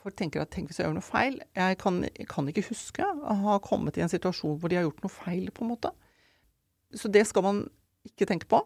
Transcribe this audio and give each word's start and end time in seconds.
folk 0.00 0.16
tenker 0.16 0.42
at 0.42 0.52
tenk 0.54 0.70
hvis 0.70 0.80
jeg 0.80 0.88
gjør 0.88 0.96
noe 0.96 1.04
feil. 1.04 1.38
Jeg 1.56 1.78
kan, 1.80 2.02
kan, 2.30 2.48
ikke 2.48 2.68
huske 2.70 3.04
å 3.04 3.36
ha 3.44 3.58
kommet 3.64 3.98
i 3.98 4.04
en 4.04 4.12
situasjon 4.12 4.58
hvor 4.60 4.72
de 4.72 4.78
har 4.78 4.86
gjort 4.86 5.02
noe 5.04 5.12
feil, 5.12 5.50
på 5.54 5.64
en 5.66 5.72
måte. 5.74 5.92
Så 6.96 7.10
det 7.12 7.26
skal 7.28 7.46
man 7.46 7.64
ikke 8.08 8.28
tenke 8.28 8.48
på. 8.50 8.62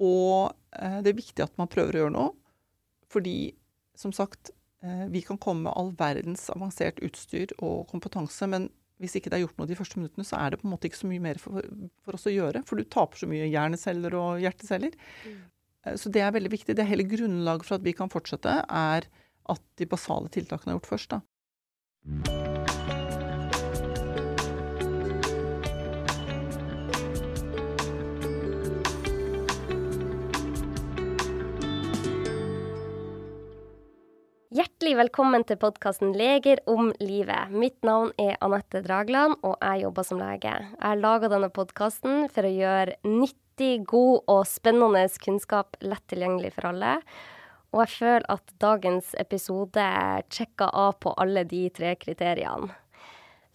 Og 0.00 0.50
eh, 0.76 0.98
det 1.04 1.12
er 1.12 1.20
viktig 1.20 1.44
at 1.44 1.54
man 1.60 1.70
prøver 1.70 1.96
å 1.96 2.04
gjøre 2.04 2.16
noe. 2.16 2.34
Fordi, 3.10 3.52
som 3.98 4.14
sagt, 4.14 4.52
eh, 4.82 5.06
vi 5.12 5.22
kan 5.26 5.38
komme 5.40 5.68
med 5.68 5.76
all 5.76 5.92
verdens 5.98 6.48
avansert 6.54 7.00
utstyr 7.04 7.54
og 7.58 7.86
kompetanse, 7.90 8.48
men 8.50 8.68
hvis 9.00 9.16
ikke 9.16 9.32
det 9.32 9.38
er 9.38 9.46
gjort 9.46 9.60
noe 9.60 9.70
de 9.70 9.78
første 9.78 9.96
minuttene, 9.96 10.26
så 10.28 10.36
er 10.42 10.52
det 10.52 10.60
på 10.60 10.68
en 10.68 10.74
måte 10.74 10.90
ikke 10.90 11.00
så 11.00 11.08
mye 11.08 11.24
mer 11.24 11.40
for, 11.40 11.64
for 12.04 12.18
oss 12.18 12.28
å 12.28 12.34
gjøre. 12.34 12.64
For 12.68 12.76
du 12.76 12.84
taper 12.84 13.22
så 13.22 13.28
mye 13.30 13.48
hjerneceller 13.48 14.16
og 14.18 14.42
hjerteceller. 14.42 14.98
Mm. 15.24 15.40
Eh, 15.86 15.96
så 16.00 16.12
det 16.12 16.24
er 16.24 16.36
veldig 16.36 16.52
viktig. 16.52 16.76
Det 16.76 16.88
hele 16.88 17.08
grunnlaget 17.08 17.68
for 17.68 17.78
at 17.78 17.86
vi 17.86 17.96
kan 17.96 18.12
fortsette, 18.12 18.60
er 18.66 19.08
at 19.50 19.62
de 19.80 19.88
basale 19.90 20.30
tiltakene 20.32 20.74
er 20.74 20.80
gjort 20.80 20.92
først. 20.94 21.16
da. 21.16 21.20
Hjertelig 34.50 34.96
velkommen 34.98 35.44
til 35.46 35.58
podkasten 35.62 36.10
'Leger 36.16 36.58
om 36.66 36.88
livet'. 36.98 37.52
Mitt 37.54 37.84
navn 37.86 38.10
er 38.18 38.34
Anette 38.42 38.80
Dragland, 38.82 39.36
og 39.46 39.54
jeg 39.62 39.84
jobber 39.84 40.02
som 40.02 40.18
lege. 40.18 40.50
Jeg 40.50 40.82
har 40.82 40.96
laga 40.98 41.28
denne 41.30 41.50
podkasten 41.54 42.26
for 42.28 42.48
å 42.48 42.50
gjøre 42.50 42.96
nyttig, 43.04 43.84
god 43.86 44.24
og 44.26 44.48
spennende 44.50 45.04
kunnskap 45.22 45.76
lett 45.80 46.02
tilgjengelig 46.08 46.50
for 46.56 46.72
alle. 46.72 46.96
Og 47.70 47.84
jeg 47.84 47.92
føler 48.00 48.26
at 48.32 48.54
dagens 48.62 49.12
episode 49.20 49.86
sjekker 50.34 50.72
av 50.74 50.96
på 51.02 51.14
alle 51.22 51.44
de 51.46 51.68
tre 51.74 51.94
kriteriene. 52.00 52.72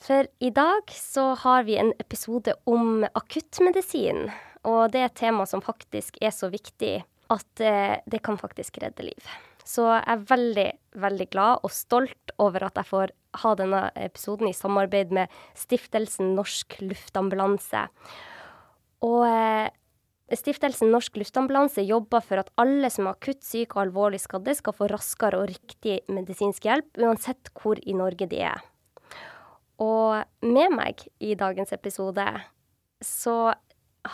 For 0.06 0.28
i 0.44 0.52
dag 0.54 0.92
så 0.92 1.32
har 1.42 1.66
vi 1.68 1.80
en 1.80 1.92
episode 2.00 2.54
om 2.70 3.04
akuttmedisin. 3.16 4.28
Og 4.68 4.92
det 4.94 5.02
er 5.02 5.10
et 5.10 5.20
tema 5.20 5.46
som 5.50 5.64
faktisk 5.64 6.20
er 6.22 6.34
så 6.36 6.50
viktig 6.54 7.00
at 7.34 7.64
eh, 7.64 7.98
det 8.06 8.22
kan 8.26 8.38
faktisk 8.38 8.78
redde 8.84 9.08
liv. 9.08 9.30
Så 9.66 9.88
jeg 9.90 10.04
er 10.14 10.26
veldig, 10.30 10.68
veldig 11.02 11.28
glad 11.34 11.66
og 11.66 11.74
stolt 11.74 12.36
over 12.42 12.68
at 12.68 12.78
jeg 12.78 12.90
får 12.92 13.14
ha 13.42 13.54
denne 13.58 13.82
episoden 13.98 14.52
i 14.52 14.56
samarbeid 14.56 15.14
med 15.16 15.32
Stiftelsen 15.58 16.36
Norsk 16.38 16.78
Luftambulanse. 16.84 17.88
Og 19.06 19.26
eh, 19.26 19.74
Stiftelsen 20.34 20.90
Norsk 20.90 21.20
Luftambulanse 21.22 21.84
jobber 21.86 22.24
for 22.26 22.42
at 22.42 22.50
alle 22.58 22.90
som 22.90 23.06
er 23.06 23.14
akutt 23.14 23.44
syke 23.46 23.78
og 23.78 23.84
alvorlig 23.84 24.24
skadde, 24.24 24.56
skal 24.58 24.74
få 24.74 24.88
raskere 24.90 25.38
og 25.38 25.52
riktig 25.52 26.00
medisinsk 26.10 26.66
hjelp, 26.66 26.88
uansett 26.98 27.52
hvor 27.54 27.78
i 27.78 27.94
Norge 27.94 28.26
de 28.32 28.42
er. 28.48 28.64
Og 29.82 30.24
med 30.42 30.74
meg 30.74 31.06
i 31.22 31.36
dagens 31.38 31.76
episode 31.76 32.26
så 33.04 33.38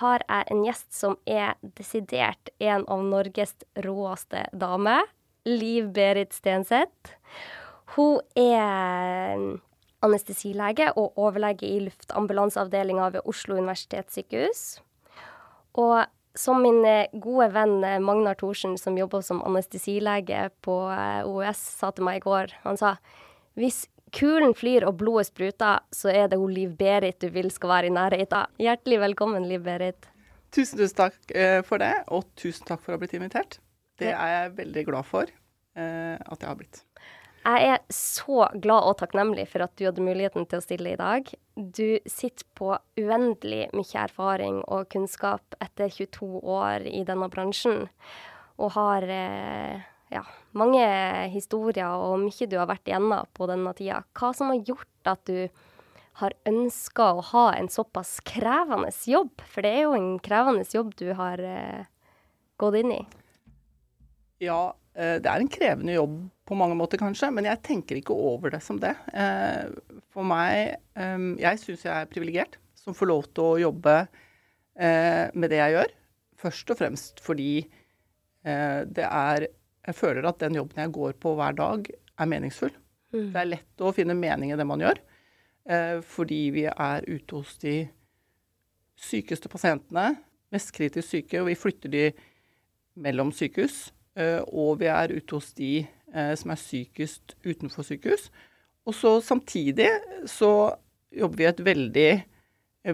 har 0.01 0.23
jeg 0.27 0.47
en 0.51 0.65
gjest 0.65 0.91
som 0.95 1.17
er 1.27 1.55
desidert 1.79 2.51
en 2.59 2.83
av 2.91 3.03
Norges 3.07 3.55
råeste 3.85 4.45
damer. 4.51 5.07
Liv 5.47 5.89
Berit 5.95 6.35
Stenseth. 6.35 7.15
Hun 7.95 8.19
er 8.37 9.39
anestesilege 10.05 10.91
og 10.97 11.17
overlege 11.19 11.67
i 11.67 11.81
luftambulanseavdelinga 11.87 13.09
ved 13.15 13.27
Oslo 13.29 13.57
universitetssykehus. 13.57 14.81
Og 15.79 16.03
som 16.35 16.61
min 16.63 16.85
eh, 16.85 17.11
gode 17.13 17.49
venn 17.55 17.83
eh, 17.83 17.99
Magnar 17.99 18.37
Thorsen, 18.39 18.77
som 18.77 18.97
jobber 18.97 19.23
som 19.25 19.41
anestesilege 19.43 20.49
på 20.63 20.75
eh, 20.91 21.23
OUS, 21.27 21.63
sa 21.81 21.91
til 21.91 22.07
meg 22.07 22.21
i 22.21 22.25
går 22.25 22.55
Han 22.63 22.79
sa 22.79 22.95
hvis 23.59 23.83
kulen 24.15 24.53
flyr 24.55 24.85
og 24.87 24.95
blodet 25.01 25.27
spruter, 25.27 25.81
så 25.91 26.11
er 26.11 26.29
det 26.31 26.39
hun 26.39 26.53
Liv 26.55 26.71
Berit 26.79 27.19
du 27.19 27.27
vil 27.35 27.49
skal 27.51 27.73
være 27.73 27.89
i 27.89 27.93
nærheten. 27.95 28.53
Hjertelig 28.63 29.01
velkommen, 29.03 29.47
Liv 29.47 29.63
Berit. 29.65 30.07
Tusen, 30.55 30.79
tusen 30.79 30.95
takk 30.95 31.33
for 31.67 31.83
det, 31.83 31.91
og 32.11 32.29
tusen 32.39 32.67
takk 32.67 32.79
for 32.79 32.93
å 32.93 32.95
ha 32.95 33.01
blitt 33.03 33.15
invitert. 33.15 33.59
Det 33.99 34.11
er 34.11 34.31
jeg 34.35 34.53
veldig 34.61 34.85
glad 34.87 35.07
for 35.07 35.31
at 35.75 36.31
jeg 36.39 36.47
har 36.47 36.57
blitt. 36.59 36.79
Jeg 37.41 37.69
er 37.73 37.79
så 37.89 38.43
glad 38.61 38.85
og 38.85 38.99
takknemlig 38.99 39.47
for 39.49 39.65
at 39.65 39.73
du 39.79 39.87
hadde 39.87 40.03
muligheten 40.05 40.45
til 40.45 40.59
å 40.59 40.63
stille 40.63 40.91
i 40.93 40.99
dag. 40.99 41.29
Du 41.57 41.97
sitter 42.05 42.45
på 42.57 42.75
uendelig 42.99 43.63
mye 43.73 44.03
erfaring 44.03 44.59
og 44.67 44.91
kunnskap 44.93 45.57
etter 45.57 45.89
22 45.89 46.43
år 46.45 46.85
i 46.85 47.01
denne 47.07 47.31
bransjen, 47.33 47.87
og 48.61 48.75
har 48.75 49.07
eh, 49.09 49.81
ja, 50.13 50.21
mange 50.53 50.85
historier 51.33 51.97
og 51.97 52.19
mye 52.27 52.47
du 52.51 52.59
har 52.59 52.69
vært 52.69 52.91
igjennom 52.91 53.29
på 53.33 53.49
denne 53.49 53.73
tida. 53.77 54.03
Hva 54.13 54.33
som 54.37 54.53
har 54.53 54.61
gjort 54.67 55.09
at 55.09 55.23
du 55.25 55.47
har 56.21 56.35
ønska 56.45 57.07
å 57.15 57.23
ha 57.31 57.45
en 57.55 57.71
såpass 57.73 58.19
krevende 58.27 58.91
jobb? 59.09 59.33
For 59.49 59.65
det 59.65 59.73
er 59.79 59.87
jo 59.87 59.97
en 59.97 60.11
krevende 60.21 60.67
jobb 60.69 60.93
du 60.99 61.09
har 61.17 61.41
eh, 61.41 61.89
gått 62.61 62.77
inn 62.83 62.93
i. 62.99 63.01
Ja, 64.45 64.75
det 64.93 65.29
er 65.29 65.39
en 65.39 65.51
krevende 65.51 65.93
jobb 65.95 66.15
på 66.51 66.57
mange 66.59 66.75
måter, 66.75 66.99
kanskje, 66.99 67.29
men 67.31 67.47
jeg 67.47 67.61
tenker 67.63 67.95
ikke 67.95 68.15
over 68.15 68.51
det 68.51 68.59
som 68.65 68.79
det. 68.81 68.91
Eh, 69.15 69.69
for 70.11 70.27
meg 70.27 70.81
ehm, 70.99 71.37
Jeg 71.39 71.61
syns 71.61 71.85
jeg 71.85 71.93
er 71.95 72.09
privilegert 72.11 72.57
som 72.75 72.97
får 72.97 73.07
lov 73.07 73.29
til 73.31 73.45
å 73.45 73.61
jobbe 73.61 73.93
eh, 74.01 75.31
med 75.31 75.47
det 75.53 75.61
jeg 75.61 75.77
gjør. 75.77 75.93
Først 76.41 76.73
og 76.73 76.81
fremst 76.81 77.23
fordi 77.23 77.53
det 78.41 79.03
er 79.05 79.43
Jeg 79.85 79.93
føler 79.93 80.25
at 80.25 80.39
den 80.41 80.55
jobben 80.57 80.79
jeg 80.81 80.89
går 80.95 81.11
på 81.21 81.35
hver 81.37 81.53
dag, 81.53 81.85
er 81.85 82.29
meningsfull. 82.29 82.71
Mm. 83.13 83.27
Det 83.29 83.37
er 83.37 83.49
lett 83.51 83.83
å 83.85 83.91
finne 83.93 84.15
mening 84.17 84.49
i 84.49 84.57
det 84.57 84.65
man 84.65 84.81
gjør, 84.81 84.97
fordi 86.09 86.39
vi 86.55 86.63
er 86.65 87.05
ute 87.05 87.37
hos 87.37 87.51
de 87.61 87.75
sykeste 88.97 89.49
pasientene, 89.49 90.15
mest 90.53 90.73
kritisk 90.73 91.05
syke, 91.05 91.41
og 91.41 91.51
vi 91.51 91.57
flytter 91.57 91.93
de 91.93 92.03
mellom 92.97 93.29
sykehus. 93.29 93.91
Eh, 94.19 94.41
og 94.51 94.81
vi 94.81 94.89
er 94.91 95.13
ute 95.15 95.37
hos 95.37 95.51
de 95.57 95.71
eh, 95.83 96.33
som 96.39 96.51
er 96.51 96.59
sykest 96.59 97.37
utenfor 97.45 97.87
sykehus. 97.87 98.27
Og 98.87 98.97
så 98.97 99.15
samtidig 99.23 99.89
så 100.29 100.51
jobber 101.13 101.37
vi 101.37 101.45
i 101.45 101.51
et 101.51 101.63
veldig, 101.65 102.11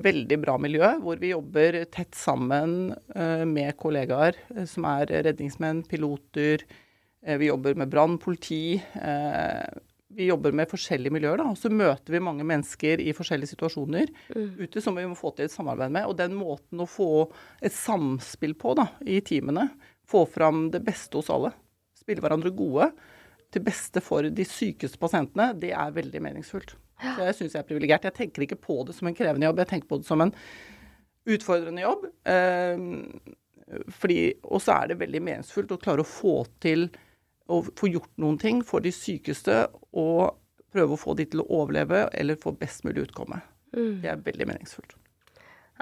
veldig 0.03 0.39
bra 0.43 0.57
miljø, 0.61 0.91
hvor 1.01 1.21
vi 1.21 1.31
jobber 1.31 1.79
tett 1.93 2.17
sammen 2.17 2.93
eh, 3.15 3.45
med 3.49 3.77
kollegaer 3.79 4.37
som 4.69 4.87
er 4.89 5.15
redningsmenn, 5.29 5.85
piloter. 5.89 6.65
Vi 7.27 7.49
jobber 7.49 7.75
med 7.75 7.89
brann, 7.91 8.19
politi. 8.21 8.77
Vi 10.15 10.27
jobber 10.29 10.53
med 10.55 10.69
forskjellige 10.69 11.11
miljøer. 11.11 11.41
da, 11.41 11.47
og 11.49 11.57
Så 11.59 11.71
møter 11.73 12.13
vi 12.13 12.21
mange 12.23 12.45
mennesker 12.47 13.01
i 13.03 13.11
forskjellige 13.11 13.51
situasjoner 13.51 14.07
mm. 14.35 14.53
ute 14.61 14.83
som 14.85 14.95
vi 14.95 15.03
må 15.09 15.17
få 15.17 15.33
til 15.35 15.49
et 15.49 15.51
samarbeid 15.51 15.91
med. 15.91 16.07
Og 16.07 16.15
den 16.21 16.37
måten 16.37 16.79
å 16.79 16.87
få 16.87 17.25
et 17.59 17.73
samspill 17.75 18.53
på 18.55 18.77
da, 18.79 18.85
i 19.01 19.17
teamene, 19.25 19.65
få 20.07 20.25
fram 20.29 20.67
det 20.73 20.81
beste 20.85 21.19
hos 21.19 21.31
alle. 21.33 21.53
Spille 21.97 22.23
hverandre 22.23 22.53
gode 22.55 22.91
til 23.53 23.63
beste 23.63 24.03
for 24.03 24.27
de 24.27 24.45
sykeste 24.47 24.99
pasientene, 24.99 25.53
det 25.59 25.71
er 25.75 25.95
veldig 25.95 26.21
meningsfullt. 26.23 26.75
Så 26.97 27.27
jeg 27.27 27.35
syns 27.37 27.55
jeg 27.55 27.61
er 27.61 27.67
privilegert. 27.67 28.07
Jeg 28.07 28.17
tenker 28.17 28.43
ikke 28.43 28.59
på 28.59 28.79
det 28.87 28.95
som 28.97 29.07
en 29.07 29.15
krevende 29.15 29.47
jobb, 29.47 29.61
jeg 29.61 29.71
tenker 29.71 29.89
på 29.91 29.99
det 30.01 30.07
som 30.09 30.23
en 30.23 30.33
utfordrende 31.27 31.83
jobb. 31.83 32.07
Eh, 32.27 32.85
fordi, 33.93 34.19
og 34.47 34.63
så 34.63 34.79
er 34.79 34.91
det 34.91 35.01
veldig 35.01 35.21
meningsfullt 35.27 35.75
å 35.75 35.79
klare 35.81 36.03
å 36.03 36.09
få 36.09 36.39
til 36.63 36.87
å 37.51 37.61
få 37.63 37.89
gjort 37.91 38.11
noen 38.19 38.39
ting 38.41 38.63
for 38.65 38.83
de 38.83 38.91
sykeste, 38.91 39.65
og 39.95 40.39
prøve 40.73 40.95
å 40.95 40.99
få 40.99 41.15
de 41.17 41.27
til 41.31 41.43
å 41.43 41.49
overleve 41.61 42.07
eller 42.17 42.39
få 42.39 42.53
best 42.59 42.83
mulig 42.87 43.07
utkomme. 43.07 43.39
Mm. 43.75 44.01
Det 44.03 44.11
er 44.11 44.23
veldig 44.25 44.49
meningsfullt. 44.49 44.97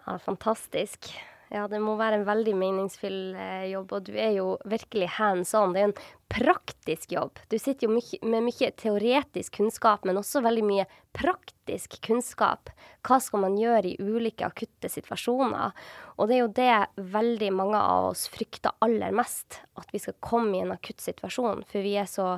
Ja, 0.04 0.18
fantastisk. 0.22 1.10
Ja, 1.56 1.70
det 1.72 1.78
må 1.80 1.94
være 1.96 2.18
en 2.20 2.26
veldig 2.28 2.52
meningsfull 2.60 3.36
eh, 3.40 3.70
jobb, 3.72 3.94
og 3.96 4.08
du 4.10 4.18
er 4.20 4.34
jo 4.36 4.48
virkelig 4.68 5.08
hands 5.16 5.54
on. 5.56 5.72
Det 5.72 5.80
er 5.80 5.88
en 5.88 5.94
praktisk 6.34 7.14
jobb. 7.16 7.40
Du 7.48 7.56
sitter 7.56 7.88
jo 7.88 7.94
mye, 7.94 8.20
med 8.28 8.44
mye 8.50 8.72
teoretisk 8.76 9.56
kunnskap, 9.62 10.04
men 10.04 10.20
også 10.20 10.42
veldig 10.44 10.66
mye 10.68 10.86
praktisk 11.16 11.96
kunnskap. 12.04 12.74
Hva 13.08 13.22
skal 13.24 13.46
man 13.46 13.56
gjøre 13.56 13.94
i 13.94 13.96
ulike 14.04 14.44
akutte 14.44 14.92
situasjoner? 14.92 15.72
Og 16.20 16.28
det 16.28 16.36
er 16.36 16.44
jo 16.44 16.52
det 16.60 17.08
veldig 17.16 17.54
mange 17.56 17.80
av 17.80 18.10
oss 18.10 18.26
frykter 18.36 18.76
aller 18.84 19.16
mest, 19.16 19.62
at 19.80 19.96
vi 19.96 20.04
skal 20.04 20.20
komme 20.20 20.58
i 20.58 20.66
en 20.66 20.76
akutt 20.76 21.00
situasjon. 21.08 21.64
For 21.72 21.88
vi 21.88 21.96
er 22.02 22.12
så 22.12 22.34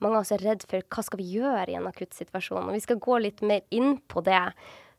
mange 0.00 0.14
av 0.14 0.24
oss 0.24 0.32
er 0.32 0.46
redd 0.46 0.64
for 0.70 0.88
hva 0.88 1.04
skal 1.04 1.20
vi 1.20 1.32
gjøre 1.36 1.68
i 1.68 1.76
en 1.76 1.92
akutt 1.92 2.16
situasjon. 2.16 2.64
Og 2.64 2.80
vi 2.80 2.84
skal 2.86 3.02
gå 3.10 3.20
litt 3.28 3.44
mer 3.44 3.66
inn 3.68 3.98
på 4.08 4.24
det. 4.24 4.46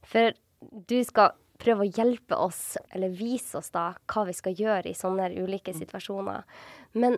For 0.06 0.38
du 0.62 1.00
skal 1.07 1.39
prøve 1.60 1.86
å 1.86 1.92
hjelpe 1.92 2.38
oss, 2.40 2.78
eller 2.96 3.14
vise 3.14 3.58
oss 3.60 3.72
da, 3.76 3.92
hva 4.10 4.26
vi 4.30 4.36
skal 4.38 4.56
gjøre 4.56 4.92
i 4.92 4.98
sånne 4.98 5.30
ulike 5.36 5.74
mm. 5.76 5.80
situasjoner. 5.82 6.46
Men 6.96 7.18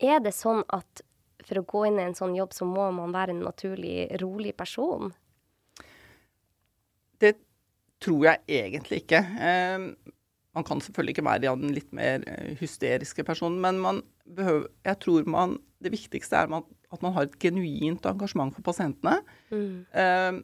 er 0.00 0.22
det 0.24 0.32
sånn 0.36 0.62
at 0.72 1.02
for 1.46 1.60
å 1.60 1.66
gå 1.66 1.84
inn 1.88 1.98
i 2.00 2.06
en 2.06 2.16
sånn 2.16 2.36
jobb, 2.36 2.54
så 2.54 2.68
må 2.68 2.90
man 2.94 3.14
være 3.14 3.34
en 3.34 3.44
naturlig 3.44 4.10
rolig 4.22 4.52
person? 4.58 5.12
Det 7.20 7.34
tror 8.00 8.26
jeg 8.28 8.60
egentlig 8.60 9.02
ikke. 9.02 9.20
Eh, 9.40 10.14
man 10.56 10.66
kan 10.66 10.82
selvfølgelig 10.82 11.16
ikke 11.16 11.26
være 11.26 11.44
den 11.48 11.74
litt 11.76 11.90
mer 11.96 12.24
eh, 12.28 12.54
hysteriske 12.60 13.24
personen, 13.26 13.60
men 13.62 13.80
man 13.82 14.02
behøver, 14.24 14.68
jeg 14.86 15.02
tror 15.04 15.28
man, 15.30 15.58
det 15.82 15.94
viktigste 15.94 16.38
er 16.38 16.50
at 16.50 17.02
man 17.04 17.14
har 17.16 17.28
et 17.28 17.38
genuint 17.42 18.06
engasjement 18.06 18.54
for 18.56 18.66
pasientene. 18.66 19.20
Mm. 19.50 19.84
Eh, 19.90 20.40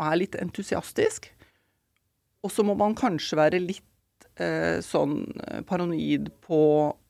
og 0.00 0.06
er 0.06 0.20
litt 0.22 0.38
entusiastisk. 0.40 1.28
Og 2.44 2.52
så 2.52 2.64
må 2.66 2.76
man 2.78 2.96
kanskje 2.98 3.38
være 3.40 3.62
litt 3.62 4.28
eh, 4.40 4.80
sånn 4.84 5.22
eh, 5.46 5.62
paranoid 5.68 6.30
på 6.44 6.60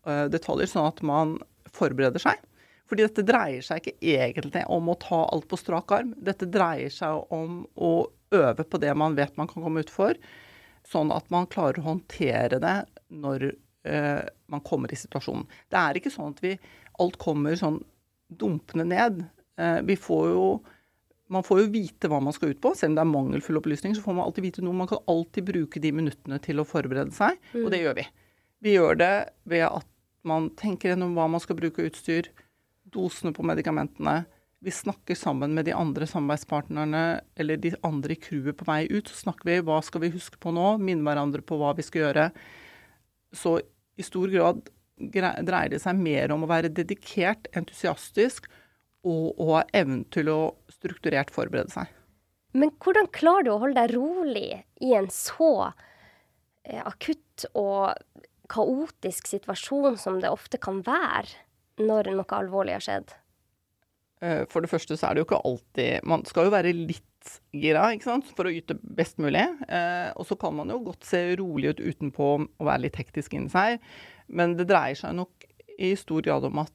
eh, 0.06 0.26
detaljer, 0.32 0.70
sånn 0.70 0.88
at 0.90 1.02
man 1.06 1.36
forbereder 1.70 2.22
seg. 2.22 2.40
Fordi 2.90 3.06
dette 3.06 3.22
dreier 3.22 3.62
seg 3.62 3.84
ikke 3.84 4.16
egentlig 4.18 4.64
om 4.66 4.90
å 4.90 4.98
ta 4.98 5.22
alt 5.30 5.46
på 5.50 5.58
strak 5.60 5.92
arm. 5.94 6.14
Dette 6.18 6.48
dreier 6.50 6.90
seg 6.90 7.30
om 7.30 7.62
å 7.78 7.92
øve 8.34 8.66
på 8.66 8.80
det 8.82 8.94
man 8.98 9.14
vet 9.18 9.36
man 9.38 9.46
kan 9.50 9.62
komme 9.62 9.84
ut 9.84 9.92
for, 9.92 10.18
sånn 10.90 11.12
at 11.14 11.28
man 11.30 11.46
klarer 11.50 11.78
å 11.78 11.86
håndtere 11.86 12.58
det 12.62 12.76
når 13.14 13.52
eh, 13.86 14.26
man 14.50 14.64
kommer 14.66 14.90
i 14.90 14.98
situasjonen. 14.98 15.46
Det 15.70 15.78
er 15.78 16.00
ikke 16.00 16.12
sånn 16.14 16.34
at 16.34 16.42
vi 16.42 16.56
alt 17.00 17.18
kommer 17.22 17.54
sånn 17.58 17.78
dumpende 18.26 18.88
ned. 18.90 19.22
Eh, 19.60 19.78
vi 19.86 19.94
får 19.98 20.28
jo 20.32 20.44
man 21.30 21.46
får 21.46 21.62
jo 21.62 21.70
vite 21.70 22.10
hva 22.10 22.18
man 22.22 22.34
skal 22.34 22.54
ut 22.54 22.60
på. 22.62 22.72
Selv 22.74 22.92
om 22.92 22.98
det 22.98 23.04
er 23.04 23.12
mangelfull 23.12 23.60
opplysning, 23.60 23.94
så 23.94 24.02
får 24.02 24.16
man 24.16 24.26
alltid 24.26 24.48
vite 24.48 24.64
noe. 24.66 24.76
Man 24.76 24.90
kan 24.90 25.02
alltid 25.10 25.46
bruke 25.46 25.82
de 25.82 25.92
minuttene 25.94 26.40
til 26.42 26.58
å 26.58 26.66
forberede 26.66 27.14
seg, 27.14 27.38
mm. 27.52 27.62
og 27.62 27.70
det 27.70 27.82
gjør 27.84 27.96
vi. 28.00 28.06
Vi 28.66 28.74
gjør 28.74 28.98
det 29.00 29.14
ved 29.48 29.64
at 29.68 29.86
man 30.26 30.50
tenker 30.58 30.92
gjennom 30.92 31.14
hva 31.16 31.28
man 31.30 31.42
skal 31.42 31.56
bruke 31.56 31.86
utstyr, 31.86 32.28
dosene 32.90 33.32
på 33.36 33.46
medikamentene. 33.46 34.24
Vi 34.60 34.74
snakker 34.74 35.16
sammen 35.16 35.54
med 35.56 35.70
de 35.70 35.72
andre 35.72 36.04
samarbeidspartnerne 36.10 37.04
eller 37.40 37.60
de 37.62 37.72
andre 37.86 38.12
i 38.12 38.20
crewet 38.20 38.58
på 38.58 38.66
vei 38.68 38.82
ut. 38.90 39.08
Så 39.08 39.22
snakker 39.22 39.48
vi 39.48 39.60
hva 39.64 39.78
skal 39.86 40.02
vi 40.04 40.12
huske 40.12 40.36
på 40.42 40.52
nå, 40.52 40.74
minne 40.82 41.06
hverandre 41.06 41.46
på 41.46 41.56
hva 41.60 41.70
vi 41.78 41.86
skal 41.86 42.08
gjøre. 42.08 42.26
Så 43.32 43.54
i 43.96 44.04
stor 44.04 44.34
grad 44.34 44.66
dreier 45.00 45.70
det 45.72 45.80
seg 45.80 45.96
mer 45.96 46.34
om 46.34 46.44
å 46.44 46.50
være 46.50 46.72
dedikert, 46.74 47.48
entusiastisk 47.56 48.50
og, 49.06 49.38
å 49.40 49.54
ha 49.54 49.62
evnen 49.76 50.04
til 50.12 50.30
å 50.32 50.40
strukturert 50.72 51.32
forberede 51.34 51.72
seg. 51.72 51.92
Men 52.52 52.72
hvordan 52.82 53.10
klarer 53.14 53.46
du 53.46 53.52
å 53.54 53.60
holde 53.62 53.78
deg 53.78 53.94
rolig 53.94 54.50
i 54.82 54.94
en 54.98 55.08
så 55.14 55.70
eh, 56.64 56.82
akutt 56.82 57.46
og 57.54 57.94
kaotisk 58.50 59.30
situasjon 59.30 59.98
som 60.00 60.18
det 60.22 60.32
ofte 60.32 60.58
kan 60.58 60.82
være 60.86 61.84
når 61.86 62.10
noe 62.16 62.38
alvorlig 62.40 62.74
har 62.76 62.86
skjedd? 62.86 63.14
Eh, 64.20 64.42
for 64.50 64.64
det 64.64 64.72
første 64.72 64.98
så 64.98 65.08
er 65.08 65.14
det 65.16 65.22
jo 65.22 65.28
ikke 65.30 65.44
alltid 65.48 66.08
Man 66.10 66.26
skal 66.28 66.48
jo 66.48 66.52
være 66.52 66.74
litt 66.76 67.06
gira 67.54 67.86
ikke 67.94 68.08
sant? 68.08 68.28
for 68.36 68.48
å 68.48 68.52
yte 68.52 68.76
best 68.80 69.20
mulig. 69.20 69.44
Eh, 69.68 70.10
og 70.16 70.26
så 70.28 70.36
kan 70.40 70.56
man 70.56 70.72
jo 70.72 70.80
godt 70.90 71.06
se 71.08 71.22
rolig 71.40 71.74
ut 71.74 71.82
utenpå 71.84 72.32
og 72.40 72.66
være 72.66 72.86
litt 72.86 72.98
hektisk 73.00 73.36
inni 73.36 73.52
seg. 73.52 73.78
Men 74.32 74.56
det 74.58 74.68
dreier 74.70 74.98
seg 74.98 75.16
nok 75.18 75.46
i 75.80 75.94
stor 76.00 76.24
grad 76.24 76.46
om 76.48 76.62
at 76.64 76.74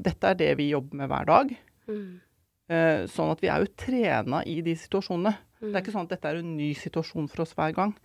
dette 0.00 0.32
er 0.32 0.38
det 0.40 0.50
vi 0.60 0.70
jobber 0.72 1.02
med 1.02 1.10
hver 1.12 1.28
dag. 1.28 1.54
Mm. 1.90 2.10
Eh, 2.70 3.06
sånn 3.10 3.32
at 3.32 3.40
vi 3.42 3.50
er 3.50 3.64
jo 3.64 3.72
trena 3.78 4.42
i 4.46 4.60
de 4.64 4.76
situasjonene. 4.78 5.34
Mm. 5.60 5.64
Det 5.66 5.74
er 5.74 5.82
ikke 5.82 5.96
sånn 5.96 6.06
at 6.08 6.14
dette 6.14 6.30
er 6.30 6.40
en 6.40 6.52
ny 6.56 6.70
situasjon 6.78 7.26
for 7.32 7.44
oss 7.44 7.56
hver 7.58 7.74
gang. 7.76 7.96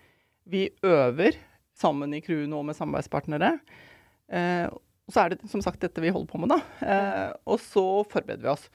Vi 0.50 0.68
øver 0.86 1.38
sammen 1.76 2.16
i 2.16 2.24
crewene 2.24 2.58
og 2.58 2.66
med 2.68 2.78
samarbeidspartnere. 2.78 3.56
Eh, 4.34 4.68
og 5.06 5.14
så 5.14 5.22
er 5.22 5.36
det 5.36 5.50
som 5.52 5.62
sagt 5.62 5.84
dette 5.84 6.02
vi 6.02 6.10
holder 6.10 6.32
på 6.32 6.40
med, 6.42 6.50
da. 6.50 6.58
Eh, 6.82 7.34
og 7.54 7.60
så 7.62 7.86
forbereder 8.10 8.42
vi 8.42 8.50
oss. 8.56 8.66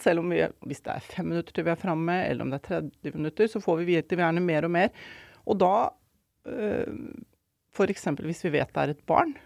Selv 0.00 0.22
om 0.22 0.32
vi, 0.32 0.40
hvis 0.64 0.80
det 0.86 0.94
er 0.94 1.08
fem 1.10 1.28
minutter 1.28 1.52
til 1.52 1.66
vi 1.66 1.74
er 1.74 1.80
framme, 1.80 2.16
eller 2.24 2.46
om 2.46 2.52
det 2.52 2.62
er 2.62 2.80
30 2.80 3.18
minutter, 3.18 3.50
så 3.52 3.60
får 3.60 3.82
vi 3.82 3.90
vite 3.92 4.16
gjerne 4.16 4.40
mer 4.44 4.64
og 4.64 4.72
mer. 4.72 4.94
Og 5.44 5.58
da, 5.60 5.74
eh, 6.48 6.88
f.eks. 7.74 8.08
hvis 8.24 8.46
vi 8.46 8.54
vet 8.56 8.72
det 8.72 8.80
er 8.80 8.94
et 8.94 9.04
barn, 9.04 9.36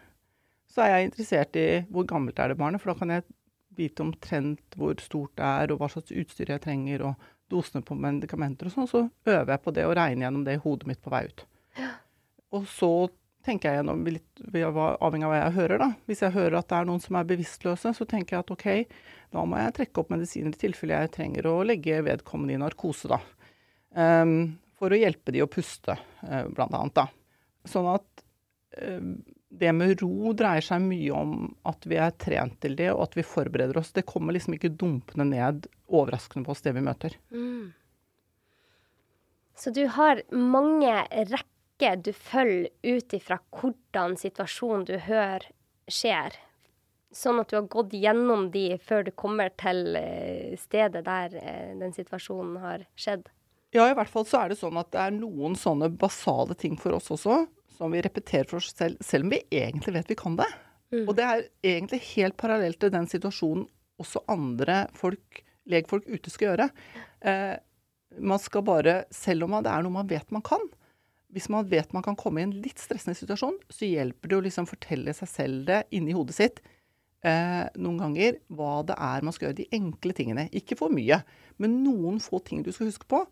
så 0.69 0.85
er 0.85 0.93
jeg 0.93 1.09
interessert 1.09 1.59
i 1.59 1.67
hvor 1.93 2.07
gammelt 2.09 2.39
er 2.39 2.53
det 2.53 2.59
barnet, 2.61 2.83
for 2.83 2.93
da 2.93 3.01
kan 3.01 3.15
jeg 3.15 3.27
vite 3.79 4.05
omtrent 4.05 4.77
hvor 4.79 4.99
stort 5.03 5.35
det 5.39 5.47
er, 5.47 5.73
og 5.73 5.81
hva 5.81 5.91
slags 5.93 6.13
utstyr 6.13 6.53
jeg 6.53 6.65
trenger, 6.65 7.07
og 7.09 7.29
dosene 7.49 7.85
på 7.85 7.97
medikamenter 7.97 8.69
og 8.69 8.75
sånn, 8.75 8.91
så 8.91 9.05
øver 9.29 9.55
jeg 9.55 9.65
på 9.65 9.73
det 9.77 9.87
og 9.89 9.97
regner 9.97 10.27
gjennom 10.27 10.45
det 10.45 10.59
i 10.59 10.63
hodet 10.65 10.91
mitt 10.91 11.01
på 11.05 11.13
vei 11.15 11.25
ut. 11.31 11.47
Ja. 11.79 11.95
Og 12.57 12.67
så 12.69 12.93
tenker 13.49 13.71
jeg 13.71 13.81
gjennom, 13.81 14.05
litt 14.13 14.43
avhengig 14.53 15.29
av 15.29 15.33
hva 15.33 15.41
jeg 15.41 15.57
hører, 15.57 15.81
da. 15.81 15.89
Hvis 16.09 16.23
jeg 16.25 16.35
hører 16.35 16.59
at 16.59 16.69
det 16.69 16.79
er 16.79 16.89
noen 16.89 17.03
som 17.03 17.17
er 17.17 17.29
bevisstløse, 17.29 17.95
så 17.97 18.07
tenker 18.09 18.37
jeg 18.37 18.45
at 18.45 18.53
OK, 18.53 18.69
da 19.33 19.45
må 19.49 19.61
jeg 19.61 19.77
trekke 19.79 20.03
opp 20.03 20.13
medisiner 20.13 20.53
i 20.53 20.61
tilfelle 20.61 21.01
jeg 21.05 21.13
trenger 21.15 21.49
å 21.49 21.57
legge 21.67 22.03
vedkommende 22.05 22.57
i 22.57 22.61
narkose, 22.61 23.09
da. 23.13 23.21
Um, 23.97 24.59
for 24.79 24.93
å 24.93 25.01
hjelpe 25.01 25.33
de 25.35 25.43
å 25.45 25.51
puste, 25.51 25.97
uh, 25.97 26.45
blant 26.53 26.77
annet, 26.77 26.99
da. 26.99 27.07
Sånn 27.69 27.89
at 27.95 28.25
um, 28.83 29.15
det 29.49 29.73
med 29.73 30.03
ro 30.03 30.33
dreier 30.37 30.65
seg 30.65 30.83
mye 30.85 31.13
om 31.17 31.35
at 31.69 31.87
vi 31.89 31.97
er 32.01 32.15
trent 32.21 32.59
til 32.63 32.77
det, 32.77 32.91
og 32.93 33.07
at 33.07 33.17
vi 33.17 33.25
forbereder 33.25 33.81
oss. 33.81 33.95
Det 33.97 34.07
kommer 34.09 34.37
liksom 34.37 34.59
ikke 34.59 34.75
dumpende 34.77 35.25
ned 35.31 35.69
overraskende 35.89 36.45
på 36.47 36.53
oss, 36.53 36.65
det 36.65 36.75
vi 36.77 36.85
møter. 36.85 37.17
Mm. 37.33 37.71
Så 39.59 39.73
du 39.75 39.87
har 39.97 40.21
mange 40.31 41.01
rekker 41.11 42.03
du 42.05 42.13
følger 42.13 42.69
ut 42.83 43.15
ifra 43.15 43.39
hvordan 43.55 44.17
situasjonen 44.21 44.85
du 44.87 44.97
hører, 45.09 45.47
skjer? 45.89 46.37
Sånn 47.15 47.41
at 47.41 47.49
du 47.49 47.57
har 47.57 47.69
gått 47.73 47.95
gjennom 47.97 48.51
de 48.53 48.77
før 48.85 49.07
du 49.07 49.13
kommer 49.17 49.49
til 49.57 49.97
eh, 49.97 50.59
stedet 50.61 51.07
der 51.07 51.35
eh, 51.41 51.71
den 51.79 51.95
situasjonen 51.97 52.59
har 52.61 52.85
skjedd? 52.99 53.31
Ja, 53.73 53.87
i 53.89 53.95
hvert 53.97 54.11
fall 54.13 54.27
så 54.29 54.43
er 54.43 54.53
det 54.53 54.59
sånn 54.61 54.77
at 54.81 54.91
det 54.93 55.01
er 55.01 55.15
noen 55.17 55.57
sånne 55.57 55.89
basale 55.89 56.57
ting 56.59 56.77
for 56.81 56.99
oss 56.99 57.09
også 57.15 57.47
som 57.79 57.95
vi 57.95 58.03
repeterer 58.05 58.49
for 58.51 58.61
oss 58.61 58.73
selv, 58.75 58.99
selv 59.05 59.29
om 59.29 59.35
vi 59.35 59.43
egentlig 59.55 59.95
vet 59.95 60.11
vi 60.11 60.19
kan 60.19 60.37
det. 60.39 60.49
Mm. 60.93 61.05
Og 61.05 61.15
det 61.19 61.27
er 61.27 61.45
egentlig 61.75 62.01
helt 62.15 62.39
parallelt 62.41 62.81
til 62.83 62.93
den 62.95 63.09
situasjonen 63.11 63.69
også 63.99 64.23
andre 64.31 64.85
folk, 64.97 65.43
legfolk 65.69 66.07
ute 66.09 66.31
skal 66.33 66.53
gjøre. 66.53 66.69
Eh, 67.27 67.57
man 68.25 68.41
skal 68.41 68.65
bare, 68.67 69.03
selv 69.15 69.47
om 69.47 69.59
det 69.63 69.71
er 69.71 69.85
noe 69.85 69.99
man 69.99 70.09
vet 70.09 70.31
man 70.33 70.43
kan 70.43 70.63
Hvis 71.29 71.51
man 71.53 71.67
vet 71.69 71.93
man 71.93 72.03
kan 72.03 72.17
komme 72.17 72.41
i 72.41 72.47
en 72.47 72.55
litt 72.57 72.81
stressende 72.81 73.19
situasjon, 73.19 73.59
så 73.69 73.85
hjelper 73.85 74.31
det 74.31 74.37
å 74.39 74.45
liksom 74.47 74.69
fortelle 74.71 75.13
seg 75.13 75.29
selv 75.29 75.67
det 75.69 75.83
inni 75.93 76.15
hodet 76.17 76.39
sitt 76.39 76.63
eh, 77.27 77.67
noen 77.77 77.99
ganger 78.01 78.39
hva 78.49 78.79
det 78.89 78.97
er 78.97 79.27
man 79.27 79.35
skal 79.37 79.49
gjøre. 79.49 79.59
De 79.61 79.69
enkle 79.77 80.15
tingene. 80.17 80.47
Ikke 80.57 80.79
for 80.79 80.95
mye, 80.95 81.21
men 81.61 81.83
noen 81.85 82.17
få 82.23 82.41
ting 82.47 82.63
du 82.65 82.73
skal 82.73 82.91
huske 82.91 83.09
på. 83.11 83.27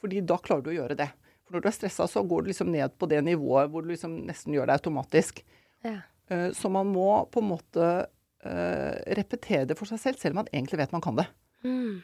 fordi 0.00 0.20
da 0.20 0.36
klarer 0.36 0.62
du 0.62 0.70
å 0.70 0.76
gjøre 0.76 0.96
det. 0.98 1.08
For 1.46 1.56
når 1.56 1.62
du 1.62 1.70
er 1.70 1.76
stressa, 1.76 2.08
så 2.10 2.24
går 2.26 2.42
du 2.42 2.50
liksom 2.50 2.72
ned 2.74 2.96
på 2.98 3.06
det 3.10 3.22
nivået 3.22 3.70
hvor 3.70 3.84
du 3.84 3.92
liksom 3.92 4.18
nesten 4.26 4.56
gjør 4.56 4.66
det 4.66 4.80
automatisk. 4.80 5.44
Ja. 5.86 6.00
Uh, 6.30 6.50
så 6.56 6.70
man 6.72 6.90
må 6.90 7.08
på 7.30 7.42
en 7.42 7.50
måte 7.52 7.86
uh, 8.10 8.94
repetere 9.18 9.68
det 9.70 9.78
for 9.78 9.86
seg 9.86 10.02
selv, 10.02 10.20
selv 10.20 10.34
om 10.34 10.42
man 10.42 10.50
egentlig 10.52 10.80
vet 10.82 10.94
man 10.94 11.04
kan 11.04 11.20
det. 11.20 11.28
Mm. 11.62 12.02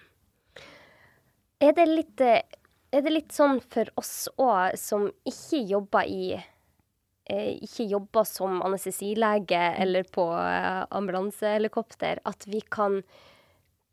Er, 1.63 1.75
det 1.75 1.89
litt, 1.91 2.23
eh, 2.23 2.47
er 2.95 3.03
det 3.03 3.13
litt 3.13 3.35
sånn 3.35 3.59
for 3.73 3.91
oss 3.99 4.31
òg, 4.39 4.79
som 4.79 5.11
ikke 5.29 5.63
jobber 5.75 6.09
i 6.09 6.25
ikke 7.33 7.85
jobber 7.87 8.27
som 8.27 8.59
anestesilege 8.67 9.61
eller 9.81 10.03
på 10.11 10.25
ambulansehelikopter, 10.91 12.19
at 12.29 12.45
vi 12.51 12.59
kan 12.67 12.99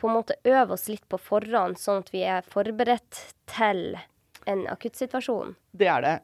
på 0.02 0.10
en 0.10 0.16
måte 0.18 0.36
øve 0.50 0.74
oss 0.74 0.88
litt 0.90 1.06
på 1.08 1.20
forhånd, 1.22 1.78
sånn 1.80 2.02
at 2.02 2.10
vi 2.12 2.24
er 2.26 2.48
forberedt 2.50 3.22
til 3.54 4.00
en 4.48 4.66
akuttsituasjon? 4.72 5.56
Det 5.72 5.90
er 5.92 6.06
det. 6.06 6.16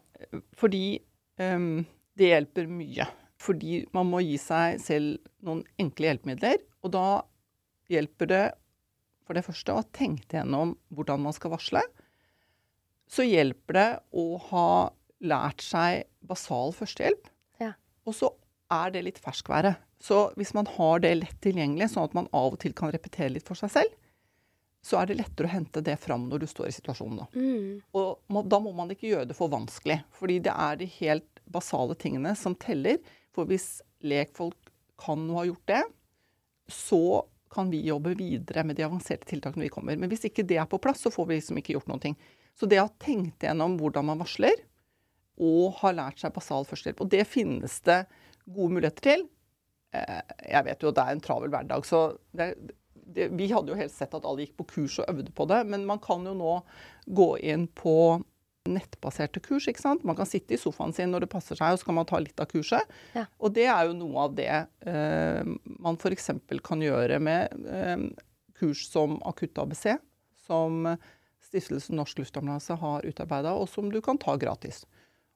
Fordi 0.57 0.85
um, 1.41 1.85
det 2.15 2.31
hjelper 2.31 2.69
mye. 2.71 3.07
Fordi 3.41 3.83
man 3.95 4.09
må 4.09 4.21
gi 4.23 4.37
seg 4.41 4.79
selv 4.83 5.17
noen 5.45 5.63
enkle 5.81 6.11
hjelpemidler. 6.11 6.61
Og 6.85 6.93
da 6.95 7.07
hjelper 7.91 8.31
det 8.31 8.45
for 9.25 9.37
det 9.37 9.45
første 9.45 9.73
å 9.73 9.85
tenke 9.95 10.37
gjennom 10.37 10.75
hvordan 10.93 11.23
man 11.25 11.35
skal 11.35 11.53
varsle. 11.55 11.81
Så 13.09 13.25
hjelper 13.25 13.77
det 13.77 13.89
å 14.17 14.25
ha 14.51 14.69
lært 15.25 15.63
seg 15.65 16.05
basal 16.25 16.73
førstehjelp. 16.75 17.29
Ja. 17.61 17.73
Og 18.05 18.17
så 18.17 18.31
er 18.73 18.93
det 18.93 19.05
litt 19.05 19.21
ferskvære. 19.21 19.75
Så 20.01 20.29
hvis 20.37 20.53
man 20.57 20.67
har 20.75 21.01
det 21.03 21.13
lett 21.21 21.37
tilgjengelig, 21.43 21.91
sånn 21.93 22.09
at 22.09 22.17
man 22.17 22.29
av 22.35 22.55
og 22.55 22.59
til 22.61 22.73
kan 22.77 22.91
repetere 22.93 23.33
litt 23.33 23.47
for 23.47 23.57
seg 23.57 23.73
selv, 23.73 23.93
så 24.85 24.99
er 24.99 25.09
det 25.09 25.17
lettere 25.17 25.49
å 25.49 25.55
hente 25.55 25.81
det 25.81 25.95
fram 25.97 26.27
når 26.29 26.43
du 26.43 26.47
står 26.49 26.69
i 26.69 26.75
situasjonen. 26.75 27.23
Da. 27.23 27.25
Mm. 27.33 27.69
Og 27.97 28.19
må, 28.29 28.43
da 28.45 28.59
må 28.61 28.73
man 28.77 28.91
ikke 28.93 29.09
gjøre 29.09 29.29
det 29.31 29.37
for 29.37 29.49
vanskelig, 29.49 29.97
fordi 30.13 30.37
det 30.45 30.53
er 30.53 30.77
de 30.77 30.89
helt 30.99 31.41
basale 31.49 31.97
tingene 31.97 32.35
som 32.37 32.53
teller. 32.61 32.99
For 33.33 33.49
hvis 33.49 33.79
lekfolk 34.05 34.69
kan 35.01 35.25
ha 35.33 35.47
gjort 35.49 35.65
det, 35.71 35.81
så 36.71 37.23
kan 37.55 37.71
vi 37.71 37.81
jobbe 37.87 38.13
videre 38.19 38.65
med 38.67 38.77
de 38.77 38.85
avanserte 38.85 39.27
tiltakene 39.29 39.65
vi 39.65 39.73
kommer. 39.73 39.97
Men 39.97 40.11
hvis 40.11 40.27
ikke 40.29 40.45
det 40.45 40.59
er 40.61 40.69
på 40.69 40.79
plass, 40.83 41.01
så 41.05 41.13
får 41.13 41.29
vi 41.29 41.39
liksom 41.39 41.59
ikke 41.61 41.77
gjort 41.77 41.89
noen 41.89 42.05
ting. 42.05 42.17
Så 42.59 42.69
det 42.69 42.79
å 42.81 42.87
ha 42.87 42.93
tenkt 43.01 43.43
gjennom 43.43 43.79
hvordan 43.79 44.09
man 44.11 44.21
varsler, 44.21 44.61
og 45.35 45.79
ha 45.81 45.91
lært 45.91 46.21
seg 46.21 46.33
basal 46.35 46.67
førstehjelp, 46.67 47.01
og 47.03 47.11
det 47.11 47.25
finnes 47.27 47.81
det 47.87 48.03
gode 48.45 48.77
muligheter 48.77 49.09
til. 49.09 49.25
Eh, 49.95 50.21
jeg 50.51 50.67
vet 50.67 50.83
jo 50.83 50.91
at 50.91 50.99
det 50.99 51.05
er 51.05 51.17
en 51.17 51.23
travel 51.25 51.51
hverdag, 51.51 51.87
så 51.87 52.05
det, 52.35 52.53
det, 53.05 53.29
vi 53.37 53.49
hadde 53.51 53.73
jo 53.73 53.79
helst 53.79 53.99
sett 54.01 54.15
at 54.17 54.25
alle 54.25 54.45
gikk 54.45 54.55
på 54.61 54.69
kurs 54.75 54.99
og 55.01 55.09
øvde 55.11 55.33
på 55.35 55.47
det, 55.49 55.61
men 55.69 55.85
man 55.87 56.01
kan 56.03 56.25
jo 56.25 56.33
nå 56.37 56.55
gå 57.05 57.29
inn 57.45 57.67
på 57.67 57.95
nettbaserte 58.65 59.41
kurs. 59.45 59.67
ikke 59.69 59.83
sant? 59.83 60.05
Man 60.07 60.17
kan 60.17 60.25
sitte 60.25 60.55
i 60.55 60.59
sofaen 60.59 60.93
sin 60.95 61.11
når 61.13 61.25
det 61.25 61.31
passer 61.35 61.57
seg, 61.59 61.73
og 61.73 61.81
så 61.81 61.89
kan 61.89 61.99
man 61.99 62.07
ta 62.09 62.19
litt 62.21 62.41
av 62.41 62.49
kurset. 62.49 62.95
Ja. 63.13 63.27
Og 63.37 63.53
det 63.53 63.67
er 63.69 63.89
jo 63.89 63.97
noe 63.97 64.25
av 64.25 64.37
det 64.37 64.49
eh, 64.49 65.51
man 65.85 65.99
f.eks. 65.99 66.31
kan 66.65 66.81
gjøre 66.81 67.19
med 67.21 67.53
eh, 67.69 68.07
kurs 68.57 68.87
som 68.89 69.19
Akutt-ABC, 69.29 69.99
som 70.47 70.95
Stiftelsen 71.45 71.99
Norsk 71.99 72.19
Luftambulanse 72.19 72.77
har 72.81 73.05
utarbeida, 73.05 73.53
og 73.53 73.69
som 73.69 73.91
du 73.93 74.01
kan 74.03 74.17
ta 74.21 74.33
gratis. 74.39 74.83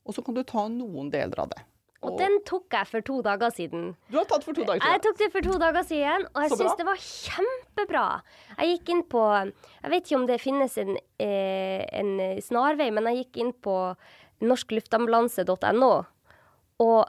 Og 0.09 0.15
så 0.17 0.25
kan 0.25 0.37
du 0.37 0.41
ta 0.47 0.65
noen 0.71 1.11
deler 1.13 1.45
av 1.45 1.53
det. 1.53 1.61
Og, 1.99 2.13
den 2.15 2.37
tok 2.47 2.71
jeg 2.71 2.87
for 2.87 3.03
to 3.03 3.17
dager 3.25 3.51
siden. 3.51 3.89
Du 4.07 4.15
har 4.15 4.27
tatt 4.29 4.45
for 4.47 4.55
to 4.55 4.63
dager 4.63 4.79
siden? 4.79 4.93
Jeg 4.93 5.01
tok 5.03 5.17
det 5.19 5.27
for 5.33 5.47
to 5.49 5.57
dager 5.59 5.83
siden, 5.83 6.25
og 6.31 6.45
jeg 6.45 6.55
syns 6.55 6.77
det 6.79 6.87
var 6.87 7.01
kjempebra. 7.03 8.05
Jeg 8.55 8.71
gikk 8.71 8.93
inn 8.93 9.03
på 9.11 9.23
Jeg 9.35 9.91
vet 9.91 10.07
ikke 10.07 10.19
om 10.19 10.27
det 10.29 10.39
finnes 10.39 10.77
en, 10.79 10.95
eh, 11.19 11.83
en 11.99 12.13
snarvei, 12.45 12.87
men 12.95 13.09
jeg 13.11 13.25
gikk 13.25 13.41
inn 13.43 13.53
på 13.53 13.75
norskluftambulanse.no, 14.39 15.93
og 16.79 16.99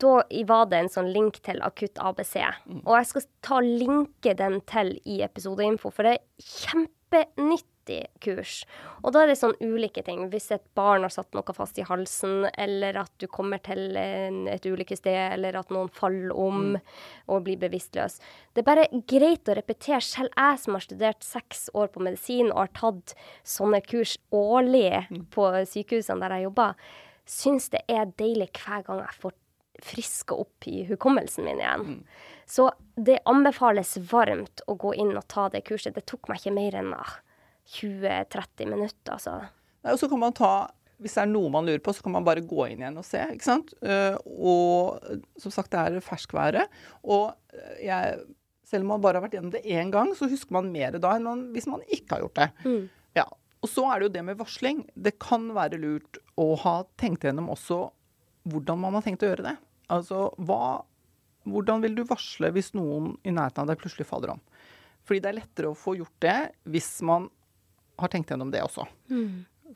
da 0.00 0.12
var 0.48 0.68
det 0.70 0.78
en 0.80 0.90
sånn 0.92 1.08
link 1.14 1.40
til 1.46 1.60
Akutt 1.64 2.00
ABC. 2.02 2.36
Mm. 2.66 2.82
Og 2.84 2.92
jeg 2.98 3.08
skal 3.10 3.26
ta 3.44 3.60
linke 3.62 4.34
den 4.36 4.60
til 4.68 4.96
i 5.04 5.20
episodeinfo, 5.24 5.92
for 5.94 6.08
det 6.08 6.16
er 6.16 6.52
kjempenytt 6.56 7.68
50-kurs. 7.86 8.64
Og 9.02 9.12
da 9.14 9.22
er 9.22 9.30
det 9.30 9.38
sånn 9.40 9.54
ulike 9.60 10.02
ting. 10.06 10.26
Hvis 10.32 10.50
et 10.54 10.64
barn 10.78 11.06
har 11.06 11.12
satt 11.12 11.32
noe 11.36 11.56
fast 11.56 11.78
i 11.78 11.86
halsen, 11.86 12.48
eller 12.58 12.98
at 13.02 13.12
du 13.22 13.26
kommer 13.30 13.58
til 13.64 13.96
et 13.96 14.66
ulykkessted, 14.66 15.36
eller 15.36 15.56
at 15.60 15.72
noen 15.74 15.88
faller 15.92 16.34
om 16.34 16.74
mm. 16.74 16.76
og 17.32 17.46
blir 17.46 17.60
bevisstløs. 17.62 18.18
Det 18.54 18.62
er 18.62 18.68
bare 18.68 18.88
greit 19.08 19.48
å 19.48 19.56
repetere. 19.56 20.02
Selv 20.04 20.34
jeg 20.34 20.60
som 20.62 20.76
har 20.76 20.84
studert 20.84 21.26
seks 21.26 21.68
år 21.74 21.90
på 21.94 22.04
medisin 22.04 22.52
og 22.52 22.66
har 22.66 22.74
tatt 22.76 23.16
sånne 23.46 23.82
kurs 23.86 24.16
årlig 24.34 25.06
mm. 25.10 25.26
på 25.34 25.50
sykehusene 25.72 26.22
der 26.22 26.38
jeg 26.38 26.48
jobber, 26.48 26.86
syns 27.26 27.70
det 27.72 27.82
er 27.90 28.14
deilig 28.18 28.52
hver 28.54 28.86
gang 28.86 29.02
jeg 29.02 29.20
får 29.22 29.34
friske 29.82 30.34
opp 30.34 30.66
i 30.70 30.84
hukommelsen 30.88 31.44
min 31.44 31.60
igjen. 31.60 31.80
Mm. 31.80 32.04
Så 32.46 32.70
det 32.96 33.18
anbefales 33.28 33.96
varmt 34.12 34.62
å 34.66 34.76
gå 34.80 34.94
inn 34.94 35.16
og 35.16 35.26
ta 35.28 35.48
det 35.52 35.64
kurset. 35.66 35.96
Det 35.96 36.06
tok 36.08 36.30
meg 36.30 36.40
ikke 36.40 36.54
mer 36.56 36.78
enn 36.80 36.94
ah, 36.96 37.18
20-30 37.74 38.70
minutter, 38.70 39.16
altså. 39.16 39.38
Nei, 39.82 39.94
og 39.94 40.00
så 40.00 40.08
kan 40.10 40.22
man 40.22 40.34
ta 40.36 40.52
hvis 41.02 41.12
det 41.12 41.26
er 41.26 41.28
noe 41.28 41.52
man 41.52 41.66
lurer 41.68 41.82
på, 41.84 41.92
så 41.92 42.04
kan 42.04 42.14
man 42.14 42.24
bare 42.24 42.44
gå 42.46 42.70
inn 42.70 42.80
igjen 42.80 42.96
og 42.96 43.04
se. 43.04 43.20
ikke 43.34 43.44
sant? 43.44 43.74
Eh, 43.84 44.16
og 44.24 45.02
som 45.40 45.52
sagt, 45.52 45.74
det 45.74 45.82
er 45.98 46.04
ferskvære. 46.04 46.62
Og 47.12 47.34
eh, 47.52 47.82
jeg, 47.84 48.22
selv 48.64 48.86
om 48.86 48.94
man 48.94 49.02
bare 49.04 49.20
har 49.20 49.26
vært 49.26 49.36
gjennom 49.36 49.52
det 49.52 49.64
én 49.68 49.92
gang, 49.92 50.14
så 50.16 50.28
husker 50.30 50.56
man 50.56 50.70
mer 50.72 50.96
da 51.02 51.12
enn 51.18 51.28
man, 51.28 51.42
hvis 51.52 51.68
man 51.68 51.84
ikke 51.84 52.16
har 52.16 52.24
gjort 52.24 52.40
det. 52.40 52.48
Ja. 53.18 53.26
Og 53.60 53.72
så 53.72 53.84
er 53.90 54.00
det 54.00 54.08
jo 54.08 54.14
det 54.16 54.24
med 54.24 54.40
varsling. 54.40 54.82
Det 54.96 55.18
kan 55.20 55.50
være 55.56 55.80
lurt 55.82 56.20
å 56.40 56.54
ha 56.64 56.78
tenkt 57.00 57.28
gjennom 57.28 57.52
også 57.52 57.82
hvordan 58.48 58.80
man 58.80 58.96
har 58.96 59.04
tenkt 59.04 59.24
å 59.26 59.30
gjøre 59.32 59.48
det. 59.50 59.56
Altså, 59.92 60.30
hva, 60.48 60.78
hvordan 61.44 61.84
vil 61.84 61.96
du 61.98 62.06
varsle 62.08 62.54
hvis 62.56 62.72
noen 62.78 63.14
i 63.26 63.34
nærheten 63.34 63.64
av 63.64 63.72
deg 63.72 63.82
plutselig 63.82 64.08
faller 64.08 64.36
om? 64.36 64.42
Fordi 65.06 65.20
det 65.22 65.30
er 65.30 65.40
lettere 65.42 65.70
å 65.70 65.78
få 65.78 65.98
gjort 65.98 66.16
det 66.24 66.38
hvis 66.72 66.94
man 67.06 67.28
har 68.00 68.12
tenkt 68.12 68.30
gjennom 68.32 68.52
det 68.52 68.62
også. 68.64 68.86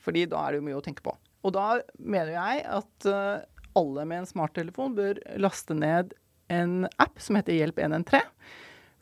Fordi 0.05 0.27
da 0.31 0.45
er 0.45 0.53
det 0.53 0.61
jo 0.61 0.67
mye 0.69 0.79
å 0.79 0.85
tenke 0.85 1.05
på. 1.05 1.15
Og 1.47 1.55
da 1.57 1.81
mener 1.99 2.35
jeg 2.35 2.65
at 2.69 3.09
eh, 3.09 3.45
alle 3.79 4.07
med 4.09 4.23
en 4.23 4.29
smarttelefon 4.29 4.97
bør 4.97 5.21
laste 5.41 5.77
ned 5.77 6.15
en 6.51 6.85
app 7.01 7.21
som 7.23 7.39
heter 7.39 7.57
Hjelp 7.57 7.79
113. 7.81 8.27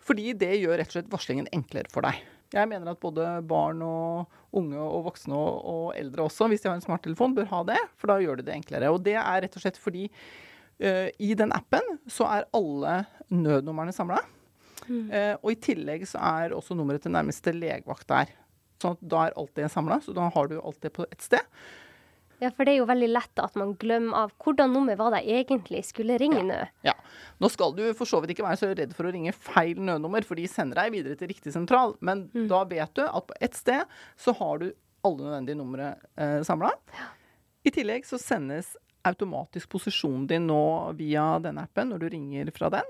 Fordi 0.09 0.33
det 0.41 0.55
gjør 0.61 0.79
rett 0.81 0.91
og 0.93 0.99
slett 0.99 1.13
varslingen 1.13 1.49
enklere 1.53 1.91
for 1.93 2.07
deg. 2.07 2.21
Jeg 2.55 2.69
mener 2.71 2.95
at 2.95 3.01
både 3.03 3.27
barn 3.45 3.83
og 3.85 4.57
unge 4.57 4.81
og 4.81 5.11
voksne 5.11 5.37
og, 5.37 5.57
og 5.69 5.89
eldre 5.99 6.25
også, 6.25 6.49
hvis 6.49 6.63
de 6.65 6.71
har 6.71 6.79
en 6.79 6.85
smarttelefon, 6.85 7.35
bør 7.37 7.51
ha 7.51 7.63
det. 7.75 7.81
For 8.01 8.13
da 8.13 8.17
gjør 8.23 8.41
det 8.41 8.49
det 8.49 8.57
enklere. 8.57 8.93
Og 8.95 9.03
det 9.05 9.19
er 9.21 9.43
rett 9.45 9.59
og 9.59 9.65
slett 9.65 9.81
fordi 9.81 10.07
uh, 10.09 11.09
i 11.21 11.35
den 11.37 11.53
appen 11.53 11.99
så 12.09 12.29
er 12.39 12.49
alle 12.57 13.03
nødnumrene 13.29 13.93
samla. 13.93 14.23
Eh, 14.89 15.35
og 15.43 15.53
i 15.53 15.59
tillegg 15.61 16.07
så 16.09 16.21
er 16.23 16.55
også 16.57 16.77
nummeret 16.77 17.03
til 17.05 17.13
nærmeste 17.13 17.53
legevakt 17.53 18.09
der. 18.09 18.31
Sånn 18.79 18.97
at 18.97 19.05
da 19.11 19.27
er 19.27 19.37
alt 19.41 19.55
det 19.59 19.69
samla, 19.73 20.01
så 20.05 20.15
da 20.17 20.29
har 20.35 20.51
du 20.51 20.59
alt 20.61 20.81
det 20.85 20.93
på 20.95 21.07
ett 21.11 21.25
sted. 21.25 21.45
Ja, 22.39 22.53
for 22.55 22.63
det 22.63 22.77
er 22.77 22.79
jo 22.79 22.87
veldig 22.87 23.09
lett 23.11 23.41
at 23.43 23.57
man 23.59 23.73
glemmer 23.81 24.15
av 24.21 24.35
hvordan 24.39 24.71
nummer 24.71 24.95
var 24.99 25.11
det 25.17 25.25
egentlig 25.27 25.81
skulle 25.89 26.21
ringe 26.23 26.45
nå. 26.47 26.59
Ja. 26.87 26.95
Nå 27.43 27.51
skal 27.51 27.75
du 27.75 27.83
for 27.99 28.07
så 28.07 28.21
vidt 28.23 28.37
ikke 28.37 28.47
være 28.47 28.61
så 28.61 28.71
redd 28.71 28.95
for 28.95 29.09
å 29.09 29.13
ringe 29.15 29.35
feil 29.35 29.81
nødnummer, 29.83 30.23
for 30.27 30.39
de 30.39 30.47
sender 30.51 30.79
deg 30.79 30.95
videre 30.95 31.19
til 31.19 31.33
riktig 31.33 31.55
sentral. 31.55 31.97
Men 31.99 32.29
da 32.51 32.63
vet 32.71 32.95
du 32.95 33.03
at 33.09 33.27
på 33.27 33.39
ett 33.43 33.59
sted 33.59 33.99
så 34.19 34.37
har 34.39 34.63
du 34.63 34.69
alle 35.07 35.25
nødvendige 35.25 35.59
numre 35.59 35.89
eh, 36.15 36.39
samla. 36.47 36.71
I 37.67 37.75
tillegg 37.75 38.07
så 38.07 38.21
sendes 38.23 38.77
automatisk 39.09 39.71
posisjonen 39.75 40.27
din 40.31 40.47
nå 40.47 40.63
via 40.99 41.37
denne 41.43 41.67
appen 41.67 41.91
når 41.91 42.05
du 42.05 42.11
ringer 42.15 42.55
fra 42.55 42.71
den. 42.79 42.87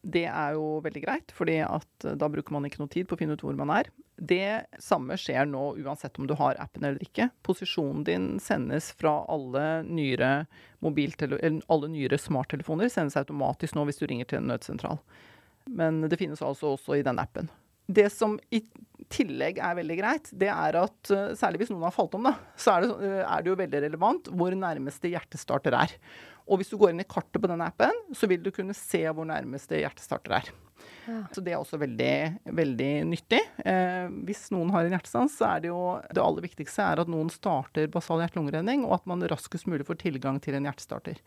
Det 0.00 0.24
er 0.24 0.54
jo 0.56 0.78
veldig 0.84 1.02
greit, 1.04 1.32
fordi 1.36 1.58
eh, 1.60 2.14
da 2.16 2.28
bruker 2.32 2.54
man 2.56 2.64
ikke 2.68 2.80
noe 2.80 2.92
tid 2.92 3.08
på 3.08 3.16
å 3.16 3.20
finne 3.20 3.36
ut 3.36 3.44
hvor 3.44 3.58
man 3.58 3.72
er. 3.74 3.90
Det 4.20 4.66
samme 4.80 5.16
skjer 5.20 5.48
nå 5.48 5.62
uansett 5.80 6.18
om 6.20 6.26
du 6.28 6.34
har 6.36 6.58
appen 6.60 6.84
eller 6.84 7.00
ikke. 7.04 7.30
Posisjonen 7.46 8.04
din 8.04 8.26
sendes 8.40 8.90
fra 9.00 9.22
alle 9.32 9.82
nyere, 9.88 10.44
alle 10.84 11.92
nyere 11.92 12.20
smarttelefoner. 12.20 12.92
Sendes 12.92 13.16
automatisk 13.20 13.76
nå 13.76 13.86
hvis 13.88 14.00
du 14.00 14.06
ringer 14.08 14.28
til 14.28 14.42
en 14.42 14.52
nødsentral. 14.52 15.00
Men 15.68 16.02
det 16.08 16.20
finnes 16.20 16.42
altså 16.44 16.74
også 16.74 16.98
i 16.98 17.04
den 17.06 17.20
appen. 17.20 17.48
Det 17.90 18.06
som 18.12 18.36
i 18.54 18.60
tillegg 19.10 19.58
er 19.58 19.78
veldig 19.80 19.96
greit, 19.98 20.28
det 20.38 20.50
er 20.52 20.76
at 20.78 21.10
eh, 21.10 21.32
særlig 21.38 21.64
hvis 21.64 21.72
noen 21.72 21.88
har 21.88 21.94
falt 21.94 22.14
om, 22.14 22.28
da, 22.28 22.36
så 22.60 22.76
er 22.76 22.84
det, 22.84 22.90
eh, 23.08 23.22
er 23.24 23.42
det 23.42 23.50
jo 23.50 23.56
veldig 23.58 23.80
relevant 23.86 24.30
hvor 24.30 24.54
nærmeste 24.54 25.10
hjertestarter 25.10 25.74
er. 25.80 25.96
Og 26.50 26.60
hvis 26.60 26.72
du 26.72 26.76
går 26.80 26.92
inn 26.92 27.04
i 27.04 27.08
kartet 27.08 27.38
på 27.38 27.50
denne 27.50 27.68
appen, 27.70 27.94
så 28.16 28.28
vil 28.30 28.42
du 28.42 28.50
kunne 28.54 28.74
se 28.76 29.04
hvor 29.06 29.28
nærmeste 29.28 29.78
hjertestarter 29.78 30.40
er. 30.40 30.50
Så 31.34 31.42
det 31.44 31.52
er 31.52 31.60
også 31.60 31.78
veldig, 31.80 32.50
veldig 32.56 32.90
nyttig. 33.08 33.40
Eh, 33.68 34.10
hvis 34.26 34.46
noen 34.54 34.70
har 34.74 34.86
en 34.86 34.94
hjertestans, 34.94 35.34
så 35.38 35.48
er 35.48 35.64
det 35.64 35.70
jo 35.70 35.80
det 36.10 36.22
aller 36.22 36.44
viktigste 36.44 36.84
er 36.84 37.02
at 37.02 37.10
noen 37.10 37.30
starter 37.32 37.90
basal 37.92 38.22
hjerte-lungeredning, 38.22 38.84
og 38.88 38.98
at 38.98 39.08
man 39.10 39.24
raskest 39.30 39.68
mulig 39.70 39.86
får 39.88 40.00
tilgang 40.02 40.40
til 40.42 40.56
en 40.58 40.68
hjertestarter. 40.68 41.20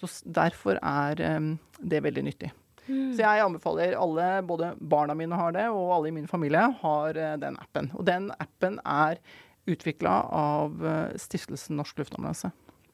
Så 0.00 0.10
derfor 0.40 0.80
er 0.80 1.22
eh, 1.22 1.52
det 1.80 2.02
veldig 2.06 2.26
nyttig. 2.30 2.52
Så 2.86 3.22
jeg 3.22 3.42
anbefaler 3.44 3.94
alle, 3.94 4.26
både 4.46 4.72
barna 4.78 5.14
mine 5.14 5.38
har 5.38 5.54
det, 5.54 5.68
og 5.70 5.92
alle 5.96 6.10
i 6.10 6.16
min 6.16 6.28
familie 6.30 6.64
har 6.82 7.18
eh, 7.18 7.38
den 7.40 7.58
appen. 7.62 7.92
Og 7.94 8.06
den 8.08 8.30
appen 8.42 8.80
er 8.82 9.22
utvikla 9.70 10.16
av 10.34 10.82
eh, 10.82 11.14
Stiftelsen 11.22 11.78
Norsk 11.78 12.02
Luftambulanse. 12.02 12.50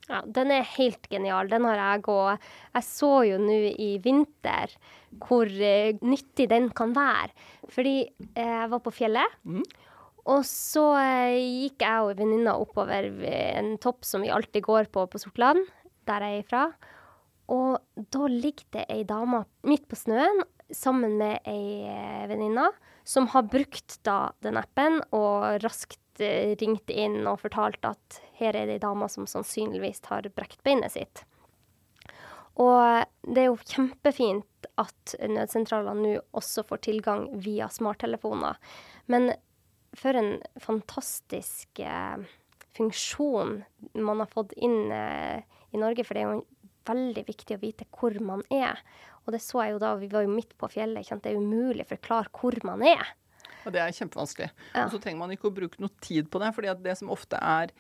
Ja, 0.09 0.23
den 0.25 0.53
er 0.55 0.65
helt 0.77 1.05
genial. 1.13 1.51
Den 1.51 1.67
har 1.69 1.77
jeg 1.77 2.07
òg. 2.09 2.47
Jeg 2.77 2.87
så 2.87 3.11
jo 3.29 3.41
nå 3.43 3.59
i 3.77 3.91
vinter 4.05 4.73
hvor 5.21 5.49
uh, 5.49 6.01
nyttig 6.05 6.49
den 6.49 6.71
kan 6.77 6.95
være. 6.97 7.35
Fordi 7.75 7.97
uh, 8.09 8.41
jeg 8.41 8.71
var 8.73 8.83
på 8.85 8.95
fjellet, 8.97 9.39
og 10.29 10.45
så 10.49 10.87
uh, 10.97 11.37
gikk 11.37 11.85
jeg 11.85 12.07
og 12.07 12.15
venninna 12.21 12.57
oppover 12.61 13.11
en 13.29 13.75
topp 13.85 14.09
som 14.09 14.25
vi 14.25 14.33
alltid 14.33 14.65
går 14.65 14.89
på 14.93 15.05
på 15.13 15.21
Sortland, 15.21 15.61
der 16.09 16.25
jeg 16.25 16.41
er 16.41 16.49
fra. 16.49 16.67
Og 17.53 18.05
da 18.13 18.29
ligger 18.29 18.65
det 18.77 18.89
ei 18.93 19.05
dame 19.09 19.45
midt 19.69 19.89
på 19.89 19.97
snøen 19.97 20.45
sammen 20.73 21.17
med 21.21 21.45
ei 21.49 21.89
venninne 22.29 22.69
som 23.09 23.29
har 23.33 23.47
brukt 23.49 23.97
da 24.05 24.35
den 24.45 24.59
appen 24.61 25.01
og 25.17 25.63
raskt 25.65 26.01
eh, 26.25 26.55
ringt 26.61 26.91
inn 26.91 27.23
og 27.27 27.43
fortalt 27.45 27.85
at 27.87 28.21
her 28.39 28.57
er 28.57 28.69
det 28.69 28.79
ei 28.79 28.85
dame 28.85 29.09
som 29.11 29.27
sannsynligvis 29.29 30.03
har 30.11 30.29
brekt 30.37 30.63
beinet 30.67 30.95
sitt. 30.95 31.25
Og 32.59 33.05
det 33.23 33.45
er 33.45 33.51
jo 33.53 33.59
kjempefint 33.71 34.69
at 34.83 35.15
nødsentralene 35.31 36.03
nå 36.03 36.15
også 36.39 36.65
får 36.67 36.83
tilgang 36.89 37.29
via 37.45 37.69
smarttelefoner. 37.71 38.59
Men 39.07 39.31
for 39.97 40.19
en 40.19 40.41
fantastisk 40.63 41.81
eh, 41.81 42.27
funksjon 42.77 43.63
man 43.95 44.25
har 44.25 44.31
fått 44.33 44.55
inn 44.59 44.91
eh, 44.95 45.45
i 45.71 45.81
Norge, 45.81 46.05
for 46.07 46.19
det 46.19 46.25
er 46.25 46.35
jo 46.35 46.47
veldig 46.89 47.25
viktig 47.29 47.57
å 47.57 47.63
vite 47.63 47.87
hvor 47.95 48.17
man 48.25 48.43
er. 48.55 48.81
Og 49.27 49.35
det 49.35 49.43
så 49.45 49.63
jeg 49.63 49.77
jo 49.77 49.81
da, 49.83 49.95
vi 50.01 50.11
var 50.11 50.25
jo 50.25 50.33
midt 50.33 50.55
på 50.59 50.71
fjellet, 50.73 51.07
sant? 51.07 51.25
det 51.25 51.35
er 51.35 51.41
umulig 51.41 51.85
å 51.85 51.93
forklare 51.93 52.33
hvor 52.35 52.57
man 52.67 52.85
er. 52.87 53.11
Og 53.67 53.75
det 53.75 53.83
er 53.83 53.95
kjempevanskelig. 53.95 54.51
Ja. 54.73 54.85
Og 54.85 54.93
så 54.95 55.01
trenger 55.03 55.23
man 55.23 55.35
ikke 55.35 55.51
å 55.51 55.55
bruke 55.55 55.81
noe 55.83 55.93
tid 56.05 56.31
på 56.31 56.43
det, 56.43 56.53
fordi 56.57 56.71
at 56.73 56.83
det 56.85 56.99
som 57.01 57.13
ofte 57.15 57.41
er 57.41 57.75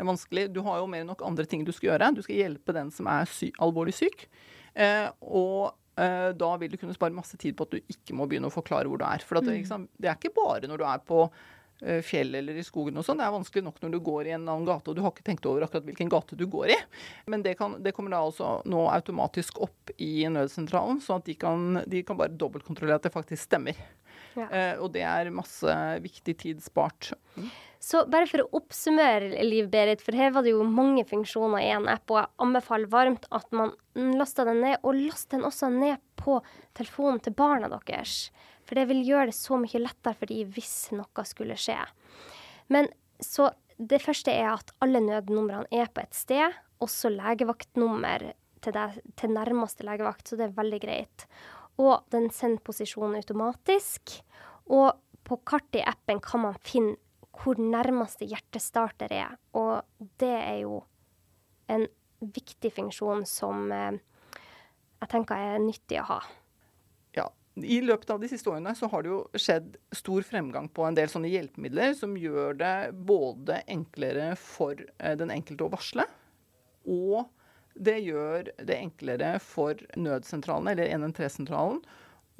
vanskelig 0.00 0.46
Du 0.54 0.62
har 0.64 0.78
jo 0.80 0.88
mer 0.88 1.02
enn 1.02 1.10
nok 1.10 1.20
andre 1.26 1.44
ting 1.44 1.64
du 1.66 1.74
skal 1.76 1.92
gjøre. 1.92 2.14
Du 2.16 2.22
skal 2.24 2.38
hjelpe 2.38 2.72
den 2.72 2.88
som 2.94 3.08
er 3.10 3.28
sy 3.28 3.50
alvorlig 3.60 3.92
syk. 3.98 4.26
Eh, 4.72 5.08
og 5.20 5.72
eh, 6.00 6.30
da 6.36 6.50
vil 6.60 6.72
du 6.72 6.78
kunne 6.80 6.96
spare 6.96 7.14
masse 7.14 7.36
tid 7.40 7.56
på 7.58 7.66
at 7.66 7.74
du 7.76 7.92
ikke 7.92 8.16
må 8.16 8.28
begynne 8.30 8.48
å 8.48 8.54
forklare 8.54 8.88
hvor 8.88 9.00
du 9.00 9.06
er. 9.06 9.24
For 9.26 9.40
at 9.40 9.48
det, 9.48 9.58
liksom, 9.58 9.88
det 10.00 10.10
er 10.10 10.18
ikke 10.18 10.36
bare 10.36 10.70
når 10.70 10.80
du 10.80 10.86
er 10.88 11.02
på 11.04 11.20
eh, 11.26 12.00
fjell 12.06 12.38
eller 12.40 12.56
i 12.56 12.64
skogen 12.64 12.96
og 13.00 13.06
sånn. 13.06 13.20
Det 13.20 13.26
er 13.28 13.36
vanskelig 13.36 13.66
nok 13.66 13.80
når 13.82 13.94
du 13.94 14.00
går 14.08 14.30
i 14.30 14.34
en 14.36 14.46
annen 14.46 14.68
gate 14.68 14.92
og 14.92 14.96
du 14.96 15.04
har 15.04 15.14
ikke 15.14 15.26
tenkt 15.26 15.48
over 15.50 15.66
akkurat 15.66 15.88
hvilken 15.88 16.12
gate 16.12 16.38
du 16.38 16.46
går 16.50 16.74
i. 16.76 16.80
Men 17.30 17.44
det, 17.46 17.56
kan, 17.60 17.76
det 17.84 17.94
kommer 17.96 18.16
da 18.16 18.24
altså 18.24 18.58
nå 18.70 18.86
automatisk 18.92 19.60
opp 19.66 19.94
i 19.98 20.24
nødsentralen, 20.32 21.02
sånn 21.04 21.20
at 21.20 21.28
de 21.28 21.36
kan, 21.44 21.82
de 21.84 22.04
kan 22.06 22.20
bare 22.20 22.36
dobbeltkontrollere 22.40 23.02
at 23.02 23.10
det 23.10 23.16
faktisk 23.16 23.50
stemmer. 23.50 23.76
Ja. 24.38 24.46
Eh, 24.46 24.74
og 24.78 24.92
det 24.94 25.02
er 25.06 25.32
masse 25.34 25.74
viktig 26.04 26.36
tid 26.44 26.62
spart. 26.64 27.12
Så 27.80 28.02
bare 28.12 28.28
for 28.28 28.44
å 28.44 28.60
oppsummere, 28.60 29.40
Liv 29.46 29.70
Berit, 29.72 30.02
for 30.04 30.16
her 30.16 30.34
var 30.34 30.44
det 30.44 30.52
jo 30.52 30.66
mange 30.68 31.06
funksjoner 31.08 31.64
i 31.64 31.70
en 31.72 31.88
app, 31.88 32.04
og 32.12 32.20
jeg 32.20 32.30
anbefaler 32.44 32.92
varmt 32.92 33.24
at 33.32 33.48
man 33.56 33.72
laster 34.20 34.48
den 34.50 34.60
ned, 34.60 34.76
og 34.84 34.98
last 34.98 35.30
den 35.32 35.46
også 35.48 35.70
ned 35.72 36.02
på 36.20 36.36
telefonen 36.76 37.22
til 37.24 37.34
barna 37.38 37.70
deres. 37.72 38.28
For 38.68 38.76
det 38.76 38.84
vil 38.90 39.00
gjøre 39.08 39.30
det 39.30 39.38
så 39.38 39.56
mye 39.58 39.80
lettere 39.80 40.18
for 40.18 40.30
dem 40.30 40.52
hvis 40.54 40.74
noe 40.92 41.24
skulle 41.26 41.56
skje. 41.58 41.78
Men 42.70 42.90
så 43.24 43.48
det 43.80 44.02
første 44.04 44.32
er 44.34 44.52
at 44.52 44.74
alle 44.84 45.00
nødnumrene 45.02 45.66
er 45.72 45.88
på 45.88 46.04
et 46.04 46.16
sted, 46.16 46.58
også 46.84 47.10
legevaktnummer 47.12 48.30
til, 48.60 48.76
deg, 48.76 49.00
til 49.16 49.32
nærmeste 49.32 49.86
legevakt, 49.88 50.28
så 50.28 50.36
det 50.36 50.50
er 50.50 50.58
veldig 50.58 50.80
greit. 50.84 51.24
Og 51.80 52.04
den 52.12 52.28
sender 52.34 52.62
posisjonen 52.64 53.20
automatisk. 53.20 54.18
Og 54.70 54.92
på 55.26 55.38
kartet 55.46 55.80
i 55.82 55.86
appen 55.88 56.20
kan 56.24 56.44
man 56.44 56.60
finne 56.64 56.98
hvor 57.40 57.56
nærmeste 57.56 58.26
hjertestarter 58.28 59.12
er. 59.16 59.36
Og 59.56 59.80
det 60.20 60.34
er 60.34 60.58
jo 60.64 60.82
en 61.70 61.86
viktig 62.20 62.72
funksjon 62.76 63.24
som 63.28 63.70
eh, 63.72 63.96
jeg 65.00 65.12
tenker 65.14 65.40
er 65.40 65.62
nyttig 65.62 66.00
å 66.02 66.08
ha. 66.10 66.20
Ja. 67.16 67.28
I 67.56 67.80
løpet 67.84 68.12
av 68.12 68.20
de 68.20 68.28
siste 68.30 68.50
årene 68.52 68.74
så 68.76 68.90
har 68.92 69.04
det 69.04 69.12
jo 69.12 69.22
skjedd 69.40 69.78
stor 69.96 70.26
fremgang 70.26 70.68
på 70.72 70.84
en 70.86 70.96
del 70.98 71.08
sånne 71.12 71.30
hjelpemidler 71.32 71.96
som 71.98 72.12
gjør 72.18 72.58
det 72.60 72.74
både 73.08 73.62
enklere 73.72 74.34
for 74.40 74.76
eh, 74.76 75.16
den 75.18 75.32
enkelte 75.34 75.66
å 75.66 75.72
varsle, 75.72 76.06
og 76.90 77.24
det 77.74 77.98
gjør 78.04 78.50
det 78.58 78.76
enklere 78.76 79.34
for 79.42 79.78
nødsentralen, 79.96 80.70
eller 80.72 80.90
113-sentralen, 80.90 81.82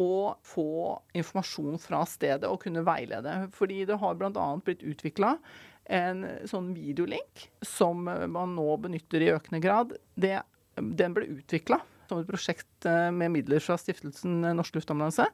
å 0.00 0.36
få 0.46 0.96
informasjon 1.18 1.76
fra 1.82 2.00
stedet 2.08 2.48
og 2.48 2.62
kunne 2.62 2.84
veilede. 2.86 3.34
Fordi 3.52 3.82
det 3.88 3.98
har 4.00 4.16
bl.a. 4.16 4.46
blitt 4.64 4.84
utvikla 4.86 5.34
en 5.90 6.24
sånn 6.48 6.70
videolink 6.76 7.48
som 7.66 8.06
man 8.06 8.54
nå 8.56 8.68
benytter 8.80 9.26
i 9.26 9.32
økende 9.34 9.60
grad. 9.60 9.96
Det, 10.14 10.38
den 10.80 11.16
ble 11.16 11.28
utvikla 11.36 11.82
som 12.10 12.22
et 12.22 12.30
prosjekt 12.30 12.88
eh, 12.88 13.10
med 13.14 13.34
midler 13.36 13.62
fra 13.62 13.76
stiftelsen 13.78 14.40
Norsk 14.56 14.78
Luftambulanse. 14.78 15.28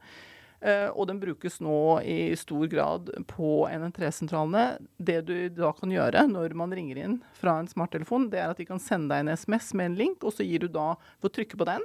Eh, 0.61 0.89
og 0.89 1.09
den 1.11 1.21
brukes 1.21 1.59
nå 1.61 2.01
i 2.01 2.35
stor 2.39 2.67
grad 2.73 3.11
på 3.29 3.51
NN3-sentralene. 3.69 4.79
Det 4.97 5.21
du 5.29 5.35
da 5.53 5.73
kan 5.77 5.93
gjøre 5.93 6.27
når 6.31 6.57
man 6.59 6.75
ringer 6.75 7.01
inn 7.03 7.19
fra 7.37 7.59
en 7.61 7.71
smarttelefon, 7.71 8.31
det 8.33 8.41
er 8.43 8.53
at 8.53 8.61
de 8.61 8.69
kan 8.69 8.83
sende 8.83 9.13
deg 9.13 9.25
en 9.27 9.37
SMS 9.37 9.73
med 9.77 9.93
en 9.93 9.99
link, 10.01 10.25
og 10.25 10.37
så 10.37 10.47
gir 10.47 10.65
du 10.65 10.71
da, 10.73 10.95
ved 11.21 11.31
å 11.31 11.37
trykke 11.39 11.61
på 11.61 11.69
den, 11.69 11.85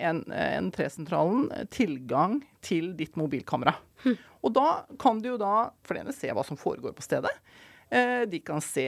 N3-sentralen 0.00 1.50
tilgang 1.68 2.38
til 2.64 2.94
ditt 2.96 3.18
mobilkamera. 3.20 3.74
Hm. 4.04 4.14
Og 4.46 4.54
da 4.56 4.68
kan 5.00 5.20
du 5.20 5.34
jo 5.34 5.40
da 5.40 5.70
det 5.84 6.14
se 6.16 6.30
hva 6.32 6.44
som 6.46 6.56
foregår 6.56 6.94
på 6.96 7.04
stedet. 7.04 7.32
Eh, 7.90 8.22
de 8.30 8.38
kan 8.46 8.62
se 8.62 8.86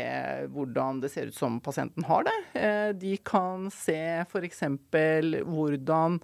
hvordan 0.55 1.01
det 1.03 1.11
ser 1.13 1.33
ut 1.33 1.37
som 1.37 1.59
pasienten 1.61 2.07
har 2.07 2.25
det. 2.29 2.37
Eh, 2.61 2.91
de 2.95 3.17
kan 3.27 3.67
se 3.75 3.99
f.eks. 4.23 4.63
hvordan 5.43 6.21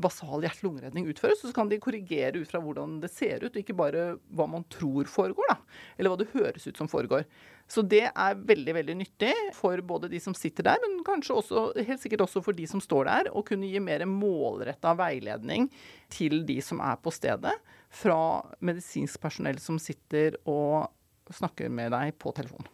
basal 0.00 0.44
hjerte-lungeredning 0.44 1.08
utføres, 1.10 1.42
så 1.42 1.52
kan 1.54 1.70
de 1.70 1.80
korrigere 1.82 2.40
ut 2.40 2.50
fra 2.50 2.60
hvordan 2.62 2.98
det 3.02 3.10
ser 3.12 3.44
ut, 3.44 3.52
og 3.52 3.60
ikke 3.60 3.76
bare 3.78 4.04
hva 4.36 4.46
man 4.50 4.66
tror 4.72 5.08
foregår, 5.10 5.50
da. 5.50 5.56
Eller 5.98 6.12
hva 6.12 6.20
det 6.20 6.30
høres 6.32 6.66
ut 6.68 6.78
som 6.78 6.90
foregår. 6.90 7.26
Så 7.68 7.82
det 7.84 8.06
er 8.08 8.38
veldig, 8.48 8.74
veldig 8.78 8.96
nyttig 8.96 9.32
for 9.56 9.80
både 9.84 10.08
de 10.08 10.20
som 10.24 10.36
sitter 10.36 10.70
der, 10.70 10.80
men 10.84 11.02
kanskje 11.06 11.36
også, 11.36 11.64
helt 11.76 12.02
sikkert 12.02 12.24
også 12.24 12.42
for 12.46 12.56
de 12.56 12.68
som 12.70 12.80
står 12.82 13.10
der, 13.10 13.32
å 13.34 13.44
kunne 13.46 13.68
gi 13.68 13.82
mer 13.84 14.06
målretta 14.08 14.94
veiledning 14.98 15.68
til 16.12 16.40
de 16.48 16.60
som 16.64 16.80
er 16.84 16.96
på 17.02 17.12
stedet, 17.14 17.56
fra 17.88 18.18
medisinsk 18.64 19.20
personell 19.20 19.60
som 19.64 19.78
sitter 19.80 20.36
og 20.48 20.88
snakker 21.32 21.68
med 21.72 21.92
deg 21.92 22.16
på 22.20 22.32
telefon. 22.36 22.68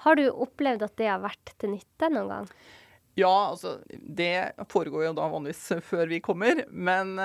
Har 0.00 0.16
du 0.16 0.28
opplevd 0.30 0.86
at 0.86 0.94
det 0.98 1.10
har 1.10 1.20
vært 1.22 1.52
til 1.60 1.74
nytte 1.74 2.08
noen 2.12 2.30
gang? 2.32 2.46
Ja, 3.18 3.50
altså 3.50 3.78
det 3.90 4.54
foregår 4.70 5.08
jo 5.08 5.14
da 5.18 5.26
vanligvis 5.32 5.62
før 5.90 6.10
vi 6.10 6.20
kommer. 6.24 6.64
Men, 6.70 7.16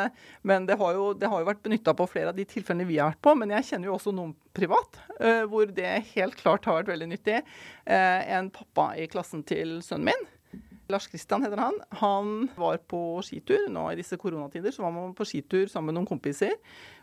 men 0.42 0.70
det, 0.70 0.80
har 0.82 0.96
jo, 0.98 1.10
det, 1.18 1.30
har 1.32 1.44
jo, 1.44 1.50
vært 1.50 1.64
benytta 1.66 1.96
på 1.98 2.08
flere 2.10 2.34
av 2.34 2.40
de 2.40 2.48
tilfellene 2.50 2.88
vi 2.90 3.00
har 3.00 3.14
vært 3.14 3.24
på. 3.28 3.36
Men 3.40 3.54
jeg 3.58 3.70
kjenner 3.70 3.92
jo 3.92 3.98
også 3.98 4.16
noen 4.16 4.34
privat 4.56 5.00
uh, 5.20 5.44
hvor 5.52 5.70
det 5.70 5.92
helt 6.16 6.38
klart 6.40 6.68
har 6.68 6.82
vært 6.82 6.94
veldig 6.96 7.12
nyttig. 7.14 7.42
Uh, 7.86 8.22
en 8.38 8.50
pappa 8.54 8.94
i 9.00 9.08
klassen 9.12 9.46
til 9.48 9.78
sønnen 9.86 10.12
min. 10.12 10.32
Lars 10.88 11.08
Kristian 11.10 11.44
heter 11.44 11.58
han. 11.58 11.78
Han 12.02 12.50
var 12.56 12.78
på 12.90 13.00
skitur. 13.26 13.68
Nå 13.74 13.88
i 13.92 13.98
disse 14.00 14.18
koronatider 14.22 14.74
så 14.74 14.86
var 14.86 14.94
man 14.94 15.16
på 15.18 15.26
skitur 15.28 15.66
sammen 15.72 15.92
med 15.92 16.00
noen 16.00 16.10
kompiser 16.10 16.54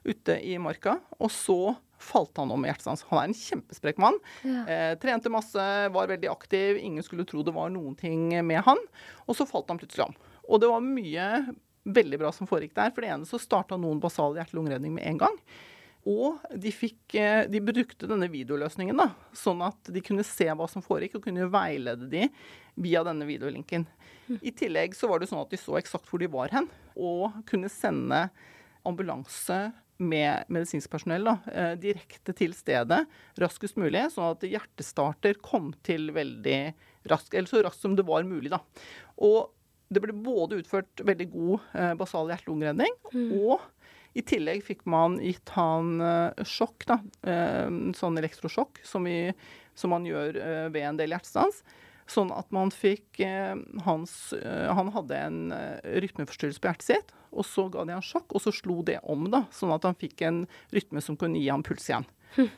ute 0.06 0.38
i 0.38 0.54
marka. 0.62 0.98
Og 1.18 1.32
så 1.34 1.74
falt 2.02 2.36
han 2.40 2.52
om 2.54 2.64
i 2.64 2.70
hjertestans. 2.70 3.04
Han 3.10 3.20
er 3.22 3.30
en 3.30 3.38
kjempesprek 3.38 4.00
mann. 4.02 4.18
Ja. 4.42 4.62
Eh, 4.66 4.92
trente 5.02 5.32
masse, 5.32 5.66
var 5.94 6.10
veldig 6.10 6.30
aktiv. 6.32 6.80
Ingen 6.82 7.06
skulle 7.06 7.26
tro 7.28 7.44
det 7.46 7.54
var 7.56 7.72
noen 7.74 7.96
ting 7.98 8.30
med 8.46 8.64
han. 8.66 8.80
Og 9.26 9.38
så 9.38 9.48
falt 9.48 9.70
han 9.72 9.80
plutselig 9.80 10.08
om. 10.10 10.16
Og 10.48 10.62
det 10.62 10.70
var 10.72 10.84
mye 10.84 11.28
veldig 11.82 12.18
bra 12.18 12.32
som 12.34 12.48
foregikk 12.50 12.74
der. 12.78 12.92
For 12.94 13.04
det 13.04 13.12
ene 13.14 13.28
så 13.28 13.40
starta 13.40 13.78
noen 13.80 14.02
basal 14.02 14.36
hjerte-lungeredning 14.38 14.94
med 14.96 15.08
en 15.08 15.22
gang. 15.24 15.38
Og 16.08 16.42
de, 16.58 16.72
fikk, 16.74 17.14
eh, 17.14 17.44
de, 17.50 17.60
brukte 17.62 18.08
denne 18.10 18.26
videoløsningen, 18.30 18.98
da, 18.98 19.12
sånn 19.38 19.62
at 19.62 19.90
de 19.94 20.02
kunne 20.02 20.24
se 20.26 20.48
hva 20.50 20.66
som 20.70 20.82
foregikk, 20.82 21.20
og 21.20 21.28
kunne 21.28 21.46
veilede 21.52 22.08
de 22.10 22.26
via 22.82 23.04
denne 23.06 23.28
videolinken. 23.28 23.86
Mm. 24.26 24.40
I 24.40 24.54
tillegg 24.56 24.96
så 24.98 25.10
var 25.10 25.22
det 25.22 25.30
sånn 25.30 25.42
at 25.44 25.52
de 25.52 25.60
så 25.60 25.76
eksakt 25.78 26.10
hvor 26.10 26.22
de 26.22 26.30
var 26.32 26.50
hen, 26.54 26.66
og 26.98 27.38
kunne 27.46 27.70
sende 27.70 28.24
ambulanse 28.88 29.68
med 30.02 30.48
medisinsk 30.52 30.90
personell 30.92 31.26
da, 31.28 31.36
eh, 31.52 31.72
direkte 31.80 32.34
til 32.36 32.54
stedet 32.56 33.04
raskest 33.40 33.78
mulig, 33.80 34.04
sånn 34.12 34.34
at 34.34 34.46
hjertestarter 34.46 35.38
kom 35.44 35.72
til 35.86 36.10
veldig 36.14 36.60
raskt, 37.10 37.34
eller 37.34 37.50
så 37.50 37.62
raskt 37.64 37.84
som 37.84 37.96
det 37.98 38.06
var 38.08 38.26
mulig. 38.28 38.50
da. 38.52 38.60
Og 39.22 39.52
det 39.92 40.02
ble 40.02 40.14
både 40.16 40.60
utført 40.62 41.04
veldig 41.04 41.28
god 41.32 41.70
eh, 41.76 41.94
basal 42.00 42.30
hjerte-lungeredning, 42.32 42.96
mm. 43.12 43.30
og 43.44 43.60
i 44.16 44.24
tillegg 44.28 44.60
fikk 44.64 44.84
man 44.90 45.16
gitt 45.22 45.54
han 45.56 45.94
eh, 46.04 46.44
sjokk, 46.48 46.86
da, 46.88 46.98
eh, 47.28 47.68
sånn 47.96 48.20
elektrosjokk, 48.20 48.82
som, 48.86 49.08
vi, 49.08 49.32
som 49.78 49.92
man 49.94 50.08
gjør 50.08 50.36
ved 50.72 50.84
en 50.88 51.00
del 51.00 51.14
hjertestans. 51.14 51.62
Sånn 52.12 52.32
at 52.34 52.50
man 52.52 52.72
fikk 52.74 53.22
eh, 53.24 53.56
hans 53.86 54.34
Han 54.76 54.90
hadde 54.92 55.16
en 55.16 55.38
rytmeforstyrrelse 56.04 56.60
på 56.60 56.68
hjertet 56.68 56.88
sitt. 56.90 57.14
Og 57.32 57.46
så 57.48 57.66
ga 57.72 57.86
de 57.88 57.94
han 57.96 58.04
sjokk, 58.04 58.34
og 58.36 58.44
så 58.44 58.52
slo 58.52 58.82
det 58.84 58.98
om, 59.08 59.24
da, 59.32 59.46
sånn 59.54 59.72
at 59.72 59.86
han 59.88 59.96
fikk 59.98 60.20
en 60.28 60.42
rytme 60.74 61.00
som 61.04 61.16
kunne 61.16 61.40
gi 61.40 61.48
ham 61.48 61.64
puls 61.64 61.88
igjen. 61.88 62.04
Hm. 62.36 62.50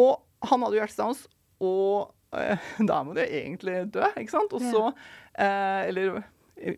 Og 0.00 0.48
han 0.48 0.64
hadde 0.64 0.78
jo 0.78 0.80
hjertestans, 0.82 1.24
og 1.64 2.38
eh, 2.38 2.70
da 2.90 3.02
må 3.04 3.16
du 3.16 3.22
egentlig 3.24 3.82
dø, 3.94 4.06
ikke 4.16 4.36
sant? 4.36 4.56
Og 4.56 4.64
så, 4.64 4.86
eh, 5.36 5.90
Eller 5.90 6.22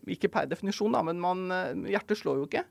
ikke 0.09 0.31
per 0.33 0.49
definisjon, 0.49 0.95
da, 0.95 1.03
men 1.07 1.21
man, 1.23 1.47
eh, 1.53 1.73
hjertet 1.93 2.19
slår 2.19 2.41
jo 2.41 2.49
ikke. 2.49 2.65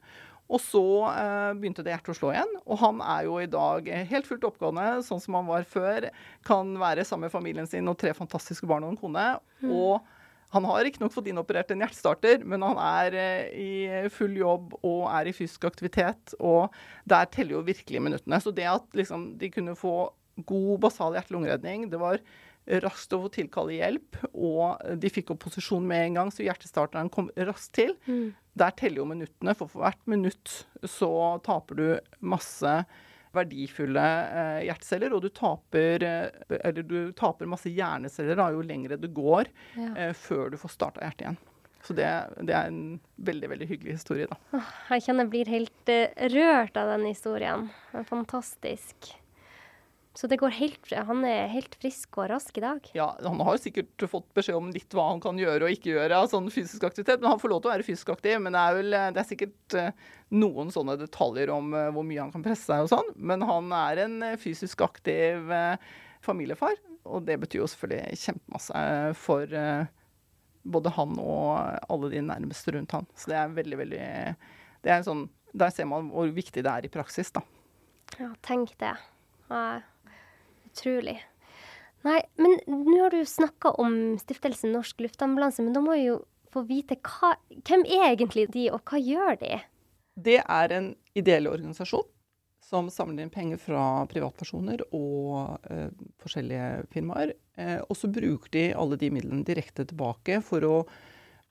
Og 0.46 0.60
så 0.62 0.84
eh, 1.10 1.52
begynte 1.58 1.82
det 1.82 1.94
hjertet 1.94 2.12
å 2.14 2.18
slå 2.20 2.32
igjen. 2.34 2.52
Og 2.64 2.78
han 2.82 3.00
er 3.02 3.24
jo 3.26 3.38
i 3.42 3.48
dag 3.50 3.88
helt 4.12 4.28
fullt 4.28 4.46
oppgående, 4.46 5.02
sånn 5.06 5.22
som 5.22 5.38
han 5.38 5.48
var 5.48 5.66
før. 5.66 6.08
Kan 6.46 6.76
være 6.80 7.06
sammen 7.06 7.26
med 7.26 7.34
familien 7.34 7.66
sin 7.70 7.90
og 7.90 7.98
tre 8.00 8.14
fantastiske 8.16 8.68
barn 8.70 8.86
og 8.86 8.94
en 8.94 9.00
kone. 9.00 9.26
Mm. 9.64 9.72
Og 9.74 10.12
han 10.54 10.68
har 10.70 10.84
riktignok 10.86 11.12
fått 11.12 11.26
inoperert 11.32 11.72
en 11.74 11.82
hjertestarter, 11.82 12.44
men 12.46 12.62
han 12.62 12.78
er 12.78 13.16
eh, 13.18 13.48
i 13.58 14.12
full 14.14 14.36
jobb 14.38 14.76
og 14.78 15.08
er 15.10 15.28
i 15.28 15.34
fysisk 15.34 15.66
aktivitet. 15.68 16.36
Og 16.38 16.70
der 17.08 17.26
teller 17.32 17.58
jo 17.58 17.66
virkelig 17.66 18.04
minuttene. 18.06 18.38
Så 18.42 18.54
det 18.54 18.68
at 18.70 18.86
liksom, 18.96 19.32
de 19.40 19.50
kunne 19.52 19.74
få 19.78 19.98
god 20.46 20.82
basal 20.84 21.16
hjerte-lungeredning, 21.16 21.88
det 21.90 21.98
var 21.98 22.20
raskt 22.82 23.14
å 23.14 23.22
få 23.24 23.32
tilkalle 23.34 23.78
hjelp, 23.78 24.18
og 24.34 24.82
de 24.98 25.10
fikk 25.12 25.32
opp 25.34 25.44
posisjon 25.46 25.86
med 25.86 26.08
en 26.08 26.20
gang, 26.20 26.32
så 26.34 26.46
hjertestarteren 26.46 27.10
kom 27.12 27.30
raskt 27.48 27.74
til. 27.78 27.94
Mm. 28.06 28.34
Der 28.58 28.76
teller 28.78 29.02
jo 29.02 29.10
minuttene, 29.10 29.54
for 29.58 29.70
for 29.70 29.84
hvert 29.84 30.02
minutt 30.10 30.62
så 30.82 31.10
taper 31.46 31.78
du 31.78 31.86
masse 32.26 32.78
verdifulle 33.36 34.04
eh, 34.04 34.62
hjerteceller, 34.68 35.14
og 35.14 35.24
du 35.26 35.28
taper, 35.34 36.06
eh, 36.06 36.80
du 36.80 37.12
taper 37.16 37.50
masse 37.50 37.72
hjerneceller 37.72 38.38
da, 38.38 38.48
jo 38.54 38.64
lengre 38.64 38.98
det 39.00 39.12
går 39.16 39.50
ja. 39.76 39.90
eh, 39.92 40.14
før 40.16 40.50
du 40.52 40.58
får 40.60 40.74
starta 40.76 41.04
hjertet 41.04 41.26
igjen. 41.26 41.38
Så 41.86 41.94
det, 41.94 42.08
det, 42.42 42.50
er 42.50 42.72
en 42.72 42.96
veldig 43.28 43.52
veldig 43.52 43.68
hyggelig 43.70 44.00
historie. 44.00 44.26
da. 44.26 44.62
Jeg 44.90 45.04
kjenner 45.04 45.26
jeg 45.26 45.32
blir 45.36 45.50
helt 45.52 45.92
uh, 45.92 46.24
rørt 46.32 46.80
av 46.80 46.90
den 46.96 47.04
historien. 47.06 47.68
Fantastisk. 48.08 49.12
Så 50.16 50.26
det 50.26 50.38
går 50.40 50.54
helt, 50.56 50.92
han 50.96 51.24
er 51.28 51.50
helt 51.52 51.74
frisk 51.76 52.16
og 52.16 52.30
rask 52.30 52.56
i 52.56 52.62
dag? 52.64 52.86
Ja, 52.96 53.10
han 53.20 53.40
har 53.44 53.58
sikkert 53.60 54.00
fått 54.08 54.28
beskjed 54.36 54.56
om 54.56 54.70
litt 54.72 54.94
hva 54.96 55.10
han 55.10 55.20
kan 55.20 55.36
gjøre 55.36 55.66
og 55.66 55.74
ikke 55.74 55.90
gjøre 55.92 56.20
av 56.22 56.30
sånn 56.32 56.46
fysisk 56.52 56.86
aktivitet. 56.88 57.20
Men 57.20 57.34
han 57.34 57.40
får 57.42 57.52
lov 57.52 57.58
til 57.60 57.68
å 57.68 57.72
være 57.74 57.84
fysisk 57.84 58.12
aktiv. 58.14 58.38
Men 58.40 58.56
det 58.56 58.62
er, 58.62 58.76
vel, 58.78 58.94
det 59.12 59.20
er 59.20 59.26
sikkert 59.28 59.76
eh, 59.76 60.06
noen 60.32 60.70
sånne 60.72 60.94
detaljer 61.02 61.52
om 61.52 61.74
eh, 61.76 61.90
hvor 61.92 62.06
mye 62.08 62.22
han 62.22 62.32
kan 62.32 62.44
presse 62.46 62.64
seg 62.64 62.86
og 62.86 62.88
sånn. 62.94 63.10
Men 63.28 63.44
han 63.44 63.68
er 63.76 64.00
en 64.06 64.14
eh, 64.24 64.38
fysisk 64.40 64.86
aktiv 64.86 65.52
familiefar. 66.24 66.78
Og 67.04 67.26
det 67.26 67.36
betyr 67.42 67.60
jo 67.60 67.68
selvfølgelig 67.68 68.20
kjempemasse 68.22 68.84
for 69.20 69.52
både 70.66 70.92
han 70.96 71.12
og 71.22 71.90
alle 71.92 72.10
de 72.14 72.22
nærmeste 72.24 72.72
rundt 72.74 72.94
han. 72.96 73.04
Så 73.14 73.28
det 73.30 73.36
er 73.42 73.52
veldig, 73.58 73.80
veldig 73.82 74.00
det 74.86 74.94
er 74.94 75.04
sånn, 75.04 75.26
Der 75.52 75.70
ser 75.76 75.86
man 75.92 76.08
hvor 76.14 76.32
viktig 76.32 76.64
det 76.64 76.72
er 76.72 76.88
i 76.88 76.92
praksis, 76.92 77.30
da. 77.36 77.44
Ja, 78.16 78.30
tenk 78.44 78.72
det. 78.80 78.94
Ja 79.52 79.66
utrolig. 80.76 81.16
Nei, 82.06 82.20
men 82.38 82.58
nå 82.68 83.00
har 83.00 83.14
du 83.16 83.24
snakka 83.26 83.72
om 83.82 84.16
Stiftelsen 84.20 84.76
Norsk 84.76 85.00
Luftambulanse, 85.02 85.64
men 85.64 85.74
da 85.74 85.82
må 85.82 85.96
vi 85.96 86.10
jo 86.10 86.20
få 86.54 86.62
vite 86.68 86.98
hva, 87.02 87.34
hvem 87.66 87.82
er 87.88 88.12
egentlig 88.12 88.46
de, 88.54 88.68
og 88.70 88.84
hva 88.86 89.00
gjør 89.00 89.40
de? 89.40 89.56
Det 90.16 90.38
er 90.40 90.76
en 90.76 90.92
ideell 91.18 91.48
organisasjon 91.50 92.06
som 92.66 92.88
samler 92.90 93.26
inn 93.26 93.32
penger 93.32 93.60
fra 93.62 93.82
privatpersoner 94.10 94.82
og 94.96 95.58
eh, 95.70 95.90
forskjellige 96.22 96.86
firmaer. 96.90 97.34
Eh, 97.58 97.78
og 97.84 97.94
så 97.98 98.10
bruker 98.10 98.50
de 98.56 98.64
alle 98.74 98.98
de 98.98 99.10
midlene 99.14 99.46
direkte 99.46 99.86
tilbake 99.86 100.40
for 100.46 100.66
å 100.66 100.78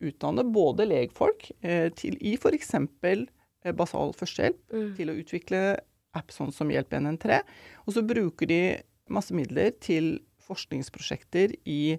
utdanne 0.03 0.43
både 0.51 0.87
legfolk 0.89 1.47
eh, 1.61 1.87
til, 1.95 2.17
i 2.19 2.35
f.eks. 2.35 2.73
Eh, 2.75 3.75
basal 3.77 4.11
førstehjelp, 4.17 4.59
mm. 4.73 4.89
til 4.97 5.11
å 5.11 5.15
utvikle 5.21 5.61
app 6.15 6.35
sånn 6.35 6.51
som 6.55 6.71
Hjelp 6.71 6.91
113. 6.95 7.47
Og 7.85 7.95
så 7.95 8.03
bruker 8.05 8.51
de 8.51 8.61
masse 9.11 9.35
midler 9.35 9.73
til 9.81 10.19
forskningsprosjekter 10.45 11.55
i 11.65 11.97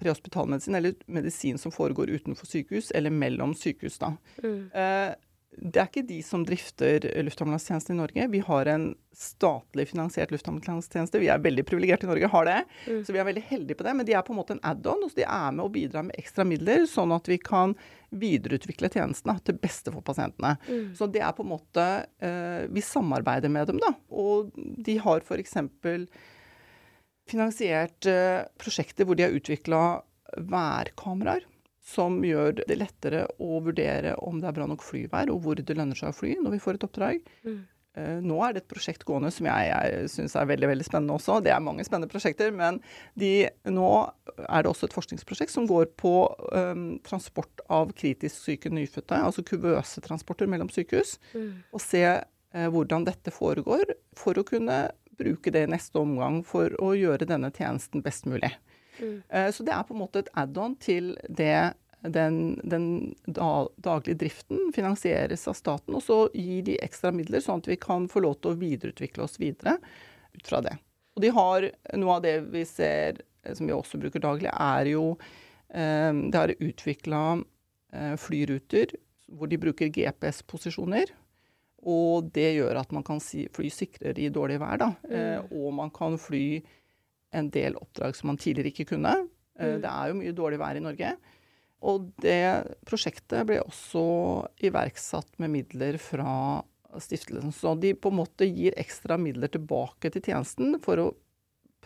prehospitalmedisin, 0.00 0.76
eller 0.76 0.96
medisin 1.08 1.58
som 1.60 1.72
foregår 1.72 2.12
utenfor 2.12 2.48
sykehus, 2.48 2.90
eller 2.94 3.10
mellom 3.10 3.54
sykehus. 3.56 3.98
da. 3.98 4.12
Mm. 4.42 4.68
Eh, 4.72 5.14
det 5.56 5.80
er 5.80 5.88
ikke 5.88 6.04
de 6.04 6.18
som 6.24 6.42
drifter 6.44 7.04
luftambulansetjenesten 7.24 7.94
i 7.94 7.98
Norge. 7.98 8.26
Vi 8.28 8.40
har 8.44 8.68
en 8.68 8.90
statlig 9.16 9.86
finansiert 9.88 10.30
luftambulansetjeneste. 10.34 11.20
Vi 11.22 11.30
er 11.32 11.40
veldig 11.40 11.64
privilegerte 11.64 12.04
i 12.04 12.10
Norge, 12.10 12.28
har 12.28 12.48
det. 12.48 12.56
Mm. 12.84 12.98
Så 13.06 13.14
vi 13.14 13.20
er 13.22 13.28
veldig 13.28 13.44
heldige 13.48 13.78
på 13.78 13.86
det. 13.86 13.94
Men 13.96 14.08
de 14.08 14.16
er 14.18 14.24
på 14.26 14.34
en 14.34 14.40
måte 14.40 14.56
en 14.56 14.60
add-on. 14.68 15.06
De 15.16 15.24
er 15.24 15.56
med 15.56 15.64
og 15.64 15.72
bidrar 15.72 16.04
med 16.10 16.20
ekstra 16.20 16.44
midler, 16.48 16.84
sånn 16.90 17.14
at 17.16 17.30
vi 17.32 17.40
kan 17.40 17.72
videreutvikle 18.12 18.92
tjenestene 18.92 19.38
til 19.48 19.56
beste 19.62 19.94
for 19.94 20.04
pasientene. 20.04 20.54
Mm. 20.68 20.92
Så 20.98 21.08
det 21.08 21.24
er 21.24 21.32
på 21.36 21.46
en 21.46 21.52
måte 21.54 21.88
eh, 22.20 22.68
Vi 22.68 22.84
samarbeider 22.84 23.52
med 23.52 23.72
dem, 23.72 23.80
da. 23.80 23.94
Og 24.12 24.52
de 24.56 25.00
har 25.00 25.24
f.eks. 25.24 25.56
finansiert 27.32 28.12
eh, 28.12 28.44
prosjekter 28.60 29.08
hvor 29.08 29.16
de 29.16 29.24
har 29.24 29.40
utvikla 29.40 29.84
værkameraer 30.36 31.48
som 31.86 32.18
gjør 32.26 32.64
det 32.66 32.80
lettere 32.80 33.24
å 33.38 33.60
vurdere 33.62 34.16
om 34.26 34.40
det 34.42 34.50
er 34.50 34.56
bra 34.56 34.66
nok 34.66 34.82
flyvær, 34.82 35.30
og 35.30 35.44
hvor 35.44 35.58
det 35.60 35.76
lønner 35.78 35.98
seg 35.98 36.10
å 36.10 36.16
fly 36.16 36.34
når 36.40 36.56
vi 36.56 36.62
får 36.64 36.78
et 36.78 36.86
oppdrag. 36.88 37.32
Mm. 37.46 37.60
Uh, 37.96 38.18
nå 38.20 38.36
er 38.44 38.52
det 38.52 38.64
et 38.64 38.68
prosjekt 38.68 39.06
gående 39.08 39.30
som 39.32 39.46
jeg, 39.48 39.68
jeg 39.70 40.08
syns 40.12 40.34
er 40.36 40.48
veldig 40.50 40.68
veldig 40.68 40.86
spennende 40.88 41.14
også. 41.16 41.38
Det 41.46 41.54
er 41.54 41.62
mange 41.64 41.86
spennende 41.86 42.10
prosjekter, 42.12 42.50
men 42.52 42.82
de, 43.16 43.46
nå 43.70 43.88
er 44.44 44.66
det 44.66 44.72
også 44.72 44.90
et 44.90 44.96
forskningsprosjekt 44.98 45.54
som 45.54 45.68
går 45.70 45.88
på 45.96 46.14
um, 46.50 46.88
transport 47.06 47.62
av 47.72 47.94
kritisk 47.96 48.36
syke 48.50 48.72
nyfødte, 48.74 49.22
altså 49.22 49.46
kuvøsetransporter 49.46 50.50
mellom 50.50 50.68
sykehus. 50.74 51.16
Mm. 51.32 51.52
Og 51.70 51.84
se 51.86 52.04
uh, 52.04 52.68
hvordan 52.74 53.06
dette 53.06 53.32
foregår, 53.32 53.94
for 54.18 54.36
å 54.36 54.44
kunne 54.44 54.88
bruke 55.16 55.54
det 55.54 55.64
i 55.64 55.70
neste 55.70 56.02
omgang 56.02 56.42
for 56.44 56.74
å 56.82 56.92
gjøre 56.98 57.30
denne 57.30 57.48
tjenesten 57.54 58.04
best 58.04 58.28
mulig. 58.28 58.50
Mm. 59.00 59.22
Eh, 59.28 59.50
så 59.52 59.66
det 59.66 59.74
er 59.74 59.84
på 59.86 59.94
en 59.96 60.02
måte 60.02 60.22
et 60.22 60.32
add-on 60.38 60.76
til 60.82 61.14
det 61.28 61.74
den, 62.06 62.60
den, 62.62 63.14
daglige 63.26 64.18
driften 64.20 64.70
finansieres 64.74 65.46
av 65.48 65.56
staten, 65.58 65.96
og 65.96 66.04
så 66.04 66.18
gir 66.36 66.62
de 66.66 66.76
ekstra 66.84 67.10
midler, 67.14 67.42
sånn 67.42 67.64
at 67.64 67.70
vi 67.70 67.78
kan 67.82 68.06
få 68.10 68.22
lov 68.22 68.36
til 68.38 68.52
å 68.52 68.60
videreutvikle 68.60 69.24
oss 69.24 69.40
videre 69.42 69.78
ut 70.36 70.46
fra 70.46 70.60
det. 70.62 70.76
Og 71.16 71.24
de 71.24 71.32
har 71.34 71.66
noe 71.96 72.18
av 72.18 72.22
det 72.26 72.36
vi 72.52 72.62
ser, 72.68 73.22
eh, 73.42 73.56
som 73.56 73.66
vi 73.66 73.74
også 73.74 74.00
bruker 74.02 74.22
daglig, 74.22 74.52
er 74.52 74.92
jo 74.92 75.16
eh, 75.70 76.12
De 76.12 76.34
har 76.36 76.54
utvikla 76.56 77.26
flyruter 78.20 78.90
hvor 79.32 79.48
de 79.48 79.56
bruker 79.56 79.88
GPS-posisjoner. 79.94 81.12
Og 81.86 82.26
det 82.34 82.50
gjør 82.58 82.80
at 82.82 82.90
man 82.92 83.04
kan 83.06 83.22
fly 83.22 83.70
sikrere 83.72 84.20
i 84.20 84.28
dårlig 84.28 84.58
vær, 84.60 84.76
da. 84.82 84.88
Mm. 85.06 85.54
og 85.54 85.70
man 85.78 85.92
kan 85.94 86.18
fly 86.20 86.60
en 87.34 87.50
del 87.52 87.76
oppdrag 87.80 88.16
som 88.16 88.30
man 88.30 88.38
tidligere 88.40 88.72
ikke 88.72 88.92
kunne. 88.94 89.14
Eh, 89.58 89.76
mm. 89.76 89.82
Det 89.82 89.92
er 89.92 90.10
jo 90.10 90.20
mye 90.20 90.36
dårlig 90.36 90.60
vær 90.62 90.78
i 90.78 90.84
Norge. 90.84 91.12
Og 91.86 92.08
det 92.22 92.40
prosjektet 92.88 93.46
ble 93.48 93.60
også 93.62 94.06
iverksatt 94.64 95.36
med 95.42 95.52
midler 95.52 95.98
fra 96.00 96.62
stiftelsen. 97.02 97.52
Så 97.52 97.74
de 97.80 97.92
på 97.94 98.10
en 98.12 98.20
måte 98.22 98.48
gir 98.48 98.76
ekstra 98.80 99.18
midler 99.20 99.52
tilbake 99.52 100.10
til 100.12 100.24
tjenesten 100.24 100.78
for 100.82 101.02
å 101.02 101.08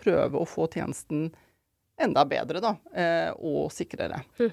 prøve 0.00 0.40
å 0.40 0.48
få 0.48 0.68
tjenesten 0.72 1.29
enda 2.00 2.24
bedre 2.24 2.62
da, 2.64 2.74
eh, 2.96 3.31
og 3.37 3.68
sikrere. 3.74 4.22
Hm. 4.38 4.53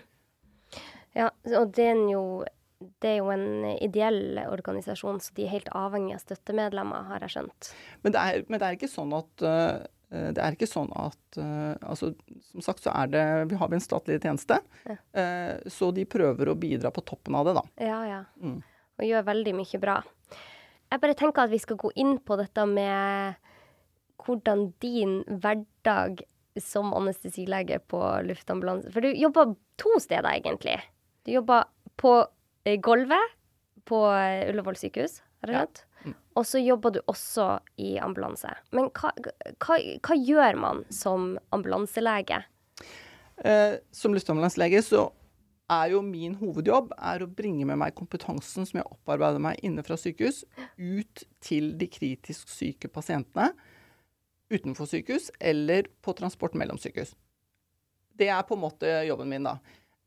Ja, 1.16 1.30
og 1.58 1.72
det 1.78 1.86
er, 1.94 2.02
jo, 2.12 2.24
det 3.02 3.14
er 3.14 3.20
jo 3.22 3.30
en 3.34 3.70
ideell 3.78 4.42
organisasjon, 4.44 5.22
så 5.24 5.34
de 5.38 5.46
er 5.46 5.54
helt 5.56 5.70
avhengig 5.78 6.18
av 6.18 6.26
støttemedlemmer, 6.26 7.08
har 7.08 7.24
jeg 7.26 7.38
skjønt. 7.38 7.70
Men 8.04 8.14
det 8.14 8.26
er, 8.26 8.44
men 8.50 8.60
det 8.60 8.68
er 8.68 8.78
ikke 8.78 8.92
sånn 8.92 9.16
at 9.18 9.46
uh, 9.48 9.88
det 10.08 10.40
er 10.40 10.56
ikke 10.56 10.70
sånn 10.70 10.88
at 10.96 11.40
uh, 11.42 11.76
altså, 11.84 12.14
Som 12.48 12.64
sagt 12.64 12.86
så 12.86 12.94
er 12.96 13.10
det 13.12 13.24
Vi 13.52 13.58
har 13.60 13.74
en 13.76 13.84
statlig 13.84 14.22
tjeneste, 14.24 14.62
ja. 14.88 14.96
uh, 14.96 15.68
så 15.72 15.92
de 15.96 16.06
prøver 16.08 16.48
å 16.48 16.56
bidra 16.60 16.94
på 16.96 17.04
toppen 17.04 17.36
av 17.36 17.50
det, 17.50 17.58
da. 17.58 17.66
Ja, 17.90 17.98
ja. 18.08 18.22
Mm. 18.40 18.62
Og 18.98 19.04
gjør 19.04 19.28
veldig 19.28 19.54
mye 19.58 19.82
bra. 19.84 19.98
Jeg 20.88 21.04
bare 21.04 21.18
tenker 21.20 21.44
at 21.44 21.52
vi 21.52 21.60
skal 21.60 21.80
gå 21.82 21.92
inn 22.00 22.16
på 22.24 22.38
dette 22.40 22.64
med 22.72 23.36
hvordan 24.24 24.70
din 24.82 25.20
hverdag 25.28 26.24
som 26.64 26.94
anestesilege 26.96 27.78
på 27.92 28.00
luftambulanse 28.26 28.90
For 28.96 29.04
du 29.04 29.12
jobber 29.12 29.54
to 29.78 29.92
steder, 30.02 30.32
egentlig. 30.32 30.80
Du 31.28 31.36
jobber 31.36 31.68
på 32.00 32.16
gulvet 32.84 33.36
på 33.88 34.00
Ullevål 34.50 34.80
sykehus, 34.80 35.22
har 35.44 35.52
jeg 35.52 35.60
skjønt? 35.60 35.84
Ja. 35.84 35.97
Og 36.38 36.46
så 36.46 36.62
jobber 36.62 36.94
du 36.94 37.00
også 37.10 37.58
i 37.82 37.96
ambulanse. 38.04 38.52
Men 38.76 38.92
hva, 38.94 39.12
hva, 39.58 39.78
hva 40.06 40.18
gjør 40.18 40.60
man 40.62 40.84
som 40.94 41.32
ambulanselege? 41.56 42.44
Eh, 43.42 43.80
som 43.94 44.14
luftambulanselege 44.14 44.84
så 44.86 45.08
er 45.74 45.92
jo 45.92 46.04
min 46.06 46.38
hovedjobb 46.40 46.94
er 46.96 47.24
å 47.24 47.30
bringe 47.30 47.66
med 47.68 47.80
meg 47.82 47.96
kompetansen 47.98 48.68
som 48.68 48.80
jeg 48.80 48.88
opparbeider 48.88 49.42
meg 49.44 49.60
inne 49.68 49.84
fra 49.84 49.98
sykehus, 50.00 50.44
ut 50.78 51.26
til 51.44 51.74
de 51.80 51.90
kritisk 51.92 52.54
syke 52.54 52.90
pasientene 52.92 53.52
utenfor 54.54 54.88
sykehus 54.88 55.32
eller 55.44 55.90
på 56.02 56.14
transport 56.16 56.56
mellom 56.56 56.80
sykehus. 56.80 57.12
Det 58.18 58.30
er 58.32 58.46
på 58.48 58.56
en 58.56 58.64
måte 58.64 58.94
jobben 59.06 59.30
min, 59.30 59.46
da. 59.46 59.58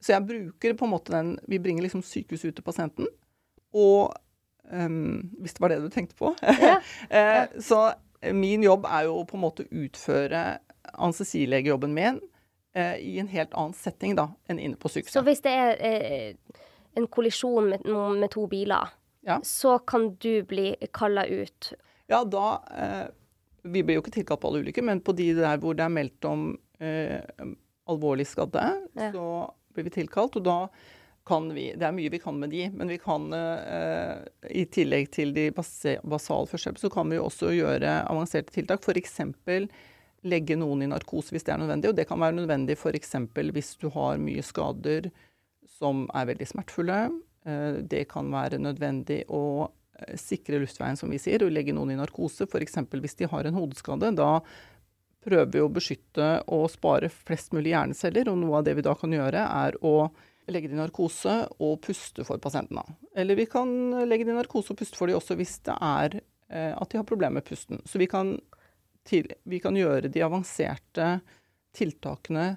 Så 0.01 0.15
jeg 0.15 0.27
bruker 0.27 0.75
på 0.79 0.87
en 0.87 0.95
måte 0.95 1.13
den 1.13 1.35
Vi 1.45 1.59
bringer 1.61 1.85
liksom 1.85 2.03
sykehus 2.03 2.47
ut 2.47 2.57
til 2.57 2.65
pasienten. 2.65 3.11
Og 3.77 4.15
Um, 4.71 5.31
hvis 5.43 5.57
det 5.57 5.63
var 5.63 5.73
det 5.73 5.81
du 5.83 5.91
tenkte 5.91 6.17
på. 6.19 6.35
Ja. 6.43 6.79
uh, 7.11 7.61
så 7.69 7.93
min 8.33 8.63
jobb 8.63 8.87
er 8.87 9.09
jo 9.09 9.23
på 9.27 9.39
en 9.39 9.45
måte 9.45 9.65
å 9.65 9.85
utføre 9.85 10.61
anestesilegejobben 10.93 11.95
min 11.97 12.21
uh, 12.77 12.97
i 12.97 13.19
en 13.23 13.31
helt 13.33 13.55
annen 13.55 13.75
setting 13.77 14.15
da, 14.19 14.29
enn 14.51 14.61
inne 14.63 14.79
på 14.79 14.93
sykehuset. 14.93 15.17
Så 15.17 15.25
hvis 15.27 15.43
det 15.47 15.55
er 15.55 15.81
uh, 15.81 16.65
en 17.01 17.09
kollisjon 17.11 17.73
med, 17.73 17.87
med 17.89 18.31
to 18.35 18.47
biler, 18.51 18.93
ja. 19.27 19.41
så 19.47 19.79
kan 19.79 20.13
du 20.23 20.43
bli 20.49 20.75
kalla 20.95 21.27
ut? 21.27 21.73
Ja, 22.11 22.25
da 22.25 22.61
Vi 23.63 23.83
blir 23.85 23.99
jo 23.99 24.01
ikke 24.01 24.15
tilkalt 24.15 24.41
på 24.41 24.49
alle 24.49 24.63
ulykker, 24.65 24.83
men 24.83 25.03
på 25.05 25.13
de 25.13 25.35
der 25.37 25.59
hvor 25.61 25.77
det 25.77 25.85
er 25.85 25.93
meldt 25.93 26.25
om 26.25 26.55
alvorlig 27.91 28.25
skadde, 28.27 28.63
ja. 28.97 29.11
så 29.13 29.27
blir 29.75 29.85
vi 29.87 29.93
tilkalt. 29.99 30.39
Og 30.41 30.47
da 30.47 30.57
kan 31.25 31.55
vi 31.55 31.71
Det 31.77 31.87
er 31.87 31.95
mye 31.95 32.11
vi 32.11 32.19
kan 32.19 32.39
med 32.41 32.51
de, 32.51 32.65
men 32.75 32.89
vi 32.89 32.99
kan 32.99 33.29
eh, 33.37 34.21
i 34.51 34.65
tillegg 34.73 35.11
til 35.15 35.35
de 35.37 35.51
basale 35.53 36.49
førstehjelp, 36.49 36.81
så 36.81 36.91
kan 36.93 37.11
vi 37.13 37.21
også 37.21 37.53
gjøre 37.55 38.01
avanserte 38.09 38.55
tiltak. 38.55 38.85
F.eks. 38.85 39.21
legge 40.23 40.57
noen 40.59 40.85
i 40.85 40.89
narkose 40.91 41.35
hvis 41.35 41.47
det 41.47 41.55
er 41.55 41.61
nødvendig. 41.63 41.93
Og 41.93 41.99
det 41.99 42.09
kan 42.09 42.21
være 42.21 42.39
nødvendig 42.41 42.79
f.eks. 42.79 43.15
hvis 43.37 43.75
du 43.81 43.91
har 43.95 44.23
mye 44.23 44.45
skader 44.45 45.11
som 45.81 46.07
er 46.17 46.33
veldig 46.33 46.49
smertefulle. 46.49 47.03
Eh, 47.45 47.83
det 47.85 48.07
kan 48.11 48.33
være 48.33 48.61
nødvendig 48.63 49.23
å 49.29 49.69
eh, 49.69 50.17
sikre 50.19 50.61
luftveien, 50.65 50.99
som 50.99 51.13
vi 51.13 51.21
sier, 51.21 51.45
og 51.45 51.53
legge 51.53 51.77
noen 51.77 51.95
i 51.95 52.01
narkose. 52.01 52.49
F.eks. 52.49 52.81
hvis 52.97 53.21
de 53.21 53.31
har 53.31 53.49
en 53.49 53.61
hodeskade. 53.61 54.13
Da 54.19 54.33
prøver 55.21 55.53
vi 55.53 55.63
å 55.63 55.71
beskytte 55.73 56.33
og 56.49 56.71
spare 56.73 57.13
flest 57.13 57.53
mulig 57.53 57.75
hjerneceller, 57.75 58.33
og 58.33 58.41
noe 58.41 58.61
av 58.61 58.67
det 58.67 58.79
vi 58.79 58.89
da 58.89 58.97
kan 58.97 59.13
gjøre, 59.13 59.45
er 59.67 59.77
å 59.85 60.11
legge 60.55 60.71
det 60.71 60.77
i 60.77 60.81
narkose 60.81 61.35
og 61.63 61.81
puste 61.85 62.25
for 62.27 62.41
pasientene. 62.43 62.85
Eller 63.17 63.39
vi 63.39 63.47
kan 63.51 63.71
legge 64.09 64.27
det 64.27 64.35
i 64.35 64.39
narkose 64.39 64.75
og 64.75 64.81
puste 64.81 64.99
for 64.99 65.11
dem 65.11 65.19
også 65.19 65.37
hvis 65.39 65.59
det 65.67 65.77
er 65.77 66.19
eh, 66.21 66.73
at 66.75 66.91
de 66.91 67.01
har 67.01 67.09
problemer 67.09 67.41
med 67.41 67.47
pusten. 67.49 67.83
Så 67.85 68.01
vi 68.03 68.09
kan, 68.11 68.37
til, 69.09 69.31
vi 69.45 69.61
kan, 69.63 69.79
gjøre 69.79 70.13
de 70.13 70.25
avanserte 70.27 71.13
tiltakene 71.77 72.55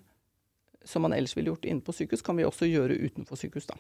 som 0.84 1.06
man 1.06 1.14
ellers 1.16 1.38
ville 1.38 1.54
gjort 1.54 1.70
inne 1.70 1.84
på 1.86 1.96
sykehus, 1.96 2.26
kan 2.26 2.36
vi 2.36 2.44
også 2.48 2.68
gjøre 2.68 2.98
utenfor 3.06 3.40
sykehus, 3.40 3.70
da. 3.70 3.78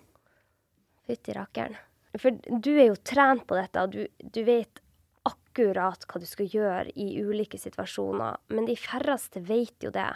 Fytti 1.03 1.33
rakkeren. 1.35 1.75
For 2.15 2.37
du 2.47 2.71
er 2.77 2.91
jo 2.91 2.99
trent 3.03 3.43
på 3.49 3.57
dette, 3.57 3.81
og 3.81 3.91
du, 3.91 4.05
du 4.23 4.43
vet 4.47 4.79
akkurat 5.27 6.05
hva 6.07 6.21
du 6.21 6.27
skal 6.29 6.51
gjøre 6.51 6.93
i 6.99 7.07
ulike 7.23 7.59
situasjoner. 7.59 8.39
Men 8.53 8.69
de 8.69 8.77
færreste 8.79 9.41
vet 9.43 9.83
jo 9.83 9.91
det. 9.91 10.11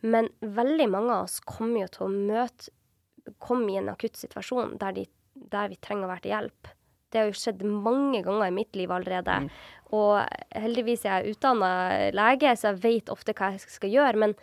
Men 0.00 0.28
veldig 0.40 0.88
mange 0.92 1.14
av 1.14 1.26
oss 1.26 1.38
kommer 1.46 1.84
jo 1.84 1.92
til 1.94 2.06
å 2.06 2.12
møte 2.12 2.74
komme 3.42 3.72
i 3.72 3.78
en 3.80 3.92
akutt 3.92 4.18
situasjon 4.18 4.76
der, 4.80 4.96
de, 4.96 5.06
der 5.52 5.70
vi 5.72 5.80
trenger 5.82 6.08
å 6.08 6.12
være 6.12 6.24
til 6.26 6.34
hjelp. 6.34 6.70
Det 7.08 7.20
har 7.20 7.28
jo 7.30 7.40
skjedd 7.40 7.62
mange 7.64 8.20
ganger 8.24 8.50
i 8.50 8.54
mitt 8.54 8.76
liv 8.76 8.90
allerede. 8.92 9.38
Mm. 9.44 9.50
Og 9.96 10.18
heldigvis 10.52 11.06
er 11.06 11.22
jeg 11.22 11.36
utdanna 11.36 11.70
lege, 12.12 12.52
så 12.52 12.72
jeg 12.72 12.82
vet 12.82 13.12
ofte 13.12 13.32
hva 13.36 13.54
jeg 13.54 13.64
skal 13.64 13.94
gjøre. 13.94 14.24
Men 14.26 14.34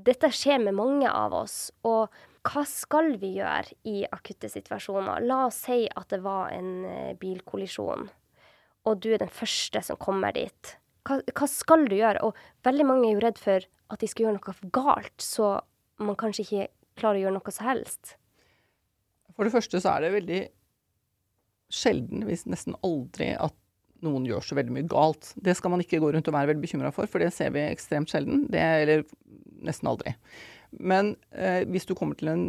dette 0.00 0.28
skjer 0.34 0.60
med 0.66 0.76
mange 0.76 1.08
av 1.08 1.34
oss. 1.40 1.70
Og 1.88 2.12
hva 2.48 2.64
skal 2.68 3.14
vi 3.20 3.34
gjøre 3.36 3.76
i 3.88 4.02
akutte 4.08 4.48
situasjoner? 4.52 5.24
La 5.28 5.46
oss 5.48 5.62
si 5.66 5.84
at 5.88 6.12
det 6.12 6.22
var 6.24 6.52
en 6.54 6.84
eh, 6.88 7.16
bilkollisjon, 7.20 8.06
og 8.88 9.02
du 9.04 9.10
er 9.12 9.20
den 9.20 9.32
første 9.32 9.82
som 9.84 9.98
kommer 10.00 10.32
dit. 10.36 10.76
Hva, 11.08 11.20
hva 11.36 11.48
skal 11.48 11.84
du 11.88 11.98
gjøre? 11.98 12.24
Og 12.24 12.64
veldig 12.64 12.86
mange 12.88 13.08
er 13.08 13.16
jo 13.16 13.24
redd 13.26 13.40
for 13.40 13.66
at 13.90 14.00
de 14.00 14.08
skal 14.08 14.26
gjøre 14.26 14.38
noe 14.38 14.72
galt, 14.72 15.16
så 15.20 15.58
man 16.00 16.16
kanskje 16.16 16.46
ikke 16.46 16.68
klarer 17.00 17.20
å 17.20 17.24
gjøre 17.26 17.38
noe 17.38 17.54
som 17.54 17.68
helst. 17.68 18.14
For 19.36 19.46
det 19.46 19.54
første 19.54 19.80
så 19.80 19.94
er 19.94 20.04
det 20.04 20.14
veldig 20.18 20.40
sjelden, 21.70 22.26
hvis 22.28 22.46
nesten 22.50 22.76
aldri, 22.86 23.32
at 23.38 23.56
noen 24.04 24.24
gjør 24.28 24.44
så 24.44 24.56
veldig 24.58 24.74
mye 24.74 24.88
galt. 24.90 25.32
Det 25.36 25.54
skal 25.58 25.74
man 25.74 25.82
ikke 25.84 26.00
gå 26.02 26.10
rundt 26.12 26.28
og 26.30 26.34
være 26.36 26.52
veldig 26.52 26.64
bekymra 26.64 26.90
for, 26.94 27.08
for 27.10 27.22
det 27.22 27.30
ser 27.36 27.52
vi 27.54 27.62
ekstremt 27.66 28.10
sjelden. 28.12 28.46
Det, 28.52 28.60
eller 28.82 29.04
nesten 29.66 29.90
aldri. 29.90 30.14
Men 30.76 31.14
eh, 31.30 31.62
hvis 31.68 31.88
du 31.88 31.94
kommer 31.98 32.18
til 32.18 32.32
en 32.32 32.44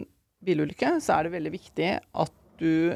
bilulykke, 0.46 0.96
så 1.04 1.18
er 1.18 1.28
det 1.28 1.36
veldig 1.36 1.54
viktig 1.54 1.90
at 2.00 2.36
du 2.62 2.94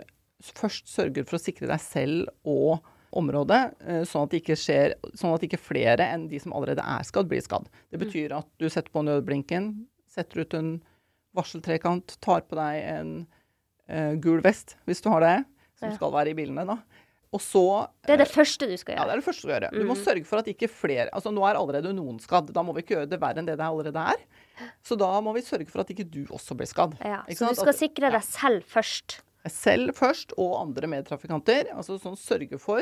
først 0.56 0.90
sørger 0.92 1.26
for 1.28 1.38
å 1.38 1.42
sikre 1.42 1.70
deg 1.70 1.82
selv 1.82 2.30
og 2.48 2.86
området, 3.16 3.62
eh, 3.86 4.04
sånn 4.08 4.26
at 4.26 4.34
det 4.34 4.42
ikke 4.44 4.60
skjer, 4.60 4.96
sånn 5.16 5.36
at 5.36 5.46
ikke 5.48 5.62
flere 5.62 6.08
enn 6.12 6.28
de 6.32 6.40
som 6.42 6.56
allerede 6.56 6.84
er 6.84 7.06
skadd, 7.08 7.30
blir 7.32 7.44
skadd. 7.44 7.70
Det 7.92 8.02
betyr 8.02 8.36
at 8.36 8.50
du 8.60 8.68
setter 8.68 8.92
på 8.92 9.06
nødblinken, 9.06 9.72
setter 10.12 10.44
ut 10.44 10.58
en 10.58 10.76
varseltrekant, 11.36 12.18
tar 12.24 12.42
på 12.50 12.56
deg 12.60 12.84
en 12.96 13.14
uh, 13.92 14.14
gul 14.22 14.42
vest, 14.46 14.76
hvis 14.88 15.02
du 15.06 15.10
har 15.14 15.22
det, 15.26 15.36
som 15.80 15.90
Ja. 15.92 15.96
skal 15.98 16.12
være 16.16 16.32
i 16.34 16.38
bilene, 16.38 16.66
da. 16.66 16.78
Og 17.36 17.42
så 17.44 17.62
Det 18.06 18.14
er 18.14 18.18
det 18.24 18.30
første 18.32 18.64
du 18.70 18.78
skal 18.80 18.96
gjøre. 18.96 19.02
ja, 19.02 19.06
det 19.10 19.12
er 19.12 19.20
det 19.20 19.26
første 19.26 19.42
du 19.42 19.48
skal 19.50 19.56
gjøre. 19.60 19.72
Du 19.76 19.86
må 19.90 19.96
sørge 20.00 20.26
for 20.26 20.40
at 20.40 20.46
ikke 20.48 20.70
flere 20.72 21.10
Altså 21.12 21.34
nå 21.36 21.44
er 21.44 21.58
allerede 21.60 21.92
noen 21.94 22.18
skadd. 22.24 22.54
Da 22.54 22.62
må 22.64 22.72
vi 22.74 22.82
ikke 22.82 22.96
gjøre 22.96 23.10
det 23.12 23.20
verre 23.20 23.42
enn 23.42 23.46
det 23.50 23.58
det 23.60 23.66
allerede 23.66 24.00
er. 24.14 24.22
Så 24.82 24.96
da 24.98 25.10
må 25.20 25.34
vi 25.36 25.42
sørge 25.44 25.68
for 25.68 25.82
at 25.82 25.90
ikke 25.92 26.06
du 26.10 26.22
også 26.32 26.56
blir 26.56 26.70
skadd. 26.70 26.96
Ja, 27.04 27.24
så 27.28 27.50
du 27.50 27.56
skal 27.60 27.74
At- 27.74 27.82
sikre 27.82 28.12
deg 28.14 28.24
selv 28.24 28.64
først. 28.64 29.20
selv 29.52 29.94
først, 29.94 30.32
og 30.38 30.62
andre 30.62 30.88
medtrafikanter. 30.88 31.68
Altså 31.76 32.00
sånn 32.00 32.16
sørge 32.16 32.58
for 32.58 32.82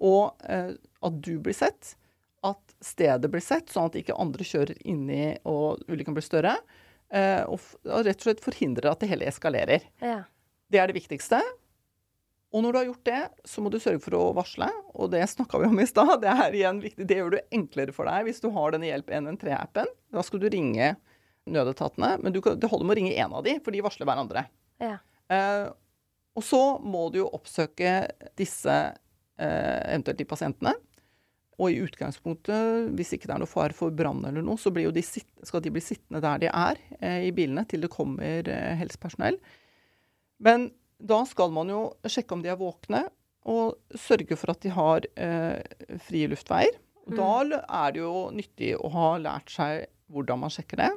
og, 0.00 0.34
uh, 0.48 0.72
at 1.02 1.20
du 1.20 1.38
blir 1.38 1.52
sett, 1.54 1.94
at 2.42 2.56
stedet 2.80 3.30
blir 3.30 3.42
sett, 3.42 3.66
sånn 3.68 3.84
at 3.92 3.92
ikke 4.00 4.18
andre 4.18 4.42
kjører 4.42 4.78
inni 4.86 5.36
og 5.44 5.84
ulykken 5.90 6.14
blir 6.16 6.24
større. 6.24 6.56
Eh, 7.10 7.42
og, 7.50 7.62
rett 8.06 8.20
og 8.20 8.28
slett 8.28 8.44
forhindrer 8.44 8.92
at 8.92 9.02
det 9.02 9.10
hele 9.10 9.26
eskalerer. 9.30 9.86
Ja. 10.02 10.22
Det 10.70 10.78
er 10.78 10.90
det 10.90 10.98
viktigste. 11.00 11.40
Og 12.50 12.64
når 12.64 12.72
du 12.72 12.78
har 12.80 12.88
gjort 12.88 13.06
det, 13.06 13.20
så 13.46 13.62
må 13.62 13.70
du 13.70 13.78
sørge 13.82 14.02
for 14.02 14.16
å 14.18 14.22
varsle. 14.34 14.66
Og 14.98 15.12
det 15.12 15.22
snakka 15.30 15.60
vi 15.62 15.68
om 15.70 15.82
i 15.82 15.86
stad. 15.86 16.16
Det 16.22 16.32
er 16.32 16.56
igjen 16.58 16.80
viktig. 16.82 17.06
Det 17.06 17.18
gjør 17.20 17.36
du 17.36 17.54
enklere 17.54 17.94
for 17.94 18.10
deg 18.10 18.26
hvis 18.26 18.42
du 18.42 18.48
har 18.54 18.74
denne 18.74 18.90
Hjelp 18.90 19.12
113-appen. 19.14 19.90
Da 20.10 20.24
skal 20.26 20.42
du 20.42 20.48
ringe 20.50 20.94
nødetatene. 21.50 22.16
Men 22.22 22.34
du 22.34 22.40
kan, 22.42 22.58
det 22.58 22.70
holder 22.70 22.88
med 22.88 22.96
å 22.96 22.98
ringe 22.98 23.14
én 23.14 23.36
av 23.38 23.46
de, 23.46 23.54
for 23.62 23.74
de 23.74 23.84
varsler 23.86 24.10
hverandre. 24.10 24.46
Ja. 24.82 24.96
Eh, 25.30 25.68
og 26.38 26.46
så 26.46 26.62
må 26.82 27.06
du 27.14 27.20
jo 27.22 27.30
oppsøke 27.38 27.94
disse, 28.38 28.76
eh, 29.38 29.78
eventuelt 29.92 30.18
de 30.18 30.28
pasientene. 30.28 30.74
Og 31.60 31.74
i 31.74 31.80
utgangspunktet, 31.84 32.90
hvis 32.96 33.12
ikke 33.14 33.28
det 33.28 33.34
er 33.36 33.42
noe 33.42 33.50
fare 33.50 33.76
for 33.76 33.92
brann 33.92 34.22
eller 34.24 34.44
noe, 34.44 34.56
så 34.60 34.72
blir 34.72 34.88
jo 34.88 34.94
de 34.96 35.04
skal 35.04 35.60
de 35.60 35.72
bli 35.74 35.82
sittende 35.84 36.22
der 36.24 36.40
de 36.40 36.48
er 36.48 36.80
eh, 37.00 37.26
i 37.28 37.32
bilene 37.36 37.66
til 37.68 37.84
det 37.84 37.92
kommer 37.92 38.48
eh, 38.48 38.76
helsepersonell. 38.80 39.36
Men 40.40 40.70
da 40.96 41.20
skal 41.28 41.52
man 41.52 41.68
jo 41.72 41.82
sjekke 42.08 42.36
om 42.36 42.44
de 42.44 42.52
er 42.52 42.60
våkne, 42.60 43.04
og 43.50 43.96
sørge 43.96 44.36
for 44.36 44.52
at 44.52 44.64
de 44.64 44.72
har 44.72 45.06
eh, 45.20 45.60
frie 46.04 46.28
luftveier. 46.32 46.76
Og 47.08 47.16
Da 47.16 47.60
er 47.82 47.94
det 47.94 48.02
jo 48.02 48.28
nyttig 48.34 48.74
å 48.76 48.90
ha 48.92 49.06
lært 49.20 49.52
seg 49.52 49.86
hvordan 50.12 50.42
man 50.42 50.52
sjekker 50.52 50.82
det. 50.82 50.90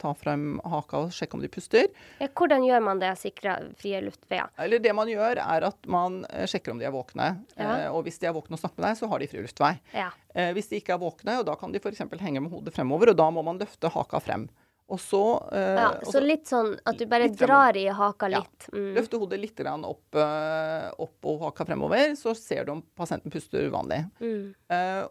Ta 0.00 0.14
frem 0.16 0.60
haka 0.64 1.02
og 1.04 1.12
sjekke 1.12 1.36
om 1.36 1.42
de 1.44 1.50
puster. 1.52 1.88
Ja, 2.22 2.28
hvordan 2.32 2.64
gjør 2.64 2.82
man 2.86 3.02
det 3.02 3.12
sikre 3.20 3.56
frie 3.76 4.00
luftveier? 4.04 4.48
Eller 4.64 4.80
det 4.80 4.94
man 4.96 5.10
gjør, 5.10 5.40
er 5.44 5.66
at 5.68 5.88
man 5.90 6.22
eh, 6.30 6.46
sjekker 6.50 6.72
om 6.72 6.80
de 6.80 6.88
er 6.88 6.94
våkne. 6.94 7.30
Ja. 7.58 7.70
Eh, 7.84 7.88
og 7.92 8.04
hvis 8.06 8.18
de 8.22 8.30
er 8.30 8.36
våkne 8.36 8.56
og 8.56 8.62
snakker 8.62 8.80
med 8.80 8.88
deg, 8.90 9.00
så 9.02 9.10
har 9.12 9.20
de 9.20 9.30
fri 9.30 9.44
luftvei. 9.44 9.72
Ja. 9.92 10.10
Eh, 10.34 10.52
hvis 10.56 10.70
de 10.72 10.80
ikke 10.80 10.96
er 10.96 11.02
våkne, 11.04 11.38
og 11.42 11.48
da 11.50 11.56
kan 11.60 11.74
de 11.74 11.82
f.eks. 11.82 12.04
henge 12.20 12.40
med 12.44 12.52
hodet 12.54 12.74
fremover, 12.76 13.12
og 13.12 13.18
da 13.20 13.30
må 13.34 13.44
man 13.44 13.60
løfte 13.60 13.92
haka 13.92 14.22
frem. 14.24 14.48
Og 14.92 15.00
så, 15.00 15.20
eh, 15.52 15.78
ja. 15.80 15.90
Så 16.04 16.20
litt 16.20 16.48
sånn 16.50 16.74
at 16.84 16.98
du 17.00 17.06
bare 17.08 17.30
drar 17.32 17.76
i 17.76 17.86
haka 17.88 18.28
Ja. 18.28 18.40
litt. 18.40 18.68
Mm. 18.72 18.94
løfte 18.94 19.18
hodet 19.18 19.40
litt 19.40 19.60
opp, 19.60 20.14
eh, 20.14 20.90
opp 20.98 21.24
og 21.24 21.40
haka 21.40 21.64
fremover, 21.64 22.12
så 22.16 22.36
ser 22.36 22.64
du 22.64 22.72
om 22.72 22.82
pasienten 22.96 23.30
puster 23.32 23.68
uvanlig. 23.70 24.10
Mm. 24.20 24.54
Eh, 24.68 25.06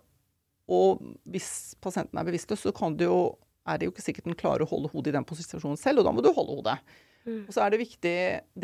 og 0.69 1.01
hvis 1.27 1.75
pasienten 1.81 2.19
er 2.19 2.23
bevisstløs, 2.23 2.62
så 2.62 2.73
kan 2.75 2.95
du 2.95 3.05
jo, 3.05 3.38
er 3.67 3.80
det 3.80 3.88
jo 3.88 3.93
ikke 3.93 4.06
sikkert 4.06 4.30
den 4.30 4.39
klarer 4.39 4.65
å 4.65 4.69
holde 4.69 4.91
hodet 4.93 5.13
i 5.13 5.17
den 5.17 5.28
posisjonen 5.28 5.80
selv, 5.80 6.02
og 6.02 6.08
da 6.08 6.13
må 6.15 6.23
du 6.23 6.32
holde 6.32 6.58
hodet. 6.60 6.78
Mm. 7.23 7.43
Og 7.47 7.52
så 7.56 7.63
er 7.63 7.73
det 7.73 7.84
viktig, 7.84 8.15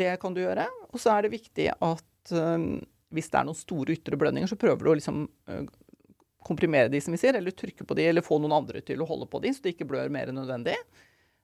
det 0.02 0.14
kan 0.22 0.36
du 0.36 0.42
gjøre, 0.42 0.66
og 0.90 1.00
så 1.00 1.14
er 1.14 1.24
det 1.24 1.34
viktig 1.34 1.70
at 1.72 2.34
um, 2.36 2.72
hvis 3.10 3.30
det 3.32 3.40
er 3.40 3.46
noen 3.48 3.58
store 3.58 3.96
ytre 3.96 4.18
blødninger, 4.20 4.50
så 4.50 4.58
prøver 4.60 4.84
du 4.84 4.90
å 4.92 4.96
liksom 4.98 5.22
uh, 5.50 5.62
komprimere 6.46 6.92
de, 6.92 7.00
som 7.02 7.16
vi 7.16 7.20
sier, 7.22 7.36
eller 7.38 7.56
trykke 7.56 7.86
på 7.86 7.96
de, 7.96 8.10
eller 8.10 8.24
få 8.24 8.40
noen 8.42 8.58
andre 8.60 8.84
til 8.84 9.00
å 9.00 9.08
holde 9.08 9.30
på 9.30 9.40
de, 9.44 9.54
så 9.54 9.64
de 9.64 9.72
ikke 9.74 9.88
blør 9.88 10.12
mer 10.12 10.30
enn 10.30 10.38
nødvendig. 10.40 10.76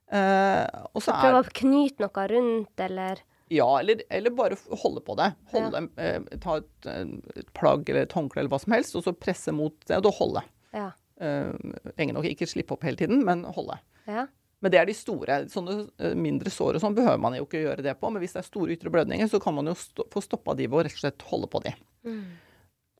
Uh, 0.07 0.63
og 0.93 1.01
så 1.03 1.17
Prøve 1.17 1.41
er, 1.41 1.41
å 1.41 1.57
knyte 1.57 2.05
noe 2.05 2.29
rundt, 2.31 2.85
eller 2.85 3.25
ja, 3.47 3.79
eller, 3.79 4.01
eller 4.09 4.33
bare 4.35 4.57
holde 4.83 5.01
på 5.01 5.15
det. 5.15 5.31
Holde, 5.53 5.87
eh, 5.95 6.19
ta 6.43 6.57
et, 6.59 6.87
eh, 6.91 7.05
et 7.39 7.51
plagg 7.55 7.87
eller 7.89 8.03
et 8.03 8.15
håndkle 8.15 8.41
eller 8.41 8.51
hva 8.51 8.59
som 8.59 8.75
helst, 8.75 8.95
og 8.99 9.05
så 9.05 9.13
presse 9.15 9.53
mot 9.55 9.75
det, 9.87 9.95
og 9.95 10.03
da 10.03 10.11
holde. 10.17 10.43
Ja. 10.75 10.89
Lenge 11.17 12.13
nok. 12.13 12.27
Ikke 12.29 12.47
slippe 12.49 12.75
opp 12.75 12.83
hele 12.85 12.99
tiden, 12.99 13.23
men 13.25 13.45
holde. 13.55 13.79
ja. 14.09 14.27
Men 14.63 14.73
det 14.73 14.79
er 14.81 14.89
de 14.89 14.95
store. 14.97 15.37
Sånne 15.53 15.77
eh, 16.01 16.17
mindre 16.17 16.51
sår 16.53 16.77
og 16.77 16.83
sånn 16.83 16.97
behøver 16.97 17.21
man 17.21 17.37
jo 17.37 17.45
ikke 17.45 17.61
gjøre 17.61 17.85
det 17.85 17.93
på. 17.99 18.09
Men 18.09 18.23
hvis 18.23 18.33
det 18.33 18.41
er 18.41 18.49
store 18.49 18.73
ytre 18.73 18.91
blødninger, 18.93 19.29
så 19.29 19.41
kan 19.43 19.55
man 19.57 19.69
jo 19.69 19.77
st 19.77 20.07
få 20.13 20.23
stoppa 20.25 20.57
de 20.57 20.65
ved 20.65 20.79
å 20.79 20.85
rett 20.87 20.97
og 20.97 21.03
slett 21.03 21.25
holde 21.29 21.49
på 21.53 21.61
de. 21.67 21.73
Mm. 22.07 22.21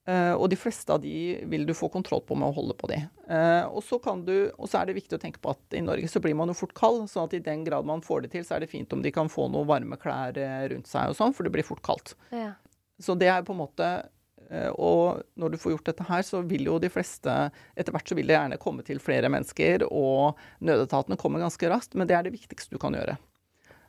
Uh, 0.07 0.37
og 0.39 0.45
de 0.47 0.55
fleste 0.55 0.93
av 0.93 1.01
de 1.03 1.11
vil 1.51 1.65
du 1.67 1.73
få 1.75 1.89
kontroll 1.91 2.21
på 2.23 2.35
med 2.39 2.47
å 2.47 2.55
holde 2.55 2.77
på 2.79 2.87
de. 2.87 3.01
Uh, 3.27 3.65
og, 3.65 3.81
så 3.83 3.97
kan 3.99 4.21
du, 4.23 4.53
og 4.55 4.69
så 4.71 4.79
er 4.79 4.87
det 4.87 4.95
viktig 4.95 5.17
å 5.17 5.19
tenke 5.19 5.41
på 5.43 5.51
at 5.51 5.75
i 5.75 5.81
Norge 5.83 6.07
så 6.07 6.21
blir 6.23 6.37
man 6.37 6.47
jo 6.47 6.55
fort 6.55 6.71
kald. 6.77 7.09
sånn 7.11 7.27
at 7.27 7.35
i 7.35 7.41
den 7.43 7.65
grad 7.65 7.89
man 7.89 8.05
får 8.05 8.23
det 8.23 8.31
til, 8.37 8.45
så 8.47 8.55
er 8.55 8.63
det 8.63 8.71
fint 8.71 8.93
om 8.95 9.03
de 9.03 9.11
kan 9.11 9.27
få 9.27 9.49
noe 9.51 9.67
varme 9.67 9.99
klær 9.99 10.39
eh, 10.39 10.61
rundt 10.71 10.87
seg 10.87 11.11
og 11.11 11.17
sånn, 11.17 11.35
for 11.35 11.43
det 11.43 11.51
blir 11.57 11.67
fort 11.67 11.83
kaldt. 11.83 12.15
ja. 12.31 12.53
Så 13.03 13.13
det 13.13 13.27
er 13.29 13.43
på 13.45 13.53
en 13.53 13.59
måte 13.59 13.85
eh, 13.85 14.05
Og 14.79 15.23
når 15.35 15.51
du 15.51 15.57
får 15.59 15.73
gjort 15.73 15.89
dette 15.89 16.05
her, 16.07 16.21
så 16.23 16.39
vil 16.47 16.69
jo 16.69 16.77
de 16.79 16.87
fleste 16.91 17.33
Etter 17.75 17.91
hvert 17.91 18.07
så 18.07 18.15
vil 18.15 18.29
det 18.29 18.37
gjerne 18.37 18.59
komme 18.61 18.85
til 18.87 19.01
flere 19.03 19.27
mennesker, 19.33 19.83
og 19.91 20.39
nødetatene 20.63 21.19
kommer 21.19 21.43
ganske 21.43 21.71
raskt, 21.71 21.97
men 21.99 22.07
det 22.07 22.15
er 22.15 22.27
det 22.27 22.35
viktigste 22.37 22.75
du 22.75 22.79
kan 22.79 22.95
gjøre. 22.95 23.17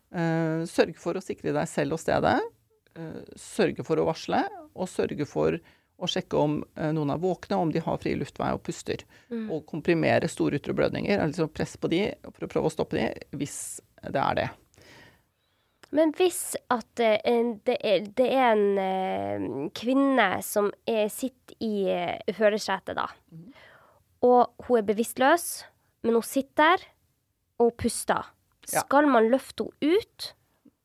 Eh, 0.09 0.65
sørge 0.67 0.97
for 0.99 1.19
å 1.19 1.23
sikre 1.23 1.55
deg 1.55 1.69
selv 1.71 1.99
og 1.99 2.03
stedet. 2.03 2.39
eh, 2.99 3.35
sørge 3.39 3.85
for 3.87 4.01
å 4.01 4.09
varsle, 4.09 4.43
og 4.75 4.91
sørge 4.91 5.27
for 5.29 5.59
å 5.99 6.07
sjekke 6.07 6.39
om 6.39 6.61
eh, 6.79 6.93
noen 6.95 7.11
er 7.15 7.21
våkne, 7.23 7.59
om 7.59 7.73
de 7.75 7.83
har 7.83 7.99
fri 8.03 8.15
luftvei 8.19 8.53
og 8.55 8.63
puster. 8.67 9.05
Mm. 9.31 9.49
Og 9.55 9.67
komprimere 9.67 10.31
store 10.31 10.59
ytre 10.59 10.75
blødninger, 10.75 11.21
altså 11.23 11.49
press 11.51 11.77
på 11.77 11.91
de 11.93 12.05
for 12.31 12.47
å 12.47 12.51
prøve 12.51 12.71
å 12.71 12.75
stoppe 12.75 12.99
de, 12.99 13.09
hvis 13.39 13.59
det 14.07 14.23
er 14.23 14.39
det. 14.39 14.49
Men 15.97 16.13
hvis 16.19 16.55
at 16.71 17.01
eh, 17.01 17.55
det, 17.65 17.77
er, 17.81 18.03
det 18.19 18.27
er 18.37 18.51
en 18.53 18.79
eh, 18.83 19.71
kvinne 19.79 20.29
som 20.45 20.69
er, 20.87 21.07
sitter 21.09 21.57
i 21.65 21.89
uh, 21.89 22.35
førersetet, 22.37 22.97
da, 22.99 23.07
Mhm. 23.33 23.53
og 24.29 24.67
hun 24.67 24.79
er 24.79 24.83
bevisstløs, 24.89 25.47
men 26.05 26.15
hun 26.19 26.23
sitter 26.27 26.77
der, 26.77 26.85
og 27.59 27.73
puster, 27.81 28.29
Ja. 28.73 28.81
skal 28.85 29.07
man 29.09 29.31
løfte 29.33 29.65
henne 29.81 29.97
ut? 30.03 30.35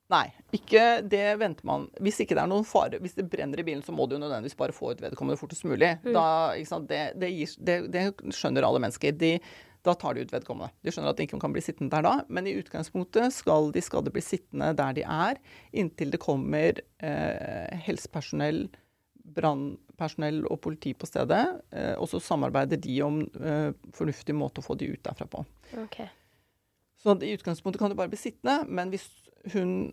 Nei, 0.09 0.27
ikke 0.53 1.01
det 1.09 1.39
venter 1.39 1.65
man. 1.65 1.89
Hvis 1.99 2.19
ikke 2.21 2.35
det 2.37 2.43
er 2.43 2.47
noen 2.47 2.63
fare, 2.65 2.99
hvis 3.01 3.15
det 3.17 3.25
brenner 3.29 3.59
i 3.59 3.63
bilen, 3.65 3.81
så 3.83 3.91
må 3.91 4.05
du 4.07 4.15
jo 4.15 4.21
nødvendigvis 4.21 4.55
bare 4.55 4.71
få 4.75 4.91
ut 4.93 5.01
vedkommende 5.01 5.39
fortest 5.39 5.65
mulig. 5.65 5.97
Da, 6.05 6.53
ikke 6.53 6.69
sant, 6.69 6.87
det, 6.87 7.19
det, 7.19 7.29
gir, 7.33 7.53
det, 7.59 7.77
det 7.91 8.03
skjønner 8.35 8.63
alle 8.67 8.79
mennesker. 8.83 9.11
De, 9.17 9.39
da 9.83 9.93
tar 9.99 10.15
de 10.15 10.23
ut 10.23 10.31
vedkommende. 10.33 10.71
De 10.83 10.91
skjønner 10.93 11.11
at 11.11 11.19
de 11.19 11.25
ikke 11.27 11.39
kan 11.41 11.53
bli 11.55 11.63
sittende 11.63 11.91
der 11.91 12.05
da, 12.05 12.13
men 12.31 12.47
i 12.47 12.55
utgangspunktet 12.59 13.35
skal 13.35 13.71
de 13.75 13.83
skadde 13.83 14.13
bli 14.15 14.23
sittende 14.23 14.71
der 14.79 14.95
de 14.95 15.03
er, 15.03 15.41
inntil 15.75 16.13
det 16.13 16.21
kommer 16.23 16.79
eh, 17.03 17.83
helsepersonell, 17.87 18.65
brannpersonell 19.35 20.43
og 20.47 20.61
politi 20.63 20.93
på 20.95 21.07
stedet. 21.09 21.43
Eh, 21.75 21.93
og 21.97 22.07
så 22.11 22.21
samarbeider 22.23 22.79
de 22.83 22.95
om 23.03 23.21
eh, 23.23 23.71
fornuftig 23.95 24.35
måte 24.37 24.63
å 24.63 24.67
få 24.67 24.77
de 24.79 24.93
ut 24.93 25.03
derfra 25.03 25.27
på. 25.27 25.43
Okay. 25.85 26.07
Så 27.03 27.17
i 27.19 27.33
utgangspunktet 27.35 27.81
kan 27.81 27.91
du 27.91 27.99
bare 27.99 28.11
bli 28.13 28.21
sittende, 28.21 28.63
men 28.71 28.93
hvis 28.93 29.09
hun 29.51 29.91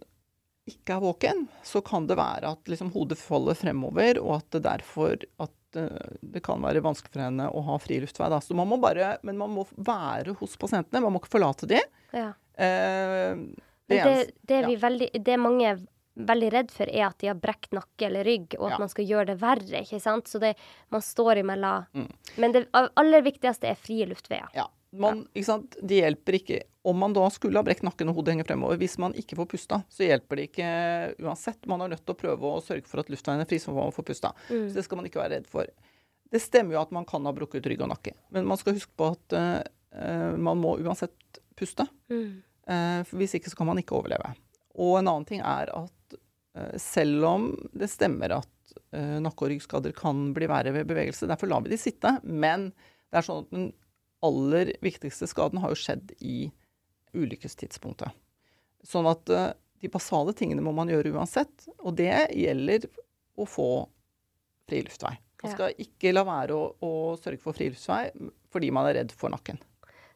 ikke 0.70 0.94
er 0.94 1.02
våken, 1.02 1.46
så 1.66 1.82
kan 1.82 2.06
det 2.06 2.18
være 2.20 2.52
at 2.54 2.70
liksom 2.70 2.92
hodet 2.94 3.18
faller 3.18 3.58
fremover, 3.58 4.20
og 4.22 4.36
at 4.36 4.52
det 4.54 4.66
derfor 4.68 5.16
at 5.42 5.54
det 5.74 6.42
kan 6.46 6.62
være 6.64 6.82
vanskelig 6.84 7.12
for 7.14 7.22
henne 7.24 7.46
å 7.52 7.62
ha 7.68 7.78
friluftvei. 7.82 8.28
Da. 8.32 8.40
Så 8.42 8.56
man 8.58 8.68
må 8.70 8.78
bare, 8.82 9.14
men 9.26 9.38
man 9.40 9.52
må 9.54 9.66
være 9.76 10.34
hos 10.40 10.56
pasientene, 10.60 11.02
man 11.04 11.14
må 11.14 11.22
ikke 11.22 11.34
forlate 11.36 11.68
de. 11.70 11.80
Ja. 12.16 12.32
Eh, 12.60 13.38
det 13.90 14.02
det, 14.04 14.16
det, 14.46 14.54
er 14.60 14.66
vi 14.68 14.76
ja. 14.76 14.82
veldig, 14.84 15.08
det 15.18 15.34
er 15.34 15.40
mange 15.42 15.72
veldig 16.20 16.50
redd 16.52 16.72
for, 16.74 16.90
er 16.90 17.06
at 17.06 17.18
de 17.22 17.30
har 17.30 17.38
brekt 17.38 17.72
nakke 17.72 18.06
eller 18.06 18.26
rygg, 18.26 18.54
og 18.58 18.66
at 18.68 18.74
Ja. 18.76 18.78
man 18.82 18.90
skal 18.92 19.06
gjøre 19.08 19.26
det 19.32 19.38
verre. 19.40 19.80
ikke 19.82 20.00
sant? 20.02 20.28
Så 20.28 20.38
det, 20.42 20.54
man 20.90 21.00
står 21.02 21.40
imellom. 21.44 21.86
Mm. 21.94 22.10
Men 22.36 22.52
det 22.52 22.66
aller 22.74 23.22
viktigste 23.24 23.70
er 23.70 23.78
frie 23.78 24.06
luftveier. 24.10 24.50
Ja. 24.54 24.66
Man, 24.90 25.22
sant? 25.46 25.76
Det 25.82 26.00
hjelper 26.00 26.36
ikke 26.40 26.62
om 26.82 26.96
man 26.98 27.12
da 27.12 27.26
skulle 27.30 27.60
ha 27.60 27.64
brekt 27.66 27.84
nakken 27.84 28.08
og 28.10 28.16
hodet 28.18 28.34
henger 28.34 28.48
fremover. 28.48 28.78
Hvis 28.80 28.96
man 29.02 29.14
ikke 29.18 29.36
får 29.38 29.48
pusta, 29.52 29.82
så 29.92 30.06
hjelper 30.06 30.40
det 30.40 30.46
ikke 30.48 30.68
uansett. 31.20 31.68
Man 31.70 31.84
er 31.84 31.92
nødt 31.92 32.02
til 32.06 32.16
å 32.16 32.20
prøve 32.22 32.50
å 32.50 32.62
sørge 32.64 32.88
for 32.88 33.02
at 33.02 33.10
luftveiene 33.12 33.44
er 33.44 33.50
fri, 33.50 33.60
så 33.60 33.74
man 33.76 33.92
får 33.94 34.06
pusta. 34.08 34.32
Så 34.48 34.72
det 34.74 34.86
skal 34.86 35.00
man 35.00 35.08
ikke 35.10 35.20
være 35.20 35.36
redd 35.36 35.50
for. 35.50 35.68
Det 36.30 36.40
stemmer 36.42 36.78
jo 36.78 36.82
at 36.82 36.94
man 36.94 37.06
kan 37.08 37.26
ha 37.26 37.34
brukket 37.36 37.66
rygg 37.68 37.82
og 37.84 37.90
nakke, 37.92 38.14
men 38.32 38.48
man 38.48 38.58
skal 38.58 38.76
huske 38.76 38.94
på 38.96 39.10
at 39.12 39.34
eh, 39.36 40.36
man 40.38 40.60
må 40.62 40.76
uansett 40.78 41.40
puste. 41.58 41.86
Mm. 42.12 42.40
Uh, 42.70 43.00
for 43.08 43.18
hvis 43.18 43.34
ikke 43.34 43.50
så 43.50 43.58
kan 43.58 43.66
man 43.66 43.80
ikke 43.80 43.96
overleve. 43.98 44.30
Og 44.78 45.00
en 45.00 45.10
annen 45.10 45.26
ting 45.26 45.40
er 45.42 45.72
at 45.74 46.16
uh, 46.16 46.74
selv 46.78 47.26
om 47.26 47.50
det 47.74 47.90
stemmer 47.90 48.38
at 48.40 48.48
nakke- 48.90 49.44
og 49.46 49.50
ryggskader 49.52 49.92
kan 49.94 50.30
bli 50.34 50.46
verre 50.50 50.72
ved 50.74 50.86
bevegelse, 50.86 51.26
derfor 51.30 51.50
lar 51.50 51.62
vi 51.62 51.72
de 51.72 51.78
sitte, 51.78 52.10
men 52.22 52.68
det 53.10 53.18
er 53.18 53.26
sånn 53.26 53.44
at 53.44 53.52
den 53.54 53.68
aller 54.22 54.72
viktigste 54.84 55.26
skaden 55.30 55.60
har 55.62 55.72
jo 55.72 55.78
skjedd 55.80 56.12
i 56.20 56.50
ulykkestidspunktet. 57.16 58.12
Sånn 58.86 59.08
at 59.10 59.28
eh, 59.32 59.52
de 59.80 59.88
basale 59.92 60.34
tingene 60.36 60.62
må 60.64 60.72
man 60.76 60.88
gjøre 60.92 61.12
uansett, 61.16 61.66
og 61.80 61.96
det 62.00 62.12
gjelder 62.36 62.86
å 63.40 63.46
få 63.48 63.68
fri 64.68 64.82
luftvei. 64.86 65.16
Man 65.42 65.50
Ja. 65.50 65.54
skal 65.56 65.74
ikke 65.80 66.12
la 66.12 66.22
være 66.28 66.52
å, 66.52 66.64
å 66.84 66.90
sørge 67.16 67.40
for 67.40 67.56
fri 67.56 67.70
luftvei 67.72 68.10
fordi 68.52 68.68
man 68.74 68.86
er 68.90 68.98
redd 69.00 69.12
for 69.16 69.32
nakken. 69.32 69.56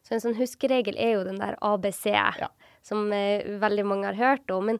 Så 0.05 0.13
en 0.13 0.21
sånn 0.21 0.35
huskeregel 0.37 0.99
er 1.01 1.15
jo 1.15 1.23
den 1.25 1.39
der 1.41 1.55
ABC, 1.65 2.11
Ja. 2.13 2.49
som 2.85 3.11
eh, 3.13 3.41
veldig 3.59 3.85
mange 3.89 4.05
har 4.11 4.19
hørt 4.19 4.51
om. 4.53 4.67
Men 4.69 4.79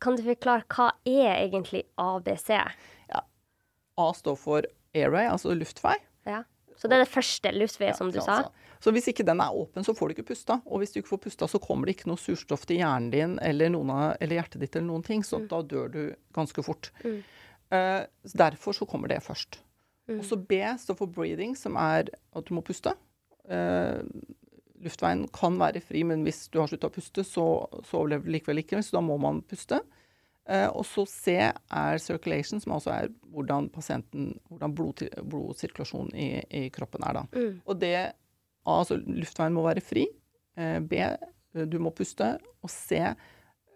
kan 0.00 0.16
du 0.16 0.22
forklare 0.24 0.64
hva 0.72 0.92
er 1.04 1.44
egentlig 1.44 1.84
ABC? 2.00 2.50
A 3.98 4.06
står 4.16 4.36
for 4.40 4.64
airway, 4.96 5.26
altså 5.28 5.52
luftvei. 5.52 5.98
Ja. 6.24 6.44
Så 6.82 6.88
det 6.90 6.96
er 6.98 7.04
det 7.04 7.12
første 7.12 7.52
luftveien, 7.54 7.92
Ja, 7.92 7.98
som 8.00 8.08
du 8.10 8.18
sa? 8.18 8.40
altså- 8.42 8.70
Så 8.82 8.90
hvis 8.90 9.06
ikke 9.12 9.24
den 9.24 9.38
er 9.40 9.54
åpen, 9.54 9.84
så 9.86 9.94
får 9.94 10.08
du 10.10 10.14
ikke 10.16 10.26
pusta. 10.34 10.56
Og 10.66 10.80
hvis 10.82 10.92
du 10.92 10.98
ikke 11.00 11.12
får 11.14 11.20
pusta, 11.28 11.46
så 11.46 11.60
kommer 11.62 11.86
det 11.86 11.94
ikke 11.96 12.08
noe 12.10 12.18
surstoff 12.18 12.66
til 12.66 12.78
hjernen 12.80 13.10
din 13.12 13.38
eller, 13.40 13.68
noen 13.70 13.90
av, 13.94 14.16
eller 14.20 14.40
hjertet 14.42 14.58
ditt 14.64 14.74
eller 14.74 14.88
noen 14.88 15.04
ting, 15.06 15.20
Mm. 15.22 15.28
så 15.28 15.38
da 15.48 15.62
dør 15.62 15.92
du 15.92 16.16
ganske 16.34 16.64
fort. 16.66 16.90
Mm. 17.04 17.22
Uh, 17.70 18.04
derfor 18.34 18.74
så 18.74 18.84
kommer 18.88 19.06
det 19.08 19.22
først. 19.22 19.60
Mm. 20.08 20.18
Og 20.18 20.24
så 20.24 20.36
B 20.36 20.58
står 20.76 20.96
for 20.98 21.06
breathing, 21.06 21.54
som 21.56 21.76
er 21.76 22.08
at 22.34 22.44
du 22.44 22.54
må 22.54 22.64
puste. 22.64 22.92
Uh, 23.48 24.02
luftveien 24.82 25.28
kan 25.32 25.56
være 25.60 25.80
fri, 25.80 26.02
men 26.02 26.24
hvis 26.26 26.48
du 26.50 26.58
har 26.58 26.66
slutta 26.66 26.90
å 26.90 26.92
puste, 26.92 27.22
så, 27.22 27.46
så 27.86 28.00
overlever 28.02 28.24
du 28.26 28.32
likevel 28.34 28.58
ikke, 28.64 28.82
så 28.82 28.98
da 28.98 29.00
må 29.00 29.16
man 29.22 29.40
puste. 29.42 29.78
Eh, 30.50 30.68
og 30.74 30.82
så 30.88 31.04
C 31.06 31.36
er 31.38 32.00
circulation, 32.02 32.60
som 32.60 32.74
altså 32.74 32.90
er 32.96 33.12
hvordan 33.30 33.68
hvordan 33.72 34.74
blod, 34.74 35.04
blodsirkulasjonen 35.22 36.16
i, 36.18 36.30
i 36.50 36.64
kroppen 36.74 37.04
er 37.06 37.20
da. 37.20 37.26
Mm. 37.36 37.60
Og 37.64 37.78
det 37.78 37.94
A, 38.02 38.78
altså 38.78 38.98
luftveien 38.98 39.54
må 39.54 39.62
være 39.66 39.82
fri. 39.84 40.08
Eh, 40.58 40.80
B, 40.80 40.98
eh, 41.02 41.62
du 41.66 41.78
må 41.82 41.94
puste. 41.94 42.34
Og 42.62 42.70
C, 42.70 42.98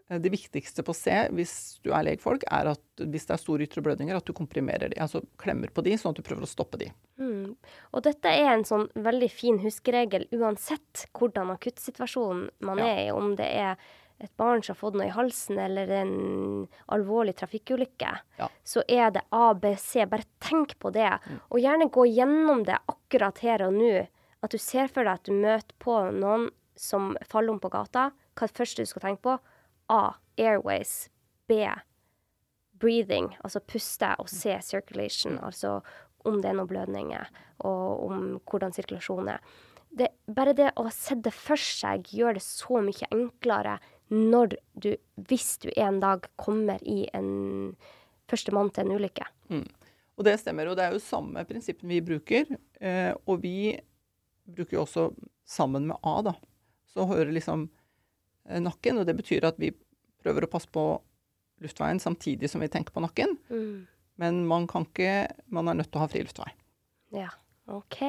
det 0.06 0.30
viktigste 0.30 0.84
på 0.86 0.94
C 0.94 1.10
hvis 1.34 1.52
du 1.82 1.90
er 1.90 2.04
legfolk, 2.06 2.44
er 2.54 2.68
at 2.76 3.02
hvis 3.02 3.26
det 3.26 3.34
er 3.34 3.40
store 3.42 3.66
ytre 3.66 3.82
blødninger, 3.82 4.14
at 4.14 4.26
du 4.26 4.34
komprimerer 4.38 4.92
de. 4.92 5.00
Altså 5.02 5.22
klemmer 5.42 5.72
på 5.74 5.82
de, 5.86 5.96
sånn 5.98 6.14
at 6.14 6.20
du 6.20 6.26
prøver 6.26 6.46
å 6.46 6.50
stoppe 6.50 6.78
de. 6.82 6.90
Mm. 7.18 7.56
Og 7.90 8.04
dette 8.06 8.30
er 8.30 8.52
en 8.52 8.66
sånn 8.66 8.86
veldig 8.94 9.30
fin 9.34 9.58
huskeregel 9.62 10.28
uansett 10.38 11.06
hvordan 11.18 11.50
akuttsituasjonen 11.56 12.50
man 12.66 12.78
Ja. 12.82 12.86
er 12.92 13.00
i. 13.06 13.10
Om 13.14 13.34
det 13.38 13.50
er 13.50 13.76
et 14.20 14.32
barn 14.40 14.62
som 14.64 14.72
har 14.74 14.78
fått 14.80 14.94
noe 14.96 15.06
i 15.10 15.12
halsen, 15.14 15.58
eller 15.60 15.90
en 15.98 16.68
alvorlig 16.88 17.34
trafikkulykke, 17.36 18.12
Ja. 18.38 18.48
så 18.64 18.82
er 18.88 19.10
det 19.10 19.22
ABC. 19.30 20.06
Bare 20.08 20.24
tenk 20.40 20.78
på 20.78 20.92
det. 20.92 21.10
Og 21.50 21.58
gjerne 21.60 21.90
gå 21.90 22.06
gjennom 22.08 22.64
det 22.64 22.78
akkurat 22.88 23.38
her 23.44 23.62
og 23.66 23.74
nå. 23.74 24.06
At 24.42 24.50
du 24.50 24.58
ser 24.58 24.88
for 24.88 25.04
deg 25.04 25.12
at 25.14 25.24
du 25.24 25.32
møter 25.32 25.74
på 25.78 25.98
noen 26.12 26.50
som 26.76 27.16
faller 27.24 27.50
om 27.52 27.60
på 27.60 27.70
gata. 27.70 28.10
Hva 28.36 28.44
er 28.44 28.48
det 28.48 28.56
første 28.56 28.82
du 28.82 28.86
skal 28.86 29.02
tenke 29.02 29.22
på? 29.22 29.38
A. 29.88 30.14
Airways. 30.38 31.08
B. 31.48 31.64
Breathing, 32.76 33.30
altså 33.44 33.60
puste, 33.64 34.10
og 34.20 34.28
C. 34.28 34.58
Circulation, 34.60 35.38
altså 35.42 35.78
om 36.26 36.40
det 36.42 36.50
er 36.50 36.56
noen 36.58 36.68
blødninger, 36.68 37.28
og 37.64 38.02
om 38.04 38.24
hvordan 38.50 38.74
sirkulasjonen 38.74 39.28
er. 39.36 39.40
Det, 39.96 40.08
bare 40.28 40.52
det 40.52 40.72
å 40.76 40.84
ha 40.84 40.90
sett 40.92 41.22
det 41.24 41.32
for 41.32 41.56
seg 41.56 42.10
gjør 42.12 42.36
det 42.36 42.42
så 42.44 42.82
mye 42.84 43.06
enklere 43.14 43.78
når 44.12 44.56
du, 44.74 44.92
hvis 45.28 45.56
du 45.62 45.70
en 45.76 46.00
dag 46.02 46.26
kommer 46.38 46.82
i 46.86 47.06
en 47.16 47.76
førstemann 48.30 48.70
til 48.74 48.86
en 48.86 48.98
ulykke. 49.00 49.26
Og 50.16 50.24
det 50.26 50.36
stemmer. 50.40 50.70
Og 50.70 50.76
det 50.78 50.86
er 50.86 50.94
jo 50.94 51.02
samme 51.02 51.42
prinsippen 51.48 51.90
vi 51.90 52.02
bruker. 52.04 52.48
Eh, 52.80 53.12
og 53.26 53.42
vi 53.42 53.74
bruker 54.46 54.78
jo 54.78 54.84
også 54.84 55.08
sammen 55.46 55.88
med 55.90 55.98
A, 56.06 56.20
da. 56.30 56.36
Så 56.92 57.06
hører 57.10 57.34
liksom 57.34 57.66
eh, 58.48 58.62
nakken, 58.62 59.02
og 59.02 59.08
det 59.08 59.16
betyr 59.18 59.46
at 59.48 59.58
vi 59.60 59.72
prøver 60.22 60.46
å 60.46 60.50
passe 60.50 60.70
på 60.72 60.86
luftveien 61.62 62.00
samtidig 62.02 62.50
som 62.52 62.62
vi 62.64 62.70
tenker 62.72 62.94
på 62.94 63.02
nakken. 63.04 63.36
Men 64.20 64.46
man 64.48 64.66
kan 64.68 64.86
ikke 64.88 65.28
Man 65.52 65.68
er 65.68 65.76
nødt 65.76 65.90
til 65.92 66.00
å 66.00 66.04
ha 66.06 66.08
fri 66.12 66.22
luftvei. 66.24 66.48
Ja, 67.16 67.28
OK. 67.72 68.00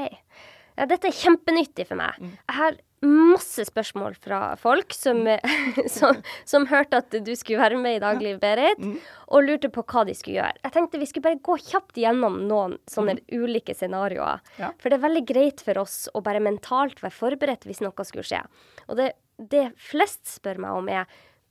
Ja, 0.77 0.85
dette 0.85 1.09
er 1.09 1.15
kjempenyttig 1.15 1.87
for 1.89 1.99
meg. 1.99 2.15
Jeg 2.21 2.55
har 2.59 2.77
masse 3.05 3.65
spørsmål 3.67 4.15
fra 4.17 4.39
folk 4.59 4.93
som, 4.95 5.19
som, 5.97 6.21
som 6.49 6.65
hørte 6.69 7.01
at 7.03 7.17
du 7.25 7.33
skulle 7.37 7.61
være 7.61 7.77
med 7.81 7.99
i 7.99 8.01
Dagliv, 8.01 8.39
Berit, 8.41 8.81
og 9.27 9.45
lurte 9.45 9.69
på 9.73 9.83
hva 9.85 10.05
de 10.07 10.15
skulle 10.17 10.39
gjøre. 10.39 10.57
Jeg 10.63 10.75
tenkte 10.75 11.01
vi 11.01 11.09
skulle 11.09 11.27
bare 11.29 11.41
gå 11.45 11.57
kjapt 11.67 11.99
gjennom 12.01 12.39
noen 12.49 12.77
sånne 12.89 13.19
ulike 13.33 13.75
scenarioer. 13.77 14.41
Ja. 14.61 14.71
For 14.81 14.89
det 14.89 14.99
er 14.99 15.05
veldig 15.05 15.25
greit 15.29 15.63
for 15.65 15.83
oss 15.83 16.05
å 16.17 16.23
bare 16.25 16.43
mentalt 16.43 17.01
være 17.03 17.17
forberedt 17.17 17.67
hvis 17.69 17.83
noe 17.85 18.07
skulle 18.07 18.25
skje. 18.27 18.41
Og 18.87 18.97
det, 18.99 19.11
det 19.37 19.69
flest 19.77 20.25
spør 20.37 20.63
meg 20.65 20.81
om, 20.81 20.89
er 20.89 21.05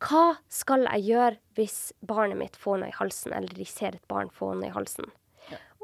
hva 0.06 0.36
skal 0.52 0.84
jeg 0.90 1.06
gjøre 1.12 1.38
hvis 1.56 1.78
barnet 2.04 2.36
mitt 2.40 2.58
får 2.60 2.82
noe 2.82 2.90
i 2.90 2.98
halsen, 2.98 3.32
eller 3.32 3.54
de 3.56 3.64
ser 3.68 3.96
et 3.96 4.10
barn 4.10 4.28
få 4.34 4.52
noe 4.54 4.68
i 4.68 4.74
halsen? 4.74 5.08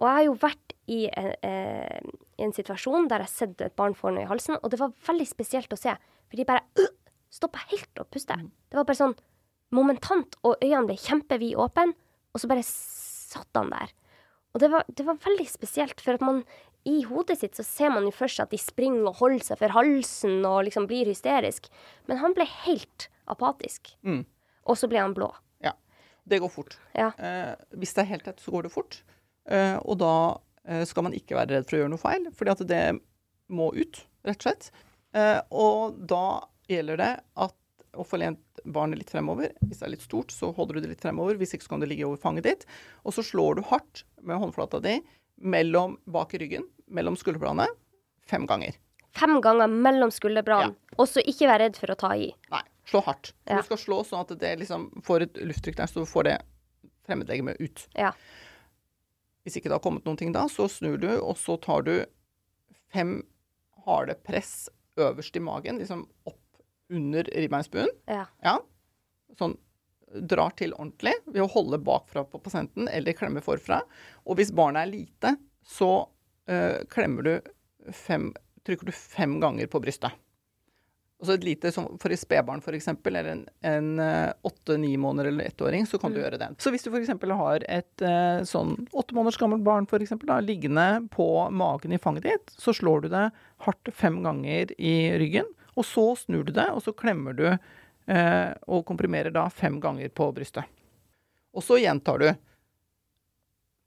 Og 0.03 0.09
jeg 0.09 0.17
har 0.17 0.25
jo 0.27 0.39
vært 0.43 0.72
i 0.91 1.05
en, 1.13 1.35
eh, 1.47 2.01
en 2.43 2.55
situasjon 2.55 3.09
der 3.11 3.23
jeg 3.23 3.29
har 3.29 3.35
sett 3.35 3.61
et 3.63 3.77
barn 3.79 3.95
få 3.95 4.11
noe 4.11 4.25
i 4.25 4.31
halsen, 4.31 4.59
og 4.63 4.73
det 4.73 4.81
var 4.81 4.95
veldig 5.07 5.29
spesielt 5.29 5.73
å 5.73 5.79
se. 5.79 5.95
For 6.29 6.41
de 6.41 6.49
bare 6.49 6.65
uh, 6.81 6.91
stoppa 7.31 7.63
helt 7.71 8.03
å 8.03 8.09
puste. 8.09 8.35
Det 8.35 8.79
var 8.79 8.89
bare 8.89 8.99
sånn 8.99 9.17
momentant, 9.73 10.37
og 10.43 10.59
øynene 10.61 10.89
ble 10.91 10.99
kjempevid 11.01 11.57
åpne, 11.61 11.95
og 12.33 12.43
så 12.43 12.51
bare 12.51 12.67
satt 12.67 13.59
han 13.59 13.73
der. 13.73 13.95
Og 14.53 14.61
det 14.61 14.69
var, 14.73 14.85
det 14.89 15.07
var 15.07 15.21
veldig 15.23 15.49
spesielt, 15.49 16.01
for 16.03 16.19
at 16.19 16.25
man 16.25 16.43
i 16.89 17.03
hodet 17.07 17.39
sitt 17.39 17.57
så 17.57 17.65
ser 17.65 17.93
man 17.95 18.05
jo 18.09 18.13
først 18.15 18.43
at 18.43 18.51
de 18.53 18.59
springer 18.61 19.07
og 19.07 19.21
holder 19.21 19.45
seg 19.47 19.61
for 19.61 19.75
halsen 19.77 20.43
og 20.49 20.65
liksom 20.67 20.89
blir 20.91 21.09
hysterisk. 21.09 21.69
Men 22.11 22.21
han 22.25 22.35
ble 22.37 22.47
helt 22.65 23.07
apatisk. 23.31 23.95
Mm. 24.03 24.25
Og 24.67 24.79
så 24.79 24.91
ble 24.91 25.01
han 25.03 25.15
blå. 25.17 25.31
Ja. 25.63 25.77
Det 26.29 26.41
går 26.43 26.51
fort. 26.53 26.77
Ja. 26.99 27.13
Eh, 27.17 27.55
hvis 27.79 27.95
det 27.95 28.05
er 28.05 28.11
helt 28.11 28.27
tett, 28.27 28.43
så 28.43 28.55
går 28.55 28.67
det 28.67 28.75
fort. 28.75 28.99
Eh, 29.47 29.79
og 29.79 30.01
da 30.03 30.15
skal 30.87 31.09
man 31.09 31.17
ikke 31.17 31.35
være 31.35 31.57
redd 31.57 31.67
for 31.67 31.77
å 31.77 31.83
gjøre 31.83 31.93
noe 31.95 32.03
feil, 32.03 32.29
fordi 32.39 32.53
at 32.53 32.61
det 32.71 32.83
må 33.53 33.73
ut, 33.75 33.99
rett 34.27 34.41
og 34.41 34.47
slett. 34.47 34.69
Eh, 35.17 35.41
og 35.53 35.99
da 36.09 36.25
gjelder 36.71 37.01
det 37.01 37.13
at 37.45 37.59
å 37.93 38.05
få 38.09 38.21
lent 38.23 38.63
barnet 38.65 39.03
litt 39.03 39.11
fremover. 39.13 39.53
Hvis 39.67 39.83
det 39.83 39.89
er 39.89 39.95
litt 39.97 40.07
stort, 40.07 40.33
så 40.33 40.49
holder 40.57 40.79
du 40.79 40.87
det 40.87 40.95
litt 40.95 41.05
fremover. 41.05 41.37
Hvis 41.41 41.53
ikke 41.57 41.67
så 41.67 41.75
kan 41.75 41.83
det 41.83 41.91
ligge 41.91 42.07
over 42.09 42.21
fanget 42.21 42.47
ditt. 42.49 42.65
Og 43.05 43.13
så 43.17 43.25
slår 43.27 43.59
du 43.59 43.67
hardt 43.69 44.05
med 44.25 44.41
håndflata 44.41 44.81
di 44.85 44.97
mellom 45.43 45.99
bak 46.15 46.33
i 46.37 46.41
ryggen, 46.41 46.65
mellom 46.93 47.19
skulderbladene, 47.19 47.67
fem 48.31 48.47
ganger. 48.49 48.79
Fem 49.19 49.35
ganger 49.45 49.69
mellom 49.69 50.13
skulderbladene. 50.15 50.79
Og 50.97 51.09
så 51.11 51.25
ikke 51.29 51.51
være 51.51 51.67
redd 51.67 51.81
for 51.81 51.93
å 51.93 51.99
ta 52.01 52.15
i. 52.17 52.31
Nei, 52.53 52.63
slå 52.89 53.03
hardt. 53.05 53.35
Ja. 53.51 53.59
Du 53.61 53.69
skal 53.69 53.83
slå 53.83 54.01
sånn 54.09 54.25
at 54.25 54.33
det 54.41 54.55
liksom 54.63 54.89
får 55.05 55.27
et 55.27 55.43
lufttrykk 55.51 55.83
der, 55.83 55.91
så 55.91 56.07
du 56.07 56.09
får 56.09 56.29
det 56.31 56.39
fremmedlegemet 57.09 57.61
ut. 57.61 57.85
Ja. 57.99 58.15
Hvis 59.43 59.59
ikke 59.59 59.71
det 59.71 59.79
har 59.79 59.85
kommet 59.85 60.07
noen 60.07 60.19
ting 60.21 60.33
da, 60.35 60.45
så 60.51 60.69
snur 60.71 61.01
du, 61.03 61.11
og 61.19 61.35
så 61.41 61.57
tar 61.63 61.85
du 61.87 61.95
fem 62.93 63.21
harde 63.87 64.15
press 64.23 64.71
øverst 65.01 65.37
i 65.37 65.43
magen, 65.43 65.81
liksom 65.81 66.05
opp 66.29 66.39
under 66.93 67.27
ribbeinsbuen. 67.33 67.91
Ja. 68.11 68.27
Ja. 68.45 68.59
Sånn 69.39 69.57
drar 70.13 70.53
til 70.59 70.75
ordentlig 70.77 71.15
ved 71.25 71.41
å 71.41 71.51
holde 71.55 71.81
bakfra 71.81 72.25
på 72.29 72.41
pasienten 72.45 72.89
eller 72.93 73.17
klemme 73.17 73.41
forfra. 73.45 73.81
Og 74.29 74.37
hvis 74.39 74.53
barnet 74.55 74.85
er 74.85 74.93
lite, 74.93 75.35
så 75.65 75.91
øh, 76.51 76.83
klemmer 76.93 77.29
du 77.29 77.93
fem 77.97 78.33
Trykker 78.63 78.87
du 78.87 78.95
fem 78.95 79.41
ganger 79.43 79.67
på 79.67 79.81
brystet. 79.83 80.15
Altså 81.23 81.37
et 81.39 81.45
lite, 81.47 81.71
som 81.71 81.85
For 82.03 82.11
et 82.11 82.19
spedbarn 82.19 82.59
f.eks., 82.59 82.89
eller 83.07 83.29
en, 83.31 83.91
øh, 84.03 84.33
åtte-ni 84.43 84.97
måneder 84.99 85.31
eller 85.31 85.47
ettåring, 85.53 85.87
så 85.87 86.01
kan 86.03 86.11
du 86.11 86.19
gjøre 86.19 86.41
det. 86.41 86.49
Så 86.59 86.73
hvis 86.75 86.83
du 86.83 86.91
f.eks. 86.91 87.13
har 87.15 87.67
et 87.71 88.03
øh, 88.03 88.43
sånn 88.49 88.75
åtte 88.91 89.15
måneders 89.15 89.39
gammelt 89.39 89.63
barn 89.63 89.87
for 89.87 90.03
eksempel, 90.03 90.33
da, 90.33 90.41
liggende 90.43 91.07
på 91.15 91.29
magen 91.55 91.95
i 91.95 92.01
fanget 92.03 92.27
ditt, 92.27 92.55
så 92.59 92.75
slår 92.75 93.05
du 93.05 93.13
det 93.13 93.29
hardt 93.69 93.93
fem 93.95 94.19
ganger 94.27 94.75
i 94.83 94.97
ryggen, 95.23 95.47
og 95.79 95.87
så 95.87 96.09
snur 96.19 96.43
du 96.49 96.53
det, 96.57 96.67
og 96.75 96.83
så 96.83 96.93
klemmer 96.93 97.39
du 97.39 97.47
eh, 97.53 98.51
og 98.67 98.83
komprimerer 98.89 99.31
da 99.31 99.47
fem 99.55 99.79
ganger 99.81 100.11
på 100.11 100.27
brystet. 100.35 100.67
Og 101.55 101.63
så 101.63 101.79
gjentar 101.79 102.19
du 102.19 102.29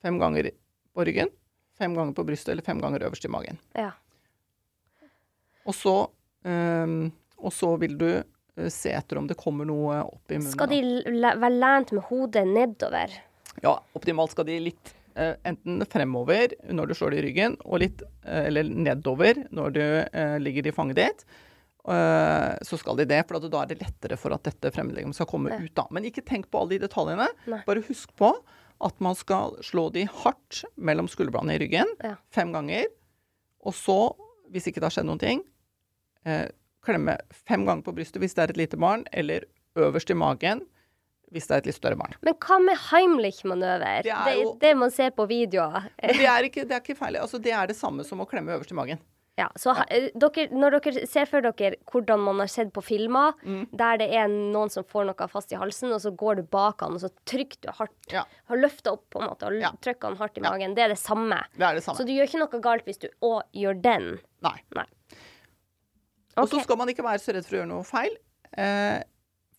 fem 0.05 0.17
ganger 0.21 0.53
på 0.95 1.05
ryggen, 1.05 1.29
fem 1.77 1.95
ganger 1.97 2.15
på 2.15 2.25
brystet 2.27 2.53
eller 2.53 2.65
fem 2.65 2.79
ganger 2.79 3.03
øverst 3.09 3.25
i 3.27 3.31
magen. 3.31 3.59
Ja. 3.75 3.91
Og 5.65 5.73
så, 5.75 5.95
øhm, 6.45 7.11
og 7.37 7.53
så 7.53 7.71
vil 7.81 7.97
du 7.99 8.07
øh, 8.11 8.69
se 8.73 8.93
etter 8.95 9.17
om 9.19 9.27
det 9.27 9.37
kommer 9.37 9.67
noe 9.67 10.01
opp 10.03 10.31
i 10.31 10.37
munnen. 10.39 10.51
Skal 10.53 10.71
de 10.71 10.81
være 11.41 11.53
lent 11.55 11.91
med 11.95 12.03
hodet 12.09 12.45
nedover? 12.47 13.15
Ja, 13.63 13.77
optimalt 13.95 14.35
skal 14.35 14.47
de 14.51 14.59
litt 14.71 14.93
Uh, 15.15 15.31
enten 15.47 15.79
fremover 15.87 16.51
når 16.75 16.89
du 16.89 16.93
slår 16.99 17.13
det 17.13 17.19
i 17.21 17.23
ryggen, 17.29 17.53
og 17.63 17.79
litt 17.79 18.01
uh, 18.27 18.49
eller 18.49 18.67
nedover 18.67 19.37
når 19.47 19.69
du 19.71 19.79
uh, 20.11 20.33
ligger 20.43 20.67
i 20.67 20.73
fanget 20.75 20.97
ditt. 20.99 21.21
Eh, 21.87 22.55
så 22.65 22.77
skal 22.81 22.97
de 22.97 23.05
det, 23.05 23.19
for 23.27 23.37
da 23.45 23.61
er 23.61 23.69
det 23.69 23.77
lettere 23.83 24.17
for 24.17 24.33
at 24.33 24.45
dette 24.47 24.71
fremmedlegemet 24.73 25.13
skal 25.17 25.27
komme 25.29 25.51
Ja. 25.53 25.59
ut. 25.61 25.73
da. 25.75 25.85
Men 25.91 26.03
ikke 26.05 26.25
tenk 26.25 26.49
på 26.49 26.59
alle 26.59 26.69
de 26.79 26.87
detaljene. 26.87 27.27
Nei. 27.45 27.61
Bare 27.65 27.83
husk 27.85 28.09
på 28.17 28.33
at 28.81 28.99
man 28.99 29.15
skal 29.15 29.55
slå 29.61 29.91
de 29.93 30.05
hardt 30.05 30.63
mellom 30.75 31.07
skulderbladene 31.07 31.55
i 31.55 31.59
ryggen 31.59 31.85
Ja. 32.03 32.15
fem 32.31 32.51
ganger. 32.51 32.87
Og 33.63 33.73
så, 33.73 34.15
hvis 34.51 34.67
ikke 34.67 34.81
det 34.81 34.89
har 34.89 34.89
skjedd 34.97 35.05
noen 35.05 35.19
ting, 35.19 35.43
eh, 36.25 36.49
klemme 36.85 37.17
fem 37.33 37.65
ganger 37.67 37.83
på 37.83 37.93
brystet 37.97 38.21
hvis 38.23 38.35
det 38.37 38.43
er 38.45 38.53
et 38.55 38.61
lite 38.63 38.77
barn, 38.79 39.05
eller 39.13 39.45
øverst 39.75 40.09
i 40.13 40.17
magen 40.17 40.63
hvis 41.33 41.47
det 41.49 41.55
er 41.55 41.57
et 41.63 41.65
litt 41.71 41.75
større 41.75 41.97
barn. 41.99 42.13
Men 42.23 42.35
hva 42.39 42.59
med 42.63 42.77
Heimlich-manøver? 42.91 44.03
Det 44.05 44.13
Det, 44.13 44.33
er 44.33 44.41
jo- 44.43 44.57
det 44.61 44.77
man 44.77 44.91
ser 44.91 45.09
på 45.11 45.25
videoer. 45.27 45.89
Men 46.01 46.15
det 46.21 46.25
er 46.29 46.43
ikke, 46.47 46.63
det 46.69 46.71
er 46.71 46.81
ikke 46.81 46.95
feil. 46.97 47.17
Altså, 47.19 47.41
det 47.41 47.51
er 47.51 47.67
det 47.67 47.75
samme 47.75 48.05
som 48.05 48.19
å 48.21 48.27
klemme 48.29 48.53
øverst 48.55 48.71
i 48.71 48.75
magen. 48.77 48.99
Ja, 49.37 49.49
så 49.59 49.73
ha- 49.75 49.83
eh, 49.91 50.11
dere, 50.15 50.47
når 50.55 50.79
dere 50.79 51.07
ser 51.11 51.25
for 51.25 51.41
dere 51.41 51.75
hvordan 51.91 52.19
man 52.23 52.39
har 52.39 52.47
sett 52.47 52.71
på 52.71 52.81
filmer, 52.81 53.33
Mm. 53.43 53.67
der 53.75 53.97
det 53.97 54.13
er 54.13 54.27
noen 54.29 54.69
som 54.71 54.85
får 54.85 55.07
noe 55.07 55.27
fast 55.27 55.51
i 55.51 55.57
halsen, 55.57 55.91
og 55.91 55.99
så 55.99 56.15
går 56.15 56.37
du 56.37 56.43
bak 56.43 56.79
han, 56.79 56.93
og 56.93 57.01
så 57.01 57.09
trykker 57.25 57.57
du 57.61 57.67
hardt. 57.73 57.91
Ja. 58.13 58.23
Har 58.47 58.55
løfta 58.55 58.93
opp 58.93 59.09
på 59.09 59.19
en 59.21 59.27
måte, 59.27 59.43
og 59.47 59.59
Ja. 59.59 59.71
trykker 59.81 60.07
han 60.07 60.15
hardt 60.15 60.37
i 60.37 60.41
Ja. 60.41 60.51
magen. 60.51 60.73
Det 60.75 60.83
er 60.85 60.87
det 60.87 60.97
samme. 60.99 61.43
Det 61.57 61.63
er 61.67 61.73
det 61.73 61.83
samme. 61.83 61.97
Så 61.97 62.05
du 62.05 62.13
gjør 62.13 62.29
ikke 62.29 62.39
noe 62.39 62.61
galt 62.61 62.85
hvis 62.85 62.97
du 62.99 63.09
òg 63.21 63.41
gjør 63.53 63.81
den. 63.81 64.19
Nei. 64.41 64.61
Nei. 64.73 64.85
Og 66.41 66.49
så 66.51 66.61
skal 66.63 66.79
man 66.79 66.91
ikke 66.91 67.05
være 67.05 67.21
så 67.23 67.35
redd 67.35 67.47
for 67.47 67.57
å 67.57 67.61
gjøre 67.61 67.71
noe 67.71 67.87
feil. 67.87 68.17
Eh, 68.59 68.99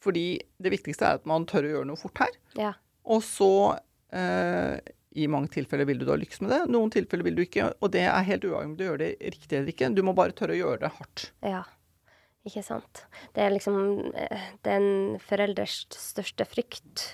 fordi 0.03 0.27
det 0.63 0.73
viktigste 0.75 1.09
er 1.09 1.21
at 1.21 1.29
man 1.29 1.47
tør 1.49 1.67
å 1.67 1.73
gjøre 1.77 1.89
noe 1.91 2.01
fort 2.01 2.21
her. 2.25 2.37
Ja. 2.59 2.75
Og 3.07 3.23
så 3.25 3.51
eh, 4.15 4.77
I 5.17 5.29
mange 5.33 5.51
tilfeller 5.55 5.89
vil 5.89 6.03
du 6.03 6.07
da 6.09 6.19
lykkes 6.19 6.43
med 6.45 6.53
det, 6.53 6.61
noen 6.73 6.93
tilfeller 6.95 7.27
vil 7.27 7.39
du 7.39 7.47
ikke. 7.47 7.71
Og 7.81 7.95
det 7.95 8.05
er 8.09 8.29
helt 8.29 8.45
uavhengig 8.45 8.75
om 8.75 8.77
du 8.79 8.85
gjør 8.89 9.01
det 9.03 9.15
riktig 9.23 9.59
eller 9.59 9.73
ikke. 9.73 9.91
Du 9.97 10.05
må 10.07 10.17
bare 10.17 10.37
tørre 10.37 10.57
å 10.57 10.61
gjøre 10.61 10.85
det 10.85 10.93
hardt. 10.99 11.31
Ja. 11.47 11.65
Ikke 12.47 12.63
sant. 12.63 13.01
Det 13.35 13.43
er 13.43 13.51
liksom 13.51 13.79
eh, 14.15 14.51
det 14.63 14.71
er 14.71 14.77
en 14.79 15.17
foreldres 15.23 15.81
største 15.91 16.47
frykt. 16.47 17.07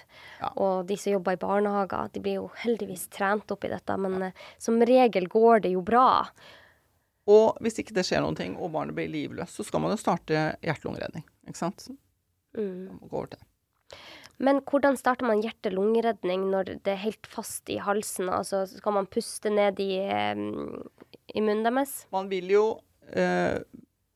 Ja. 0.42 0.50
Og 0.60 0.88
de 0.90 0.98
som 1.00 1.14
jobber 1.14 1.38
i 1.38 1.40
barnehager, 1.40 2.10
de 2.12 2.20
blir 2.24 2.40
jo 2.42 2.50
heldigvis 2.64 3.06
trent 3.14 3.54
opp 3.54 3.64
i 3.64 3.70
dette, 3.72 3.96
men 3.96 4.28
eh, 4.28 4.42
som 4.60 4.76
regel 4.84 5.30
går 5.32 5.64
det 5.64 5.72
jo 5.72 5.84
bra. 5.86 6.26
Og 7.30 7.60
hvis 7.62 7.78
ikke 7.78 7.94
det 7.94 8.04
skjer 8.08 8.24
noen 8.24 8.38
ting, 8.38 8.56
og 8.58 8.72
barnet 8.74 8.96
blir 8.96 9.10
livløst, 9.10 9.58
så 9.58 9.66
skal 9.66 9.84
man 9.84 9.94
jo 9.94 10.00
starte 10.00 10.48
hjerte-lungeredning. 10.64 11.24
Ikke 11.46 11.60
sant? 11.60 11.86
Mm. 12.56 12.88
Man 12.88 12.98
må 12.98 13.10
gå 13.10 13.20
over 13.20 13.32
til 13.32 13.42
det. 13.42 13.48
Men 14.42 14.58
hvordan 14.66 14.96
starter 14.98 15.28
man 15.28 15.42
hjerte-lungeredning 15.44 16.48
når 16.50 16.72
det 16.82 16.94
er 16.96 17.02
helt 17.04 17.28
fast 17.30 17.70
i 17.70 17.78
halsen? 17.78 18.30
Altså, 18.32 18.64
skal 18.66 18.96
man 18.96 19.06
puste 19.06 19.52
ned 19.52 19.78
i, 19.82 19.92
eh, 20.02 20.34
i 20.34 21.44
munnen 21.44 21.62
deres? 21.68 22.08
Man 22.14 22.30
vil 22.32 22.50
jo 22.50 22.64
eh, 23.14 23.60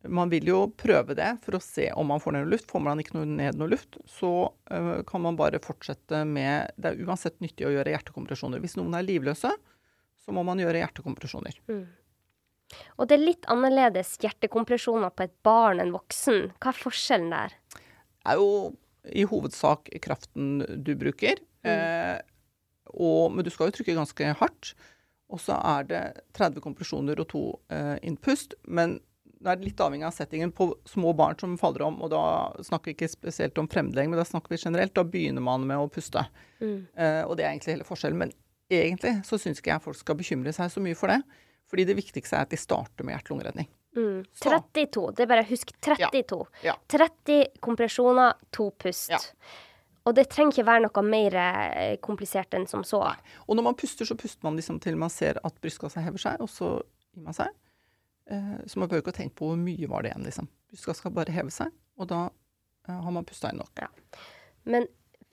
man 0.08 0.30
vil 0.30 0.46
jo 0.46 0.58
prøve 0.78 1.16
det 1.18 1.28
for 1.42 1.58
å 1.58 1.62
se 1.62 1.88
om 1.98 2.06
man 2.10 2.22
får 2.22 2.34
ned 2.36 2.44
noe 2.46 2.54
luft. 2.54 2.70
Får 2.70 2.82
man 2.82 3.02
ikke 3.02 3.16
noe 3.18 3.28
ned 3.28 3.58
noe 3.58 3.70
luft, 3.70 3.98
så 4.10 4.32
eh, 4.70 5.02
kan 5.08 5.22
man 5.24 5.38
bare 5.38 5.62
fortsette 5.62 6.24
med 6.28 6.74
Det 6.76 6.92
er 6.92 7.06
uansett 7.06 7.38
nyttig 7.44 7.68
å 7.68 7.72
gjøre 7.74 7.94
hjertekompresjoner. 7.94 8.62
Hvis 8.62 8.76
noen 8.78 8.94
er 8.98 9.06
livløse, 9.06 9.52
så 10.22 10.34
må 10.34 10.42
man 10.46 10.62
gjøre 10.62 10.82
hjertekompresjoner. 10.82 11.58
Og 12.96 13.08
det 13.08 13.16
er 13.16 13.24
litt 13.24 13.46
annerledes 13.52 14.16
hjertekompresjoner 14.22 15.12
på 15.14 15.26
et 15.26 15.34
barn 15.46 15.82
enn 15.82 15.94
voksen. 15.94 16.50
Hva 16.58 16.72
er 16.72 16.80
forskjellen 16.80 17.32
der? 17.34 17.54
Det 17.76 18.34
er 18.34 18.40
jo 18.40 18.50
i 19.06 19.24
hovedsak 19.28 19.90
kraften 20.02 20.64
du 20.82 20.92
bruker. 20.98 21.38
Eh, 21.66 22.18
og, 22.96 23.34
men 23.34 23.46
du 23.46 23.50
skal 23.54 23.70
jo 23.70 23.78
trykke 23.78 23.96
ganske 23.98 24.32
hardt. 24.40 24.72
Og 25.32 25.42
så 25.42 25.58
er 25.58 25.86
det 25.90 26.04
30 26.38 26.62
kompresjoner 26.62 27.22
og 27.22 27.28
to 27.32 27.44
eh, 27.72 27.96
innpust. 28.06 28.56
Men 28.66 28.98
det 29.36 29.52
er 29.52 29.62
litt 29.62 29.80
avhengig 29.82 30.06
av 30.08 30.14
settingen 30.16 30.52
på 30.54 30.68
små 30.88 31.12
barn 31.18 31.38
som 31.40 31.56
faller 31.60 31.86
om. 31.86 32.00
Og 32.02 32.12
da 32.14 32.22
snakker 32.66 32.90
vi 32.90 32.96
ikke 32.96 33.12
spesielt 33.12 33.58
om 33.62 33.70
fremdeling, 33.70 34.10
men 34.10 34.20
da 34.20 34.26
snakker 34.26 34.54
vi 34.54 34.62
generelt. 34.62 34.94
Da 34.96 35.06
begynner 35.06 35.44
man 35.44 35.66
med 35.68 35.82
å 35.82 35.90
puste. 35.92 36.24
Eh, 36.60 37.22
og 37.26 37.36
det 37.36 37.46
er 37.46 37.52
egentlig 37.52 37.76
hele 37.76 37.88
forskjellen. 37.88 38.22
Men 38.26 38.34
egentlig 38.72 39.18
så 39.26 39.38
syns 39.40 39.62
ikke 39.62 39.74
jeg 39.74 39.84
folk 39.84 40.00
skal 40.00 40.18
bekymre 40.18 40.54
seg 40.54 40.72
så 40.72 40.82
mye 40.82 40.98
for 40.98 41.12
det. 41.12 41.20
Fordi 41.70 41.86
det 41.88 41.96
viktigste 41.98 42.38
er 42.38 42.46
at 42.46 42.52
de 42.52 42.58
starter 42.60 43.06
med 43.06 43.16
hjerte-lungeredning. 43.16 43.68
Mm. 43.96 44.24
32. 44.42 45.06
Det 45.16 45.24
er 45.24 45.30
bare 45.30 45.46
husk 45.48 45.72
32. 45.80 46.42
Ja. 46.66 46.76
30 46.92 47.46
kompresjoner, 47.64 48.36
to 48.54 48.68
pust. 48.78 49.10
Ja. 49.10 49.20
Og 50.06 50.14
det 50.14 50.28
trenger 50.30 50.54
ikke 50.54 50.66
være 50.68 50.84
noe 50.84 51.02
mer 51.06 51.36
eh, 51.40 51.94
komplisert 52.04 52.54
enn 52.54 52.68
som 52.70 52.84
så. 52.86 53.02
Og 53.46 53.58
når 53.58 53.66
man 53.66 53.78
puster, 53.78 54.06
så 54.06 54.14
puster 54.18 54.46
man 54.46 54.58
liksom 54.58 54.78
til 54.82 54.98
man 55.00 55.10
ser 55.10 55.40
at 55.42 55.62
brystkassa 55.62 56.04
hever 56.04 56.22
seg, 56.22 56.44
og 56.44 56.52
så 56.52 56.76
gir 57.10 57.24
man 57.26 57.34
seg. 57.34 57.50
Eh, 58.30 58.52
så 58.66 58.78
man 58.78 58.90
behøver 58.90 59.08
ikke 59.08 59.16
tenke 59.18 59.38
på 59.40 59.50
hvor 59.50 59.58
mye 59.58 59.90
var 59.90 60.06
det 60.06 60.12
igjen, 60.12 60.28
liksom. 60.28 60.50
Brystkassa 60.70 61.02
skal 61.02 61.16
bare 61.16 61.34
heve 61.34 61.54
seg, 61.54 61.74
og 61.98 62.10
da 62.12 62.20
eh, 62.86 62.94
har 62.94 63.16
man 63.16 63.26
pusta 63.26 63.50
inn 63.50 63.58
nok. 63.64 63.82
Men 64.70 64.86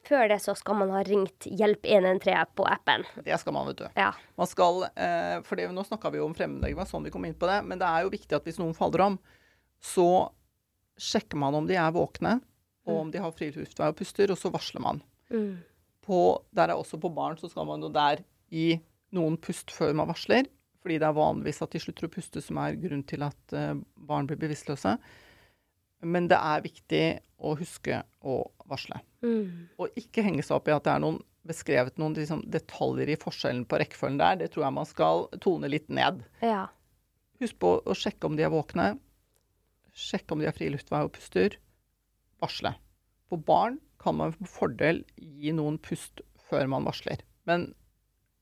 før 0.07 0.27
det 0.31 0.39
så 0.43 0.55
skal 0.57 0.77
man 0.79 0.91
ha 0.93 1.01
ringt 1.07 1.47
Hjelp 1.47 1.85
113 1.87 2.53
på 2.57 2.65
appen. 2.69 3.05
Det 3.25 3.37
skal 3.41 3.55
man, 3.55 3.69
vet 3.71 3.81
du. 3.81 3.85
Ja. 3.99 4.11
Man 4.39 4.49
skal, 4.49 4.85
eh, 4.95 5.37
for 5.47 5.59
det, 5.59 5.69
Nå 5.73 5.85
snakka 5.87 6.11
vi 6.13 6.21
jo 6.21 6.27
om 6.27 6.35
fremmedlegg, 6.37 6.75
var 6.77 6.89
sånn 6.89 7.05
vi 7.07 7.13
kom 7.13 7.25
inn 7.27 7.37
på 7.37 7.49
det. 7.49 7.59
Men 7.67 7.81
det 7.81 7.89
er 7.89 8.05
jo 8.05 8.13
viktig 8.13 8.37
at 8.37 8.47
hvis 8.47 8.59
noen 8.61 8.75
faller 8.77 9.05
om, 9.07 9.19
så 9.83 10.07
sjekker 10.99 11.39
man 11.39 11.55
om 11.57 11.67
de 11.67 11.77
er 11.79 11.93
våkne, 11.95 12.37
og 12.87 12.97
om 12.99 13.11
de 13.11 13.21
har 13.23 13.35
fri 13.35 13.49
luftvei 13.55 13.89
og 13.91 13.97
puster, 13.99 14.31
og 14.31 14.39
så 14.39 14.51
varsler 14.53 14.83
man. 14.83 14.99
Mm. 15.31 15.63
På, 16.03 16.17
der 16.51 16.73
er 16.73 16.79
også 16.79 16.99
på 16.99 17.11
barn 17.15 17.39
så 17.39 17.47
skal 17.51 17.67
man 17.67 17.83
jo 17.83 17.91
der 17.93 18.21
gi 18.51 18.75
noen 19.15 19.37
pust 19.41 19.71
før 19.73 19.95
man 19.97 20.09
varsler. 20.11 20.49
Fordi 20.83 20.97
det 20.99 21.07
er 21.07 21.15
vanligvis 21.15 21.61
at 21.63 21.71
de 21.71 21.79
slutter 21.79 22.09
å 22.09 22.11
puste 22.11 22.41
som 22.43 22.59
er 22.59 22.75
grunn 22.75 23.05
til 23.07 23.23
at 23.23 23.55
eh, 23.55 23.77
barn 23.95 24.27
blir 24.27 24.39
bevisstløse. 24.41 24.97
Men 26.03 26.27
det 26.27 26.35
er 26.35 26.65
viktig 26.65 27.05
å 27.43 27.53
huske 27.59 28.01
å 28.23 28.39
varsle. 28.69 29.01
Mm. 29.25 29.69
Og 29.81 29.99
ikke 29.99 30.23
henge 30.25 30.45
seg 30.45 30.57
opp 30.57 30.69
i 30.71 30.75
at 30.75 30.85
det 30.87 30.95
er 30.95 31.03
noen 31.03 31.21
beskrevet 31.43 31.99
noen 31.99 32.15
liksom, 32.15 32.43
detaljer 32.51 33.13
i 33.13 33.19
forskjellen 33.19 33.65
på 33.67 33.79
rekkefølgen 33.81 34.21
der. 34.21 34.39
Det 34.39 34.51
tror 34.53 34.67
jeg 34.67 34.77
man 34.77 34.87
skal 34.87 35.25
tone 35.43 35.69
litt 35.71 35.89
ned. 35.91 36.23
Ja. 36.43 36.67
Husk 37.43 37.59
på 37.59 37.75
å 37.83 37.97
sjekke 37.97 38.29
om 38.29 38.37
de 38.39 38.45
er 38.47 38.53
våkne. 38.53 38.93
Sjekke 39.93 40.33
om 40.33 40.41
de 40.41 40.47
har 40.47 40.55
fri 40.55 40.71
luftvei 40.71 41.03
og 41.05 41.11
puster. 41.17 41.57
Varsle. 42.43 42.73
På 43.27 43.39
barn 43.39 43.79
kan 44.01 44.17
man 44.19 44.35
med 44.39 44.51
fordel 44.51 45.03
gi 45.17 45.53
noen 45.55 45.79
pust 45.83 46.23
før 46.47 46.69
man 46.71 46.87
varsler. 46.87 47.23
Men 47.49 47.71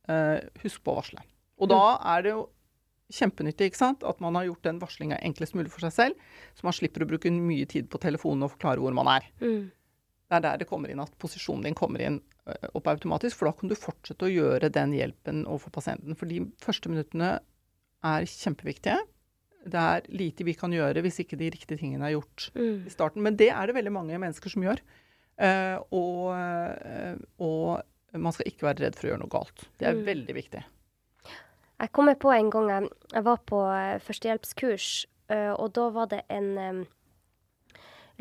eh, 0.10 0.38
husk 0.62 0.84
på 0.86 0.94
å 0.94 1.02
varsle. 1.02 1.26
Og 1.62 1.70
da 1.74 1.98
er 2.14 2.26
det 2.26 2.36
jo 2.36 2.46
kjempenyttig 3.12 3.70
ikke 3.72 3.78
sant? 3.82 4.04
at 4.08 4.20
man 4.24 4.36
har 4.40 4.46
gjort 4.48 4.64
den 4.64 4.80
varslinga 4.82 5.18
enklest 5.22 5.54
mulig 5.58 5.72
for 5.74 5.84
seg 5.86 5.94
selv, 5.94 6.16
så 6.56 6.64
man 6.68 6.74
slipper 6.74 7.04
å 7.06 7.10
bruke 7.12 7.32
mye 7.32 7.68
tid 7.70 7.90
på 7.92 8.00
telefonen 8.02 8.44
og 8.48 8.54
forklare 8.56 8.80
hvor 8.84 8.94
man 8.98 9.08
er. 9.08 9.28
Mm. 9.42 9.70
Det 10.32 10.38
er 10.38 10.44
der 10.46 10.58
det 10.62 10.68
kommer 10.70 10.90
inn 10.94 11.02
at 11.04 11.12
posisjonen 11.20 11.64
din 11.68 11.76
kommer 11.76 12.00
inn 12.02 12.22
opp 12.74 12.88
automatisk, 12.88 13.38
for 13.38 13.50
da 13.50 13.54
kan 13.60 13.70
du 13.70 13.76
fortsette 13.76 14.26
å 14.26 14.32
gjøre 14.32 14.72
den 14.74 14.94
hjelpen 14.96 15.44
overfor 15.46 15.76
pasienten. 15.76 16.16
For 16.18 16.26
de 16.32 16.40
første 16.64 16.90
minuttene 16.90 17.34
er 18.04 18.26
kjempeviktige. 18.26 18.98
Det 19.62 19.78
er 19.78 20.08
lite 20.10 20.44
vi 20.48 20.56
kan 20.58 20.72
gjøre 20.74 21.04
hvis 21.06 21.20
ikke 21.22 21.38
de 21.38 21.52
riktige 21.54 21.78
tingene 21.78 22.08
er 22.10 22.16
gjort 22.16 22.48
Mm. 22.56 22.88
i 22.88 22.90
starten. 22.90 23.22
Men 23.22 23.36
det 23.38 23.52
er 23.52 23.68
det 23.68 23.76
veldig 23.76 23.92
mange 23.94 24.18
mennesker 24.18 24.50
som 24.50 24.64
gjør. 24.66 24.80
Uh, 25.42 25.78
og, 25.92 26.34
eh, 26.36 27.16
og 27.40 27.82
man 28.20 28.34
skal 28.34 28.50
ikke 28.50 28.68
være 28.68 28.82
redd 28.88 28.96
for 28.98 29.08
å 29.08 29.12
gjøre 29.12 29.22
noe 29.22 29.32
galt. 29.32 29.68
Det 29.78 29.88
er 29.88 29.94
Mm. 29.96 30.06
veldig 30.06 30.36
viktig. 30.36 30.64
Jeg 31.82 31.90
kommer 31.98 32.18
på 32.20 32.30
en 32.30 32.52
gang 32.54 32.68
jeg, 32.70 32.90
jeg 33.10 33.26
var 33.26 33.40
på 33.50 33.62
eh, 33.74 34.02
førstehjelpskurs, 34.06 34.90
eh, 35.34 35.54
og 35.56 35.72
da 35.74 35.88
var 35.96 36.12
det 36.12 36.20
en 36.30 36.52
um, 36.60 36.84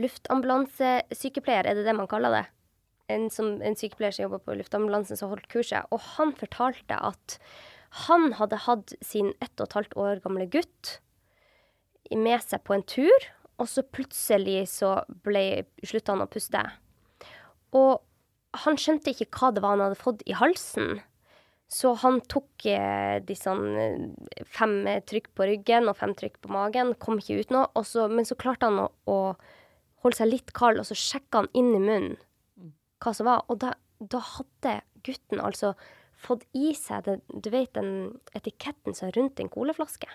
luftambulansesykepleier, 0.00 1.68
er 1.68 1.76
det 1.76 1.84
det 1.84 1.96
man 1.98 2.08
kaller 2.08 2.32
det? 2.38 2.46
En, 3.12 3.26
som, 3.28 3.58
en 3.60 3.76
sykepleier 3.76 4.14
som 4.16 4.28
jobber 4.28 4.40
på 4.46 4.56
luftambulansen 4.56 5.18
som 5.18 5.32
holdt 5.32 5.50
kurset, 5.52 5.84
og 5.92 6.00
han 6.14 6.32
fortalte 6.38 6.96
at 6.96 7.36
han 8.06 8.30
hadde 8.38 8.62
hatt 8.64 8.94
sin 9.02 9.32
ett 9.42 9.58
og 9.58 9.66
et 9.66 9.76
halvt 9.76 9.96
år 9.98 10.22
gamle 10.24 10.46
gutt 10.48 10.96
med 12.16 12.40
seg 12.42 12.62
på 12.64 12.78
en 12.78 12.86
tur, 12.86 13.28
og 13.60 13.68
så 13.68 13.84
plutselig 13.84 14.62
så 14.72 15.02
slutta 15.84 16.14
han 16.14 16.24
å 16.24 16.30
puste. 16.30 16.62
Og 17.76 18.00
han 18.64 18.78
skjønte 18.80 19.12
ikke 19.12 19.28
hva 19.36 19.52
det 19.52 19.62
var 19.62 19.76
han 19.76 19.84
hadde 19.84 20.00
fått 20.00 20.24
i 20.26 20.38
halsen. 20.38 21.02
Så 21.70 21.92
han 22.02 22.18
tok 22.26 22.66
eh, 22.66 23.20
disse 23.22 23.52
eh, 23.54 24.00
fem 24.50 24.80
eh, 24.90 25.04
trykk 25.06 25.28
på 25.38 25.46
ryggen 25.46 25.86
og 25.90 25.98
fem 26.00 26.16
trykk 26.18 26.40
på 26.42 26.50
magen, 26.50 26.96
kom 26.98 27.20
ikke 27.22 27.44
ut 27.44 27.54
noe. 27.54 27.84
Så, 27.86 28.08
men 28.10 28.26
så 28.26 28.38
klarte 28.38 28.66
han 28.66 28.80
å, 28.82 28.88
å 29.06 29.18
holde 30.02 30.18
seg 30.18 30.32
litt 30.32 30.50
kald, 30.56 30.82
og 30.82 30.88
så 30.88 30.98
sjekka 30.98 31.44
han 31.44 31.52
inn 31.54 31.70
i 31.76 31.84
munnen 31.84 32.18
hva 33.00 33.14
som 33.16 33.30
var. 33.30 33.46
Og 33.48 33.62
da 33.62 33.76
da 34.00 34.20
hadde 34.24 34.80
gutten 35.04 35.42
altså 35.44 35.74
fått 36.20 36.46
i 36.56 36.72
seg 36.76 37.04
det, 37.06 37.18
du 37.28 37.50
vet 37.52 37.72
den 37.76 38.18
etiketten 38.36 38.96
som 38.96 39.08
er 39.08 39.16
rundt 39.16 39.40
en 39.40 39.52
colaflaske. 39.52 40.08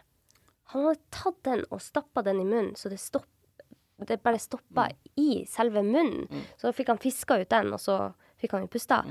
Han 0.73 0.87
hadde 0.87 1.01
tatt 1.13 1.39
den 1.45 1.63
og 1.69 1.81
stappa 1.81 2.23
den 2.25 2.41
i 2.41 2.47
munnen, 2.47 2.73
så 2.77 2.89
det, 2.89 2.99
stopp, 3.01 3.27
det 4.01 4.19
bare 4.25 4.41
stoppa 4.41 4.89
i 5.21 5.43
selve 5.49 5.85
munnen. 5.85 6.25
Så 6.61 6.73
fikk 6.73 6.93
han 6.93 7.01
fiska 7.01 7.37
ut 7.41 7.49
den, 7.53 7.73
og 7.73 7.81
så 7.81 7.99
fikk 8.41 8.57
han 8.57 8.65
jo 8.65 8.73
pusta. 8.73 9.03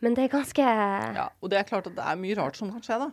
Men 0.00 0.14
det 0.14 0.24
er 0.28 0.28
ganske 0.36 0.62
Ja, 0.62 1.28
og 1.42 1.50
det 1.50 1.58
er 1.58 1.64
klart 1.66 1.88
at 1.90 1.96
det 1.96 2.04
er 2.06 2.18
mye 2.20 2.36
rart 2.38 2.56
som 2.56 2.70
kan 2.70 2.82
skje, 2.84 2.98
da. 3.02 3.08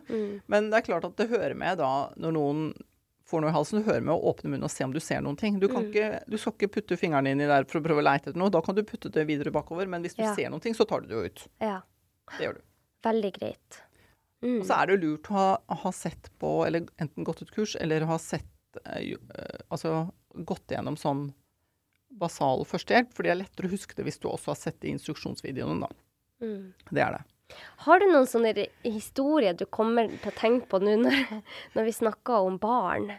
Men 0.46 0.68
det 0.70 0.78
er 0.78 0.86
klart 0.86 1.04
at 1.08 1.16
det 1.18 1.28
hører 1.32 1.56
med 1.58 1.78
da 1.78 2.12
når 2.16 2.32
noen 2.36 2.68
får 3.26 3.42
noe 3.42 3.50
i 3.50 3.54
halsen, 3.56 3.80
du 3.82 3.88
hører 3.88 4.04
med 4.06 4.14
å 4.14 4.28
åpne 4.30 4.52
munnen 4.52 4.68
og 4.68 4.70
se 4.70 4.84
om 4.86 4.92
du 4.94 5.00
ser 5.02 5.18
noen 5.24 5.34
ting. 5.40 5.56
Du, 5.58 5.66
kan 5.66 5.88
ikke, 5.88 6.20
du 6.30 6.36
skal 6.38 6.52
ikke 6.54 6.68
putte 6.76 6.94
fingrene 7.00 7.32
inni 7.34 7.48
der 7.50 7.64
for 7.66 7.80
å 7.80 7.82
prøve 7.82 7.98
å 7.98 8.06
leite 8.06 8.30
etter 8.30 8.38
noe. 8.38 8.52
Da 8.54 8.60
kan 8.62 8.76
du 8.76 8.84
putte 8.86 9.10
det 9.10 9.24
videre 9.26 9.50
bakover, 9.50 9.88
men 9.90 10.04
hvis 10.06 10.14
du 10.14 10.22
Ja. 10.22 10.34
ser 10.36 10.48
noen 10.54 10.62
ting, 10.62 10.74
så 10.78 10.86
tar 10.86 11.00
du 11.02 11.08
det 11.10 11.16
jo 11.16 11.24
ut. 11.26 11.42
Ja, 11.60 11.80
Det 12.38 12.44
gjør 12.46 12.54
du. 12.54 12.62
veldig 13.02 13.32
greit. 13.34 13.80
Mm. 14.44 14.60
Og 14.60 14.66
så 14.68 14.78
er 14.78 14.86
det 14.86 14.94
jo 15.00 15.02
lurt 15.08 15.26
å 15.32 15.34
ha, 15.34 15.58
ha 15.82 15.90
sett 15.90 16.30
på, 16.38 16.52
eller 16.68 16.86
enten 17.02 17.24
gått 17.26 17.42
et 17.42 17.50
kurs, 17.50 17.74
eller 17.80 18.06
ha 18.06 18.16
sett 18.18 18.46
eh, 18.84 19.10
eh, 19.16 19.58
Altså 19.72 20.12
gått 20.44 20.68
gjennom 20.70 20.94
sånn 20.96 21.32
basal 22.16 22.62
førstehjelp, 22.64 23.12
for 23.12 23.24
det 23.26 23.32
er 23.32 23.40
lettere 23.42 23.66
å 23.66 23.72
huske 23.74 23.96
det 23.96 24.04
hvis 24.06 24.20
du 24.22 24.28
også 24.30 24.52
har 24.54 24.60
sett 24.60 24.78
det 24.80 24.88
i 24.88 24.94
instruksjonsvideoene, 24.94 25.80
da. 25.80 25.88
Mm. 26.42 26.72
Det 26.90 27.02
er 27.02 27.16
det. 27.16 27.22
Har 27.86 28.02
du 28.02 28.08
noen 28.10 28.26
sånne 28.26 28.52
historier 28.82 29.54
du 29.54 29.64
kommer 29.70 30.10
til 30.10 30.32
å 30.32 30.36
tenke 30.36 30.66
på 30.70 30.80
nå 30.82 30.96
når, 31.04 31.18
når 31.76 31.88
vi 31.88 31.94
snakker 31.94 32.48
om 32.48 32.58
barn? 32.62 33.12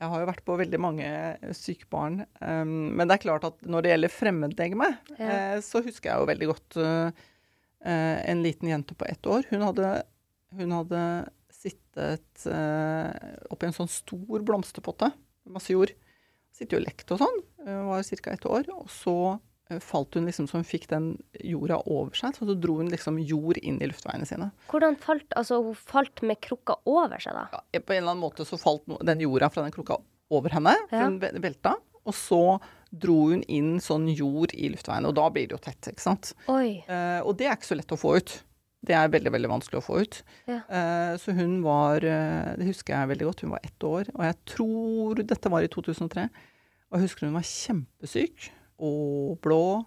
Jeg 0.00 0.08
har 0.08 0.22
jo 0.22 0.28
vært 0.30 0.46
på 0.46 0.56
veldig 0.56 0.78
mange 0.80 1.08
syke 1.56 1.84
barn. 1.92 2.22
Um, 2.40 2.94
men 2.96 3.04
det 3.04 3.18
er 3.18 3.24
klart 3.26 3.44
at 3.44 3.58
når 3.68 3.84
det 3.84 3.92
gjelder 3.92 4.14
fremmedlegeme, 4.14 4.88
Ja. 5.18 5.34
uh, 5.34 5.58
så 5.64 5.82
husker 5.84 6.08
jeg 6.08 6.22
jo 6.22 6.30
veldig 6.30 6.48
godt 6.54 6.78
uh, 6.80 7.10
uh, 7.84 8.16
en 8.24 8.40
liten 8.46 8.72
jente 8.72 8.96
på 8.96 9.04
ett 9.10 9.28
år. 9.28 9.44
Hun 9.52 9.66
hadde, 9.68 9.92
hun 10.56 10.72
hadde 10.78 11.02
sittet 11.60 12.46
eh, 12.48 13.10
oppi 13.52 13.68
en 13.68 13.74
sånn 13.76 13.90
stor 13.92 14.44
blomsterpotte 14.46 15.10
med 15.12 15.58
masse 15.58 15.74
jord. 15.74 15.92
Sittet 16.56 16.78
og 16.78 16.86
lekt 16.86 17.12
og 17.12 17.20
sånn. 17.20 17.40
Hun 17.66 17.90
var 17.90 18.06
ca. 18.08 18.32
ett 18.32 18.46
år. 18.48 18.70
Og 18.78 18.88
så 18.92 19.16
falt 19.78 20.16
hun 20.18 20.26
liksom 20.26 20.48
så 20.50 20.58
hun 20.58 20.66
fikk 20.66 20.88
den 20.90 21.10
jorda 21.46 21.78
over 21.86 22.16
seg. 22.18 22.34
Så, 22.36 22.48
så 22.48 22.56
dro 22.58 22.78
hun 22.80 22.90
liksom 22.92 23.20
jord 23.22 23.60
inn 23.62 23.78
i 23.82 23.88
luftveiene 23.90 24.26
sine. 24.28 24.50
Hvordan 24.72 24.98
falt 25.00 25.36
Altså, 25.38 25.60
hun 25.62 25.78
falt 25.78 26.22
med 26.26 26.40
krukka 26.42 26.80
over 26.90 27.22
seg, 27.22 27.36
da? 27.36 27.62
ja, 27.70 27.80
på 27.80 27.94
en 27.94 28.02
eller 28.02 28.16
annen 28.16 28.24
måte 28.24 28.46
så 28.48 28.58
falt 28.60 28.84
den 29.06 29.22
jorda 29.22 29.50
fra 29.52 29.62
den 29.66 29.74
krukka 29.74 30.00
over 30.30 30.52
henne. 30.58 30.74
Ja. 30.90 31.06
Hun 31.06 31.20
velta. 31.20 31.76
Og 32.08 32.16
så 32.16 32.42
dro 32.90 33.16
hun 33.30 33.42
inn 33.46 33.74
sånn 33.82 34.08
jord 34.10 34.54
i 34.56 34.70
luftveiene, 34.72 35.10
og 35.10 35.16
da 35.18 35.28
blir 35.30 35.46
det 35.50 35.54
jo 35.54 35.62
tett, 35.62 35.92
ikke 35.92 36.02
sant. 36.02 36.32
Oi. 36.50 36.80
Eh, 36.90 37.20
og 37.22 37.36
det 37.38 37.46
er 37.46 37.58
ikke 37.58 37.68
så 37.70 37.78
lett 37.78 37.94
å 37.94 37.98
få 38.00 38.16
ut. 38.18 38.32
Det 38.80 38.94
er 38.96 39.10
veldig, 39.12 39.30
veldig 39.34 39.50
vanskelig 39.52 39.78
å 39.82 39.84
få 39.84 39.98
ut. 40.00 40.22
Ja. 40.48 40.62
Eh, 40.64 41.12
så 41.20 41.34
hun 41.36 41.58
var, 41.62 42.00
eh, 42.02 42.54
det 42.58 42.70
husker 42.70 42.96
jeg 42.96 43.10
veldig 43.12 43.28
godt, 43.28 43.44
hun 43.44 43.52
var 43.52 43.66
ett 43.66 43.84
år, 43.86 44.08
og 44.16 44.24
jeg 44.24 44.38
tror 44.54 45.20
dette 45.20 45.52
var 45.52 45.66
i 45.66 45.70
2003. 45.70 46.24
Og 46.90 46.98
jeg 46.98 47.06
husker 47.06 47.28
hun 47.28 47.36
var 47.36 47.46
kjempesyk 47.46 48.48
og 48.80 49.36
blå, 49.44 49.84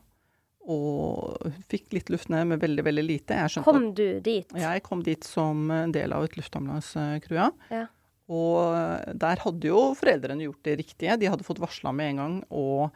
og 0.63 1.41
hun 1.43 1.55
fikk 1.71 1.91
litt 1.97 2.11
luft 2.13 2.29
ned, 2.31 2.47
med 2.53 2.61
veldig, 2.63 2.85
veldig 2.87 3.03
lite. 3.03 3.39
Kom 3.65 3.89
du 3.97 4.19
dit? 4.23 4.47
jeg 4.55 4.83
kom 4.85 5.01
dit 5.03 5.23
som 5.27 5.65
en 5.75 5.91
del 5.91 6.13
av 6.15 6.23
et 6.29 6.37
luftambulansecrew, 6.39 7.51
Ja. 7.73 7.87
Og 8.31 9.17
der 9.19 9.41
hadde 9.43 9.67
jo 9.67 9.81
foreldrene 9.99 10.45
gjort 10.45 10.63
det 10.63 10.77
riktige. 10.79 11.17
De 11.19 11.27
hadde 11.27 11.43
fått 11.43 11.59
varsla 11.59 11.91
med 11.93 12.13
en 12.13 12.21
gang 12.21 12.37
og 12.55 12.93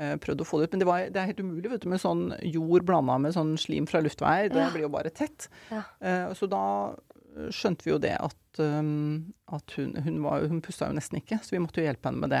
eh, 0.00 0.14
prøvd 0.16 0.40
å 0.40 0.46
få 0.48 0.58
det 0.58 0.64
ut. 0.70 0.72
Men 0.72 0.80
det, 0.80 0.86
var, 0.88 1.02
det 1.12 1.20
er 1.20 1.28
helt 1.28 1.42
umulig 1.44 1.68
vet 1.70 1.84
du, 1.84 1.90
med 1.92 2.00
sånn 2.00 2.22
jord 2.48 2.86
blanda 2.88 3.18
med 3.20 3.36
sånn 3.36 3.52
slim 3.60 3.84
fra 3.86 4.00
luftveier. 4.00 4.48
Det 4.48 4.56
Ja. 4.64 4.70
blir 4.72 4.86
jo 4.88 4.92
bare 4.96 5.12
tett. 5.12 5.50
Ja. 5.68 5.82
Eh, 6.00 6.32
så 6.32 6.48
da 6.50 6.62
skjønte 7.52 7.84
vi 7.84 7.92
jo 7.92 8.00
det 8.02 8.16
at, 8.16 8.40
um, 8.58 9.34
at 9.52 9.76
hun, 9.76 9.92
hun, 10.02 10.16
var, 10.24 10.48
hun 10.50 10.64
pusta 10.64 10.88
jo 10.88 10.96
nesten 10.96 11.20
ikke, 11.20 11.38
så 11.44 11.54
vi 11.54 11.60
måtte 11.62 11.84
jo 11.84 11.86
hjelpe 11.86 12.08
henne 12.08 12.24
med 12.24 12.32
det. 12.34 12.40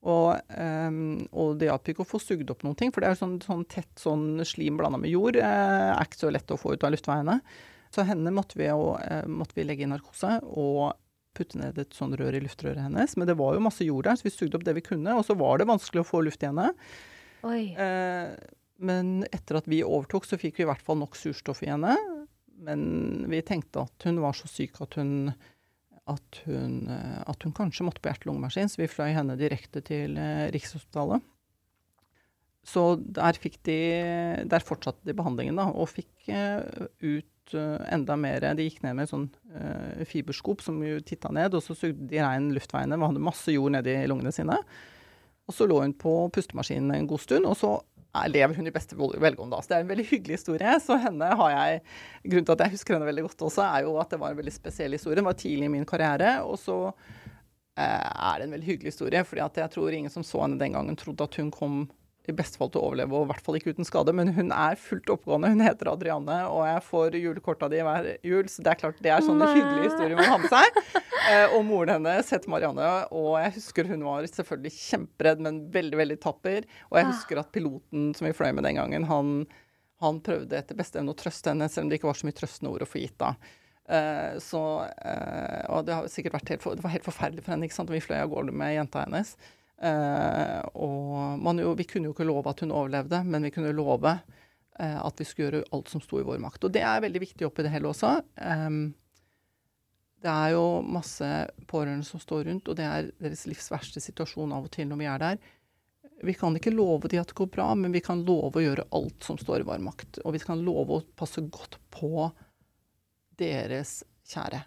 Og, 0.00 0.38
um, 0.56 1.18
og 1.36 1.58
det 1.60 1.68
hjalp 1.68 1.90
ikke 1.92 2.04
å 2.06 2.08
få 2.08 2.20
sugd 2.22 2.48
opp 2.52 2.62
noen 2.64 2.78
ting, 2.78 2.92
for 2.92 3.02
det 3.02 3.10
er 3.10 3.16
jo 3.16 3.20
sånn, 3.20 3.36
sånn 3.44 3.66
tett 3.68 4.00
sånn 4.00 4.40
slim 4.48 4.78
blanda 4.80 5.00
med 5.00 5.12
jord. 5.12 5.36
Eh, 5.36 5.90
er 5.92 6.08
ikke 6.08 6.22
så 6.22 6.32
lett 6.32 6.54
å 6.54 6.58
få 6.60 6.72
ut 6.72 6.86
av 6.86 6.94
luftveiene. 6.94 7.36
Så 7.92 8.06
henne 8.08 8.32
måtte 8.32 8.56
vi, 8.56 8.70
jo, 8.70 8.94
eh, 9.02 9.26
måtte 9.28 9.58
vi 9.58 9.66
legge 9.66 9.84
i 9.84 9.90
narkose 9.90 10.38
og 10.46 10.94
putte 11.36 11.60
ned 11.60 11.78
et 11.78 11.94
sånn 11.94 12.14
rør 12.18 12.38
i 12.38 12.42
luftrøret 12.42 12.80
hennes. 12.86 13.16
Men 13.18 13.28
det 13.28 13.36
var 13.38 13.54
jo 13.54 13.66
masse 13.66 13.84
jord 13.86 14.08
der, 14.08 14.16
så 14.16 14.26
vi 14.26 14.34
sugde 14.34 14.56
opp 14.58 14.64
det 14.66 14.76
vi 14.78 14.86
kunne. 14.86 15.18
Og 15.18 15.26
så 15.28 15.36
var 15.38 15.60
det 15.60 15.68
vanskelig 15.70 16.04
å 16.04 16.08
få 16.08 16.24
luft 16.24 16.42
i 16.46 16.48
henne. 16.48 16.70
Eh, 17.76 18.32
men 18.80 19.12
etter 19.28 19.60
at 19.60 19.68
vi 19.68 19.82
overtok, 19.84 20.24
så 20.26 20.40
fikk 20.40 20.58
vi 20.58 20.64
i 20.64 20.70
hvert 20.70 20.84
fall 20.84 21.00
nok 21.02 21.18
surstoff 21.18 21.60
i 21.66 21.70
henne. 21.72 21.96
Men 22.60 22.82
vi 23.30 23.42
tenkte 23.46 23.84
at 23.86 24.08
hun 24.08 24.20
var 24.24 24.36
så 24.36 24.48
syk 24.50 24.80
at 24.84 24.96
hun, 25.00 25.32
at 26.10 26.40
hun, 26.46 26.84
eh, 26.90 27.18
at 27.30 27.46
hun 27.46 27.54
kanskje 27.56 27.86
måtte 27.86 28.02
på 28.02 28.10
hjerte-lungemaskin, 28.10 28.70
så 28.70 28.82
vi 28.82 28.90
fløy 28.90 29.12
henne 29.16 29.38
direkte 29.40 29.82
til 29.84 30.16
eh, 30.20 30.48
Rikshospitalet. 30.54 31.24
Så 32.66 32.84
der, 33.00 33.38
fikk 33.40 33.56
de, 33.64 33.80
der 34.50 34.64
fortsatte 34.64 35.06
de 35.08 35.16
behandlingen, 35.16 35.56
da, 35.56 35.70
og 35.72 35.88
fikk 35.94 36.30
eh, 36.32 36.88
ut 37.00 37.26
enda 37.50 38.14
mer 38.14 38.44
De 38.54 38.62
gikk 38.62 38.84
ned 38.84 38.94
med 38.94 39.08
en 39.08 39.10
sånn 39.10 40.04
fiberskop 40.06 40.60
som 40.62 40.76
jo 40.86 41.00
titta 41.02 41.32
ned, 41.34 41.56
og 41.58 41.64
så 41.64 41.74
sugde 41.74 42.06
de 42.06 42.20
rein 42.22 42.52
luftveiene. 42.54 42.94
Vi 42.94 43.08
hadde 43.08 43.22
masse 43.26 43.50
jord 43.50 43.74
nedi 43.74 43.96
lungene 44.06 44.30
sine. 44.30 44.54
Og 45.50 45.56
så 45.56 45.66
lå 45.66 45.80
hun 45.82 45.96
på 45.98 46.12
pustemaskinen 46.30 46.94
en 46.94 47.08
god 47.10 47.24
stund, 47.24 47.48
og 47.50 47.58
så 47.58 47.72
lever 48.28 48.54
hun 48.58 48.66
i 48.66 48.74
beste 48.74 48.96
velgående. 48.98 49.60
Så 49.62 49.70
det 49.70 49.76
er 49.78 49.84
en 49.84 49.90
veldig 49.92 50.06
hyggelig 50.10 50.40
historie. 50.40 50.76
Så 50.82 50.98
henne 50.98 51.30
har 51.40 51.52
jeg 51.54 51.82
Grunnen 52.24 52.48
til 52.48 52.56
at 52.56 52.64
jeg 52.64 52.74
husker 52.74 52.96
henne 52.96 53.08
veldig 53.08 53.26
godt 53.28 53.46
også, 53.48 53.64
er 53.64 53.86
jo 53.86 53.94
at 54.02 54.10
det 54.12 54.20
var 54.20 54.34
en 54.34 54.40
veldig 54.40 54.54
spesiell 54.54 54.96
historie. 54.96 55.16
Den 55.20 55.28
var 55.28 55.38
tidlig 55.38 55.68
i 55.68 55.72
min 55.72 55.86
karriere, 55.88 56.40
og 56.44 56.58
så 56.60 56.76
eh, 57.78 58.10
er 58.10 58.34
det 58.40 58.48
en 58.48 58.56
veldig 58.56 58.68
hyggelig 58.68 58.92
historie. 58.92 59.24
fordi 59.24 59.46
jeg 59.62 59.72
tror 59.76 59.96
ingen 59.96 60.12
som 60.12 60.26
så 60.26 60.42
henne 60.42 60.60
den 60.60 60.76
gangen, 60.76 60.98
trodde 60.98 61.24
at 61.24 61.40
hun 61.40 61.50
kom 61.54 61.80
i 62.28 62.34
beste 62.36 62.58
fall 62.60 62.68
til 62.70 62.82
å 62.82 62.90
overleve, 62.90 63.16
og 63.16 63.24
i 63.24 63.30
hvert 63.32 63.44
fall 63.46 63.56
ikke 63.56 63.72
uten 63.74 63.86
skade. 63.88 64.12
Men 64.14 64.28
hun 64.36 64.52
er 64.52 64.76
fullt 64.78 65.08
oppgående. 65.14 65.48
Hun 65.54 65.62
heter 65.64 65.88
Adriane, 65.90 66.36
og 66.52 66.66
jeg 66.68 66.82
får 66.86 67.16
julekorta 67.16 67.68
di 67.72 67.80
hver 67.86 68.10
jul. 68.26 68.44
Så 68.52 68.62
det 68.62 68.74
er 68.74 68.80
klart 68.82 69.00
det 69.02 69.10
er 69.14 69.24
sånne 69.24 69.48
hyggelige 69.54 69.88
historier 69.88 70.16
man 70.20 70.28
har 70.28 70.42
med 70.44 70.52
seg. 70.52 70.80
Eh, 71.30 71.54
og 71.56 71.64
moren 71.68 71.94
hennes 71.96 72.30
heter 72.34 72.50
Marianne, 72.52 72.90
og 73.14 73.32
jeg 73.40 73.54
husker 73.56 73.88
hun 73.90 74.04
var 74.04 74.28
selvfølgelig 74.28 74.72
kjemperedd, 74.76 75.42
men 75.46 75.62
veldig, 75.72 75.98
veldig 76.00 76.18
tapper. 76.22 76.68
Og 76.90 76.98
jeg 77.00 77.06
Ah. 77.06 77.10
husker 77.14 77.40
at 77.40 77.52
piloten 77.52 78.10
som 78.16 78.26
vi 78.28 78.32
fløy 78.36 78.52
med 78.54 78.64
den 78.64 78.76
gangen, 78.80 79.04
han, 79.08 79.46
han 80.00 80.20
prøvde 80.20 80.56
etter 80.58 80.76
beste 80.76 80.98
evne 81.00 81.12
å 81.14 81.18
trøste 81.18 81.50
henne, 81.52 81.68
selv 81.68 81.84
om 81.86 81.90
det 81.90 81.98
ikke 82.00 82.10
var 82.12 82.20
så 82.20 82.28
mye 82.28 82.36
trøstende 82.36 82.72
ord 82.72 82.82
å 82.84 82.88
få 82.88 83.00
gitt 83.02 83.16
da. 83.18 83.34
Eh, 83.90 84.36
så, 84.38 84.60
eh, 85.02 85.64
og 85.72 85.86
det 85.86 85.94
har 85.96 86.04
sikkert 86.12 86.36
vært 86.38 86.52
helt, 86.52 86.62
det 86.78 86.84
var 86.84 86.92
helt 86.94 87.08
forferdelig 87.08 87.42
for 87.44 87.52
henne, 87.56 87.64
ikke 87.66 87.74
sant, 87.80 87.90
vi 87.90 87.98
fløy 88.04 88.20
av 88.22 88.30
gårde 88.30 88.52
med 88.54 88.76
jenta 88.76 89.04
hennes. 89.06 89.36
Eh, 89.80 90.60
og 90.76 91.60
jo, 91.60 91.72
vi 91.78 91.86
kunne 91.88 92.10
jo 92.10 92.14
ikke 92.14 92.28
love 92.28 92.50
at 92.50 92.60
hun 92.64 92.74
overlevde, 92.74 93.22
men 93.24 93.46
vi 93.46 93.52
kunne 93.54 93.72
love 93.72 94.12
eh, 94.12 94.98
at 95.00 95.20
vi 95.20 95.26
skulle 95.28 95.48
gjøre 95.48 95.70
alt 95.76 95.92
som 95.92 96.02
sto 96.04 96.20
i 96.20 96.26
vår 96.26 96.40
makt. 96.42 96.66
Og 96.68 96.74
det 96.74 96.84
er 96.84 97.04
veldig 97.04 97.22
viktig 97.22 97.48
oppi 97.48 97.64
det 97.64 97.72
hele 97.72 97.92
også. 97.92 98.18
Det 100.20 100.28
er 100.28 100.52
jo 100.52 100.64
masse 100.84 101.30
pårørende 101.70 102.04
som 102.04 102.20
står 102.20 102.44
rundt, 102.50 102.68
og 102.68 102.76
det 102.76 102.84
er 102.84 103.08
deres 103.22 103.46
livs 103.48 103.70
verste 103.72 104.02
situasjon 104.04 104.52
av 104.52 104.68
og 104.68 104.74
til 104.74 104.90
når 104.90 105.00
vi 105.00 105.08
er 105.08 105.22
der. 105.22 105.40
Vi 106.20 106.34
kan 106.36 106.52
ikke 106.56 106.74
love 106.74 107.08
de 107.08 107.16
at 107.16 107.30
det 107.30 107.38
går 107.38 107.48
bra, 107.54 107.70
men 107.72 107.94
vi 107.96 108.02
kan 108.04 108.20
love 108.28 108.60
å 108.60 108.64
gjøre 108.64 108.90
alt 108.92 109.24
som 109.24 109.38
står 109.40 109.62
i 109.62 109.68
vår 109.70 109.80
makt. 109.80 110.20
Og 110.26 110.36
vi 110.36 110.42
kan 110.44 110.60
love 110.60 110.98
å 110.98 111.04
passe 111.16 111.40
godt 111.48 111.78
på 111.88 112.28
deres 113.40 114.02
kjære. 114.28 114.60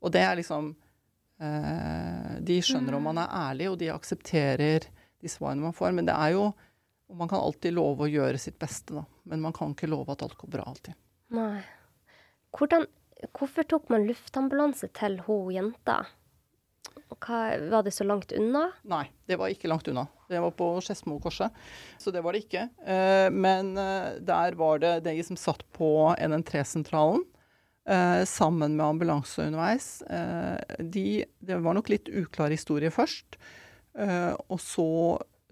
Og 0.00 0.14
det 0.14 0.22
er 0.24 0.38
liksom 0.40 0.72
De 1.38 2.56
skjønner 2.64 2.96
om 2.98 3.04
man 3.06 3.20
er 3.22 3.30
ærlig, 3.30 3.68
og 3.70 3.76
de 3.78 3.92
aksepterer 3.94 4.88
de 5.22 5.30
svarene 5.30 5.62
man 5.62 5.76
får. 5.76 5.92
Men 5.94 6.08
det 6.08 6.16
er 6.18 6.32
jo 6.34 6.48
og 7.08 7.16
Man 7.16 7.28
kan 7.28 7.40
alltid 7.40 7.72
love 7.72 8.04
å 8.04 8.10
gjøre 8.10 8.36
sitt 8.40 8.58
beste, 8.60 8.92
da. 8.92 9.06
Men 9.28 9.40
man 9.40 9.54
kan 9.56 9.72
ikke 9.72 9.88
love 9.88 10.12
at 10.12 10.22
alt 10.26 10.36
går 10.36 10.50
bra 10.52 10.66
alltid. 10.68 10.96
Nei. 11.32 11.62
Hvordan, 12.56 12.84
hvorfor 13.36 13.64
tok 13.68 13.88
man 13.92 14.04
luftambulanse 14.08 14.90
til 14.96 15.16
hun 15.24 15.48
jenta? 15.54 16.02
Hva, 17.08 17.40
var 17.72 17.86
det 17.86 17.94
så 17.96 18.04
langt 18.04 18.32
unna? 18.36 18.66
Nei, 18.88 19.06
det 19.28 19.38
var 19.40 19.52
ikke 19.52 19.70
langt 19.72 19.88
unna. 19.88 20.04
Det 20.28 20.40
var 20.44 20.52
på 20.56 20.68
Skedsmokorset, 20.84 21.56
så 21.96 22.12
det 22.12 22.20
var 22.24 22.36
det 22.36 22.44
ikke. 22.44 22.66
Eh, 22.84 23.28
men 23.32 23.72
eh, 23.80 24.18
der 24.20 24.58
var 24.60 24.82
det 24.84 24.94
de 25.08 25.16
som 25.24 25.38
satt 25.40 25.64
på 25.76 25.90
NN3-sentralen. 26.12 27.24
Eh, 27.88 28.24
sammen 28.28 28.74
med 28.76 28.84
ambulanse 28.86 29.46
underveis. 29.48 30.02
Eh, 30.02 30.58
de, 30.84 31.24
det 31.40 31.56
var 31.64 31.74
nok 31.78 31.88
litt 31.88 32.08
uklar 32.12 32.52
historie 32.52 32.90
først. 32.92 33.38
Eh, 33.98 34.34
og 34.52 34.60
så 34.60 34.88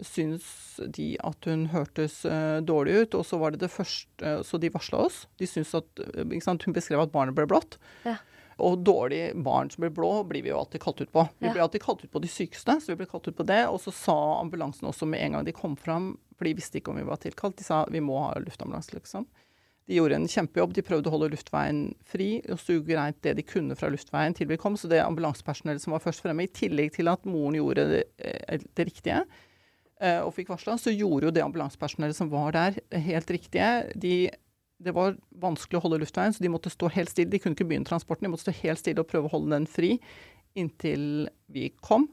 syntes 0.04 0.80
de 0.92 1.14
at 1.24 1.46
hun 1.48 1.62
hørtes 1.72 2.18
eh, 2.28 2.58
dårlig 2.60 2.98
ut, 3.06 3.14
og 3.16 3.24
så 3.24 3.38
var 3.40 3.54
det 3.54 3.62
det 3.62 3.70
første 3.72 4.34
Så 4.44 4.60
de 4.60 4.68
varsla 4.74 5.06
oss. 5.06 5.22
De 5.40 5.48
syntes 5.48 5.72
at, 5.78 5.88
eh, 6.12 6.36
sant, 6.44 6.66
Hun 6.68 6.76
beskrev 6.76 7.00
at 7.06 7.12
barnet 7.14 7.34
ble 7.38 7.46
blått. 7.48 7.78
Ja. 8.04 8.18
Og 8.60 8.82
dårlig 8.84 9.32
barn 9.44 9.70
som 9.72 9.82
blir 9.84 9.92
blå, 9.96 10.10
blir 10.28 10.42
vi 10.44 10.52
jo 10.52 10.58
alltid 10.60 10.80
kalt 10.84 11.00
ut 11.00 11.12
på. 11.12 11.26
Vi 11.40 11.46
Ja. 11.48 11.52
blir 11.52 11.62
alltid 11.64 11.82
kalt 11.82 12.04
ut 12.04 12.12
på 12.12 12.20
de 12.20 12.28
sykeste, 12.28 12.76
så 12.80 12.86
vi 12.92 12.96
ble 13.00 13.06
kalt 13.06 13.28
ut 13.28 13.36
på 13.36 13.44
det. 13.46 13.64
Og 13.68 13.80
så 13.80 13.92
sa 13.92 14.40
ambulansen 14.40 14.88
også 14.88 15.08
med 15.08 15.20
en 15.24 15.32
gang 15.32 15.44
de 15.44 15.52
kom 15.52 15.76
fram, 15.76 16.18
for 16.36 16.44
de 16.44 16.54
visste 16.54 16.76
ikke 16.80 16.88
om 16.92 16.96
vi 16.96 17.04
var 17.08 17.16
tilkalt, 17.16 17.56
de 17.56 17.64
sa 17.64 17.84
vi 17.88 18.00
må 18.00 18.16
ha 18.20 18.34
luftambulanse, 18.40 18.92
liksom. 18.92 19.26
De 19.86 19.94
gjorde 19.94 20.18
en 20.18 20.28
kjempejobb. 20.30 20.72
De 20.74 20.82
prøvde 20.86 21.10
å 21.10 21.14
holde 21.14 21.30
luftveien 21.36 21.82
fri 22.06 22.40
og 22.50 22.58
suge 22.58 22.96
rent 22.98 23.20
det 23.22 23.36
de 23.38 23.44
kunne 23.46 23.76
fra 23.78 23.90
luftveien 23.92 24.34
til 24.34 24.48
vi 24.50 24.58
kom. 24.58 24.78
Så 24.78 24.90
det 24.90 25.02
ambulansepersonellet 25.04 25.84
som 25.84 25.94
var 25.94 26.02
først 26.02 26.24
fremme, 26.24 26.46
i 26.46 26.50
tillegg 26.50 26.96
til 26.96 27.10
at 27.12 27.26
moren 27.28 27.58
gjorde 27.60 27.86
det, 27.92 28.02
eh, 28.18 28.64
det 28.74 28.88
riktige 28.88 29.22
eh, 30.00 30.18
og 30.24 30.34
fikk 30.34 30.50
varsla, 30.54 30.74
så 30.80 30.94
gjorde 30.94 31.28
jo 31.30 31.36
det 31.36 31.44
ambulansepersonellet 31.44 32.18
som 32.18 32.32
var 32.32 32.56
der, 32.56 32.80
helt 33.06 33.30
riktige. 33.30 33.70
De, 33.94 34.16
det 34.82 34.96
var 34.96 35.16
vanskelig 35.30 35.78
å 35.78 35.86
holde 35.86 36.02
luftveien, 36.02 36.34
så 36.34 36.42
de 36.42 36.52
måtte 36.52 36.72
stå 36.72 36.90
helt 36.98 37.14
stille. 37.14 37.30
De 37.30 37.40
kunne 37.42 37.58
ikke 37.58 37.68
begynne 37.70 37.88
transporten, 37.88 38.26
de 38.26 38.34
måtte 38.34 38.48
stå 38.48 38.58
helt 38.64 38.82
stille 38.82 39.06
og 39.06 39.10
prøve 39.10 39.30
å 39.30 39.36
holde 39.38 39.54
den 39.54 39.70
fri 39.70 39.96
inntil 40.58 41.28
vi 41.52 41.70
kom. 41.84 42.10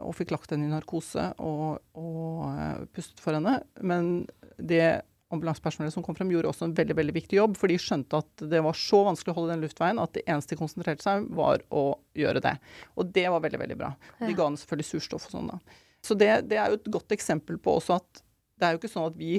Og 0.00 0.14
fikk 0.16 0.30
lagt 0.32 0.52
den 0.52 0.62
i 0.64 0.70
narkose 0.70 1.32
og, 1.42 1.82
og 1.98 2.44
eh, 2.54 2.84
pustet 2.94 3.20
for 3.20 3.36
henne. 3.36 3.58
Men 3.84 4.28
det 4.56 5.02
ambulansepersonellet 5.30 5.94
som 5.94 6.02
kom 6.06 6.16
frem, 6.18 6.30
gjorde 6.32 6.50
også 6.50 6.66
en 6.68 6.74
veldig 6.74 6.96
veldig 6.98 7.14
viktig 7.14 7.38
jobb. 7.38 7.56
For 7.60 7.70
de 7.70 7.78
skjønte 7.80 8.18
at 8.22 8.44
det 8.50 8.62
var 8.66 8.76
så 8.78 9.02
vanskelig 9.06 9.34
å 9.34 9.38
holde 9.38 9.54
den 9.54 9.62
luftveien 9.64 10.00
at 10.02 10.12
det 10.16 10.24
eneste 10.26 10.54
de 10.56 10.60
konsentrerte 10.62 11.06
seg 11.06 11.22
om, 11.22 11.28
var 11.38 11.62
å 11.70 11.84
gjøre 12.18 12.42
det. 12.44 12.56
Og 12.98 13.12
det 13.14 13.26
var 13.30 13.44
veldig, 13.46 13.60
veldig 13.62 13.78
bra. 13.80 13.92
De 14.18 14.32
ga 14.34 14.48
henne 14.48 14.60
selvfølgelig 14.60 14.90
surstoff 14.90 15.28
og 15.30 15.36
sånn, 15.36 15.52
da. 15.54 15.60
Så 16.02 16.16
det, 16.16 16.30
det 16.48 16.56
er 16.58 16.72
jo 16.72 16.78
et 16.80 16.90
godt 16.96 17.12
eksempel 17.12 17.58
på 17.60 17.76
også 17.76 17.98
at 18.00 18.22
det 18.60 18.66
er 18.66 18.74
jo 18.74 18.80
ikke 18.82 18.92
sånn 18.92 19.08
at 19.12 19.16
vi 19.20 19.38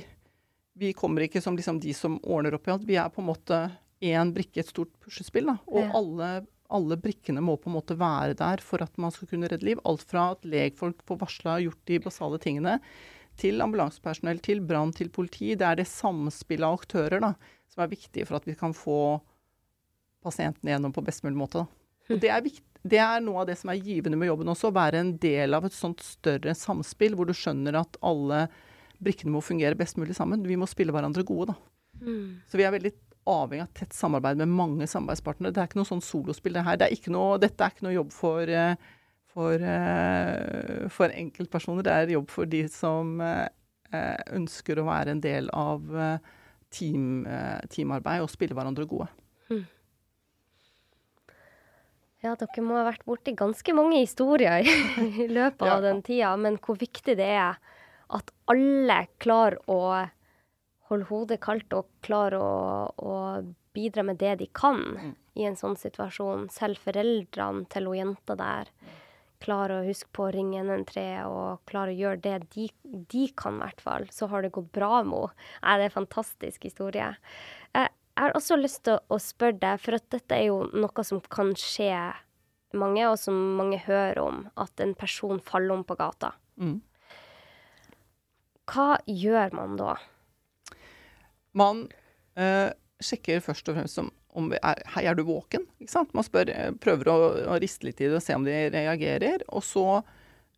vi 0.81 0.93
kommer 0.97 1.25
ikke 1.25 1.41
som 1.43 1.57
liksom 1.57 1.81
de 1.83 1.91
som 1.93 2.15
ordner 2.23 2.55
opp 2.55 2.65
i 2.65 2.71
alt. 2.73 2.85
Vi 2.87 2.95
er 2.97 3.09
på 3.11 3.19
en 3.21 3.27
måte 3.27 3.57
én 4.01 4.31
brikke 4.33 4.57
i 4.57 4.61
et 4.63 4.69
stort 4.71 4.89
puslespill. 5.03 5.49
Da. 5.51 5.57
Og 5.67 5.81
Ja. 5.83 5.89
alle, 5.99 6.29
alle 6.71 6.95
brikkene 6.97 7.43
må 7.43 7.57
på 7.59 7.67
en 7.69 7.75
måte 7.75 7.97
være 7.99 8.33
der 8.39 8.63
for 8.63 8.81
at 8.81 8.95
man 8.97 9.11
skal 9.11 9.27
kunne 9.27 9.49
redde 9.51 9.67
liv. 9.67 9.81
Alt 9.85 10.01
fra 10.07 10.31
at 10.31 10.47
legfolk 10.47 11.03
får 11.05 11.19
varsla 11.21 11.57
og 11.59 11.65
gjort 11.67 11.83
de 11.91 11.99
basale 12.07 12.39
tingene, 12.41 12.77
til 13.39 13.61
ambulansepersonell, 13.63 14.41
til 14.43 14.61
brann, 14.65 14.93
til 14.95 15.11
politi. 15.13 15.53
Det 15.57 15.67
er 15.67 15.79
det 15.79 15.87
samspillet 15.89 16.67
av 16.67 16.79
aktører 16.79 17.23
da, 17.23 17.33
som 17.71 17.83
er 17.83 17.93
viktig 17.93 18.25
for 18.27 18.39
at 18.39 18.47
vi 18.49 18.57
kan 18.57 18.75
få 18.75 19.19
pasientene 20.21 20.75
gjennom 20.75 20.93
på 20.93 21.03
best 21.05 21.23
mulig 21.25 21.39
måte. 21.39 21.63
Da. 21.63 22.13
Og 22.13 22.19
det 22.21 22.29
er, 22.29 22.43
viktig, 22.45 22.65
det 22.83 22.99
er 23.01 23.23
noe 23.23 23.43
av 23.43 23.49
det 23.49 23.57
som 23.61 23.71
er 23.73 23.81
givende 23.81 24.19
med 24.19 24.29
jobben 24.29 24.51
også, 24.53 24.69
å 24.69 24.77
være 24.77 25.01
en 25.01 25.15
del 25.21 25.57
av 25.57 25.65
et 25.67 25.75
sånt 25.75 26.03
større 26.05 26.53
samspill, 26.57 27.15
hvor 27.17 27.29
du 27.29 27.33
skjønner 27.37 27.79
at 27.81 27.97
alle 28.05 28.45
brikkene 29.01 29.33
må 29.33 29.41
fungere 29.41 29.77
best 29.77 29.97
mulig 29.97 30.15
sammen. 30.17 30.45
Vi 30.45 30.59
må 30.59 30.69
spille 30.69 30.93
hverandre 30.93 31.25
gode, 31.25 31.55
da. 31.55 32.01
Mm. 32.01 32.41
Så 32.49 32.59
vi 32.59 32.65
er 32.67 32.73
veldig 32.73 32.93
avhengig 33.31 33.65
av 33.65 33.73
tett 33.77 33.93
samarbeid 33.93 34.39
med 34.41 34.49
mange 34.49 34.87
samarbeidspartnere. 34.89 35.53
Det 35.53 35.61
er 35.61 35.69
ikke 35.69 35.81
noe 35.81 35.89
sånn 35.89 36.05
solospill, 36.05 36.57
det 36.57 36.65
her. 36.65 36.79
Det 36.81 36.87
er 36.87 36.97
ikke 36.97 37.13
noe, 37.13 37.37
dette 37.41 37.65
er 37.65 37.73
ikke 37.73 37.85
noe 37.85 37.97
jobb 37.97 38.13
for, 38.15 38.49
eh, 38.49 38.91
for, 39.33 39.53
eh, 39.55 40.87
for 40.91 41.09
enkeltpersoner. 41.15 41.83
Det 41.87 41.91
er 41.95 42.13
jobb 42.17 42.29
for 42.31 42.45
de 42.51 42.65
som 42.71 43.19
eh, 43.23 43.47
eh, 43.93 44.23
ønsker 44.37 44.79
å 44.81 44.87
være 44.89 45.15
en 45.15 45.21
del 45.23 45.49
av 45.55 45.81
team, 46.71 47.25
teamarbeid 47.67 48.23
og 48.23 48.29
spille 48.31 48.55
hverandre 48.55 48.85
gode. 48.87 49.09
Ja, 52.21 52.35
dere 52.37 52.61
må 52.63 52.75
ha 52.77 52.83
vært 52.85 53.03
borti 53.09 53.33
ganske 53.35 53.73
mange 53.73 53.97
historier 54.03 54.61
i, 54.61 54.73
i 55.25 55.27
løpet 55.27 55.63
av 55.65 55.79
Ja. 55.79 55.87
den 55.87 56.03
tida, 56.05 56.35
men 56.37 56.59
hvor 56.61 56.77
viktig 56.77 57.15
det 57.17 57.27
er 57.33 57.57
at 58.11 58.29
alle 58.51 58.99
klarer 59.23 59.57
å 59.71 59.79
holde 60.91 61.07
hodet 61.09 61.39
kaldt 61.41 61.73
og 61.73 61.87
klarer 62.05 62.37
å, 62.43 62.91
å 62.99 63.15
bidra 63.73 64.03
med 64.05 64.19
det 64.21 64.35
de 64.43 64.47
kan 64.53 64.81
i 65.39 65.45
en 65.47 65.55
sånn 65.57 65.77
situasjon. 65.79 66.49
Selv 66.51 66.77
foreldrene 66.83 67.65
til 67.71 67.87
hun 67.89 67.97
jenta 68.01 68.35
der 68.37 68.69
klarer 69.41 69.79
å 69.81 69.87
huske 69.87 70.09
på 70.15 70.27
å 70.27 70.33
ringe 70.33 70.61
113 70.61 71.25
og 71.27 71.61
klarer 71.69 71.93
å 71.93 71.99
gjøre 71.99 72.21
det 72.23 72.35
de, 72.55 72.67
de 73.11 73.23
kan, 73.37 73.57
i 73.59 73.65
hvert 73.65 73.81
fall. 73.83 74.05
Så 74.13 74.29
har 74.31 74.45
det 74.45 74.53
gått 74.55 74.71
bra 74.75 75.01
med 75.03 75.31
henne. 75.31 75.47
Det 75.61 75.73
er 75.73 75.85
en 75.87 75.95
fantastisk 75.97 76.67
historie. 76.69 77.15
Eh, 77.73 77.89
Jeg 78.11 78.27
har 78.27 78.35
også 78.35 78.57
lyst 78.59 78.83
til 78.85 78.99
å 79.07 79.17
spørre 79.23 79.57
deg, 79.61 79.79
for 79.79 79.95
at 79.97 80.09
dette 80.11 80.35
er 80.35 80.49
jo 80.49 80.65
noe 80.75 81.03
som 81.07 81.21
kan 81.31 81.53
skje 81.57 81.93
mange, 82.77 83.03
og 83.07 83.17
som 83.19 83.37
mange 83.57 83.79
hører 83.85 84.19
om, 84.19 84.41
at 84.59 84.83
en 84.83 84.93
person 84.95 85.39
faller 85.39 85.73
om 85.75 85.83
på 85.87 85.95
gata. 85.99 86.33
Mm. 86.59 86.81
Hva 88.71 88.99
gjør 89.07 89.55
man 89.57 89.77
da? 89.79 89.95
Man 91.57 91.87
eh, 92.39 92.71
sjekker 93.03 93.41
først 93.43 93.71
og 93.71 93.79
fremst 93.79 93.99
om, 94.03 94.11
om 94.37 94.49
er, 94.55 94.81
Hei, 94.95 95.05
er 95.09 95.17
du 95.17 95.23
våken? 95.27 95.67
Ikke 95.81 95.93
sant? 95.93 96.11
Man 96.17 96.25
spør, 96.27 96.51
eh, 96.53 96.71
prøver 96.81 97.11
å, 97.11 97.17
å 97.53 97.59
riste 97.61 97.87
litt 97.87 98.01
i 98.01 98.09
det 98.09 98.19
og 98.19 98.25
se 98.25 98.37
om 98.37 98.47
de 98.47 98.57
reagerer. 98.73 99.45
Og 99.51 99.65
så, 99.65 99.85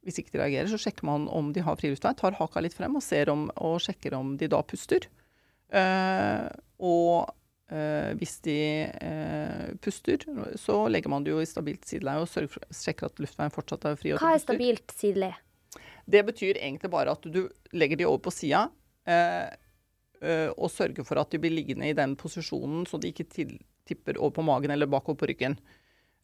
hvis 0.06 0.20
ikke 0.22 0.36
de 0.36 0.42
reagerer, 0.44 0.72
så 0.72 0.82
sjekker 0.82 1.08
man 1.10 1.30
om 1.32 1.54
de 1.56 1.64
har 1.66 1.80
friluftsvei. 1.80 2.16
Tar 2.20 2.40
haka 2.40 2.64
litt 2.64 2.78
frem 2.78 3.00
og, 3.00 3.06
ser 3.06 3.32
om, 3.34 3.48
og 3.58 3.80
sjekker 3.84 4.18
om 4.18 4.36
de 4.40 4.52
da 4.52 4.62
puster. 4.68 5.10
Uh, 5.74 6.46
og 6.86 7.32
uh, 7.74 8.12
hvis 8.20 8.36
de 8.46 8.60
uh, 8.94 9.72
puster, 9.82 10.22
så 10.62 10.84
legger 10.92 11.10
man 11.10 11.26
det 11.26 11.34
jo 11.34 11.40
i 11.42 11.48
stabilt 11.50 11.88
sideleie 11.90 12.22
og 12.22 12.30
for, 12.30 12.62
sjekker 12.78 13.10
at 13.10 13.24
luftveien 13.24 13.56
fortsatt 13.56 13.90
er 13.90 13.98
fri. 13.98 14.14
Hva 14.22 14.36
er 14.36 14.44
stabilt 14.44 14.94
sideleie? 14.94 15.40
Det 16.06 16.24
betyr 16.28 16.60
egentlig 16.60 16.92
bare 16.92 17.16
at 17.16 17.26
du 17.26 17.48
legger 17.74 18.00
de 18.00 18.08
over 18.08 18.22
på 18.26 18.34
sida, 18.36 18.68
eh, 19.08 19.48
og 20.24 20.72
sørge 20.72 21.04
for 21.08 21.20
at 21.20 21.34
de 21.34 21.40
blir 21.42 21.52
liggende 21.54 21.90
i 21.90 21.96
den 21.98 22.16
posisjonen, 22.20 22.86
så 22.88 23.00
de 23.02 23.12
ikke 23.12 23.28
til, 23.28 23.58
tipper 23.90 24.20
over 24.20 24.38
på 24.38 24.46
magen 24.46 24.72
eller 24.72 24.90
bakover 24.90 25.20
på 25.20 25.30
ryggen. 25.32 25.58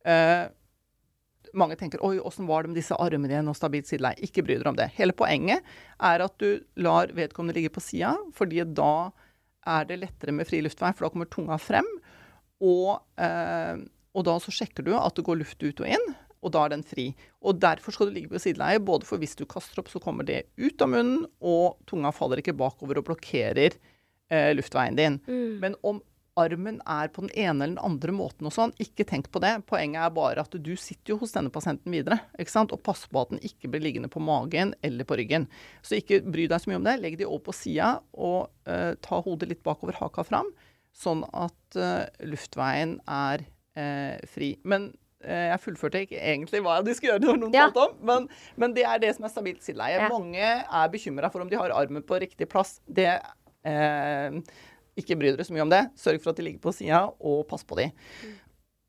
Eh, 0.07 0.45
mange 1.53 1.77
tenker 1.79 2.01
'oi, 2.03 2.19
åssen 2.19 2.47
var 2.47 2.63
det 2.63 2.71
med 2.71 2.79
disse 2.79 2.95
armene 2.95 3.31
igjen 3.31 3.49
og 3.49 3.57
stabilt 3.57 3.89
sideleie'. 3.89 4.21
Ikke 4.25 4.43
bry 4.45 4.57
dere 4.57 4.69
om 4.71 4.77
det. 4.77 4.91
Hele 4.97 5.15
poenget 5.15 5.63
er 5.99 6.23
at 6.25 6.37
du 6.37 6.61
lar 6.77 7.11
vedkommende 7.15 7.57
ligge 7.57 7.73
på 7.73 7.83
sida, 7.83 8.15
fordi 8.35 8.63
da 8.63 9.11
er 9.67 9.85
det 9.85 9.99
lettere 10.03 10.35
med 10.35 10.47
fri 10.47 10.61
luftvei, 10.61 10.93
for 10.93 11.05
da 11.05 11.13
kommer 11.13 11.29
tunga 11.29 11.57
frem. 11.57 11.87
Og, 12.61 13.01
eh, 13.17 13.77
og 14.13 14.25
da 14.25 14.37
så 14.39 14.51
sjekker 14.51 14.83
du 14.83 14.93
at 14.97 15.15
det 15.15 15.25
går 15.25 15.39
luft 15.41 15.63
ut 15.63 15.81
og 15.81 15.87
inn, 15.87 16.07
og 16.39 16.53
da 16.55 16.65
er 16.65 16.73
den 16.75 16.85
fri. 16.87 17.09
Og 17.43 17.59
derfor 17.61 17.95
skal 17.95 18.09
du 18.09 18.15
ligge 18.15 18.31
på 18.31 18.41
sideleie, 18.41 18.81
både 18.83 19.07
for 19.07 19.21
hvis 19.21 19.37
du 19.39 19.45
kaster 19.49 19.81
opp, 19.81 19.91
så 19.91 20.01
kommer 20.03 20.27
det 20.27 20.45
ut 20.59 20.81
av 20.81 20.91
munnen, 20.93 21.25
og 21.39 21.79
tunga 21.89 22.13
faller 22.15 22.43
ikke 22.43 22.57
bakover 22.57 23.01
og 23.01 23.09
blokkerer 23.11 23.75
eh, 23.75 24.53
luftveien 24.55 24.99
din. 24.99 25.19
Men 25.63 25.75
om 25.83 26.01
armen 26.39 26.79
er 26.87 27.09
på 27.11 27.23
den 27.25 27.31
ene 27.33 27.65
eller 27.65 27.75
den 27.75 27.85
andre 27.85 28.13
måten 28.15 28.47
og 28.47 28.53
sånn, 28.55 28.73
ikke 28.81 29.05
tenk 29.07 29.29
på 29.33 29.41
det. 29.43 29.51
Poenget 29.69 30.05
er 30.05 30.15
bare 30.15 30.45
at 30.45 30.55
du 30.55 30.71
sitter 30.79 31.13
jo 31.13 31.19
hos 31.23 31.33
denne 31.35 31.51
pasienten 31.53 31.93
videre, 31.93 32.19
ikke 32.39 32.53
sant? 32.53 32.73
og 32.75 32.83
passer 32.85 33.11
på 33.11 33.23
at 33.23 33.33
den 33.33 33.43
ikke 33.45 33.71
blir 33.71 33.83
liggende 33.83 34.11
på 34.11 34.23
magen 34.23 34.73
eller 34.85 35.07
på 35.07 35.19
ryggen. 35.19 35.49
Så 35.83 35.99
ikke 35.99 36.21
bry 36.25 36.47
deg 36.49 36.63
så 36.63 36.71
mye 36.71 36.79
om 36.79 36.87
det. 36.87 36.97
Legg 37.03 37.19
de 37.19 37.27
over 37.27 37.49
på 37.49 37.57
sida, 37.59 37.97
og 38.15 38.49
eh, 38.69 38.93
ta 39.03 39.21
hodet 39.25 39.51
litt 39.51 39.63
bakover, 39.65 39.97
haka 39.99 40.25
fram, 40.27 40.51
sånn 40.95 41.25
at 41.35 41.79
eh, 41.79 42.07
luftveien 42.29 42.97
er 43.03 43.45
eh, 43.79 44.15
fri. 44.29 44.55
Men 44.63 44.91
jeg 45.23 45.59
fullførte 45.59 45.99
ikke 46.05 46.19
egentlig 46.21 46.61
hva 46.63 46.77
de 46.85 46.93
skulle 46.95 47.15
gjøre, 47.17 47.25
når 47.27 47.39
noen 47.41 47.55
Ja. 47.57 47.65
om, 47.83 47.95
men, 48.07 48.27
men 48.55 48.73
det 48.77 48.85
er 48.87 49.01
det 49.03 49.09
som 49.17 49.25
er 49.27 49.33
stabilt 49.33 49.65
sildeleie. 49.65 49.97
Ja. 49.99 50.07
Mange 50.13 50.39
er 50.63 50.91
bekymra 50.93 51.27
for 51.33 51.43
om 51.43 51.49
de 51.51 51.59
har 51.59 51.73
armen 51.75 52.05
på 52.07 52.19
riktig 52.23 52.47
plass. 52.51 52.77
Det 52.87 53.09
eh, 53.67 54.39
ikke 54.99 55.17
bry 55.19 55.33
dere 55.33 55.43
så 55.47 55.55
mye 55.55 55.65
om 55.65 55.73
det. 55.73 55.81
Sørg 55.99 56.21
for 56.23 56.31
at 56.31 56.39
de 56.39 56.45
ligger 56.47 56.63
på 56.63 56.73
sida, 56.75 57.01
og 57.19 57.43
pass 57.51 57.65
på 57.67 57.77
de. 57.81 57.89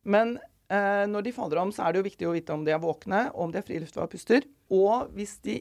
Men 0.06 0.36
eh, 0.70 1.04
når 1.10 1.26
de 1.26 1.34
faller 1.34 1.60
om, 1.64 1.72
så 1.74 1.84
er 1.86 1.92
det 1.92 2.02
jo 2.02 2.08
viktig 2.08 2.30
å 2.30 2.36
vite 2.38 2.54
om 2.54 2.64
de 2.66 2.74
er 2.74 2.82
våkne, 2.82 3.26
om 3.34 3.50
de 3.50 3.58
er 3.60 3.66
fri 3.66 3.80
luftvei 3.82 4.06
og 4.06 4.14
puster. 4.14 4.46
Og 4.70 5.10
hvis 5.18 5.36
de 5.46 5.58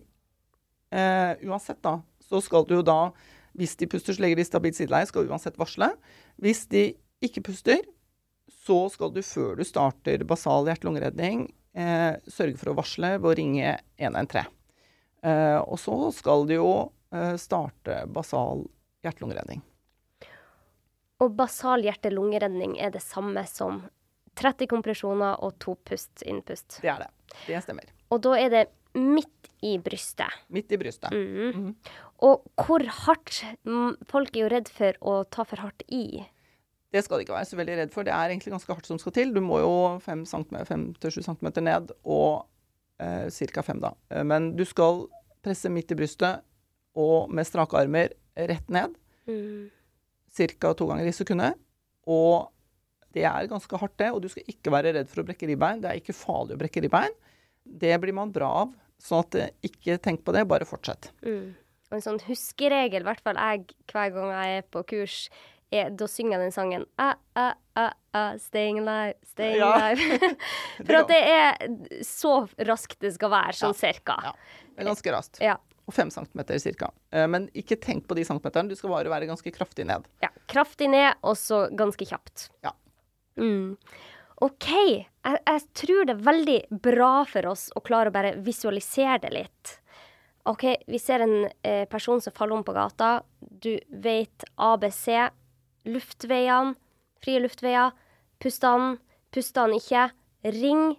eh, 0.94 1.34
Uansett, 1.50 1.82
da, 1.86 1.98
så 2.30 2.42
skal 2.46 2.66
du 2.70 2.76
jo 2.80 2.86
da 2.86 3.12
Hvis 3.58 3.74
de 3.82 3.88
puster, 3.90 4.14
så 4.14 4.22
legger 4.22 4.38
de 4.38 4.46
stabilt 4.46 4.78
sideleie, 4.78 5.08
skal 5.10 5.26
uansett 5.28 5.58
varsle. 5.60 5.90
Hvis 6.40 6.68
de 6.70 6.92
ikke 7.26 7.42
puster, 7.50 7.82
så 8.52 8.80
skal 8.93 9.14
du 9.16 9.22
før 9.26 9.60
du 9.60 9.66
starter 9.68 10.24
basal 10.28 10.70
hjerte-lungeredning, 10.70 11.47
eh, 11.74 12.16
sørge 12.28 12.58
for 12.60 12.72
å 12.72 12.78
varsle 12.80 13.16
ved 13.18 13.30
å 13.32 13.36
ringe 13.39 13.76
113. 13.97 14.50
Eh, 15.24 15.60
og 15.60 15.80
så 15.82 15.97
skal 16.16 16.47
du 16.47 16.56
jo 16.56 16.72
eh, 17.12 17.36
starte 17.41 18.04
basal 18.08 18.66
hjerte-lungeredning. 19.06 19.62
Og 21.20 21.36
basal 21.36 21.84
hjerte-lungeredning 21.84 22.78
er 22.80 22.93
det 22.95 23.04
samme 23.04 23.43
som 23.50 23.84
30 24.39 24.70
kompresjoner 24.72 25.39
og 25.43 25.58
to 25.60 25.76
pust 25.88 26.24
innpust. 26.24 26.80
Det 26.84 26.91
er 26.93 27.04
det. 27.04 27.10
Det 27.47 27.64
stemmer. 27.66 27.89
Og 28.10 28.22
da 28.24 28.38
er 28.39 28.54
det 28.54 28.66
midt 28.95 29.50
i 29.66 29.76
brystet. 29.84 30.32
Midt 30.47 30.72
i 30.72 30.80
brystet. 30.80 31.12
Mhm. 31.12 31.76
Og 32.26 32.43
hvor 32.66 32.84
hardt 33.06 33.43
mm, 33.64 33.95
Folk 34.10 34.36
er 34.36 34.41
jo 34.43 34.52
redd 34.52 34.72
for 34.72 34.97
å 35.02 35.22
ta 35.32 35.45
for 35.47 35.62
hardt 35.64 35.84
i. 35.88 36.26
Det 36.90 37.04
skal 37.06 37.20
du 37.20 37.26
ikke 37.26 37.36
være 37.36 37.46
så 37.50 37.58
veldig 37.60 37.76
redd 37.84 37.92
for. 37.94 38.08
Det 38.08 38.14
er 38.16 38.32
egentlig 38.32 38.54
ganske 38.56 38.74
hardt 38.74 38.88
som 38.90 39.00
skal 39.02 39.14
til. 39.14 39.34
Du 39.36 39.42
må 39.46 39.60
jo 39.62 39.74
5-7 40.02 41.22
cm 41.22 41.50
ned 41.62 41.92
og 42.02 42.48
eh, 42.98 43.28
ca. 43.30 43.64
5, 43.66 43.82
da. 43.84 43.92
Eh, 44.10 44.24
Men 44.26 44.54
du 44.58 44.66
skal 44.66 45.06
presse 45.46 45.70
midt 45.72 45.94
i 45.94 45.98
brystet 46.00 46.42
og 47.00 47.30
med 47.32 47.48
strake 47.48 47.78
armer 47.78 48.16
rett 48.36 48.74
ned. 48.74 48.96
Mm. 49.30 49.70
Ca. 50.34 50.74
to 50.74 50.90
ganger 50.90 51.10
i 51.10 51.14
sekundet. 51.16 51.60
Og 52.10 52.50
Det 53.14 53.24
er 53.26 53.48
ganske 53.50 53.78
hardt, 53.82 53.98
det. 53.98 54.12
Og 54.14 54.22
du 54.22 54.28
skal 54.30 54.46
ikke 54.50 54.70
være 54.74 54.92
redd 54.94 55.08
for 55.10 55.24
å 55.24 55.26
brekke 55.26 55.48
ribbein. 55.50 55.80
Det 55.82 55.90
er 55.90 55.98
ikke 56.02 56.14
farlig 56.14 56.54
å 56.54 56.60
brekke 56.62 56.84
ribbein. 56.86 57.16
Det 57.66 57.96
blir 58.02 58.14
man 58.14 58.30
bra 58.34 58.50
av. 58.66 58.76
Sånn 59.02 59.24
at, 59.24 59.36
eh, 59.36 59.50
ikke 59.66 59.98
tenk 59.98 60.22
på 60.26 60.34
det, 60.36 60.44
bare 60.48 60.68
fortsett. 60.70 61.10
Mm. 61.26 61.56
Og 61.90 61.96
en 61.98 62.06
sånn 62.06 62.20
huskeregel, 62.28 63.02
i 63.02 63.08
hvert 63.08 63.24
fall 63.26 63.40
jeg 63.42 63.74
hver 63.90 64.12
gang 64.14 64.30
jeg 64.30 64.58
er 64.60 64.68
på 64.70 64.84
kurs, 64.86 65.30
er, 65.72 65.90
da 65.94 66.08
synger 66.10 66.38
jeg 66.38 66.48
den 66.48 66.54
sangen 66.56 66.86
ah, 66.98 67.16
ah, 67.38 67.54
ah, 67.78 67.92
ah, 68.18 68.38
Staying 68.42 68.80
alive, 68.82 69.14
staying 69.30 69.58
Ja. 69.62 69.72
alive. 69.76 70.30
For 70.86 70.96
at 71.02 71.12
det 71.12 71.20
er 71.30 72.04
så 72.06 72.34
raskt 72.66 73.00
det 73.06 73.14
skal 73.16 73.30
være, 73.34 73.54
sånn 73.60 73.76
cirka. 73.78 74.16
Ja. 74.26 74.34
Det 74.74 74.82
er 74.86 74.90
ganske 74.90 75.14
raskt. 75.14 75.42
Ja. 75.44 75.58
Og 75.90 75.94
fem 75.94 76.10
centimeter 76.14 76.58
cirka. 76.62 76.92
Eh, 77.12 77.26
Men 77.28 77.48
ikke 77.58 77.78
tenk 77.82 78.08
på 78.10 78.16
de 78.18 78.24
centimeterne. 78.26 78.70
Du 78.70 78.76
skal 78.78 78.92
bare 78.94 79.10
være 79.10 79.30
ganske 79.30 79.52
kraftig 79.56 79.86
ned. 79.90 80.06
ja. 80.22 80.30
Kraftig 80.50 80.88
ned, 80.90 81.14
og 81.22 81.36
så 81.38 81.68
ganske 81.78 82.06
kjapt. 82.10 82.48
Ja. 82.66 82.72
Mm. 83.38 83.76
OK. 84.42 84.70
Jeg, 84.72 85.40
jeg 85.46 85.62
tror 85.78 86.06
det 86.10 86.16
er 86.16 86.24
veldig 86.26 86.60
bra 86.82 87.12
for 87.30 87.46
oss 87.52 87.68
å 87.78 87.82
klare 87.86 88.10
å 88.10 88.16
bare 88.16 88.32
visualisere 88.42 89.20
det 89.22 89.30
litt. 89.36 89.76
OK, 90.50 90.64
vi 90.88 90.98
ser 90.98 91.22
en 91.26 91.36
eh, 91.62 91.84
person 91.92 92.22
som 92.24 92.34
faller 92.34 92.56
om 92.58 92.64
på 92.66 92.74
gata. 92.74 93.20
Du 93.40 93.76
vet 93.92 94.46
ABC. 94.56 95.06
Luftveiene. 95.88 96.76
Frie 97.24 97.42
luftveier. 97.44 97.94
Pust 98.40 98.64
an. 98.68 98.98
Pust 99.36 99.58
an 99.60 99.76
ikke. 99.76 100.10
Ring. 100.56 100.98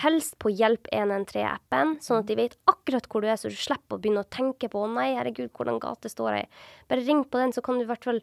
Helst 0.00 0.36
på 0.38 0.52
Hjelp 0.54 0.86
113-appen, 0.94 1.96
sånn 2.00 2.20
at 2.22 2.28
de 2.28 2.36
vet 2.38 2.52
akkurat 2.70 3.08
hvor 3.10 3.24
du 3.24 3.26
er, 3.26 3.34
så 3.36 3.50
du 3.50 3.56
slipper 3.58 3.96
å 3.96 4.00
begynne 4.00 4.22
å 4.22 4.30
tenke 4.30 4.68
på 4.70 4.78
'Å 4.78 4.90
nei, 4.94 5.16
herregud, 5.16 5.50
hvordan 5.50 5.80
gate 5.82 6.08
står 6.08 6.36
jeg 6.36 6.46
i?' 6.46 6.50
Bare 6.88 7.04
ring 7.04 7.24
på 7.24 7.40
den, 7.42 7.52
så 7.52 7.60
kan 7.60 7.74
du 7.74 7.82
i 7.82 7.90
hvert 7.90 8.06
fall 8.06 8.20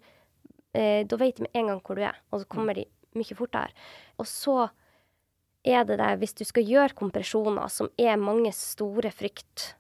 eh, 0.74 1.04
Da 1.04 1.20
vet 1.20 1.36
de 1.36 1.44
med 1.44 1.52
en 1.54 1.68
gang 1.68 1.82
hvor 1.82 2.00
du 2.00 2.04
er, 2.08 2.16
og 2.32 2.40
så 2.40 2.48
kommer 2.48 2.74
de 2.74 2.88
mye 3.14 3.36
fortere. 3.36 3.76
Og 4.18 4.26
så 4.26 4.70
er 5.66 5.84
det 5.84 6.00
der, 6.00 6.16
hvis 6.16 6.34
du 6.34 6.46
skal 6.46 6.64
gjøre 6.64 6.96
kompresjoner, 6.96 7.68
som 7.68 7.90
er 8.00 8.16
mange 8.16 8.54
store 8.56 9.12
frykt, 9.12 9.76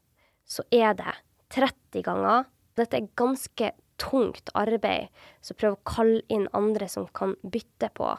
så 0.45 0.63
er 0.71 0.93
det 0.93 1.15
30 1.55 2.03
ganger. 2.03 2.45
Dette 2.75 2.97
er 2.99 3.09
ganske 3.15 3.71
tungt 4.01 4.51
arbeid, 4.57 5.09
så 5.41 5.55
prøv 5.57 5.75
å 5.75 5.83
kalle 5.87 6.21
inn 6.33 6.47
andre 6.57 6.89
som 6.91 7.07
kan 7.17 7.35
bytte 7.43 7.89
på. 7.97 8.13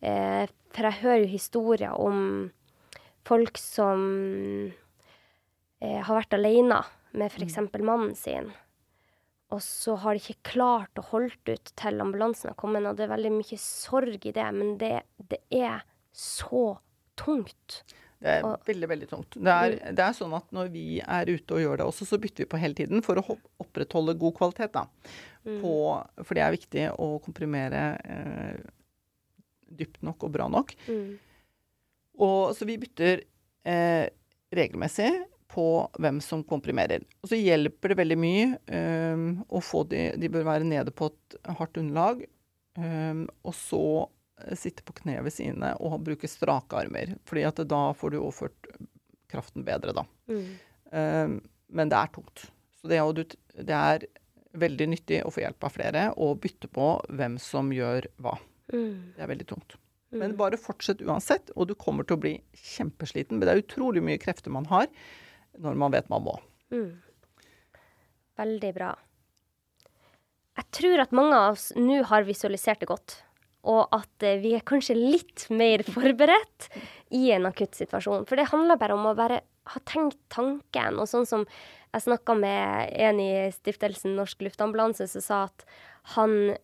Eh, 0.00 0.44
for 0.72 0.88
jeg 0.88 1.02
hører 1.02 1.22
jo 1.24 1.30
historier 1.30 1.94
om 2.00 2.50
folk 3.28 3.60
som 3.60 4.02
eh, 5.82 6.00
har 6.02 6.16
vært 6.16 6.36
alene 6.38 6.82
med 7.12 7.30
f.eks. 7.30 7.60
mannen 7.78 8.14
sin. 8.18 8.50
Og 9.52 9.60
så 9.60 9.98
har 10.00 10.16
de 10.16 10.22
ikke 10.22 10.54
klart 10.54 10.98
å 10.98 11.04
holde 11.10 11.56
ut 11.56 11.72
til 11.76 12.00
ambulansen 12.00 12.50
har 12.50 12.58
kommet, 12.58 12.86
og 12.88 12.96
det 12.96 13.04
er 13.06 13.12
veldig 13.12 13.34
mye 13.34 13.58
sorg 13.60 14.24
i 14.24 14.32
det, 14.32 14.46
men 14.56 14.78
det, 14.80 14.94
det 15.28 15.42
er 15.52 15.84
så 16.16 16.78
tungt. 17.20 17.82
Det 18.22 18.30
er 18.36 18.44
Og- 18.46 18.62
veldig, 18.68 18.88
veldig 18.88 19.08
tungt. 19.10 19.34
Det 19.34 19.50
er, 19.50 19.72
det 19.98 20.04
er 20.04 20.14
sånn 20.14 20.34
at 20.38 20.46
når 20.54 20.68
vi 20.70 21.00
er 21.02 21.26
ute 21.32 21.56
og 21.56 21.62
gjør 21.64 21.80
det 21.80 21.86
også, 21.88 22.06
så 22.06 22.18
bytter 22.22 22.44
vi 22.44 22.50
på 22.52 22.60
hele 22.62 22.74
tiden 22.78 23.02
for 23.02 23.18
å 23.18 23.36
opprettholde 23.64 24.14
god 24.20 24.36
kvalitet. 24.38 24.72
da. 24.76 24.84
På, 25.42 25.72
for 26.22 26.38
det 26.38 26.44
er 26.44 26.54
viktig 26.54 26.84
å 27.02 27.08
komprimere 27.24 27.80
eh, 28.06 28.60
dypt 29.74 30.02
nok 30.06 30.22
og 30.28 30.32
bra 30.36 30.46
nok. 30.52 30.70
Mm. 30.86 31.18
Og, 32.22 32.52
så 32.54 32.68
vi 32.68 32.76
bytter 32.78 33.24
eh, 33.66 34.06
regelmessig 34.54 35.10
på 35.52 35.66
hvem 36.00 36.20
som 36.24 36.44
komprimerer. 36.48 37.02
Og 37.24 37.32
så 37.32 37.36
hjelper 37.40 37.92
det 37.92 37.98
veldig 38.04 38.18
mye 38.22 38.46
eh, 38.70 39.26
å 39.50 39.60
få 39.64 39.82
de 39.90 40.12
De 40.20 40.30
bør 40.32 40.46
være 40.48 40.64
nede 40.68 40.94
på 40.94 41.10
et 41.10 41.38
hardt 41.58 41.76
underlag. 41.82 42.22
eh, 42.78 43.24
og 43.42 43.54
så 43.58 43.82
sitte 44.58 44.84
på 44.86 44.94
kne 45.00 45.18
ved 45.24 45.34
sidene 45.34 45.72
og 45.82 46.00
bruke 46.06 46.30
strake 46.30 46.78
armer. 46.78 47.14
fordi 47.28 47.44
at 47.48 47.62
da 47.68 47.82
får 47.96 48.14
du 48.14 48.18
overført 48.20 48.72
kraften 49.32 49.64
bedre, 49.64 49.94
da. 49.96 50.04
Mm. 50.28 50.48
Eh, 50.92 51.36
men 51.72 51.92
det 51.92 51.98
er 51.98 52.12
tungt. 52.12 52.46
Så 52.76 52.90
det 52.90 52.98
er, 52.98 53.36
det 53.62 53.76
er 53.76 54.06
veldig 54.52 54.88
nyttig 54.92 55.22
å 55.24 55.30
få 55.32 55.44
hjelp 55.44 55.64
av 55.64 55.76
flere 55.76 56.08
og 56.20 56.40
bytte 56.42 56.68
på 56.72 56.94
hvem 57.08 57.38
som 57.40 57.72
gjør 57.72 58.10
hva. 58.20 58.36
Mm. 58.72 59.14
Det 59.16 59.24
er 59.24 59.32
veldig 59.32 59.48
tungt. 59.48 59.78
Men 60.12 60.34
bare 60.36 60.58
fortsett 60.60 61.00
uansett, 61.00 61.48
og 61.56 61.70
du 61.70 61.74
kommer 61.78 62.04
til 62.04 62.18
å 62.18 62.20
bli 62.20 62.34
kjempesliten. 62.52 63.38
Men 63.38 63.48
det 63.48 63.54
er 63.54 63.62
utrolig 63.62 64.02
mye 64.04 64.20
krefter 64.20 64.52
man 64.52 64.68
har 64.68 64.90
når 65.62 65.78
man 65.80 65.94
vet 65.94 66.10
man 66.12 66.24
må. 66.26 66.34
Mm. 66.72 67.00
Veldig 68.40 68.72
bra. 68.76 68.90
Jeg 70.60 70.68
tror 70.76 71.02
at 71.06 71.14
mange 71.16 71.36
av 71.36 71.54
oss 71.54 71.70
nå 71.78 72.02
har 72.10 72.28
visualisert 72.28 72.82
det 72.82 72.90
godt, 72.90 73.22
og 73.62 73.94
at 73.94 74.26
eh, 74.26 74.40
vi 74.42 74.54
er 74.56 74.64
kanskje 74.66 74.96
litt 74.98 75.46
mer 75.54 75.84
forberedt 75.86 76.68
i 77.14 77.28
en 77.34 77.46
akutt 77.50 77.78
situasjon. 77.78 78.26
For 78.28 78.38
det 78.38 78.50
handler 78.50 78.80
bare 78.80 78.96
om 78.96 79.06
å 79.10 79.16
bare 79.18 79.42
ha 79.70 79.82
tenkt 79.86 80.18
tanken. 80.32 80.98
Og 80.98 81.08
sånn 81.10 81.28
som 81.28 81.46
jeg 81.92 82.06
snakka 82.06 82.34
med 82.38 82.90
en 83.06 83.20
i 83.22 83.32
stiftelsen 83.54 84.16
Norsk 84.18 84.42
Luftambulanse, 84.42 85.06
som 85.10 85.24
sa 85.24 85.40
at 85.50 85.66
han 86.16 86.56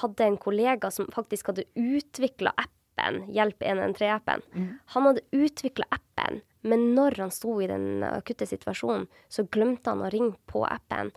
hadde 0.00 0.24
en 0.24 0.40
kollega 0.40 0.88
som 0.94 1.10
faktisk 1.12 1.52
hadde 1.52 1.66
utvikla 1.76 2.54
appen, 2.56 3.24
Hjelp 3.34 3.60
113-appen. 3.60 4.44
Han 4.94 5.08
hadde 5.10 5.24
utvikla 5.34 5.84
appen, 5.92 6.40
men 6.62 6.94
når 6.94 7.18
han 7.20 7.32
sto 7.34 7.58
i 7.60 7.68
den 7.68 8.04
akutte 8.06 8.46
situasjonen, 8.48 9.08
så 9.28 9.44
glemte 9.44 9.90
han 9.90 10.04
å 10.06 10.12
ringe 10.14 10.38
på 10.46 10.62
appen. 10.64 11.10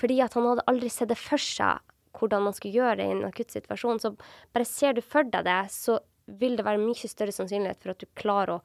Fordi 0.00 0.20
at 0.24 0.38
han 0.38 0.46
hadde 0.46 0.64
aldri 0.70 0.88
sett 0.88 1.10
det 1.10 1.18
for 1.20 1.42
seg 1.42 1.82
hvordan 2.14 2.46
man 2.46 2.56
skulle 2.56 2.76
gjøre 2.78 2.98
det 3.00 3.08
i 3.08 3.14
en 3.16 3.26
akutt 3.28 3.54
situasjon. 3.54 4.00
Så 4.02 4.14
bare 4.54 4.68
ser 4.68 4.96
du 4.96 5.02
for 5.04 5.26
deg 5.28 5.46
det, 5.48 5.60
så 5.74 5.98
vil 6.40 6.56
det 6.56 6.66
være 6.66 6.82
mye 6.82 7.10
større 7.10 7.34
sannsynlighet 7.34 7.82
for 7.82 7.92
at 7.92 8.00
du 8.00 8.08
klarer 8.18 8.56
å 8.56 8.62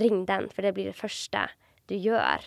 ringe 0.00 0.26
den, 0.28 0.46
for 0.52 0.62
det 0.62 0.74
blir 0.76 0.90
det 0.90 0.98
første 0.98 1.48
du 1.90 1.96
gjør. 1.98 2.44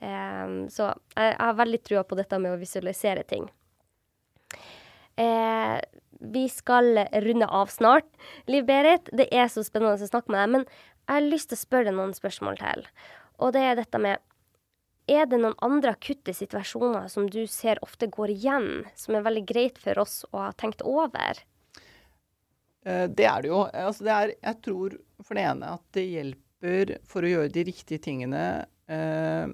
Um, 0.00 0.66
så 0.72 0.90
jeg, 1.16 1.30
jeg 1.32 1.42
har 1.42 1.60
veldig 1.60 1.82
trua 1.84 2.02
på 2.04 2.18
dette 2.18 2.40
med 2.40 2.54
å 2.54 2.60
visualisere 2.60 3.24
ting. 3.28 3.48
Uh, 5.16 5.80
vi 6.20 6.46
skal 6.52 7.04
runde 7.24 7.48
av 7.52 7.72
snart. 7.72 8.08
Liv 8.48 8.64
Berit, 8.68 9.10
det 9.12 9.28
er 9.32 9.50
så 9.52 9.64
spennende 9.66 9.96
å 10.00 10.08
snakke 10.08 10.32
med 10.32 10.40
deg, 10.42 10.52
men 10.54 10.66
jeg 11.06 11.12
har 11.14 11.28
lyst 11.28 11.52
til 11.52 11.58
å 11.58 11.64
spørre 11.64 11.90
deg 11.90 11.98
noen 11.98 12.16
spørsmål 12.16 12.58
til. 12.60 12.86
Og 13.42 13.52
det 13.56 13.62
er 13.62 13.76
dette 13.78 14.00
med 14.00 14.22
Er 15.06 15.28
det 15.30 15.38
noen 15.38 15.54
andre 15.62 15.92
akutte 15.94 16.32
situasjoner 16.34 17.06
som 17.12 17.28
du 17.30 17.44
ser 17.46 17.78
ofte 17.86 18.08
går 18.10 18.32
igjen, 18.34 18.70
som 18.98 19.14
er 19.14 19.22
veldig 19.26 19.44
greit 19.46 19.76
for 19.78 20.00
oss 20.02 20.24
å 20.32 20.40
ha 20.48 20.48
tenkt 20.58 20.82
over? 20.82 21.42
Eh, 22.86 23.06
Det 23.06 23.26
er 23.28 23.42
det 23.44 23.52
jo. 23.52 23.60
Altså 23.70 24.06
det 24.06 24.16
er, 24.16 24.34
jeg 24.42 24.62
tror 24.66 24.96
for 25.22 25.38
det 25.38 25.44
ene 25.46 25.76
at 25.76 25.84
det 25.94 26.08
hjelper 26.10 26.96
for 27.06 27.22
å 27.22 27.30
gjøre 27.30 27.52
de 27.54 27.64
riktige 27.68 28.02
tingene 28.02 28.42
eh, 28.90 29.46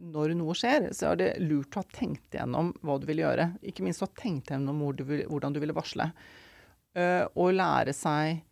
når 0.00 0.34
noe 0.36 0.56
skjer. 0.56 0.90
Så 0.96 1.12
er 1.12 1.16
det 1.20 1.30
lurt 1.44 1.76
å 1.76 1.80
ha 1.80 1.88
tenkt 1.96 2.36
igjennom 2.36 2.74
hva 2.84 2.98
du 3.00 3.08
vil 3.08 3.24
gjøre. 3.24 3.50
Ikke 3.64 3.84
minst 3.86 4.04
å 4.04 4.08
ha 4.10 4.14
tenkt 4.20 4.52
igjennom 4.52 4.84
hvor 4.84 4.96
du 5.00 5.04
vil, 5.08 5.24
hvordan 5.32 5.56
du 5.56 5.60
ville 5.64 5.76
varsle. 5.76 6.10
Eh, 6.92 7.24
og 7.40 7.54
lære 7.56 7.96
seg 7.96 8.42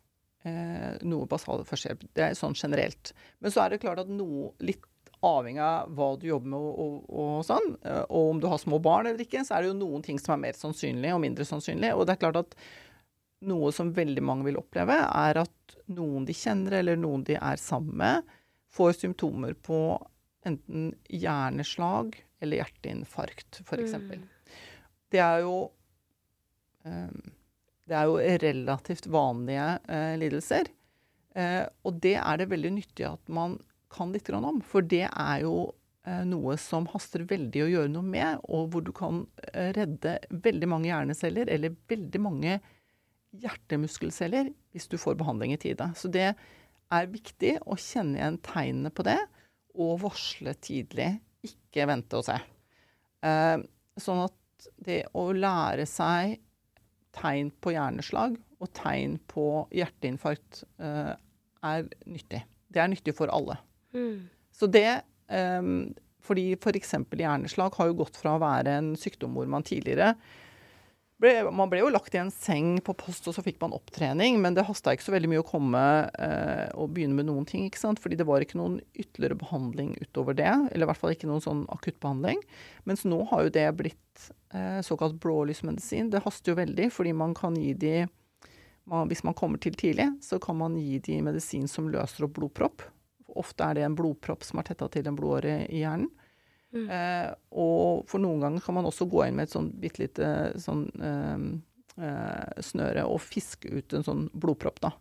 eh, 0.49 0.97
noe 1.05 1.29
basal 1.29 1.61
førstehjelp. 1.67 2.09
Det 2.17 2.29
er 2.31 2.37
sånn 2.39 2.57
generelt. 2.57 3.13
Men 3.37 3.53
så 3.53 3.65
er 3.67 3.75
det 3.75 3.83
klart 3.85 4.01
at 4.01 4.09
noe 4.09 4.55
litt 4.65 4.81
avhengig 5.25 5.61
av 5.63 5.89
hva 5.95 6.09
du 6.19 6.27
jobber 6.29 6.53
med 6.53 6.59
og, 6.59 6.83
og, 6.83 6.99
og 7.21 7.39
sånn, 7.47 7.73
eh, 7.83 8.03
og 8.07 8.33
om 8.33 8.41
du 8.41 8.47
har 8.51 8.61
små 8.61 8.79
barn 8.83 9.09
eller 9.09 9.23
ikke, 9.23 9.43
så 9.45 9.57
er 9.57 9.65
det 9.65 9.71
jo 9.71 9.79
noen 9.81 10.05
ting 10.05 10.19
som 10.21 10.35
er 10.35 10.43
mer 10.45 10.59
sannsynlig 10.59 11.11
og 11.15 11.23
mindre 11.23 11.47
sannsynlig. 11.47 11.91
Og 11.95 12.07
det 12.07 12.15
er 12.15 12.21
klart 12.23 12.39
at 12.39 12.55
noe 13.49 13.71
som 13.75 13.91
veldig 13.95 14.23
mange 14.23 14.47
vil 14.47 14.59
oppleve, 14.59 14.95
er 14.95 15.41
at 15.43 15.75
noen 15.91 16.27
de 16.27 16.35
kjenner, 16.35 16.79
eller 16.79 16.99
noen 16.99 17.25
de 17.27 17.35
er 17.39 17.59
sammen 17.59 17.99
med, 17.99 18.33
får 18.71 18.99
symptomer 18.99 19.55
på 19.65 19.81
enten 20.47 20.93
hjerneslag 21.11 22.15
eller 22.39 22.61
hjerteinfarkt, 22.61 23.61
f.eks. 23.65 23.95
Mm. 23.99 24.27
Det 25.11 25.19
er 25.23 25.43
jo 25.43 25.55
eh, 26.87 27.31
Det 27.89 27.97
er 27.97 28.05
jo 28.07 28.19
relativt 28.43 29.07
vanlige 29.09 29.71
eh, 29.89 30.13
lidelser. 30.21 30.75
Og 31.39 31.99
det 32.03 32.15
er 32.19 32.39
det 32.41 32.47
veldig 32.51 32.69
nyttig 32.73 33.05
at 33.07 33.29
man 33.31 33.53
kan 33.91 34.13
litt 34.13 34.29
om. 34.33 34.61
For 34.65 34.85
det 34.85 35.05
er 35.09 35.43
jo 35.43 35.71
eh, 36.07 36.23
noe 36.27 36.57
som 36.61 36.87
haster 36.93 37.25
veldig 37.29 37.65
å 37.65 37.69
gjøre 37.73 37.93
noe 37.93 38.05
med, 38.05 38.43
og 38.47 38.73
hvor 38.73 38.85
du 38.85 38.91
kan 38.95 39.23
eh, 39.51 39.71
redde 39.77 40.17
veldig 40.29 40.69
mange 40.69 40.91
hjerneceller, 40.91 41.49
eller 41.49 41.77
veldig 41.89 42.21
mange 42.23 42.59
hjertemuskelceller, 43.39 44.49
hvis 44.73 44.89
du 44.89 44.97
får 45.01 45.19
behandling 45.19 45.53
i 45.53 45.61
tide. 45.61 45.91
Så 45.97 46.09
det 46.11 46.31
er 46.31 47.11
viktig 47.11 47.57
å 47.69 47.77
kjenne 47.77 48.17
igjen 48.17 48.39
tegnene 48.45 48.93
på 48.93 49.05
det, 49.05 49.19
og 49.79 49.99
varsle 50.03 50.55
tidlig. 50.61 51.11
Ikke 51.45 51.85
vente 51.87 52.19
og 52.19 52.25
se. 52.27 52.35
Eh, 53.25 53.57
sånn 53.99 54.25
at 54.25 54.69
det 54.83 55.03
å 55.15 55.29
lære 55.31 55.85
seg 55.87 56.39
tegn 57.15 57.49
på 57.63 57.71
hjerneslag 57.71 58.35
og 58.59 58.71
tegn 58.75 59.15
på 59.31 59.45
hjerteinfarkt 59.71 60.65
er 60.77 61.87
nyttig. 62.11 62.41
Det 62.67 62.81
er 62.83 62.91
nyttig 62.91 63.15
for 63.15 63.31
alle. 63.31 63.55
Mm. 63.95 64.27
Så 64.53 64.67
det 64.69 65.01
um, 65.31 65.89
Fordi 66.21 66.51
f.eks. 66.53 66.93
hjerneslag 67.17 67.73
har 67.79 67.89
jo 67.89 67.97
gått 68.03 68.19
fra 68.19 68.35
å 68.35 68.43
være 68.43 68.75
en 68.81 68.93
sykdom 68.99 69.33
hvor 69.37 69.49
man 69.49 69.65
tidligere 69.65 70.13
ble, 71.19 71.31
man 71.51 71.69
ble 71.71 71.81
jo 71.81 71.91
lagt 71.91 72.15
i 72.15 72.21
en 72.21 72.31
seng 72.31 72.77
på 72.83 72.95
post, 72.97 73.27
og 73.27 73.35
så 73.35 73.43
fikk 73.43 73.59
man 73.61 73.75
opptrening. 73.75 74.39
Men 74.41 74.55
det 74.55 74.65
hasta 74.67 74.93
ikke 74.95 75.07
så 75.09 75.15
veldig 75.15 75.31
mye 75.33 75.43
å 75.43 75.47
komme 75.47 75.81
eh, 76.15 76.69
og 76.79 76.93
begynne 76.95 77.17
med 77.17 77.27
noen 77.29 77.47
ting. 77.49 77.65
ikke 77.67 77.81
sant? 77.81 78.01
Fordi 78.01 78.17
det 78.19 78.27
var 78.29 78.43
ikke 78.43 78.59
noen 78.59 78.79
ytterligere 78.93 79.39
behandling 79.39 79.95
utover 79.99 80.37
det. 80.37 80.51
Eller 80.71 80.87
i 80.87 80.89
hvert 80.89 81.01
fall 81.01 81.15
ikke 81.15 81.29
noen 81.29 81.43
sånn 81.43 81.65
akuttbehandling. 81.75 82.41
Mens 82.89 83.03
nå 83.07 83.19
har 83.31 83.45
jo 83.45 83.55
det 83.59 83.67
blitt 83.79 84.29
eh, 84.55 84.79
såkalt 84.85 85.19
blålysmedisin. 85.23 86.11
Det 86.13 86.23
haster 86.25 86.53
jo 86.53 86.61
veldig, 86.61 86.87
fordi 86.95 87.15
man 87.17 87.35
kan 87.37 87.59
gi 87.59 87.75
de 87.75 87.97
man, 88.89 89.05
Hvis 89.11 89.21
man 89.21 89.35
kommer 89.37 89.59
til 89.61 89.75
tidlig, 89.77 90.07
så 90.25 90.39
kan 90.41 90.57
man 90.57 90.73
gi 90.79 90.97
de 91.05 91.19
medisin 91.21 91.67
som 91.69 91.91
løser 91.93 92.25
opp 92.25 92.39
blodpropp. 92.39 92.81
Ofte 93.37 93.67
er 93.67 93.77
det 93.77 93.85
en 93.85 93.97
blodpropp 93.97 94.45
som 94.47 94.61
er 94.61 94.69
tetta 94.69 94.89
til 94.91 95.07
en 95.09 95.17
blodåre 95.17 95.61
i 95.67 95.83
hjernen. 95.83 96.09
Mm. 96.69 96.85
Eh, 96.85 97.29
og 97.57 98.05
for 98.09 98.21
noen 98.21 98.43
ganger 98.43 98.61
kan 98.61 98.75
man 98.77 98.85
også 98.85 99.07
gå 99.09 99.23
inn 99.25 99.39
med 99.39 99.47
et 99.47 99.55
sånn 99.55 99.71
bitte 99.81 100.03
lite 100.03 100.27
sånn 100.61 100.83
eh, 101.01 101.45
eh, 101.97 102.59
snøre 102.61 103.07
og 103.09 103.23
fiske 103.25 103.71
ut 103.73 103.95
en 103.97 104.05
sånn 104.05 104.27
blodpropp, 104.37 104.81
da. 104.85 104.93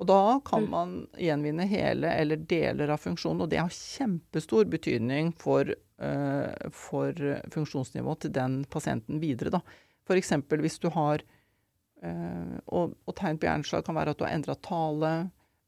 Og 0.00 0.08
da 0.08 0.40
kan 0.48 0.64
mm. 0.64 0.70
man 0.72 0.92
gjenvinne 1.20 1.66
hele 1.68 2.14
eller 2.16 2.40
deler 2.48 2.94
av 2.94 3.02
funksjonen, 3.02 3.44
og 3.44 3.50
det 3.52 3.60
har 3.60 3.74
kjempestor 3.74 4.64
betydning 4.72 5.34
for, 5.36 5.68
uh, 6.00 6.70
for 6.72 7.12
funksjonsnivået 7.52 8.24
til 8.24 8.32
den 8.32 8.62
pasienten 8.72 9.20
videre, 9.20 9.52
da. 9.58 9.60
F.eks. 10.08 10.32
hvis 10.64 10.80
du 10.80 10.88
har 10.94 11.20
uh, 11.20 12.56
og, 12.64 12.96
og, 13.04 13.12
tegn 13.20 13.36
på 13.36 13.50
hjerneslag 13.50 13.84
kan 13.84 13.98
være 14.00 14.14
at 14.16 14.22
du 14.22 14.24
har 14.24 14.32
endra 14.38 14.56
tale. 14.64 15.12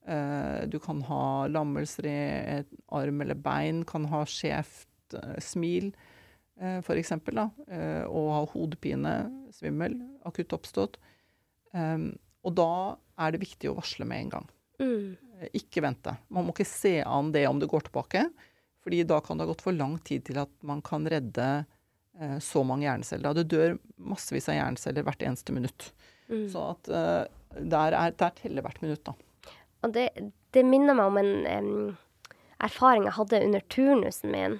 Uh, 0.03 0.65
du 0.67 0.79
kan 0.83 0.99
ha 1.07 1.47
lammelser 1.47 2.07
i 2.09 2.17
et 2.59 2.73
arm 2.91 3.23
eller 3.23 3.39
bein, 3.39 3.83
kan 3.87 4.07
ha 4.11 4.23
skjevt 4.27 5.15
uh, 5.15 5.37
smil, 5.39 5.93
uh, 6.61 6.81
f.eks., 6.81 7.13
og 7.15 8.27
ha 8.35 8.41
hodepine, 8.51 9.15
svimmel, 9.55 9.95
akutt 10.27 10.55
oppstått. 10.57 10.99
Um, 11.73 12.11
og 12.43 12.57
da 12.59 12.71
er 13.23 13.33
det 13.33 13.43
viktig 13.43 13.71
å 13.71 13.77
varsle 13.77 14.07
med 14.07 14.25
en 14.25 14.33
gang. 14.35 14.49
Mm. 14.81 15.49
Ikke 15.57 15.83
vente. 15.83 16.15
Man 16.33 16.47
må 16.47 16.53
ikke 16.55 16.67
se 16.67 16.97
an 17.03 17.31
det 17.33 17.45
om 17.49 17.59
det 17.61 17.69
går 17.71 17.87
tilbake, 17.87 18.25
fordi 18.83 19.03
da 19.07 19.19
kan 19.23 19.39
det 19.39 19.45
ha 19.45 19.51
gått 19.53 19.63
for 19.65 19.75
lang 19.75 19.97
tid 20.05 20.25
til 20.27 20.39
at 20.43 20.51
man 20.67 20.81
kan 20.85 21.07
redde 21.09 21.47
eh, 22.19 22.37
så 22.43 22.63
mange 22.67 22.87
hjerneceller. 22.87 23.35
Det 23.37 23.45
dør 23.51 23.77
massevis 24.11 24.49
av 24.51 24.59
hjerneceller 24.59 25.07
hvert 25.07 25.23
eneste 25.23 25.55
minutt. 25.55 25.89
Mm. 26.27 26.47
Så 26.51 26.65
at 26.73 26.91
eh, 26.91 27.21
der, 27.59 27.95
er, 27.95 28.17
der, 28.19 28.35
teller 28.39 28.65
hvert 28.65 28.81
minutt, 28.83 29.03
da. 29.07 29.15
Og 29.83 29.93
det, 29.95 30.09
det 30.55 30.63
minner 30.67 30.97
meg 30.97 31.11
om 31.11 31.19
en 31.19 31.33
um, 31.47 31.97
erfaring 32.63 33.07
jeg 33.07 33.17
hadde 33.17 33.41
under 33.47 33.65
turnusen 33.73 34.33
min. 34.33 34.59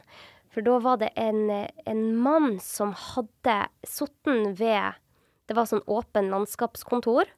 For 0.54 0.66
da 0.66 0.78
var 0.84 1.00
det 1.02 1.14
en, 1.18 1.48
en 1.90 2.04
mann 2.22 2.58
som 2.62 2.94
hadde 2.94 3.56
sittet 3.88 4.60
ved 4.60 5.00
Det 5.50 5.56
var 5.58 5.68
sånn 5.68 5.86
åpen 5.92 6.30
landskapskontor. 6.32 7.32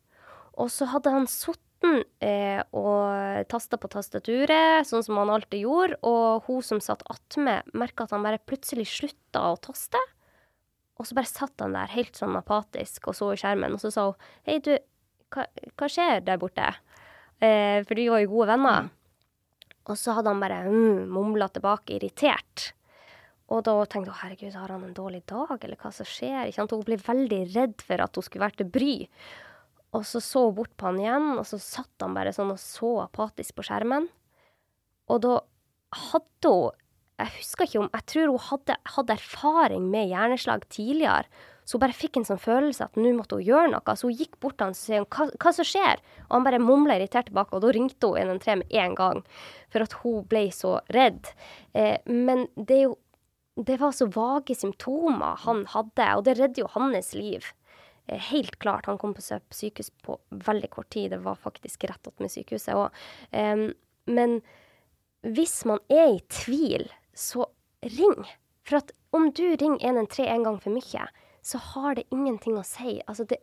Og 0.62 0.72
så 0.72 0.88
hadde 0.92 1.14
han 1.14 1.30
sittet 1.30 1.64
eh, 2.24 2.62
og 2.76 3.48
tasta 3.52 3.80
på 3.82 3.90
tastaturet, 3.92 4.86
sånn 4.88 5.04
som 5.06 5.20
han 5.20 5.32
alltid 5.34 5.66
gjorde. 5.66 6.00
Og 6.08 6.50
hun 6.50 6.62
som 6.66 6.84
satt 6.84 7.06
attmed, 7.12 7.72
merka 7.74 8.06
at 8.06 8.14
han 8.16 8.26
bare 8.26 8.42
plutselig 8.44 8.88
slutta 8.92 9.48
å 9.52 9.58
taste. 9.64 10.02
Og 10.96 11.08
så 11.08 11.18
bare 11.18 11.32
satt 11.32 11.64
han 11.64 11.76
der 11.76 11.92
helt 11.92 12.16
sånn 12.16 12.38
apatisk 12.40 13.10
og 13.12 13.18
så 13.18 13.34
i 13.34 13.40
skjermen, 13.40 13.76
og 13.76 13.82
så 13.84 13.92
sa 13.92 14.10
hun 14.10 14.30
Hei, 14.48 14.62
du, 14.64 14.72
hva, 15.34 15.48
hva 15.76 15.90
skjer 15.92 16.22
der 16.24 16.40
borte? 16.40 16.70
Eh, 17.44 17.82
for 17.84 18.00
vi 18.00 18.08
var 18.12 18.24
jo 18.24 18.32
gode 18.32 18.54
venner. 18.54 18.88
Mm. 18.88 18.94
Og 19.86 20.00
så 20.02 20.16
hadde 20.18 20.32
han 20.32 20.42
bare 20.42 20.64
mm, 20.66 21.06
mumla 21.14 21.48
tilbake, 21.54 21.98
irritert. 21.98 22.72
Og 23.54 23.62
da 23.68 23.76
tenkte 23.86 24.10
hun 24.10 24.22
herregud, 24.24 24.56
har 24.58 24.72
han 24.74 24.86
en 24.88 24.96
dårlig 24.98 25.22
dag, 25.30 25.58
eller 25.60 25.78
hva 25.78 25.92
som 25.94 26.08
skjer? 26.10 26.48
Ikke 26.48 26.58
sant? 26.58 26.74
Hun 26.74 26.86
ble 26.88 26.98
veldig 26.98 27.42
redd 27.54 27.84
for 27.86 28.02
at 28.02 28.18
hun 28.18 28.26
skulle 28.26 28.46
være 28.48 28.64
til 28.64 28.72
bry. 28.74 28.96
Og 29.96 30.08
så 30.10 30.22
så 30.24 30.48
hun 30.48 30.56
bort 30.58 30.74
på 30.80 30.90
han 30.90 31.02
igjen, 31.04 31.28
og 31.38 31.46
så 31.48 31.60
satt 31.62 32.02
han 32.02 32.16
bare 32.18 32.34
sånn 32.36 32.54
og 32.56 32.62
så 32.62 32.96
apatisk 33.04 33.60
på 33.60 33.68
skjermen. 33.68 34.10
Og 35.14 35.22
da 35.26 35.38
hadde 36.10 36.56
hun 36.56 36.82
Jeg 37.16 37.32
husker 37.38 37.64
ikke 37.64 37.80
om 37.80 37.92
Jeg 37.94 38.04
tror 38.12 38.32
hun 38.34 38.42
hadde, 38.50 38.76
hadde 38.92 39.14
erfaring 39.14 39.86
med 39.88 40.10
hjerneslag 40.10 40.66
tidligere. 40.68 41.30
Så 41.66 41.78
hun 41.78 41.84
bare 41.84 41.98
fikk 41.98 42.20
en 42.20 42.28
sånn 42.28 42.42
følelse 42.42 42.86
at 42.86 43.00
nå 43.00 43.12
måtte 43.18 43.40
hun 43.40 43.48
gjøre 43.48 43.72
noe. 43.74 43.96
Så 43.98 44.10
hun 44.10 44.20
gikk 44.20 44.38
bort 44.44 44.60
til 44.60 44.70
han 44.70 44.76
og 44.76 44.80
sa 44.80 45.02
hva, 45.02 45.30
hva 45.42 45.54
som 45.58 45.68
skjer? 45.68 46.04
Og 46.28 46.36
han 46.38 46.46
bare 46.46 46.62
mumla 46.62 47.00
irritert 47.00 47.32
tilbake, 47.32 47.58
og 47.58 47.66
da 47.66 47.74
ringte 47.74 48.12
hun 48.12 48.22
113 48.38 48.62
med 48.62 48.78
en 48.84 48.98
gang. 49.00 49.24
For 49.74 49.86
at 49.86 49.98
hun 50.04 50.28
ble 50.30 50.46
så 50.54 50.78
redd. 50.94 51.34
Eh, 51.74 51.98
men 52.06 52.48
det 52.56 52.86
jo 52.86 52.96
det 53.56 53.78
var 53.80 53.94
så 53.96 54.10
vage 54.12 54.56
symptomer 54.56 55.38
han 55.46 55.62
hadde, 55.72 56.08
og 56.18 56.26
det 56.28 56.34
redder 56.36 56.66
jo 56.66 56.72
hans 56.74 57.14
liv. 57.16 57.46
Eh, 58.08 58.20
helt 58.20 58.60
klart. 58.60 58.86
Han 58.86 58.98
kom 58.98 59.14
på 59.16 59.24
sykehus 59.24 59.90
på 60.04 60.18
veldig 60.30 60.70
kort 60.70 60.90
tid. 60.90 61.12
Det 61.12 61.22
var 61.24 61.40
faktisk 61.40 61.88
rett 61.88 62.08
attmed 62.08 62.32
sykehuset. 62.32 62.76
òg. 62.76 62.90
um, 63.32 63.74
men 64.06 64.42
hvis 65.22 65.66
man 65.66 65.80
er 65.90 66.18
i 66.18 66.22
tvil, 66.30 66.90
så 67.16 67.48
ring. 67.82 68.26
For 68.68 68.78
at 68.78 68.92
om 69.12 69.32
du 69.32 69.56
ringer 69.56 69.80
113 69.82 70.28
en 70.28 70.44
gang 70.44 70.60
for 70.60 70.76
mye, 70.76 71.08
så 71.46 71.62
har 71.62 71.96
det 72.00 72.08
ingenting 72.10 72.58
å 72.58 72.66
si. 72.66 72.98
Altså 73.06 73.28
det, 73.30 73.38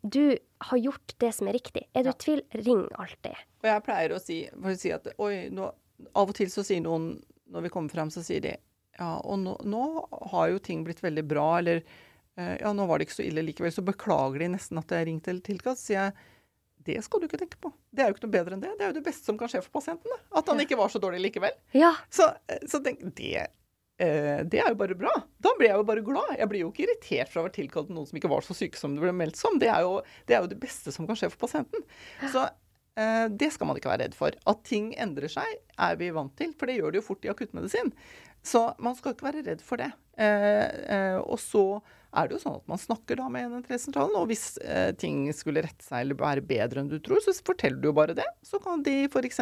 du 0.00 0.38
har 0.68 0.78
gjort 0.80 1.14
det 1.20 1.32
som 1.36 1.50
er 1.50 1.58
riktig. 1.58 1.84
Er 1.92 2.06
du 2.06 2.12
i 2.12 2.18
tvil, 2.24 2.42
ring 2.64 2.86
alltid. 2.96 3.36
Og 3.62 3.68
jeg 3.68 3.84
pleier 3.86 4.14
å 4.16 4.20
si, 4.22 4.38
å 4.48 4.74
si 4.78 4.92
at 4.94 5.10
oi, 5.20 5.48
nå, 5.52 5.68
av 6.16 6.32
og 6.32 6.36
til 6.38 6.50
så 6.52 6.64
sier 6.66 6.82
noen 6.84 7.14
når 7.52 7.66
vi 7.66 7.72
kommer 7.74 7.92
frem, 7.92 8.10
så 8.10 8.24
sier 8.24 8.40
de 8.44 8.56
ja, 8.98 9.14
og 9.20 9.38
nå, 9.40 9.54
nå, 9.68 9.84
har 10.32 10.48
jo 10.52 10.60
ting 10.64 10.82
blitt 10.84 11.00
veldig 11.04 11.24
bra, 11.28 11.46
eller 11.60 11.80
eh, 11.80 12.56
ja, 12.60 12.72
nå 12.76 12.84
var 12.88 12.98
det 12.98 13.08
ikke 13.08 13.18
så 13.20 13.24
ille 13.24 13.44
likevel, 13.44 13.72
så 13.72 13.84
beklager 13.84 14.44
de 14.44 14.50
nesten 14.54 14.80
at 14.80 14.92
jeg 14.92 15.08
ringte 15.08 15.32
eller 15.32 15.44
tilkast. 15.44 15.86
sier 15.86 15.98
jeg 15.98 16.30
det 16.82 16.98
skal 17.06 17.20
du 17.22 17.28
ikke 17.28 17.38
tenke 17.38 17.60
på. 17.62 17.70
Det 17.94 18.02
er 18.02 18.10
jo 18.10 18.16
ikke 18.16 18.26
noe 18.26 18.34
bedre 18.34 18.56
enn 18.56 18.62
det. 18.64 18.72
Det 18.74 18.82
er 18.82 18.90
jo 18.90 18.96
det 18.96 19.04
beste 19.06 19.28
som 19.28 19.36
kan 19.38 19.50
skje 19.50 19.60
for 19.62 19.76
pasienten. 19.76 20.10
Da. 20.10 20.18
At 20.40 20.48
han 20.50 20.62
ikke 20.64 20.78
var 20.80 20.90
så 20.90 20.98
dårlig 21.02 21.20
likevel. 21.28 21.54
Ja. 21.78 21.92
Så, 22.10 22.26
eh, 22.50 22.64
så 22.66 22.80
tenk, 22.82 23.04
det, 23.20 23.44
det 24.02 24.58
er 24.58 24.72
jo 24.72 24.78
bare 24.80 24.96
bra. 24.98 25.12
Da 25.42 25.52
blir 25.58 25.70
jeg 25.70 25.78
jo 25.78 25.86
bare 25.86 26.02
glad. 26.06 26.32
Jeg 26.38 26.50
blir 26.50 26.64
jo 26.64 26.72
ikke 26.72 26.86
irritert 26.86 27.30
for 27.30 27.38
å 27.38 27.42
ha 27.42 27.48
vært 27.48 27.58
tilkalt 27.60 27.92
noen 27.92 28.08
som 28.08 28.18
ikke 28.18 28.30
var 28.32 28.44
så 28.46 28.56
syke 28.56 28.80
som 28.80 28.96
det 28.96 29.04
ble 29.04 29.12
meldt 29.14 29.38
som. 29.38 29.60
Det 29.62 29.70
er 29.70 29.84
jo 29.86 30.00
det, 30.26 30.34
er 30.34 30.42
jo 30.42 30.50
det 30.50 30.58
beste 30.62 30.94
som 30.94 31.06
kan 31.08 31.18
skje 31.18 31.30
for 31.32 31.44
pasienten. 31.44 31.86
Så 32.32 32.44
eh, 32.98 33.28
det 33.30 33.52
skal 33.54 33.70
man 33.70 33.78
ikke 33.78 33.92
være 33.92 34.08
redd 34.08 34.18
for. 34.18 34.36
At 34.50 34.62
ting 34.68 34.90
endrer 35.00 35.30
seg, 35.32 35.56
er 35.78 35.98
vi 36.00 36.10
vant 36.14 36.34
til. 36.40 36.50
For 36.58 36.70
det 36.70 36.80
gjør 36.80 36.94
det 36.94 37.02
jo 37.02 37.08
fort 37.12 37.26
i 37.28 37.32
akuttmedisin. 37.32 37.94
Så 38.42 38.66
man 38.82 38.98
skal 38.98 39.14
ikke 39.14 39.28
være 39.30 39.44
redd 39.46 39.62
for 39.64 39.82
det. 39.82 39.92
Eh, 40.18 40.68
eh, 40.96 41.18
og 41.22 41.38
så 41.40 41.64
er 42.12 42.28
det 42.28 42.36
jo 42.36 42.42
sånn 42.42 42.58
at 42.58 42.68
man 42.68 42.80
snakker 42.80 43.16
da 43.16 43.28
med 43.32 43.46
113-sentralen, 43.48 44.16
og 44.20 44.26
hvis 44.28 44.58
eh, 44.60 44.90
ting 45.00 45.24
skulle 45.36 45.62
rette 45.64 45.84
seg 45.86 46.04
eller 46.04 46.18
være 46.20 46.44
bedre 46.44 46.82
enn 46.82 46.90
du 46.90 46.98
tror, 47.00 47.22
så 47.24 47.32
forteller 47.46 47.80
du 47.80 47.88
jo 47.88 47.96
bare 47.96 48.16
det. 48.18 48.26
Så 48.44 48.60
kan 48.62 48.84
de 48.84 49.06
f.eks. 49.08 49.40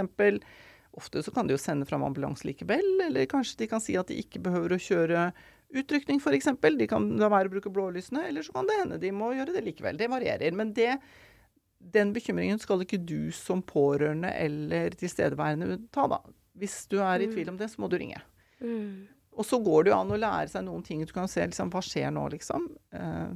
Ofte 0.98 1.22
så 1.22 1.30
kan 1.34 1.46
de 1.46 1.54
jo 1.54 1.60
sende 1.60 1.86
fram 1.86 2.02
ambulanse 2.02 2.46
likevel, 2.48 2.86
eller 3.04 3.28
kanskje 3.30 3.62
de 3.62 3.70
kan 3.70 3.82
si 3.82 3.94
at 3.98 4.10
de 4.10 4.18
ikke 4.18 4.42
behøver 4.42 4.74
å 4.74 4.82
kjøre 4.82 5.28
utrykning 5.70 6.18
f.eks. 6.18 6.50
De 6.78 6.88
kan 6.90 7.06
la 7.20 7.30
være 7.30 7.50
å 7.50 7.54
bruke 7.54 7.72
blålysene, 7.72 8.26
eller 8.28 8.46
så 8.46 8.54
kan 8.56 8.66
det 8.66 8.80
hende 8.80 8.98
de 9.02 9.12
må 9.14 9.30
gjøre 9.36 9.54
det 9.54 9.62
likevel. 9.68 10.00
Det 10.00 10.10
varierer. 10.10 10.56
Men 10.56 10.72
det, 10.74 10.96
den 11.78 12.10
bekymringen 12.16 12.58
skal 12.62 12.82
ikke 12.82 12.98
du 12.98 13.30
som 13.34 13.62
pårørende 13.62 14.32
eller 14.34 14.98
tilstedeværende 14.98 15.78
ta, 15.94 16.08
da. 16.10 16.20
Hvis 16.58 16.82
du 16.90 16.98
er 17.04 17.22
i 17.22 17.30
tvil 17.30 17.52
om 17.52 17.60
det, 17.60 17.70
så 17.70 17.80
må 17.80 17.88
du 17.88 17.96
ringe. 18.00 18.18
Mm. 18.58 19.06
Og 19.38 19.46
så 19.46 19.60
går 19.62 19.86
det 19.86 19.92
jo 19.92 20.00
an 20.00 20.10
å 20.12 20.18
lære 20.18 20.50
seg 20.52 20.66
noen 20.66 20.82
ting. 20.84 21.06
Du 21.06 21.14
kan 21.14 21.30
se 21.30 21.46
liksom, 21.46 21.70
hva 21.72 21.80
skjer 21.84 22.10
nå, 22.12 22.26
liksom. 22.34 22.66
Eh, 22.98 23.30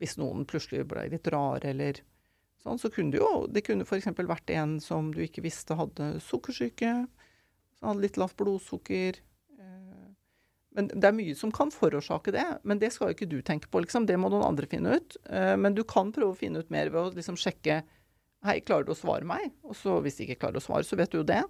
hvis 0.00 0.16
noen 0.20 0.46
plutselig 0.48 0.86
ble 0.88 1.06
litt 1.12 1.28
rare 1.32 1.70
eller 1.70 2.00
sånn, 2.66 2.80
så 2.82 2.90
kunne 2.92 3.14
det 3.14 3.22
jo 3.22 3.46
Det 3.50 3.62
kunne 3.66 3.86
f.eks. 3.86 4.10
vært 4.18 4.52
en 4.56 4.76
som 4.82 5.12
du 5.14 5.22
ikke 5.24 5.44
visste 5.46 5.78
hadde 5.78 6.16
sukkersyke. 6.24 6.92
Som 7.78 7.92
hadde 7.92 8.04
litt 8.04 8.18
lavt 8.20 8.36
blodsukker. 8.40 9.20
Eh, 9.60 10.06
men 10.76 10.90
det 10.92 11.08
er 11.08 11.16
mye 11.16 11.36
som 11.38 11.52
kan 11.54 11.72
forårsake 11.72 12.34
det. 12.34 12.46
Men 12.64 12.82
det 12.82 12.92
skal 12.94 13.10
jo 13.10 13.18
ikke 13.18 13.30
du 13.30 13.38
tenke 13.40 13.70
på, 13.70 13.84
liksom. 13.84 14.08
Det 14.08 14.18
må 14.20 14.32
noen 14.32 14.48
andre 14.48 14.68
finne 14.70 14.98
ut. 14.98 15.18
Eh, 15.30 15.54
men 15.60 15.76
du 15.78 15.84
kan 15.88 16.12
prøve 16.14 16.34
å 16.34 16.40
finne 16.40 16.60
ut 16.60 16.72
mer 16.74 16.90
ved 16.92 17.02
å 17.02 17.14
liksom 17.16 17.38
sjekke 17.40 17.84
Hei, 18.44 18.60
klarer 18.62 18.84
du 18.86 18.92
å 18.92 18.94
svare 18.94 19.26
meg? 19.26 19.48
Og 19.66 19.74
så 19.74 19.96
hvis 20.04 20.20
de 20.20 20.26
ikke 20.26 20.36
klarer 20.44 20.60
å 20.60 20.62
svare, 20.62 20.86
så 20.86 20.94
vet 20.94 21.10
du 21.10 21.16
jo 21.18 21.26
det. 21.26 21.40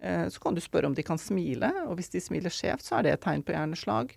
Eh, 0.00 0.28
så 0.30 0.42
kan 0.42 0.54
du 0.54 0.60
spørre 0.62 0.86
om 0.86 0.94
de 0.94 1.02
kan 1.02 1.18
smile, 1.18 1.70
og 1.88 1.96
hvis 1.98 2.12
de 2.12 2.20
smiler 2.22 2.52
skjevt, 2.54 2.84
så 2.86 2.98
er 2.98 3.06
det 3.06 3.14
et 3.16 3.24
tegn 3.24 3.42
på 3.42 3.56
hjerneslag. 3.56 4.12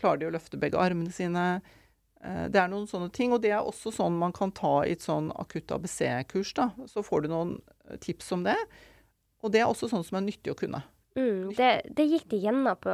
Klarer 0.00 0.22
de 0.22 0.28
å 0.30 0.34
løfte 0.34 0.60
begge 0.60 0.80
armene 0.80 1.12
sine? 1.12 1.44
Eh, 2.24 2.46
det 2.48 2.60
er 2.60 2.70
noen 2.72 2.88
sånne 2.88 3.10
ting, 3.12 3.34
og 3.34 3.42
det 3.44 3.52
er 3.52 3.62
også 3.64 3.92
sånn 3.94 4.16
man 4.20 4.32
kan 4.34 4.52
ta 4.54 4.78
i 4.86 4.94
et 4.96 5.04
sånn 5.04 5.30
akutt 5.36 5.72
ABC-kurs. 5.74 6.54
da. 6.56 6.70
Så 6.90 7.04
får 7.04 7.24
du 7.24 7.32
noen 7.34 7.54
eh, 7.90 7.98
tips 8.00 8.32
om 8.36 8.44
det. 8.46 8.56
Og 9.44 9.52
det 9.52 9.60
er 9.60 9.68
også 9.68 9.90
sånn 9.92 10.04
som 10.06 10.18
er 10.20 10.26
nyttig 10.26 10.54
å 10.54 10.58
kunne. 10.58 10.80
Mm, 11.18 11.52
det, 11.54 11.70
det, 11.94 12.08
gikk 12.10 12.28
de 12.32 12.40
gjennom 12.46 12.78
på 12.80 12.92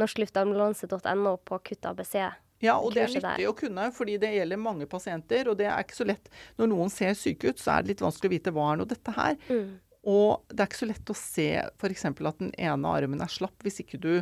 norskluftambulanse.no 0.00 1.34
på 1.44 1.58
akutt 1.58 1.90
ABC. 1.90 2.16
Ja, 2.64 2.78
og 2.80 2.94
det 2.94 3.04
er 3.04 3.12
nyttig 3.12 3.26
der. 3.26 3.50
å 3.50 3.54
kunne, 3.54 3.90
fordi 3.94 4.16
det 4.18 4.32
gjelder 4.34 4.58
mange 4.58 4.88
pasienter. 4.90 5.50
Og 5.52 5.58
det 5.60 5.68
er 5.68 5.84
ikke 5.84 6.00
så 6.00 6.08
lett 6.08 6.32
Når 6.58 6.72
noen 6.72 6.90
ser 6.90 7.12
syke 7.18 7.52
ut, 7.52 7.60
så 7.60 7.76
er 7.76 7.84
det 7.84 7.92
litt 7.92 8.02
vanskelig 8.02 8.32
å 8.32 8.34
vite 8.34 8.54
hva 8.56 8.72
er 8.72 8.80
nå 8.80 8.88
dette 8.88 9.14
her. 9.14 9.36
Mm. 9.52 9.76
Og 10.08 10.48
det 10.48 10.62
er 10.62 10.70
ikke 10.70 10.80
så 10.80 10.88
lett 10.88 11.12
å 11.12 11.18
se 11.18 11.48
f.eks. 11.60 12.06
at 12.08 12.40
den 12.40 12.54
ene 12.56 12.94
armen 12.96 13.22
er 13.22 13.30
slapp, 13.30 13.58
hvis 13.66 13.82
ikke 13.84 14.00
du 14.00 14.12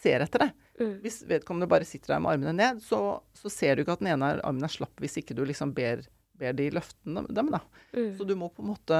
ser 0.00 0.24
etter 0.24 0.46
det. 0.46 0.50
Mm. 0.76 0.92
Hvis 1.04 1.22
vedkommende 1.28 1.68
bare 1.70 1.86
sitter 1.88 2.14
der 2.14 2.22
med 2.24 2.34
armene 2.34 2.52
ned, 2.56 2.82
så, 2.84 3.00
så 3.36 3.52
ser 3.52 3.76
du 3.76 3.82
ikke 3.84 3.96
at 3.96 4.04
den 4.04 4.12
ene 4.12 4.34
armen 4.44 4.66
er 4.66 4.72
slapp 4.72 5.00
hvis 5.00 5.18
ikke 5.22 5.36
du 5.36 5.44
liksom 5.48 5.72
ber, 5.76 6.02
ber 6.36 6.56
de 6.56 6.70
løfte 6.74 6.98
dem. 7.08 7.52
da. 7.54 7.62
Mm. 7.96 8.10
Så 8.18 8.26
du 8.28 8.34
må 8.36 8.50
på 8.52 8.64
en 8.64 8.72
måte 8.74 8.98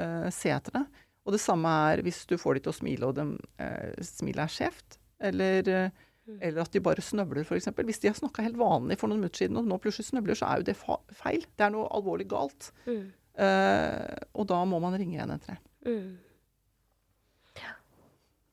uh, 0.00 0.28
se 0.32 0.52
etter 0.54 0.78
det. 0.80 0.84
Og 1.28 1.36
det 1.36 1.42
samme 1.42 1.72
er 1.90 2.00
hvis 2.06 2.22
du 2.30 2.38
får 2.40 2.56
de 2.56 2.64
til 2.64 2.72
å 2.72 2.78
smile, 2.78 3.10
og 3.10 3.18
de, 3.18 3.26
uh, 3.60 4.06
smilet 4.06 4.46
er 4.46 4.54
skjevt. 4.56 4.96
Eller, 5.30 5.68
uh, 5.68 6.06
Mm. 6.30 6.38
eller 6.46 6.62
at 6.62 6.74
de 6.74 6.80
bare 6.84 7.02
snøvler, 7.02 7.42
f.eks. 7.42 7.70
Hvis 7.74 8.02
de 8.02 8.10
har 8.10 8.14
snakka 8.18 8.44
helt 8.44 8.58
vanlig 8.60 8.98
for 9.00 9.10
noen 9.10 9.22
minutter 9.22 9.42
siden, 9.42 9.56
og 9.58 9.66
nå 9.66 9.78
plutselig 9.82 10.10
snøvler, 10.10 10.38
så 10.38 10.46
er 10.46 10.60
jo 10.60 10.66
det 10.68 10.76
feil. 11.16 11.46
Det 11.58 11.64
er 11.66 11.72
noe 11.74 11.88
alvorlig 11.96 12.28
galt. 12.30 12.68
Mm. 12.86 13.08
Eh, 13.40 14.18
og 14.36 14.46
da 14.50 14.60
må 14.68 14.78
man 14.82 14.96
ringe 15.00 15.18
113. 15.18 15.58
Mm. 15.88 16.18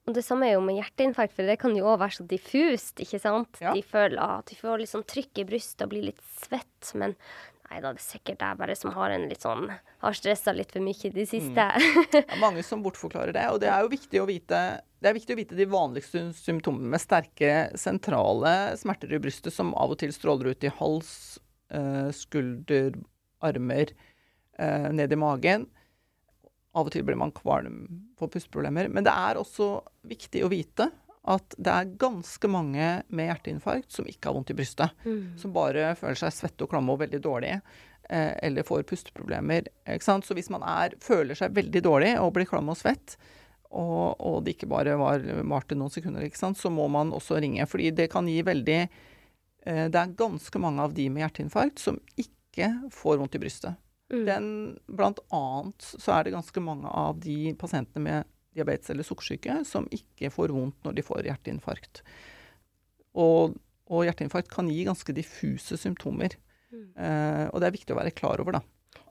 Og 0.07 0.15
det 0.15 0.23
samme 0.23 0.47
er 0.47 0.55
jo 0.55 0.63
med 0.63 0.77
hjerteinfarkt, 0.79 1.35
for 1.35 1.49
det 1.49 1.57
kan 1.59 1.75
jo 1.75 1.89
òg 1.91 1.99
være 1.99 2.15
så 2.21 2.25
diffust, 2.29 3.01
ikke 3.03 3.19
sant? 3.19 3.59
Ja. 3.59 3.73
De 3.75 3.83
føler 3.83 4.21
at 4.23 4.47
de 4.47 4.55
får 4.55 4.79
litt 4.79 4.93
sånn 4.93 5.05
trykk 5.07 5.43
i 5.43 5.47
brystet 5.49 5.83
og 5.83 5.91
blir 5.91 6.07
litt 6.07 6.23
svett, 6.39 6.93
men 6.95 7.17
nei 7.67 7.81
da, 7.83 7.91
det 7.91 7.99
er 7.99 8.05
sikkert 8.05 8.45
jeg 8.45 8.59
bare 8.61 8.77
som 8.79 8.93
har 8.95 9.11
en 9.11 9.25
litt 9.27 9.43
sånn 9.43 9.65
Har 9.99 10.15
stressa 10.15 10.53
litt 10.55 10.71
for 10.71 10.85
mye 10.85 11.09
i 11.09 11.11
det 11.11 11.25
siste. 11.27 11.65
Det 12.13 12.21
er 12.23 12.39
mange 12.39 12.63
som 12.63 12.79
bortforklarer 12.85 13.35
det. 13.35 13.43
Og 13.51 13.59
det 13.59 13.67
er 13.73 13.83
jo 13.83 13.91
viktig 13.91 14.21
å 14.23 14.29
vite 14.29 14.61
det 14.97 15.11
er 15.11 15.17
viktig 15.17 15.35
å 15.35 15.37
vite 15.37 15.57
de 15.57 15.67
vanligste 15.69 16.23
symptomene 16.33 16.89
med 16.95 17.01
sterke 17.03 17.51
sentrale 17.77 18.53
smerter 18.79 19.11
i 19.13 19.19
brystet 19.21 19.53
som 19.53 19.75
av 19.77 19.93
og 19.93 19.99
til 20.01 20.13
stråler 20.15 20.55
ut 20.55 20.65
i 20.65 20.71
hals, 20.79 21.11
eh, 21.69 22.07
skulder, 22.15 22.95
armer, 23.45 23.91
eh, 24.57 24.87
ned 24.89 25.13
i 25.13 25.19
magen. 25.21 25.67
Av 26.75 26.87
og 26.87 26.93
til 26.93 27.05
blir 27.07 27.17
man 27.17 27.33
kvalm, 27.33 27.85
får 28.19 28.31
pusteproblemer. 28.33 28.89
Men 28.91 29.05
det 29.07 29.13
er 29.13 29.39
også 29.39 29.77
viktig 30.07 30.43
å 30.45 30.51
vite 30.51 30.89
at 31.27 31.55
det 31.59 31.73
er 31.73 31.95
ganske 31.99 32.49
mange 32.51 32.87
med 33.07 33.27
hjerteinfarkt 33.27 33.91
som 33.91 34.07
ikke 34.07 34.29
har 34.29 34.35
vondt 34.37 34.53
i 34.53 34.57
brystet. 34.57 34.93
Mm. 35.03 35.35
Som 35.39 35.55
bare 35.55 35.91
føler 35.99 36.19
seg 36.21 36.35
svette 36.35 36.63
og 36.63 36.71
klamme 36.71 36.93
og 36.93 37.01
veldig 37.01 37.19
dårlige. 37.23 37.59
Eh, 38.09 38.33
eller 38.47 38.63
får 38.63 38.85
pusteproblemer. 38.87 39.67
Så 39.99 40.37
hvis 40.37 40.51
man 40.53 40.63
er, 40.63 40.95
føler 41.03 41.35
seg 41.35 41.55
veldig 41.55 41.83
dårlig 41.83 42.13
og 42.21 42.31
blir 42.37 42.47
klam 42.47 42.71
og 42.71 42.79
svett, 42.79 43.17
og, 43.67 44.15
og 44.23 44.37
det 44.45 44.55
ikke 44.55 44.69
bare 44.71 44.93
var 44.95 45.25
varte 45.43 45.75
noen 45.75 45.91
sekunder, 45.91 46.23
så 46.31 46.71
må 46.71 46.87
man 46.91 47.11
også 47.15 47.41
ringe. 47.43 47.67
Fordi 47.67 47.91
det 47.91 48.07
kan 48.13 48.29
gi 48.31 48.39
veldig 48.47 48.79
eh, 48.85 49.85
Det 49.91 49.99
er 49.99 50.15
ganske 50.15 50.63
mange 50.63 50.85
av 50.85 50.95
de 50.95 51.09
med 51.11 51.25
hjerteinfarkt 51.25 51.83
som 51.83 51.99
ikke 52.15 52.71
får 52.95 53.19
vondt 53.19 53.35
i 53.35 53.43
brystet. 53.43 53.83
Mm. 54.13 54.23
Den, 54.27 54.49
blant 54.87 55.19
annet 55.35 55.83
så 55.83 56.13
er 56.15 56.25
det 56.25 56.35
ganske 56.37 56.63
mange 56.63 56.87
av 56.87 57.19
de 57.23 57.51
pasientene 57.59 58.03
med 58.03 58.33
diabetes 58.57 58.89
eller 58.93 59.05
sukkersyke 59.05 59.59
som 59.67 59.87
ikke 59.93 60.31
får 60.33 60.53
vondt 60.55 60.87
når 60.87 60.97
de 60.97 61.05
får 61.05 61.27
hjerteinfarkt. 61.27 62.01
Og, 63.17 63.57
og 63.91 64.05
hjerteinfarkt 64.07 64.51
kan 64.53 64.69
gi 64.71 64.85
ganske 64.87 65.15
diffuse 65.15 65.77
symptomer. 65.79 66.37
Mm. 66.71 66.89
Eh, 66.95 67.45
og 67.51 67.61
det 67.61 67.69
er 67.69 67.75
viktig 67.77 67.95
å 67.95 67.99
være 67.99 68.15
klar 68.15 68.43
over, 68.43 68.59
da. 68.59 68.63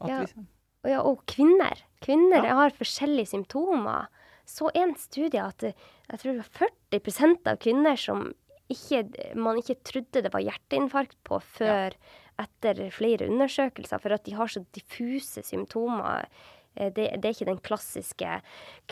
Ja. 0.09 0.23
vi, 0.25 0.47
Og, 0.85 0.91
ja, 0.91 1.03
og 1.03 1.23
kvinner. 1.31 1.85
Kvinner 2.05 2.45
Ja. 2.45 2.57
har 2.63 2.75
forskjellige 2.77 3.33
symptomer. 3.35 4.09
Så 4.47 4.71
en 4.75 4.95
studie 4.95 5.43
at 5.43 5.63
jeg 5.63 6.19
tror 6.21 6.33
det 6.33 6.45
var 6.45 6.69
40% 6.93 7.49
av 7.51 7.57
kvinner 7.59 7.97
som 7.99 8.29
ikke, 8.71 9.35
man 9.39 9.59
ikke 9.59 9.79
trodde 9.87 10.23
det 10.23 10.33
var 10.33 10.43
hjerteinfarkt 10.43 11.19
på 11.27 11.39
før 11.43 11.95
etter 12.39 12.91
flere 12.93 13.29
undersøkelser, 13.31 14.01
for 14.03 14.13
at 14.17 14.25
de 14.27 14.35
har 14.37 14.51
så 14.53 14.65
diffuse 14.77 15.43
symptomer. 15.47 16.27
Eh, 16.77 16.91
Det, 16.93 17.07
det 17.21 17.25
er 17.25 17.35
ikke 17.35 17.49
den 17.49 17.63
klassiske 17.65 18.41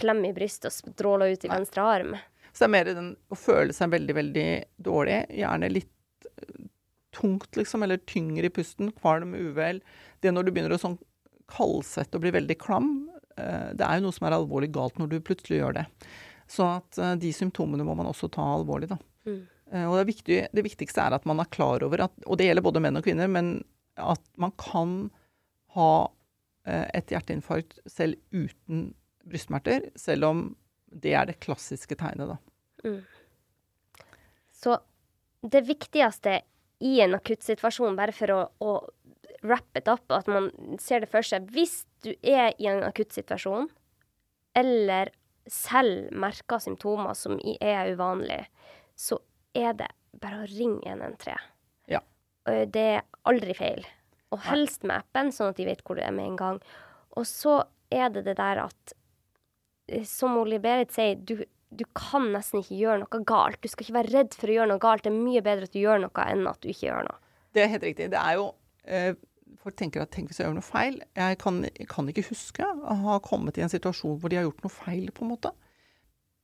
klem 0.00 0.24
i 0.24 0.32
brystet 0.32 0.70
og 0.70 0.94
stråler 0.94 1.34
ut 1.34 1.44
i 1.44 1.48
Nei. 1.50 1.58
venstre 1.58 1.82
arm. 1.82 2.14
så 2.52 2.64
det 2.64 2.68
er 2.68 2.72
mer 2.72 2.84
den 2.94 3.16
å 3.28 3.36
føle 3.36 3.72
seg 3.76 3.90
veldig, 3.92 4.14
veldig 4.14 4.48
dårlig. 4.78 5.18
Gjerne 5.36 5.68
litt 5.72 6.28
eh, 6.30 6.68
tungt, 7.12 7.50
liksom, 7.56 7.82
eller 7.84 8.00
tyngre 8.08 8.48
i 8.48 8.50
pusten. 8.54 8.92
Kvalm, 8.92 9.34
uvel. 9.34 9.82
Det 10.20 10.32
når 10.32 10.44
du 10.44 10.52
begynner 10.52 10.72
å 10.74 10.80
sånn 10.80 10.98
kaldsvette 11.52 12.16
og 12.16 12.24
bli 12.24 12.32
veldig 12.32 12.56
klam, 12.58 13.10
eh, 13.36 13.74
det 13.76 13.84
er 13.84 13.98
jo 14.00 14.06
noe 14.06 14.16
som 14.16 14.26
er 14.26 14.38
alvorlig 14.38 14.72
galt 14.72 14.96
når 14.98 15.12
du 15.12 15.20
plutselig 15.20 15.60
gjør 15.60 15.74
det. 15.82 15.86
Så 16.48 16.64
at 16.76 16.98
de 17.20 17.30
symptomene 17.32 17.84
må 17.84 17.94
man 17.96 18.06
også 18.10 18.28
ta 18.32 18.42
alvorlig, 18.56 18.88
da. 18.90 18.98
Mm. 19.24 19.44
Eh, 19.72 19.86
Og 19.86 19.98
det, 20.00 20.08
viktig, 20.12 20.40
det 20.52 20.64
viktigste 20.66 21.04
er 21.04 21.16
at 21.16 21.26
man 21.28 21.40
er 21.40 21.50
klar 21.52 21.84
over 21.86 22.06
at 22.06 22.26
Og 22.26 22.38
det 22.38 22.48
gjelder 22.48 22.66
både 22.66 22.82
menn 22.84 23.00
og 23.00 23.06
kvinner, 23.06 23.30
men 23.30 23.56
at 23.96 24.22
man 24.40 24.50
kan 24.58 25.10
ha 25.76 25.90
eh, 26.66 26.86
et 26.94 27.12
hjerteinfarkt 27.14 27.78
selv 27.86 28.18
uten 28.34 28.92
brystsmerter, 29.24 29.88
selv 29.96 30.26
om 30.28 30.42
det 30.94 31.14
er 31.14 31.28
det 31.30 31.40
klassiske 31.42 31.96
tegnet, 31.98 32.34
da. 32.34 32.36
Så 34.54 34.76
det 35.42 35.64
viktigste 35.66 36.40
i 36.84 36.98
en 37.00 37.16
akuttsituasjon, 37.16 37.96
bare 37.96 38.14
for 38.14 38.34
å, 38.34 38.40
å 38.60 38.74
wrap 39.44 39.78
it 39.78 39.88
up, 39.88 40.04
at 40.12 40.28
man 40.30 40.50
ser 40.80 41.04
det 41.04 41.10
for 41.12 41.24
seg 41.26 41.48
Hvis 41.54 41.84
du 42.04 42.12
er 42.20 42.52
i 42.58 42.68
en 42.70 42.84
akuttsituasjon, 42.86 43.70
eller 44.58 45.10
selv 45.50 46.12
merker 46.16 46.62
symptomer 46.62 47.16
som 47.18 47.38
er 47.60 47.92
uvanlige, 47.92 48.46
så 48.96 49.18
er 49.54 49.76
det 49.78 49.90
bare 50.20 50.42
å 50.42 50.48
ringe 50.50 50.86
113. 50.90 51.34
Ja. 51.90 52.00
Det 52.44 52.86
er 52.98 53.04
aldri 53.28 53.56
feil. 53.56 53.84
Og 54.34 54.42
helst 54.48 54.84
med 54.86 54.98
appen, 54.98 55.30
sånn 55.32 55.52
at 55.52 55.60
de 55.60 55.68
vet 55.68 55.82
hvor 55.86 55.98
du 55.98 56.04
er 56.04 56.14
med 56.14 56.32
en 56.32 56.38
gang. 56.38 56.60
Og 57.14 57.26
så 57.28 57.60
er 57.94 58.10
det 58.14 58.24
det 58.26 58.36
der 58.40 58.64
at 58.64 58.94
eh, 59.86 60.06
Som 60.08 60.38
Ole 60.40 60.58
Berit 60.62 60.94
sier, 60.94 61.14
du, 61.14 61.44
du 61.70 61.84
kan 61.96 62.30
nesten 62.34 62.62
ikke 62.62 62.80
gjøre 62.80 63.04
noe 63.04 63.20
galt. 63.28 63.60
Du 63.62 63.70
skal 63.70 63.86
ikke 63.86 63.98
være 64.00 64.14
redd 64.14 64.34
for 64.38 64.50
å 64.50 64.56
gjøre 64.58 64.72
noe 64.72 64.82
galt. 64.82 65.04
Det 65.06 65.12
er 65.12 65.20
mye 65.20 65.44
bedre 65.44 65.68
at 65.68 65.76
du 65.76 65.80
gjør 65.82 66.02
noe 66.06 66.26
enn 66.26 66.50
at 66.50 66.60
du 66.62 66.72
ikke 66.72 66.88
gjør 66.88 67.06
noe. 67.10 67.22
Det 67.54 67.62
er 67.62 67.70
helt 67.70 67.86
riktig. 67.86 68.10
Det 68.14 68.20
er 68.20 68.40
jo 68.40 68.50
eh, 68.84 69.14
Folk 69.64 69.76
tenker 69.78 70.02
at 70.02 70.10
tenk 70.12 70.28
hvis 70.28 70.40
jeg 70.40 70.48
gjør 70.48 70.56
noe 70.58 70.66
feil. 70.66 70.96
Jeg 71.16 71.36
kan, 71.40 71.62
jeg 71.64 71.86
kan 71.88 72.08
ikke 72.10 72.26
huske 72.26 72.66
å 72.66 72.96
ha 73.04 73.14
kommet 73.24 73.56
i 73.56 73.62
en 73.64 73.70
situasjon 73.72 74.18
hvor 74.20 74.32
de 74.32 74.36
har 74.36 74.44
gjort 74.44 74.64
noe 74.64 74.72
feil, 74.74 75.06
på 75.14 75.24
en 75.24 75.30
måte. 75.30 75.52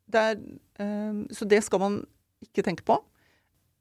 Det 0.09 0.23
er, 0.31 0.39
eh, 0.81 1.19
så 1.35 1.49
det 1.51 1.59
skal 1.67 1.83
man 1.83 1.99
ikke 2.45 2.65
tenker 2.67 2.87
på. 2.89 2.99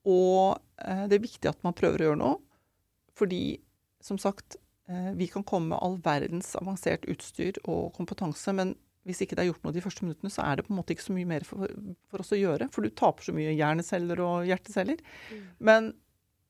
Og 0.09 0.59
eh, 0.83 1.05
det 1.11 1.19
er 1.19 1.25
viktig 1.25 1.51
at 1.51 1.61
man 1.65 1.75
prøver 1.77 2.01
å 2.01 2.09
gjøre 2.09 2.21
noe. 2.21 2.39
Fordi, 3.19 3.59
som 4.03 4.19
sagt, 4.21 4.59
eh, 4.89 5.11
vi 5.19 5.29
kan 5.31 5.45
komme 5.47 5.73
med 5.73 5.81
all 5.83 5.97
verdens 6.03 6.53
avansert 6.59 7.07
utstyr 7.11 7.59
og 7.65 7.91
kompetanse, 7.97 8.53
men 8.55 8.75
hvis 9.07 9.23
ikke 9.23 9.37
det 9.37 9.45
er 9.45 9.49
gjort 9.49 9.63
noe 9.65 9.73
de 9.73 9.81
første 9.83 10.05
minuttene, 10.05 10.29
så 10.31 10.43
er 10.45 10.59
det 10.59 10.67
på 10.67 10.73
en 10.73 10.79
måte 10.81 10.93
ikke 10.93 11.07
så 11.07 11.15
mye 11.15 11.27
mer 11.27 11.47
for, 11.47 11.71
for 12.11 12.21
oss 12.21 12.35
å 12.35 12.39
gjøre. 12.39 12.67
For 12.73 12.85
du 12.85 12.91
taper 12.93 13.25
så 13.25 13.33
mye 13.33 13.55
hjerneceller 13.55 14.21
og 14.21 14.49
hjerteceller. 14.49 15.01
Men 15.63 15.93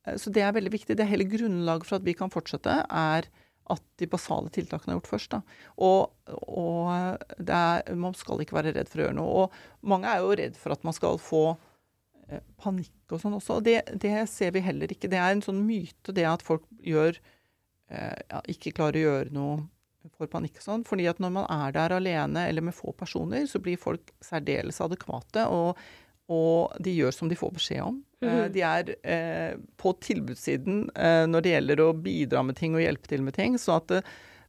Eh, 0.09 0.17
Så 0.17 0.31
det 0.33 0.43
er 0.45 0.55
veldig 0.55 0.73
viktig. 0.73 0.97
Det 0.97 1.07
hele 1.09 1.27
grunnlaget 1.29 1.87
for 1.87 1.99
at 1.99 2.07
vi 2.07 2.15
kan 2.17 2.31
fortsette, 2.33 2.81
er 2.89 3.29
at 3.69 3.83
de 4.01 4.07
basale 4.09 4.49
tiltakene 4.49 4.95
er 4.95 4.97
gjort 4.97 5.11
først. 5.11 5.35
Og, 5.77 6.09
og 6.49 7.19
det 7.37 7.53
er, 7.53 7.83
man 7.95 8.15
skal 8.17 8.41
ikke 8.41 8.57
være 8.57 8.73
redd 8.73 8.89
for 8.89 9.01
å 9.01 9.05
gjøre 9.05 9.17
noe. 9.19 9.43
Og 9.43 9.89
mange 9.91 10.09
er 10.09 10.23
jo 10.23 10.37
redd 10.39 10.57
for 10.57 10.73
at 10.73 10.85
man 10.87 10.95
skal 10.97 11.19
få 11.21 11.43
panikk 12.61 13.15
og 13.15 13.21
sånn 13.21 13.37
også. 13.37 13.59
Og 13.59 13.65
det, 13.67 13.81
det 14.01 14.13
ser 14.31 14.53
vi 14.55 14.63
heller 14.65 14.91
ikke. 14.93 15.09
Det 15.11 15.19
er 15.19 15.33
en 15.33 15.43
sånn 15.45 15.61
myte 15.65 16.15
det 16.15 16.27
at 16.29 16.45
folk 16.45 16.65
gjør 16.85 17.15
eh, 17.15 18.17
ja, 18.29 18.41
ikke 18.53 18.75
klarer 18.77 18.99
å 18.99 19.05
gjøre 19.07 19.35
noe 19.35 19.59
for 20.15 20.31
panikk 20.31 20.61
og 20.61 20.65
sånn. 20.65 20.83
fordi 20.87 21.09
at 21.11 21.19
når 21.19 21.33
man 21.35 21.49
er 21.51 21.73
der 21.75 21.97
alene 21.97 22.45
eller 22.47 22.63
med 22.65 22.75
få 22.75 22.93
personer, 22.97 23.43
så 23.49 23.59
blir 23.63 23.79
folk 23.81 24.13
særdeles 24.23 24.79
adekvate. 24.85 25.47
og 25.47 25.75
og 26.29 26.75
de 26.77 26.91
gjør 26.93 27.15
som 27.15 27.29
de 27.29 27.37
får 27.37 27.55
beskjed 27.55 27.81
om. 27.81 27.95
Mm. 28.21 28.51
De 28.53 28.61
er 28.61 28.89
eh, 29.01 29.55
på 29.81 29.93
tilbudssiden 30.05 30.83
eh, 30.93 31.23
når 31.25 31.41
det 31.41 31.53
gjelder 31.55 31.81
å 31.81 31.93
bidra 32.05 32.43
med 32.45 32.59
ting 32.59 32.75
og 32.77 32.83
hjelpe 32.83 33.09
til 33.09 33.23
med 33.25 33.33
ting. 33.33 33.55
Så 33.57 33.79
at 33.79 33.87
det, 33.89 34.03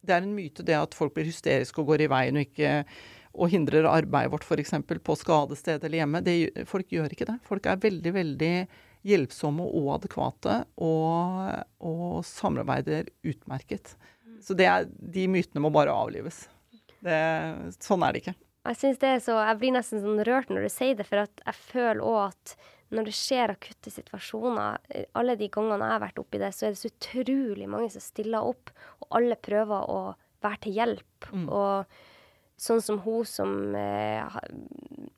det 0.05 0.13
er 0.13 0.21
en 0.21 0.35
myte 0.35 0.65
det 0.67 0.77
at 0.77 0.93
folk 0.97 1.15
blir 1.15 1.25
hysteriske 1.25 1.81
og 1.81 1.89
går 1.89 2.05
i 2.05 2.09
veien 2.11 2.37
og 2.37 2.45
ikke 2.45 2.83
og 3.31 3.51
hindrer 3.51 3.87
arbeidet 3.89 4.31
vårt 4.33 4.45
f.eks. 4.47 4.73
på 5.03 5.17
skadested 5.19 5.83
eller 5.87 6.01
hjemme. 6.01 6.21
Det, 6.25 6.35
folk 6.69 6.91
gjør 6.91 7.13
ikke 7.13 7.29
det. 7.29 7.37
Folk 7.47 7.67
er 7.69 7.81
veldig, 7.81 8.13
veldig 8.17 8.53
hjelpsomme 9.07 9.65
og 9.65 9.95
adekvate 9.95 10.57
og, 10.83 11.51
og 11.81 12.21
samarbeider 12.27 13.09
utmerket. 13.25 13.95
Så 14.41 14.57
det 14.57 14.67
er, 14.69 14.87
de 14.89 15.27
mytene 15.31 15.63
må 15.63 15.71
bare 15.73 15.93
avlives. 15.93 16.43
Det, 17.01 17.17
sånn 17.81 18.03
er 18.05 18.13
det 18.13 18.23
ikke. 18.23 18.37
Jeg 18.61 18.77
synes 18.77 18.99
det 19.01 19.09
er 19.09 19.23
så, 19.23 19.39
jeg 19.41 19.57
blir 19.57 19.73
nesten 19.73 20.03
sånn 20.03 20.21
rørt 20.27 20.51
når 20.53 20.67
du 20.67 20.73
sier 20.73 20.97
det, 20.99 21.07
for 21.09 21.23
at 21.23 21.41
jeg 21.47 21.57
føler 21.57 22.03
òg 22.05 22.19
at 22.27 22.55
når 22.91 23.07
det 23.07 23.15
skjer 23.15 23.53
akutte 23.53 23.93
situasjoner, 23.93 24.81
eh, 24.91 25.07
alle 25.17 25.37
de 25.39 25.47
gangene 25.51 25.87
jeg 25.87 25.95
har 25.95 26.03
vært 26.03 26.19
oppi 26.21 26.41
det, 26.41 26.51
så 26.53 26.67
er 26.67 26.75
det 26.75 26.81
så 26.81 26.91
utrolig 26.91 27.69
mange 27.71 27.89
som 27.93 28.03
stiller 28.03 28.49
opp, 28.51 28.73
og 28.99 29.17
alle 29.17 29.37
prøver 29.39 29.87
å 29.89 30.01
være 30.43 30.61
til 30.65 30.77
hjelp. 30.77 31.29
Mm. 31.31 31.47
Og 31.47 32.01
sånn 32.61 32.81
som 32.85 32.99
hun 33.05 33.25
som 33.25 33.51
eh, 33.75 34.35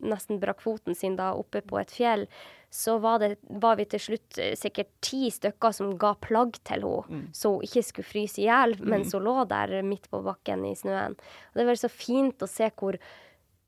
nesten 0.03 0.39
brakk 0.39 0.61
foten 0.63 0.95
sin 0.95 1.17
da 1.19 1.33
oppe 1.35 1.59
på 1.67 1.79
et 1.81 1.91
fjell, 1.91 2.25
så 2.73 2.95
var, 3.03 3.19
det, 3.21 3.35
var 3.61 3.75
vi 3.77 3.85
til 3.91 4.01
slutt 4.01 4.39
eh, 4.41 4.53
sikkert 4.57 4.89
ti 5.03 5.27
stykker 5.33 5.75
som 5.75 5.91
ga 5.99 6.13
plagg 6.23 6.55
til 6.65 6.87
henne, 6.87 7.03
Mm. 7.13 7.25
så 7.35 7.51
hun 7.53 7.67
ikke 7.67 7.83
skulle 7.85 8.07
fryse 8.09 8.39
i 8.41 8.47
hjel 8.47 8.77
mens 8.81 9.13
hun 9.13 9.25
lå 9.27 9.35
der 9.49 9.75
midt 9.85 10.07
på 10.11 10.23
bakken 10.25 10.63
i 10.65 10.73
snøen. 10.79 11.13
Og 11.19 11.59
det 11.59 11.67
er 11.67 11.81
så 11.83 11.91
fint 11.91 12.41
å 12.41 12.49
se 12.49 12.71
hvor 12.79 12.97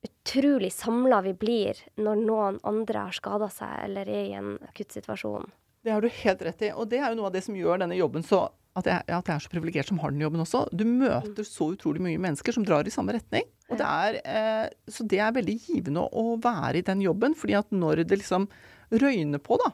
utrolig 0.06 0.72
samla 0.74 1.22
vi 1.26 1.34
blir 1.34 1.80
når 1.98 2.20
noen 2.26 2.60
andre 2.64 3.08
har 3.08 3.16
skada 3.16 3.50
seg 3.54 3.72
eller 3.88 4.10
er 4.10 4.26
i 4.30 4.36
en 4.38 4.56
akutt 4.70 4.94
situasjon. 4.96 5.48
Det 5.86 5.94
har 5.94 6.02
du 6.02 6.10
helt 6.10 6.42
rett 6.42 6.62
i. 6.66 6.72
Og 6.74 6.88
det 6.90 7.00
er 7.02 7.12
jo 7.12 7.20
noe 7.20 7.30
av 7.30 7.34
det 7.36 7.44
som 7.46 7.58
gjør 7.58 7.82
denne 7.84 7.98
jobben 7.98 8.24
så 8.26 8.48
at 8.76 8.90
jeg, 8.90 9.04
at 9.08 9.30
jeg 9.30 9.36
er 9.36 9.44
så 9.46 9.52
privilegert 9.52 9.88
som 9.88 10.00
har 10.04 10.12
den 10.12 10.24
jobben 10.26 10.44
også. 10.44 10.66
Du 10.76 10.84
møter 10.88 11.48
så 11.48 11.70
utrolig 11.72 12.04
mye 12.04 12.20
mennesker 12.22 12.56
som 12.56 12.66
drar 12.68 12.88
i 12.88 12.94
samme 12.94 13.16
retning. 13.16 13.48
Og 13.72 13.80
det 13.80 13.88
er, 13.88 14.18
eh, 14.28 14.66
så 14.92 15.06
det 15.08 15.22
er 15.24 15.36
veldig 15.36 15.56
givende 15.64 16.04
å 16.12 16.36
være 16.44 16.82
i 16.82 16.86
den 16.86 17.02
jobben. 17.06 17.36
fordi 17.36 17.56
at 17.56 17.72
når 17.72 18.04
det 18.04 18.20
liksom 18.20 18.50
røyner 18.92 19.40
på, 19.40 19.58
da, 19.64 19.72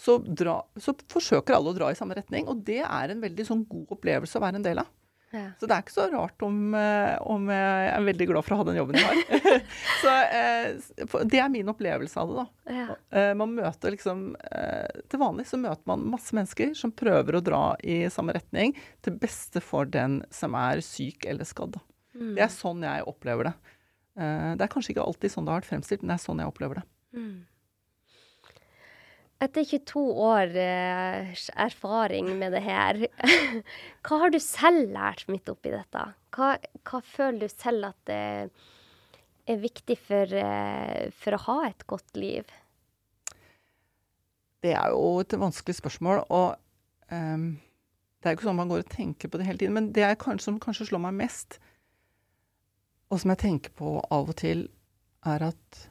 så, 0.00 0.18
dra, 0.18 0.58
så 0.80 0.94
forsøker 1.12 1.56
alle 1.56 1.72
å 1.72 1.76
dra 1.76 1.90
i 1.92 1.98
samme 1.98 2.16
retning. 2.16 2.48
Og 2.48 2.64
det 2.64 2.82
er 2.84 3.12
en 3.12 3.22
veldig 3.22 3.46
sånn 3.46 3.64
god 3.68 3.94
opplevelse 3.96 4.40
å 4.40 4.44
være 4.44 4.60
en 4.60 4.66
del 4.66 4.82
av. 4.82 4.90
Ja. 5.32 5.46
Så 5.58 5.68
det 5.68 5.74
er 5.74 5.84
ikke 5.84 5.94
så 5.94 6.06
rart 6.12 6.44
om, 6.44 6.74
eh, 6.76 7.14
om, 7.24 7.46
jeg 7.48 7.88
er 7.88 8.04
veldig 8.04 8.26
glad 8.28 8.44
for 8.44 8.54
å 8.54 8.58
ha 8.60 8.66
den 8.68 8.76
jobben 8.76 8.98
jeg 9.00 9.06
har. 9.08 9.62
så 10.02 10.16
eh, 10.38 11.14
Det 11.30 11.40
er 11.40 11.52
min 11.52 11.72
opplevelse 11.72 12.20
av 12.20 12.32
det, 12.32 12.42
da. 12.42 12.74
Ja. 12.76 12.96
Eh, 13.16 13.32
man 13.38 13.54
møter 13.56 13.94
liksom 13.94 14.24
Til 15.10 15.20
vanlig 15.20 15.46
så 15.48 15.58
møter 15.60 15.82
man 15.88 16.04
masse 16.12 16.36
mennesker 16.36 16.74
som 16.78 16.92
prøver 16.94 17.38
å 17.38 17.44
dra 17.44 17.62
i 17.80 18.02
samme 18.12 18.36
retning 18.36 18.76
til 19.04 19.16
beste 19.20 19.62
for 19.64 19.88
den 19.88 20.20
som 20.32 20.56
er 20.58 20.82
syk 20.84 21.26
eller 21.28 21.48
skadd. 21.48 21.80
Mm. 22.12 22.34
Det 22.36 22.44
er 22.44 22.52
sånn 22.52 22.84
jeg 22.84 23.08
opplever 23.08 23.48
det. 23.48 23.54
Det 24.12 24.66
er 24.66 24.70
kanskje 24.72 24.92
ikke 24.92 25.06
alltid 25.06 25.32
sånn 25.32 25.46
det 25.46 25.54
har 25.54 25.62
vært 25.62 25.70
fremstilt, 25.70 26.02
men 26.02 26.12
det 26.12 26.18
er 26.18 26.24
sånn 26.26 26.42
jeg 26.42 26.52
opplever 26.52 26.82
det. 26.82 26.84
Mm. 27.16 27.38
Etter 29.42 29.64
22 29.66 30.02
år 30.22 30.52
eh, 30.54 31.32
erfaring 31.64 32.28
med 32.38 32.54
det 32.54 32.62
her, 32.62 33.00
hva 34.06 34.18
har 34.22 34.30
du 34.30 34.38
selv 34.42 34.92
lært 34.94 35.24
midt 35.32 35.50
oppi 35.50 35.72
dette? 35.72 36.04
Hva, 36.36 36.54
hva 36.86 37.00
føler 37.02 37.42
du 37.42 37.50
selv 37.50 37.88
at 37.90 37.98
det 38.06 38.20
er 39.50 39.58
viktig 39.58 39.96
for, 39.98 40.36
eh, 40.38 41.10
for, 41.10 41.34
å 41.34 41.42
ha 41.48 41.56
et 41.72 41.82
godt 41.90 42.14
liv? 42.20 42.46
Det 44.62 44.76
er 44.78 44.94
jo 44.94 45.18
et 45.24 45.34
vanskelig 45.34 45.74
spørsmål. 45.80 46.22
Og 46.30 46.54
um, 47.10 47.48
det 48.22 48.28
er 48.28 48.36
jo 48.36 48.38
ikke 48.38 48.46
sånn 48.46 48.60
man 48.62 48.70
går 48.70 48.84
og 48.84 48.92
tenker 48.94 49.32
på 49.32 49.40
det 49.40 49.48
hele 49.48 49.58
tiden. 49.58 49.74
Men 49.74 49.90
det 49.96 50.06
kanskje, 50.22 50.52
som 50.52 50.62
kanskje 50.62 50.92
slår 50.92 51.02
meg 51.08 51.18
mest, 51.18 51.58
og 53.10 53.18
som 53.18 53.34
jeg 53.34 53.42
tenker 53.42 53.74
på 53.74 53.98
av 54.06 54.30
og 54.30 54.38
til, 54.38 54.68
er 55.26 55.50
at 55.50 55.82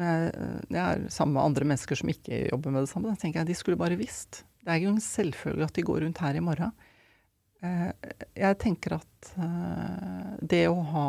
jeg 0.00 0.80
er 0.80 1.02
sammen 1.12 1.36
med 1.36 1.44
andre 1.44 1.66
mennesker 1.68 1.98
som 1.98 2.10
ikke 2.12 2.46
jobber 2.48 2.74
med 2.74 2.86
det 2.86 2.92
samme. 2.92 3.12
Da 3.12 3.20
tenker 3.20 3.42
jeg 3.42 3.50
de 3.50 3.58
skulle 3.58 3.80
bare 3.80 3.98
visst. 4.00 4.42
Det 4.60 4.72
er 4.72 4.80
ikke 4.80 4.94
en 4.94 5.04
selvfølge 5.04 5.66
at 5.66 5.76
de 5.76 5.84
går 5.86 6.02
rundt 6.04 6.20
her 6.24 6.36
i 6.36 6.44
morgen. 6.44 6.74
Eh, 7.60 7.88
jeg 8.40 8.58
tenker 8.60 8.96
at 8.96 9.32
eh, 9.36 10.36
det 10.40 10.62
å 10.70 10.78
ha, 10.92 11.08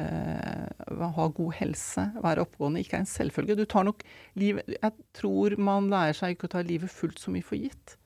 eh, 0.00 1.08
ha 1.16 1.26
god 1.36 1.56
helse, 1.58 2.06
være 2.24 2.46
oppegående, 2.46 2.80
ikke 2.84 2.98
er 2.98 3.04
en 3.04 3.10
selvfølge. 3.10 3.58
Du 3.58 3.66
tar 3.68 3.84
nok 3.88 4.04
livet 4.40 4.68
Jeg 4.72 5.08
tror 5.16 5.56
man 5.60 5.90
lærer 5.92 6.16
seg 6.16 6.36
ikke 6.36 6.48
å 6.48 6.54
ta 6.56 6.64
livet 6.64 6.92
fullt 6.92 7.20
så 7.20 7.34
mye 7.34 7.44
for 7.44 7.60
gitt. 7.60 7.98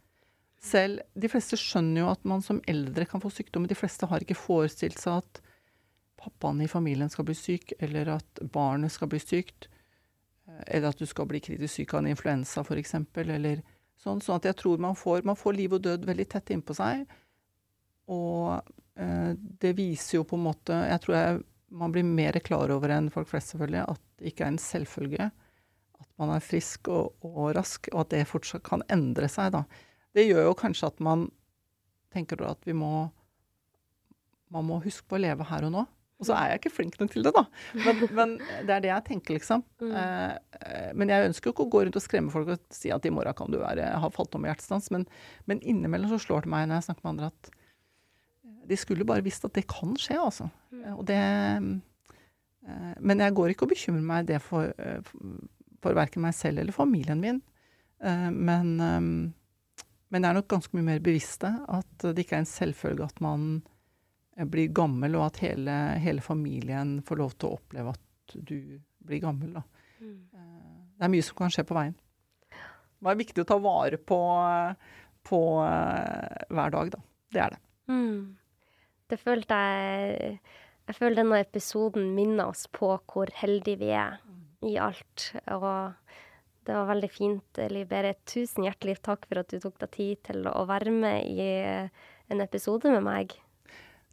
Selv 0.67 1.05
De 1.15 1.31
fleste 1.31 1.59
skjønner 1.61 2.03
jo 2.03 2.11
at 2.11 2.25
man 2.27 2.43
som 2.43 2.63
eldre 2.67 3.07
kan 3.07 3.23
få 3.23 3.31
sykdommer. 3.31 3.71
De 3.71 3.79
fleste 3.79 4.09
har 4.11 4.23
ikke 4.23 4.39
forestilt 4.39 4.99
seg 4.99 5.23
at 5.23 5.43
pappaen 6.27 6.61
i 6.65 6.69
familien 6.69 7.11
skal 7.13 7.27
bli 7.29 7.37
syk, 7.39 7.73
eller 7.79 8.17
at 8.19 8.43
barnet 8.53 8.93
skal 8.93 9.11
bli 9.13 9.21
sykt, 9.23 9.69
eh, 10.49 10.63
eller 10.77 10.91
at 10.91 11.01
du 11.01 11.07
skal 11.07 11.29
bli 11.31 11.43
kritisk 11.43 11.79
syk 11.79 11.95
av 11.95 12.03
en 12.03 12.13
influensa 12.13 12.65
f.eks., 12.67 12.97
eller 13.23 13.63
sånn. 14.03 14.21
Sånn 14.21 14.41
at 14.41 14.51
jeg 14.51 14.59
tror 14.61 14.83
man 14.83 14.99
får, 14.99 15.25
man 15.29 15.39
får 15.39 15.59
liv 15.59 15.77
og 15.77 15.85
død 15.87 16.07
veldig 16.09 16.29
tett 16.33 16.55
innpå 16.55 16.77
seg. 16.77 17.07
Og 18.13 18.57
eh, 18.99 19.33
det 19.63 19.75
viser 19.79 20.21
jo 20.21 20.27
på 20.29 20.39
en 20.39 20.45
måte 20.47 20.77
Jeg 20.87 21.03
tror 21.03 21.17
jeg, 21.17 21.41
man 21.75 21.91
blir 21.91 22.07
mer 22.07 22.39
klar 22.47 22.71
over 22.71 22.93
enn 22.95 23.11
folk 23.11 23.29
flest, 23.31 23.55
selvfølgelig, 23.55 23.83
at 23.91 24.03
det 24.21 24.31
ikke 24.31 24.47
er 24.47 24.55
en 24.55 24.63
selvfølge 24.63 25.33
at 25.97 26.09
man 26.21 26.35
er 26.35 26.45
frisk 26.45 26.91
og, 26.93 27.17
og, 27.25 27.51
rask, 27.57 27.89
og 27.93 28.05
at 28.05 28.13
det 28.13 28.27
fortsatt 28.29 28.65
kan 28.67 28.85
endre 28.93 29.29
seg, 29.33 29.55
da. 29.55 29.65
Det 30.17 30.27
gjør 30.27 30.51
jo 30.51 30.57
kanskje 30.61 30.91
at 30.93 31.01
man 31.05 31.27
tenker 32.15 32.41
at 32.47 32.63
vi 32.69 32.77
må 32.77 33.09
man 34.55 34.67
må 34.69 34.79
huske 34.85 35.09
på 35.09 35.19
å 35.19 35.23
leve 35.25 35.47
her 35.49 35.67
og 35.67 35.73
nå. 35.75 35.83
Og 36.17 36.29
så 36.29 36.33
er 36.33 36.51
jeg 36.51 36.63
ikke 36.63 36.73
flink 36.73 36.95
nok 36.97 37.11
til 37.13 37.27
det, 37.27 37.33
da. 37.37 37.43
Men, 37.77 37.99
men 38.17 38.31
det 38.65 38.73
er 38.73 38.85
det 38.85 38.89
jeg 38.89 39.05
tenker, 39.11 39.37
liksom. 39.37 39.63
Mm. 39.83 39.91
Eh, 40.01 40.87
men 40.97 41.13
jeg 41.13 41.29
ønsker 41.29 41.51
jo 41.51 41.53
ikke 41.53 41.67
å 41.67 41.73
gå 41.75 41.83
rundt 41.85 41.99
og 42.01 42.05
skremme 42.05 42.33
folk 42.33 42.55
og 42.55 42.63
si 42.73 42.93
at 42.95 43.05
i 43.05 43.13
morgen 43.13 43.37
kan 43.37 43.53
du 43.53 43.59
være, 43.61 43.91
ha 44.01 44.11
falt 44.15 44.39
om 44.39 44.47
i 44.47 44.49
hjertestans. 44.49 44.89
Men, 44.95 45.05
men, 45.45 45.61
innimellom 45.61 46.15
så 46.15 46.21
slår 46.25 46.47
det 46.47 46.53
meg 46.55 46.71
når 46.71 46.81
jeg 46.81 46.89
snakker 46.89 47.05
med 47.05 47.13
andre 47.13 47.31
at 47.35 47.53
de 48.67 48.81
skulle 48.81 49.07
bare 49.07 49.23
visst 49.27 49.45
at 49.47 49.55
det 49.59 49.67
kan 49.71 49.93
skje, 50.01 50.17
altså. 50.17 50.49
Mm. 50.73 50.89
Og 50.97 51.05
det 51.11 51.21
eh, 51.21 52.97
Men 53.13 53.23
jeg 53.23 53.37
går 53.37 53.53
ikke 53.53 53.69
og 53.69 53.75
bekymrer 53.77 54.09
meg 54.09 54.33
det 54.33 54.41
for, 54.43 54.73
eh, 54.81 55.05
for 55.85 56.01
verken 56.01 56.25
meg 56.25 56.35
selv 56.35 56.65
eller 56.65 56.75
familien 56.75 57.21
min. 57.21 57.45
Eh, 58.01 58.31
men, 58.33 58.73
eh, 58.81 59.85
men 60.09 60.25
jeg 60.25 60.33
er 60.33 60.41
nok 60.41 60.49
ganske 60.49 60.73
mye 60.73 60.95
mer 60.95 61.05
bevisste 61.05 61.53
at 61.69 62.09
det 62.09 62.25
ikke 62.25 62.41
er 62.41 62.47
en 62.47 62.55
selvfølge 62.57 63.05
at 63.05 63.21
man 63.21 63.59
blir 64.45 64.73
gammel, 64.77 65.17
og 65.17 65.31
at 65.31 65.41
hele, 65.41 65.75
hele, 66.03 66.21
familien 66.25 66.99
får 67.07 67.21
lov 67.23 67.37
til 67.37 67.49
å 67.49 67.57
oppleve 67.57 67.95
at 67.95 68.35
du 68.37 68.59
blir 69.07 69.23
gammel. 69.23 69.55
Da. 69.57 69.63
Mm. 70.03 70.19
Eh, 70.35 70.75
det 70.97 71.07
er 71.07 71.13
mye 71.13 71.25
som 71.25 71.39
kan 71.39 71.53
skje 71.53 71.65
på 71.69 71.77
veien. 71.77 71.97
Det 72.97 73.13
er 73.13 73.21
viktig 73.21 73.45
å 73.45 73.49
ta 73.49 73.57
vare 73.63 73.99
på, 74.01 74.19
på 75.29 75.41
uh, 75.61 76.45
hver 76.53 76.73
dag, 76.75 76.93
da. 76.97 77.01
Det 77.33 77.43
er 77.45 77.55
det. 77.55 77.61
Mm. 77.93 78.21
Det 79.07 79.19
følte 79.21 79.55
jeg 79.55 80.39
Jeg 80.87 80.97
føler 80.97 81.17
denne 81.21 81.39
episoden 81.43 82.09
minner 82.15 82.51
oss 82.51 82.67
på 82.71 82.93
hvor 83.11 83.31
heldige 83.35 83.81
vi 83.81 83.93
er 83.95 84.19
i 84.67 84.77
alt. 84.79 85.33
Og 85.55 85.95
det 86.67 86.75
var 86.75 86.91
veldig 86.91 87.11
fint, 87.11 87.61
Liv 87.71 87.89
Berit. 87.91 88.23
Tusen 88.27 88.67
hjertelig 88.67 89.01
takk 89.07 89.27
for 89.27 89.43
at 89.43 89.51
du 89.51 89.59
tok 89.63 89.81
deg 89.83 89.93
tid 89.95 90.23
til 90.31 90.47
å 90.51 90.65
være 90.67 90.95
med 90.95 91.27
i 91.27 91.49
en 92.31 92.43
episode 92.43 92.91
med 92.95 93.05
meg. 93.07 93.35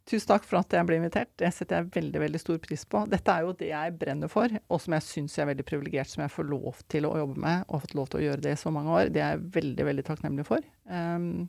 Tusen 0.04 0.28
takk 0.28 0.43
for 0.43 0.60
at 0.60 0.74
jeg 0.76 0.84
ble 0.88 0.97
invitert. 0.99 1.30
Det 1.39 1.47
setter 1.56 1.80
jeg 1.80 1.93
veldig 1.95 2.22
veldig 2.26 2.39
stor 2.41 2.58
pris 2.64 2.82
på. 2.91 3.06
Dette 3.12 3.32
er 3.32 3.45
jo 3.45 3.54
det 3.56 3.70
jeg 3.70 3.93
brenner 4.01 4.32
for, 4.32 4.51
og 4.68 4.82
som 4.84 4.95
jeg 4.97 5.06
syns 5.08 5.38
jeg 5.38 5.45
er 5.45 5.51
veldig 5.54 5.66
privilegert 5.70 6.12
som 6.12 6.26
jeg 6.26 6.34
får 6.34 6.49
lov 6.49 6.82
til 6.91 7.08
å 7.08 7.14
jobbe 7.22 7.39
med, 7.39 7.64
og 7.68 7.78
har 7.78 7.86
fått 7.86 7.95
lov 7.99 8.10
til 8.12 8.20
å 8.20 8.26
gjøre 8.26 8.43
det 8.43 8.56
i 8.58 8.60
så 8.60 8.74
mange 8.76 8.91
år. 8.91 9.14
Det 9.16 9.24
er 9.24 9.38
jeg 9.38 9.45
veldig, 9.56 9.88
veldig 9.88 10.06
takknemlig 10.10 10.47
for. 10.49 10.68
Um, 10.91 11.47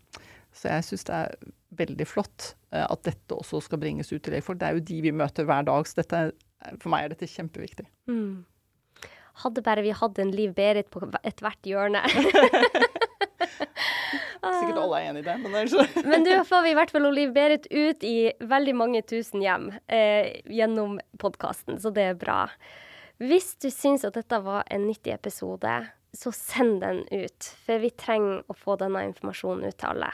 så 0.54 0.70
jeg 0.70 0.86
syns 0.86 1.06
det 1.10 1.18
er 1.18 1.52
veldig 1.82 2.06
flott 2.06 2.52
uh, 2.70 2.86
at 2.86 3.02
dette 3.10 3.34
også 3.34 3.64
skal 3.66 3.82
bringes 3.82 4.14
ut 4.14 4.22
til 4.22 4.36
legfolk. 4.36 4.62
Det 4.62 4.70
er 4.70 4.78
jo 4.78 4.86
de 4.92 5.02
vi 5.08 5.14
møter 5.24 5.50
hver 5.50 5.66
dag, 5.66 5.90
så 5.90 6.04
dette, 6.04 6.24
for 6.78 6.94
meg 6.94 7.08
er 7.08 7.16
dette 7.16 7.30
kjempeviktig. 7.34 7.88
Mm. 8.06 8.44
Hadde 9.42 9.66
bare 9.66 9.82
vi 9.82 9.90
hatt 9.98 10.22
en 10.22 10.30
Liv 10.30 10.54
Berit 10.54 10.94
på 10.94 11.02
ethvert 11.26 11.66
hjørne. 11.66 12.06
Sikkert 14.60 14.80
alle 14.82 15.00
er 15.00 15.10
enig 15.10 15.24
i 15.24 15.26
det. 15.26 15.36
Men, 15.44 16.08
men 16.10 16.26
du 16.26 16.32
får 16.48 16.64
vi 16.66 16.72
i 16.72 16.78
hvert 16.78 16.94
fall 16.94 17.08
Oliv 17.08 17.34
Berit 17.34 17.68
ut 17.70 18.06
i 18.06 18.16
veldig 18.40 18.76
mange 18.78 19.02
tusen 19.08 19.44
hjem 19.44 19.70
eh, 19.86 20.40
gjennom 20.50 20.98
podkasten, 21.22 21.80
så 21.80 21.92
det 21.94 22.08
er 22.12 22.18
bra. 22.20 22.44
Hvis 23.22 23.54
du 23.62 23.70
syns 23.70 24.04
at 24.06 24.16
dette 24.18 24.40
var 24.42 24.66
en 24.74 24.88
nyttig 24.88 25.14
episode, 25.14 25.74
så 26.14 26.32
send 26.32 26.80
den 26.80 27.02
ut. 27.10 27.46
For 27.66 27.82
vi 27.82 27.90
trenger 27.90 28.42
å 28.46 28.56
få 28.56 28.76
denne 28.80 29.02
informasjonen 29.08 29.66
ut 29.68 29.78
til 29.80 29.90
alle. 29.90 30.10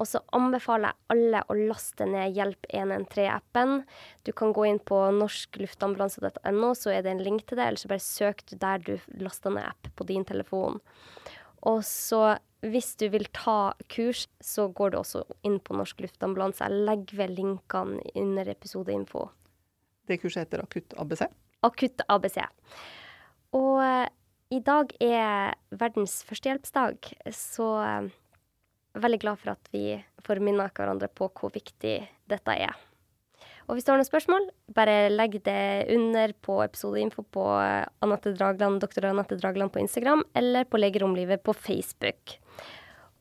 Og 0.00 0.08
så 0.08 0.20
anbefaler 0.36 0.92
jeg 0.92 1.14
alle 1.14 1.42
å 1.48 1.56
laste 1.58 2.06
ned 2.08 2.36
Hjelp 2.36 2.68
113-appen. 2.72 3.82
Du 4.24 4.32
kan 4.36 4.54
gå 4.56 4.66
inn 4.70 4.80
på 4.80 4.98
norskluftambulanse.no, 5.20 6.72
så 6.78 6.94
er 6.94 7.04
det 7.04 7.14
en 7.14 7.24
link 7.26 7.44
til 7.46 7.60
det. 7.60 7.68
Eller 7.68 7.82
så 7.82 7.92
bare 7.92 8.04
søk 8.04 8.44
der 8.50 8.84
du 8.84 8.94
laster 9.20 9.54
ned 9.54 9.68
app 9.68 9.92
på 9.96 10.08
din 10.08 10.24
telefon. 10.26 10.80
Og 11.70 11.80
så 11.86 12.36
hvis 12.64 12.94
du 13.00 13.06
vil 13.12 13.26
ta 13.36 13.74
kurs, 13.92 14.24
så 14.40 14.68
går 14.72 14.94
du 14.94 14.98
også 15.00 15.24
inn 15.44 15.58
på 15.60 15.76
Norsk 15.76 16.00
Luftambulanse. 16.04 16.64
Jeg 16.64 16.86
legger 16.88 17.18
ved 17.20 17.34
linkene 17.36 18.00
under 18.20 18.48
episodeinfo. 18.52 19.26
Det 20.08 20.20
kurset 20.22 20.46
heter 20.46 20.64
Akutt 20.64 20.96
ABC? 21.00 21.26
Akutt 21.64 22.04
ABC. 22.12 22.38
Og 23.56 23.80
uh, 23.80 24.06
i 24.52 24.60
dag 24.64 24.92
er 25.02 25.54
verdens 25.76 26.18
førstehjelpsdag, 26.28 27.12
så 27.32 27.68
jeg 27.82 28.08
er 28.08 29.04
veldig 29.04 29.20
glad 29.24 29.40
for 29.42 29.54
at 29.54 29.70
vi 29.74 29.86
får 30.24 30.42
minne 30.44 30.68
hverandre 30.70 31.08
på 31.12 31.30
hvor 31.36 31.52
viktig 31.54 31.96
dette 32.30 32.58
er. 32.68 32.76
Og 33.64 33.76
hvis 33.76 33.86
du 33.86 33.92
har 33.92 34.00
noen 34.00 34.08
spørsmål, 34.08 34.48
bare 34.76 35.08
legg 35.12 35.38
det 35.46 35.86
under 35.94 36.34
på 36.44 36.58
episodeinfo 36.66 37.24
på 37.32 37.44
Anette 38.04 38.34
Dragland, 38.36 38.82
doktor 38.84 39.08
Anette 39.08 39.38
Dragland 39.40 39.72
på 39.72 39.80
Instagram, 39.80 40.24
eller 40.36 40.68
på 40.68 40.80
Legeromlivet 40.80 41.44
på 41.44 41.56
Facebook. 41.56 42.36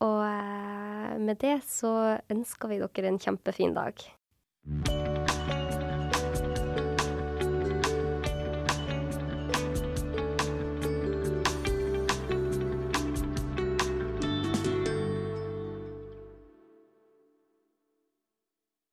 Og 0.04 0.20
eh, 0.28 1.16
med 1.20 1.40
det 1.44 1.62
så 1.70 1.94
ønsker 2.34 2.74
vi 2.74 2.82
dere 2.84 3.14
en 3.14 3.22
kjempefin 3.24 3.78
dag. 3.78 4.04